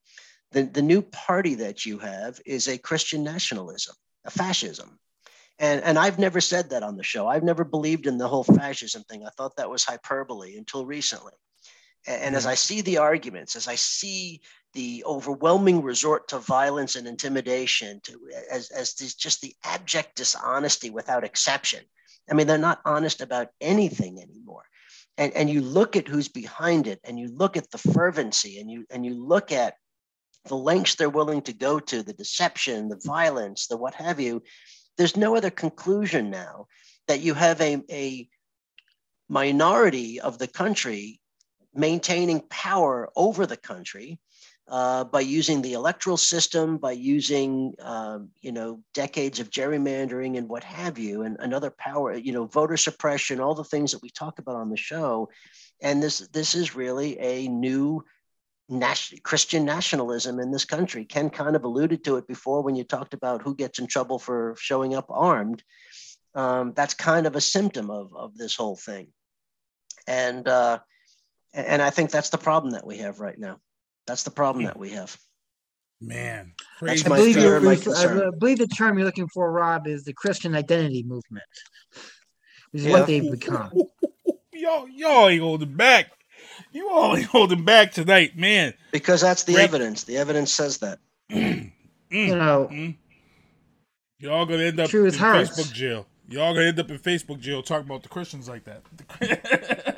The, 0.53 0.63
the 0.63 0.83
new 0.83 1.03
party 1.03 1.55
that 1.57 1.85
you 1.85 1.99
have 1.99 2.41
is 2.47 2.69
a 2.69 2.79
Christian 2.79 3.23
nationalism, 3.23 3.95
a 4.25 4.31
fascism. 4.31 4.99
And, 5.59 5.83
and 5.83 5.99
I've 5.99 6.19
never 6.19 6.41
said 6.41 6.71
that 6.71 6.83
on 6.83 6.97
the 6.97 7.03
show. 7.03 7.27
I've 7.27 7.43
never 7.43 7.65
believed 7.65 8.07
in 8.07 8.17
the 8.17 8.29
whole 8.29 8.45
fascism 8.45 9.03
thing. 9.05 9.27
I 9.27 9.31
thought 9.31 9.57
that 9.57 9.69
was 9.69 9.85
hyperbole 9.85 10.57
until 10.57 10.87
recently. 10.87 11.33
And, 12.07 12.23
and 12.23 12.37
as 12.37 12.47
I 12.47 12.55
see 12.55 12.81
the 12.81 12.99
arguments, 12.99 13.57
as 13.57 13.67
I 13.67 13.75
see 13.75 14.41
the 14.75 15.03
overwhelming 15.07 15.83
resort 15.83 16.29
to 16.29 16.39
violence 16.39 16.97
and 16.97 17.07
intimidation, 17.07 18.01
to 18.05 18.19
as, 18.51 18.71
as 18.71 18.95
this, 18.95 19.15
just 19.15 19.41
the 19.41 19.55
abject 19.65 20.17
dishonesty 20.17 20.91
without 20.91 21.25
exception. 21.25 21.81
I 22.31 22.35
mean, 22.35 22.47
they're 22.47 22.59
not 22.59 22.81
honest 22.85 23.21
about 23.21 23.49
anything 23.61 24.21
anymore. 24.21 24.65
And, 25.17 25.33
and 25.33 25.51
you 25.51 25.63
look 25.63 25.97
at 25.97 26.07
who's 26.07 26.29
behind 26.29 26.87
it, 26.87 27.01
and 27.03 27.19
you 27.19 27.29
look 27.29 27.57
at 27.57 27.71
the 27.71 27.79
fervency, 27.79 28.61
and 28.61 28.71
you 28.71 28.85
and 28.91 29.05
you 29.05 29.15
look 29.15 29.51
at 29.51 29.75
the 30.45 30.57
lengths 30.57 30.95
they're 30.95 31.09
willing 31.09 31.43
to 31.43 31.53
go 31.53 31.81
to, 31.81 32.03
the 32.03 32.13
deception, 32.13 32.89
the 32.89 33.01
violence, 33.05 33.67
the 33.67 33.77
what 33.77 33.95
have 33.95 34.21
you. 34.21 34.43
There's 34.97 35.17
no 35.17 35.37
other 35.37 35.51
conclusion 35.51 36.31
now 36.31 36.67
that 37.07 37.21
you 37.21 37.35
have 37.35 37.61
a, 37.61 37.83
a 37.91 38.29
minority 39.29 40.21
of 40.21 40.39
the 40.39 40.47
country 40.47 41.21
maintaining 41.75 42.41
power 42.49 43.11
over 43.15 43.47
the 43.47 43.57
country 43.57 44.19
uh, 44.69 45.05
by 45.05 45.21
using 45.21 45.63
the 45.63 45.73
electoral 45.73 46.19
system, 46.19 46.77
by 46.77 46.93
using 46.93 47.75
um, 47.81 48.29
you 48.43 48.53
know 48.53 48.81
decades 48.93 49.41
of 49.41 49.51
gerrymandering 49.51 50.37
and 50.37 50.49
what 50.49 50.63
have 50.63 50.99
you, 50.99 51.23
and 51.23 51.37
another 51.41 51.71
power, 51.71 52.15
you 52.15 52.33
know, 52.33 52.45
voter 52.45 52.77
suppression, 52.77 53.41
all 53.41 53.55
the 53.55 53.65
things 53.65 53.93
that 53.93 54.03
we 54.03 54.11
talk 54.11 54.39
about 54.39 54.57
on 54.57 54.69
the 54.69 54.77
show. 54.77 55.31
And 55.81 56.03
this 56.03 56.19
this 56.29 56.55
is 56.55 56.77
really 56.77 57.19
a 57.19 57.49
new 57.49 58.05
nation, 58.69 59.19
Christian 59.23 59.65
nationalism 59.65 60.39
in 60.39 60.51
this 60.51 60.67
country. 60.67 61.07
Ken 61.07 61.31
kind 61.31 61.57
of 61.57 61.65
alluded 61.65 62.05
to 62.05 62.17
it 62.17 62.29
before 62.29 62.63
when 62.63 62.77
you 62.77 62.85
talked 62.85 63.15
about 63.15 63.43
who 63.43 63.55
gets 63.55 63.79
in 63.79 63.87
trouble 63.87 64.19
for 64.19 64.55
showing 64.59 64.95
up 64.95 65.07
armed. 65.09 65.63
Um, 66.35 66.75
that's 66.75 66.95
kind 66.95 67.27
of 67.27 67.37
a 67.37 67.41
symptom 67.41 67.91
of 67.91 68.15
of 68.15 68.37
this 68.37 68.55
whole 68.55 68.77
thing, 68.77 69.09
and 70.07 70.47
uh, 70.47 70.81
and 71.55 71.81
I 71.81 71.89
think 71.89 72.11
that's 72.11 72.31
the 72.31 72.37
problem 72.37 72.73
that 72.73 72.87
we 72.87 72.99
have 72.99 73.19
right 73.19 73.39
now. 73.39 73.61
That's 74.09 74.23
the 74.25 74.31
problem 74.31 74.65
that 74.65 74.79
we 74.79 74.91
have. 74.91 75.17
Man, 76.01 76.55
That's 76.81 77.05
I 77.05 77.09
believe, 77.09 77.35
fear 77.35 77.45
you're, 77.45 77.57
I 77.57 78.31
believe 78.39 78.59
the 78.59 78.69
term 78.69 78.97
you're 78.97 79.05
looking 79.05 79.29
for, 79.29 79.51
Rob, 79.53 79.87
is 79.87 80.05
the 80.05 80.15
Christian 80.15 80.55
identity 80.55 81.03
movement. 81.03 81.45
This 82.73 82.83
is 82.83 82.87
Yeah. 82.87 82.93
what 82.93 83.07
they've 83.07 83.31
become. 83.31 83.71
Y'all, 84.53 84.89
y'all 84.89 85.29
ain't 85.29 85.43
holding 85.43 85.75
back. 85.75 86.11
You 86.73 86.89
all 86.91 87.17
ain't 87.17 87.27
holding 87.27 87.65
back 87.65 87.93
tonight, 87.93 88.37
man. 88.37 88.75
Because 88.93 89.21
that's 89.21 89.45
the 89.45 89.55
Right. 89.57 89.63
evidence. 89.65 90.05
The 90.05 90.17
evidence 90.17 90.53
says 90.53 90.79
that. 90.79 90.99
Mm, 92.11 92.27
You 92.27 92.37
know, 92.37 92.69
mm. 92.73 92.97
Y'all 94.19 94.47
gonna 94.47 94.63
end 94.63 94.81
up 94.81 94.93
in 94.95 95.13
hurts. 95.13 95.51
Facebook 95.51 95.73
jail. 95.75 96.07
Y'all 96.27 96.55
gonna 96.55 96.67
end 96.67 96.81
up 96.81 96.91
in 96.91 96.99
Facebook 96.99 97.39
jail 97.39 97.63
talking 97.63 97.85
about 97.87 98.03
the 98.03 98.09
Christians 98.09 98.49
like 98.49 98.65
that. 98.65 98.83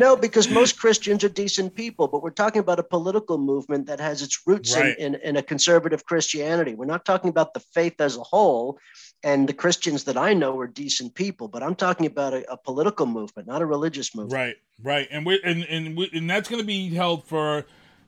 No, 0.00 0.16
because 0.16 0.48
most 0.48 0.78
Christians 0.78 1.22
are 1.24 1.28
decent 1.28 1.74
people, 1.74 2.08
but 2.08 2.22
we're 2.22 2.30
talking 2.30 2.60
about 2.60 2.78
a 2.78 2.82
political 2.82 3.36
movement 3.36 3.86
that 3.86 4.00
has 4.00 4.22
its 4.22 4.40
roots 4.46 4.74
Right. 4.74 4.96
in, 4.98 5.14
in, 5.14 5.20
in 5.20 5.36
a 5.36 5.42
conservative 5.42 6.06
Christianity. 6.06 6.74
We're 6.74 6.86
not 6.86 7.04
talking 7.04 7.28
about 7.28 7.52
the 7.52 7.60
faith 7.60 8.00
as 8.00 8.16
a 8.16 8.22
whole. 8.22 8.78
And 9.22 9.46
the 9.46 9.52
Christians 9.52 10.04
that 10.04 10.16
I 10.16 10.32
know 10.32 10.58
are 10.58 10.66
decent 10.66 11.14
people, 11.14 11.48
but 11.48 11.62
I'm 11.62 11.74
talking 11.74 12.06
about 12.06 12.32
a, 12.32 12.50
a 12.50 12.56
political 12.56 13.04
movement, 13.04 13.46
not 13.46 13.60
a 13.60 13.66
religious 13.66 14.14
movement. 14.14 14.32
Right, 14.32 14.56
right, 14.82 15.06
and 15.10 15.26
we 15.26 15.38
and 15.44 15.62
and 15.64 15.94
we, 15.94 16.08
and 16.14 16.30
that's 16.30 16.48
going 16.48 16.62
to 16.62 16.66
be 16.66 16.88
held 16.88 17.26
for 17.26 17.66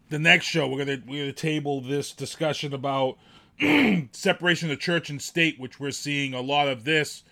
the 0.09 0.19
next 0.19 0.47
show. 0.47 0.66
We're 0.66 0.86
gonna 0.86 1.02
we're 1.06 1.24
gonna 1.24 1.35
table 1.35 1.82
this 1.82 2.12
discussion 2.12 2.73
about 2.73 3.19
separation 4.12 4.70
of 4.70 4.81
church 4.81 5.10
and 5.10 5.20
state, 5.20 5.60
which 5.60 5.78
we're 5.78 5.90
seeing 5.90 6.32
a 6.32 6.40
lot 6.40 6.69
of 6.69 6.85
this 6.85 7.24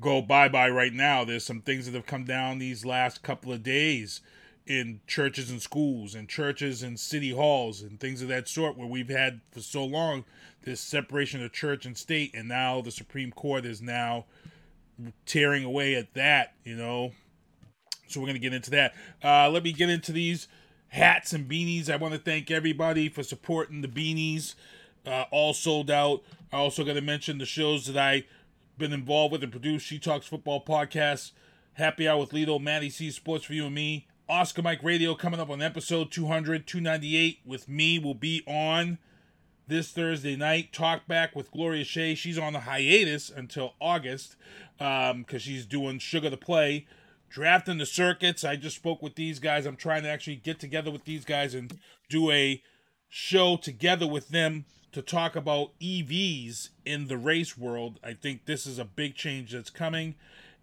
go 0.00 0.22
bye 0.22 0.48
bye 0.48 0.68
right 0.68 0.92
now. 0.92 1.24
There's 1.24 1.44
some 1.44 1.60
things 1.60 1.86
that 1.86 1.94
have 1.94 2.06
come 2.06 2.24
down 2.24 2.58
these 2.58 2.84
last 2.84 3.22
couple 3.22 3.52
of 3.52 3.62
days 3.62 4.20
in 4.66 5.00
churches 5.06 5.50
and 5.50 5.60
schools 5.60 6.14
and 6.14 6.28
churches 6.28 6.82
and 6.82 6.98
city 6.98 7.30
halls 7.30 7.82
and 7.82 7.98
things 7.98 8.22
of 8.22 8.28
that 8.28 8.48
sort 8.48 8.76
where 8.76 8.86
we've 8.86 9.08
had 9.08 9.40
for 9.50 9.60
so 9.60 9.84
long 9.84 10.24
this 10.62 10.80
separation 10.80 11.42
of 11.44 11.52
church 11.52 11.84
and 11.84 11.98
state 11.98 12.32
and 12.34 12.48
now 12.48 12.80
the 12.80 12.92
Supreme 12.92 13.32
Court 13.32 13.64
is 13.64 13.82
now 13.82 14.24
tearing 15.26 15.64
away 15.64 15.94
at 15.94 16.14
that, 16.14 16.54
you 16.64 16.76
know. 16.76 17.12
So 18.06 18.20
we're 18.20 18.26
gonna 18.26 18.38
get 18.38 18.54
into 18.54 18.70
that. 18.70 18.94
Uh, 19.22 19.50
let 19.50 19.64
me 19.64 19.72
get 19.72 19.90
into 19.90 20.12
these 20.12 20.46
hats 20.92 21.32
and 21.32 21.48
beanies. 21.48 21.88
I 21.90 21.96
want 21.96 22.12
to 22.12 22.20
thank 22.20 22.50
everybody 22.50 23.08
for 23.08 23.22
supporting 23.22 23.80
the 23.80 23.88
beanies. 23.88 24.54
Uh, 25.04 25.24
all 25.32 25.54
sold 25.54 25.90
out. 25.90 26.22
I 26.52 26.58
also 26.58 26.84
got 26.84 26.92
to 26.92 27.00
mention 27.00 27.38
the 27.38 27.46
shows 27.46 27.86
that 27.86 27.96
I 27.96 28.24
been 28.78 28.92
involved 28.92 29.32
with 29.32 29.42
and 29.42 29.52
produced. 29.52 29.86
She 29.86 29.98
Talks 29.98 30.26
Football 30.26 30.64
Podcast, 30.64 31.32
Happy 31.74 32.08
Hour 32.08 32.20
with 32.20 32.32
Lido, 32.32 32.58
Matty 32.58 32.90
C 32.90 33.10
Sports 33.10 33.44
for 33.44 33.54
You 33.54 33.66
and 33.66 33.74
Me, 33.74 34.06
Oscar 34.28 34.62
Mike 34.62 34.82
Radio 34.82 35.14
coming 35.14 35.40
up 35.40 35.50
on 35.50 35.62
episode 35.62 36.10
200, 36.10 36.66
298 36.66 37.40
with 37.44 37.68
me 37.68 37.98
will 37.98 38.14
be 38.14 38.42
on 38.46 38.98
this 39.68 39.90
Thursday 39.90 40.36
night. 40.36 40.72
Talk 40.72 41.06
back 41.06 41.34
with 41.36 41.50
Gloria 41.50 41.84
Shea. 41.84 42.14
She's 42.14 42.38
on 42.38 42.52
the 42.52 42.60
hiatus 42.60 43.30
until 43.30 43.74
August 43.80 44.36
um, 44.80 45.22
because 45.22 45.42
she's 45.42 45.66
doing 45.66 45.98
Sugar 45.98 46.30
the 46.30 46.36
Play. 46.36 46.86
Drafting 47.28 47.78
the 47.78 47.86
circuits. 47.86 48.44
I 48.44 48.56
just 48.56 48.76
spoke 48.76 49.00
with 49.00 49.14
these 49.14 49.38
guys. 49.38 49.64
I'm 49.64 49.76
trying 49.76 50.02
to 50.02 50.10
actually 50.10 50.36
get 50.36 50.60
together 50.60 50.90
with 50.90 51.04
these 51.04 51.24
guys 51.24 51.54
and 51.54 51.78
do 52.10 52.30
a 52.30 52.62
show 53.08 53.56
together 53.56 54.06
with 54.06 54.28
them 54.28 54.66
to 54.92 55.02
talk 55.02 55.34
about 55.34 55.78
EVs 55.80 56.68
in 56.84 57.08
the 57.08 57.16
race 57.16 57.56
world. 57.56 57.98
I 58.04 58.12
think 58.12 58.44
this 58.44 58.66
is 58.66 58.78
a 58.78 58.84
big 58.84 59.14
change 59.14 59.52
that's 59.52 59.70
coming. 59.70 60.14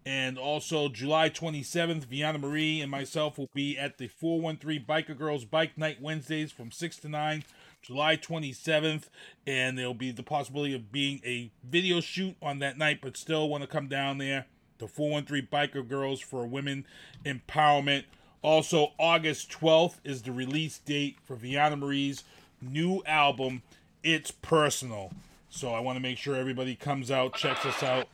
And 0.06 0.38
also, 0.38 0.88
July 0.88 1.28
27th, 1.28 2.04
Viana 2.04 2.38
Marie 2.38 2.80
and 2.80 2.90
myself 2.90 3.36
will 3.36 3.50
be 3.52 3.76
at 3.76 3.98
the 3.98 4.08
413 4.08 4.86
Biker 4.86 5.16
Girls 5.16 5.44
Bike 5.44 5.76
Night 5.76 6.00
Wednesdays 6.00 6.52
from 6.52 6.70
6 6.70 6.96
to 6.98 7.08
9, 7.08 7.44
July 7.82 8.16
27th. 8.16 9.04
And 9.46 9.76
there'll 9.76 9.92
be 9.92 10.10
the 10.10 10.22
possibility 10.22 10.74
of 10.74 10.90
being 10.90 11.20
a 11.24 11.50
video 11.62 12.00
shoot 12.00 12.36
on 12.40 12.60
that 12.60 12.78
night, 12.78 13.00
but 13.02 13.16
still 13.16 13.48
want 13.48 13.62
to 13.62 13.68
come 13.68 13.88
down 13.88 14.18
there. 14.18 14.46
The 14.78 14.88
413 14.88 15.48
Biker 15.52 15.86
Girls 15.86 16.20
for 16.20 16.46
Women 16.46 16.86
Empowerment. 17.26 18.04
Also, 18.40 18.92
August 18.98 19.50
12th 19.50 19.96
is 20.02 20.22
the 20.22 20.32
release 20.32 20.78
date 20.78 21.18
for 21.26 21.36
Viana 21.36 21.76
Marie's 21.76 22.24
new 22.62 23.02
album. 23.04 23.62
It's 24.02 24.30
personal. 24.30 25.12
So 25.50 25.72
I 25.72 25.80
want 25.80 25.96
to 25.96 26.00
make 26.00 26.18
sure 26.18 26.36
everybody 26.36 26.74
comes 26.74 27.10
out, 27.10 27.34
checks 27.34 27.66
us 27.66 27.82
out. 27.82 28.08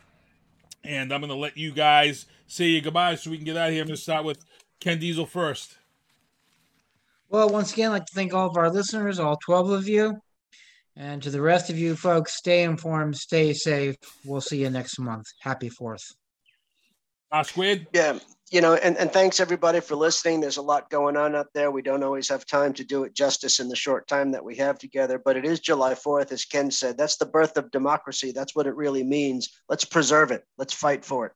And 0.85 1.13
I'm 1.13 1.21
going 1.21 1.31
to 1.31 1.37
let 1.37 1.57
you 1.57 1.73
guys 1.73 2.27
say 2.47 2.67
your 2.67 2.81
goodbyes 2.81 3.23
so 3.23 3.31
we 3.31 3.37
can 3.37 3.45
get 3.45 3.57
out 3.57 3.69
of 3.69 3.73
here. 3.73 3.83
I'm 3.83 3.89
going 3.89 3.97
to 3.97 4.03
start 4.03 4.25
with 4.25 4.45
Ken 4.81 4.99
Diesel 4.99 5.27
first. 5.27 5.77
Well, 7.29 7.49
once 7.49 7.73
again, 7.73 7.91
I'd 7.91 7.95
like 7.95 8.07
to 8.07 8.15
thank 8.15 8.33
all 8.33 8.49
of 8.49 8.57
our 8.57 8.71
listeners, 8.71 9.19
all 9.19 9.37
12 9.45 9.71
of 9.71 9.89
you. 9.89 10.21
And 10.95 11.23
to 11.23 11.31
the 11.31 11.43
rest 11.43 11.69
of 11.69 11.79
you 11.79 11.95
folks, 11.97 12.37
stay 12.37 12.63
informed, 12.63 13.17
stay 13.17 13.53
safe. 13.53 13.97
We'll 14.25 14.41
see 14.41 14.63
you 14.63 14.71
next 14.71 14.99
month. 14.99 15.27
Happy 15.41 15.69
4th. 15.69 16.15
Ah, 17.31 17.43
Squid? 17.43 17.87
Yeah, 17.93 18.19
you 18.51 18.61
know, 18.61 18.75
and, 18.75 18.97
and 18.97 19.13
thanks 19.13 19.41
everybody 19.41 19.81
for 19.81 19.97
listening. 19.97 20.41
There's 20.41 20.57
a 20.57 20.63
lot 20.63 20.89
going 20.89 21.17
on 21.17 21.35
out 21.35 21.49
there. 21.53 21.73
We 21.73 21.83
don't 21.83 22.05
always 22.05 22.29
have 22.29 22.47
time 22.47 22.73
to 22.75 22.85
do 22.85 23.03
it 23.03 23.15
justice 23.15 23.59
in 23.59 23.69
the 23.69 23.75
short 23.75 24.07
time 24.07 24.31
that 24.31 24.45
we 24.45 24.55
have 24.57 24.79
together, 24.79 25.21
but 25.23 25.37
it 25.37 25.45
is 25.45 25.59
July 25.59 25.95
4th, 25.95 26.31
as 26.31 26.45
Ken 26.45 26.71
said. 26.71 26.97
That's 26.97 27.17
the 27.17 27.27
birth 27.27 27.57
of 27.57 27.73
democracy. 27.73 28.31
That's 28.31 28.55
what 28.55 28.69
it 28.69 28.77
really 28.77 29.03
means. 29.03 29.61
Let's 29.69 29.85
preserve 29.85 30.31
it. 30.31 30.45
Let's 30.59 30.73
fight 30.73 31.05
for 31.05 31.27
it. 31.27 31.33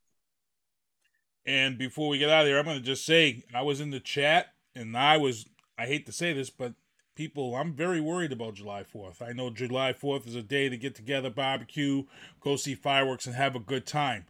And 1.46 1.78
before 1.78 2.08
we 2.08 2.18
get 2.18 2.30
out 2.30 2.42
of 2.42 2.46
here, 2.46 2.58
I'm 2.58 2.64
going 2.64 2.78
to 2.78 2.84
just 2.84 3.04
say 3.04 3.42
I 3.52 3.62
was 3.62 3.80
in 3.80 3.90
the 3.90 3.98
chat 3.98 4.54
and 4.76 4.96
I 4.96 5.16
was, 5.16 5.46
I 5.76 5.86
hate 5.86 6.06
to 6.06 6.12
say 6.12 6.32
this, 6.32 6.48
but 6.48 6.74
people, 7.16 7.56
I'm 7.56 7.72
very 7.72 8.00
worried 8.00 8.30
about 8.30 8.54
July 8.54 8.84
4th. 8.84 9.20
I 9.20 9.32
know 9.32 9.50
July 9.50 9.92
4th 9.92 10.28
is 10.28 10.36
a 10.36 10.42
day 10.42 10.68
to 10.68 10.76
get 10.76 10.94
together, 10.94 11.28
barbecue, 11.28 12.04
go 12.40 12.54
see 12.54 12.76
fireworks, 12.76 13.26
and 13.26 13.34
have 13.34 13.56
a 13.56 13.60
good 13.60 13.84
time. 13.84 14.26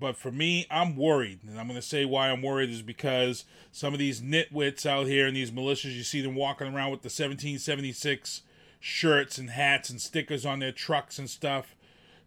But 0.00 0.16
for 0.16 0.30
me, 0.30 0.66
I'm 0.70 0.96
worried. 0.96 1.40
And 1.42 1.58
I'm 1.58 1.66
going 1.66 1.80
to 1.80 1.86
say 1.86 2.04
why 2.04 2.30
I'm 2.30 2.42
worried 2.42 2.70
is 2.70 2.82
because 2.82 3.44
some 3.72 3.92
of 3.92 3.98
these 3.98 4.20
nitwits 4.20 4.86
out 4.86 5.06
here 5.06 5.26
and 5.26 5.36
these 5.36 5.50
militias, 5.50 5.94
you 5.94 6.04
see 6.04 6.20
them 6.20 6.34
walking 6.34 6.68
around 6.68 6.90
with 6.90 7.02
the 7.02 7.06
1776 7.06 8.42
shirts 8.80 9.38
and 9.38 9.50
hats 9.50 9.90
and 9.90 10.00
stickers 10.00 10.46
on 10.46 10.60
their 10.60 10.72
trucks 10.72 11.18
and 11.18 11.28
stuff. 11.28 11.74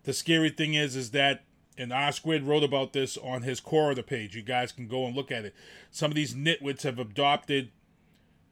The 0.03 0.13
scary 0.13 0.49
thing 0.49 0.73
is, 0.73 0.95
is 0.95 1.11
that, 1.11 1.43
and 1.77 1.93
R 1.93 2.11
Squared 2.11 2.43
wrote 2.43 2.63
about 2.63 2.93
this 2.93 3.17
on 3.17 3.43
his 3.43 3.59
Corridor 3.59 4.03
page. 4.03 4.35
You 4.35 4.41
guys 4.41 4.71
can 4.71 4.87
go 4.87 5.05
and 5.05 5.15
look 5.15 5.31
at 5.31 5.45
it. 5.45 5.55
Some 5.89 6.11
of 6.11 6.15
these 6.15 6.33
nitwits 6.33 6.81
have 6.81 6.99
adopted 6.99 7.71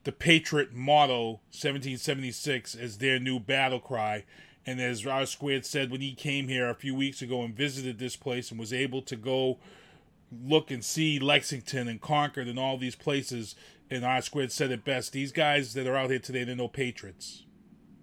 the 0.03 0.11
Patriot 0.11 0.73
motto 0.73 1.41
1776 1.51 2.75
as 2.75 2.97
their 2.97 3.19
new 3.19 3.39
battle 3.39 3.79
cry 3.79 4.23
and 4.69 4.79
as 4.79 5.05
R 5.05 5.25
Squared 5.25 5.65
said 5.65 5.89
when 5.89 6.01
he 6.01 6.13
came 6.13 6.47
here 6.47 6.69
a 6.69 6.75
few 6.75 6.93
weeks 6.93 7.23
ago 7.23 7.41
and 7.41 7.55
visited 7.55 7.97
this 7.97 8.15
place 8.15 8.51
and 8.51 8.59
was 8.59 8.71
able 8.71 9.01
to 9.01 9.15
go 9.15 9.57
look 10.31 10.69
and 10.69 10.85
see 10.85 11.17
Lexington 11.17 11.87
and 11.87 11.99
Concord 11.99 12.47
and 12.47 12.59
all 12.59 12.77
these 12.77 12.95
places, 12.95 13.55
and 13.89 14.05
R 14.05 14.21
Squared 14.21 14.51
said 14.51 14.69
it 14.69 14.85
best. 14.85 15.11
These 15.11 15.31
guys 15.31 15.73
that 15.73 15.87
are 15.87 15.95
out 15.95 16.11
here 16.11 16.19
today, 16.19 16.43
they're 16.43 16.55
no 16.55 16.67
patriots. 16.67 17.45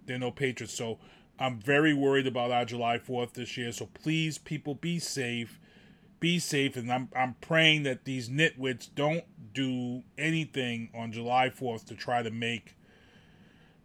They're 0.05 0.19
no 0.19 0.29
patriots. 0.29 0.73
So 0.73 0.99
I'm 1.39 1.57
very 1.57 1.93
worried 1.93 2.27
about 2.27 2.51
our 2.51 2.65
July 2.65 2.97
4th 2.97 3.33
this 3.33 3.55
year. 3.55 3.71
So 3.71 3.85
please, 3.85 4.37
people, 4.37 4.75
be 4.75 4.99
safe. 4.99 5.61
Be 6.19 6.37
safe. 6.37 6.75
And 6.75 6.91
I'm, 6.91 7.07
I'm 7.15 7.35
praying 7.39 7.83
that 7.83 8.03
these 8.03 8.27
nitwits 8.27 8.89
don't 8.93 9.23
do 9.53 10.03
anything 10.17 10.89
on 10.93 11.13
July 11.13 11.49
4th 11.49 11.85
to 11.85 11.95
try 11.95 12.23
to 12.23 12.31
make 12.31 12.75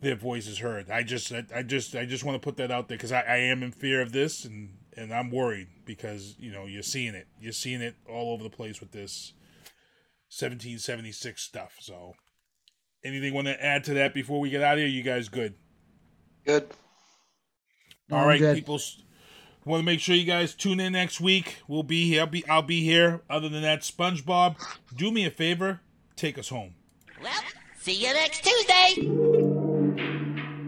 their 0.03 0.17
voices 0.17 0.59
heard. 0.59 0.91
I 0.91 1.03
just, 1.03 1.33
I, 1.33 1.45
I 1.55 1.63
just, 1.63 1.97
I 1.97 2.05
just 2.05 2.25
want 2.25 2.35
to 2.41 2.45
put 2.45 2.57
that 2.59 2.71
out 2.71 2.89
there 2.89 2.99
because 2.99 3.13
I, 3.13 3.23
I 3.23 3.37
am 3.37 3.63
in 3.63 3.73
fear 3.73 4.03
of 4.03 4.13
this, 4.13 4.45
and 4.45 4.77
and 4.97 5.13
I'm 5.15 5.31
worried 5.31 5.69
because 5.87 6.35
you 6.39 6.53
know 6.53 6.67
you're 6.67 6.83
seeing 6.83 7.15
it, 7.15 7.29
you're 7.41 7.53
seeing 7.53 7.81
it 7.81 7.95
all 8.09 8.33
over 8.35 8.43
the 8.43 8.51
place 8.51 8.81
with 8.81 8.91
this 8.93 9.33
1776 10.29 11.41
stuff. 11.43 11.77
So, 11.81 12.15
anything 13.05 13.33
want 13.33 13.47
to 13.47 13.65
add 13.65 13.85
to 13.85 13.95
that 13.95 14.13
before 14.13 14.41
we 14.41 14.51
get 14.51 14.63
out 14.63 14.75
of 14.75 14.81
here? 14.81 14.89
You 14.89 15.03
guys 15.03 15.29
good? 15.29 15.55
Good. 16.45 16.69
All 18.11 18.19
I'm 18.19 18.29
right, 18.29 18.39
good. 18.39 18.57
people. 18.57 18.79
Want 19.65 19.81
to 19.81 19.85
make 19.87 20.01
sure 20.01 20.17
you 20.17 20.25
guys 20.25 20.55
tune 20.55 20.81
in 20.81 20.95
next 20.95 21.21
week. 21.21 21.59
We'll 21.69 21.85
be 21.85 22.09
here. 22.09 22.23
I'll 22.23 22.27
be, 22.27 22.49
I'll 22.49 22.63
be 22.63 22.83
here. 22.83 23.23
Other 23.31 23.49
than 23.49 23.63
that, 23.63 23.83
SpongeBob, 23.83 24.57
do 24.97 25.13
me 25.13 25.25
a 25.25 25.31
favor, 25.31 25.81
take 26.17 26.37
us 26.37 26.49
home. 26.49 26.75
Well, 27.23 27.33
see 27.79 27.95
you 27.95 28.13
next 28.13 28.43
Tuesday. 28.43 29.41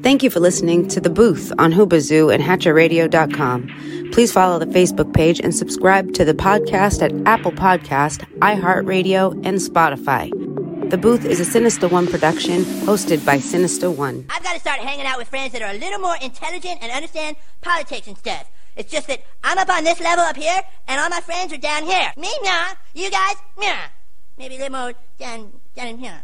Thank 0.05 0.23
you 0.23 0.29
for 0.29 0.39
listening 0.39 0.87
to 0.89 1.01
The 1.01 1.09
Booth 1.09 1.51
on 1.59 1.73
Whoobazoo 1.73 2.31
and 2.31 2.43
HatcherRadio.com. 2.43 4.11
Please 4.13 4.31
follow 4.31 4.59
the 4.59 4.67
Facebook 4.67 5.15
page 5.15 5.41
and 5.41 5.55
subscribe 5.55 6.13
to 6.13 6.27
the 6.27 6.35
podcast 6.35 7.01
at 7.01 7.27
Apple 7.27 7.53
Podcast, 7.53 8.19
iHeartRadio, 8.41 9.33
and 9.47 9.57
Spotify. 9.57 10.29
The 10.91 10.99
Booth 10.99 11.25
is 11.25 11.41
a 11.41 11.45
Sinister 11.47 11.89
One 11.89 12.07
production 12.07 12.65
hosted 12.85 13.25
by 13.25 13.39
Sinister 13.39 13.91
One. 13.91 14.27
I've 14.29 14.43
got 14.43 14.53
to 14.53 14.61
start 14.61 14.81
hanging 14.81 15.07
out 15.07 15.17
with 15.17 15.29
friends 15.29 15.55
that 15.55 15.63
are 15.63 15.71
a 15.71 15.79
little 15.79 16.01
more 16.01 16.17
intelligent 16.21 16.83
and 16.83 16.93
understand 16.93 17.37
politics 17.63 18.07
and 18.07 18.19
stuff. 18.19 18.51
It's 18.77 18.93
just 18.93 19.09
that 19.09 19.23
I'm 19.43 19.57
up 19.57 19.71
on 19.71 19.85
this 19.85 20.03
level 20.03 20.23
up 20.23 20.37
here, 20.37 20.61
and 20.87 21.01
all 21.01 21.09
my 21.09 21.23
friends 21.23 21.51
are 21.55 21.57
down 21.57 21.85
here. 21.85 22.13
Me, 22.19 22.29
nah. 22.43 22.75
You 22.93 23.11
guys, 23.11 23.37
nah. 23.59 23.87
Maybe 24.37 24.57
a 24.57 24.59
little 24.59 24.79
more 24.79 24.93
down, 25.19 25.51
down 25.75 25.87
in 25.87 25.97
here. 25.97 26.21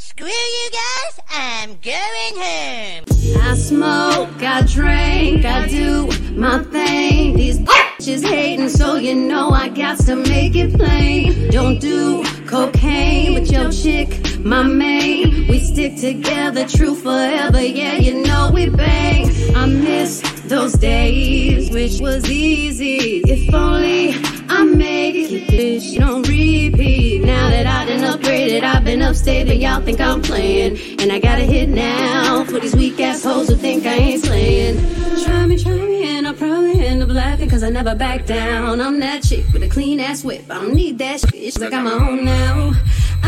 Screw 0.00 0.28
you 0.28 0.70
guys, 0.70 1.20
I'm 1.28 1.70
going 1.82 2.34
home. 2.36 3.04
I 3.42 3.56
smoke, 3.56 4.40
I 4.40 4.62
drink, 4.62 5.44
I 5.44 5.66
do 5.66 6.06
my 6.36 6.62
thing. 6.62 7.34
These 7.34 7.58
bitches 7.58 8.24
hating, 8.24 8.68
so 8.68 8.94
you 8.94 9.16
know 9.16 9.50
I 9.50 9.68
got 9.68 9.98
to 10.06 10.14
make 10.14 10.54
it 10.54 10.72
plain. 10.74 11.50
Don't 11.50 11.80
do 11.80 12.22
cocaine 12.46 13.34
with 13.34 13.50
your 13.50 13.72
chick, 13.72 14.22
my 14.48 14.62
main. 14.62 15.46
We 15.46 15.60
stick 15.60 15.96
together, 15.96 16.66
true 16.66 16.94
forever, 16.94 17.62
yeah, 17.62 17.94
you 17.94 18.22
know 18.22 18.50
we 18.52 18.70
bang. 18.70 19.30
I 19.54 19.66
miss 19.66 20.22
those 20.46 20.72
days, 20.72 21.70
which 21.70 22.00
was 22.00 22.28
easy. 22.30 23.20
If 23.26 23.52
only 23.54 24.14
I 24.48 24.64
made 24.64 25.16
it, 25.16 25.80
shit 25.82 26.02
on 26.02 26.22
repeat. 26.22 27.24
Now 27.24 27.50
that 27.50 27.66
I 27.66 27.84
done 27.84 28.18
upgraded, 28.18 28.62
I've 28.62 28.84
been 28.84 29.02
upstate, 29.02 29.48
and 29.48 29.60
y'all 29.60 29.82
think 29.82 30.00
I'm 30.00 30.22
playing. 30.22 30.78
And 30.98 31.12
I 31.12 31.18
got 31.18 31.38
a 31.38 31.42
hit 31.42 31.68
now 31.68 32.44
for 32.44 32.58
these 32.58 32.74
weak 32.74 32.98
assholes 33.00 33.48
who 33.48 33.56
think 33.56 33.84
I 33.84 33.94
ain't 33.94 34.24
slaying. 34.24 34.78
Try 35.24 35.46
me, 35.46 35.62
try 35.62 35.72
me, 35.72 36.16
and 36.16 36.26
I'll 36.26 36.34
probably 36.34 36.86
end 36.86 37.02
up 37.02 37.10
laughing 37.10 37.50
cause 37.50 37.62
I 37.62 37.68
never 37.68 37.94
back 37.94 38.24
down. 38.24 38.80
I'm 38.80 38.98
that 39.00 39.24
chick 39.24 39.44
with 39.52 39.62
a 39.62 39.68
clean 39.68 40.00
ass 40.00 40.24
whip. 40.24 40.44
I 40.48 40.54
don't 40.54 40.74
need 40.74 40.96
that 40.98 41.20
shit, 41.20 41.60
I 41.60 41.68
got 41.68 41.84
my 41.84 41.92
own 41.92 42.24
now. 42.24 42.72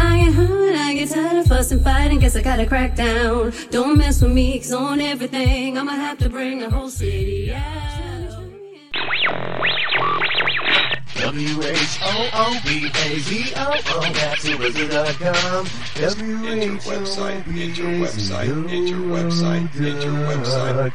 I 0.02 0.24
get 0.24 0.32
hard, 0.34 0.74
I 0.74 0.94
get 0.94 1.10
tired 1.10 1.36
of 1.38 1.46
fussing, 1.46 1.80
fighting, 1.80 2.18
guess 2.20 2.36
I 2.36 2.42
gotta 2.42 2.66
crack 2.66 2.96
down. 2.96 3.52
Don't 3.70 3.98
mess 3.98 4.22
with 4.22 4.32
me, 4.32 4.58
cause 4.58 4.72
on 4.72 5.00
everything, 5.00 5.76
I'ma 5.76 5.92
have 5.92 6.18
to 6.18 6.28
bring 6.28 6.60
the 6.60 6.70
whole 6.70 6.88
city 6.88 7.52
out. 7.52 7.90
W-H-O-O-B-A-Z-O-O, 11.20 12.12
that's 14.14 14.48
Whoobazoo.com. 14.48 15.66
Enter 15.96 16.24
your 16.26 16.78
website, 16.78 17.46
enter 17.46 17.82
your 17.82 17.92
website, 18.06 18.48
enter 18.70 18.96
your 18.96 19.04
website, 19.16 19.68
enter 19.76 20.00
your 20.00 20.16
website. 20.26 20.92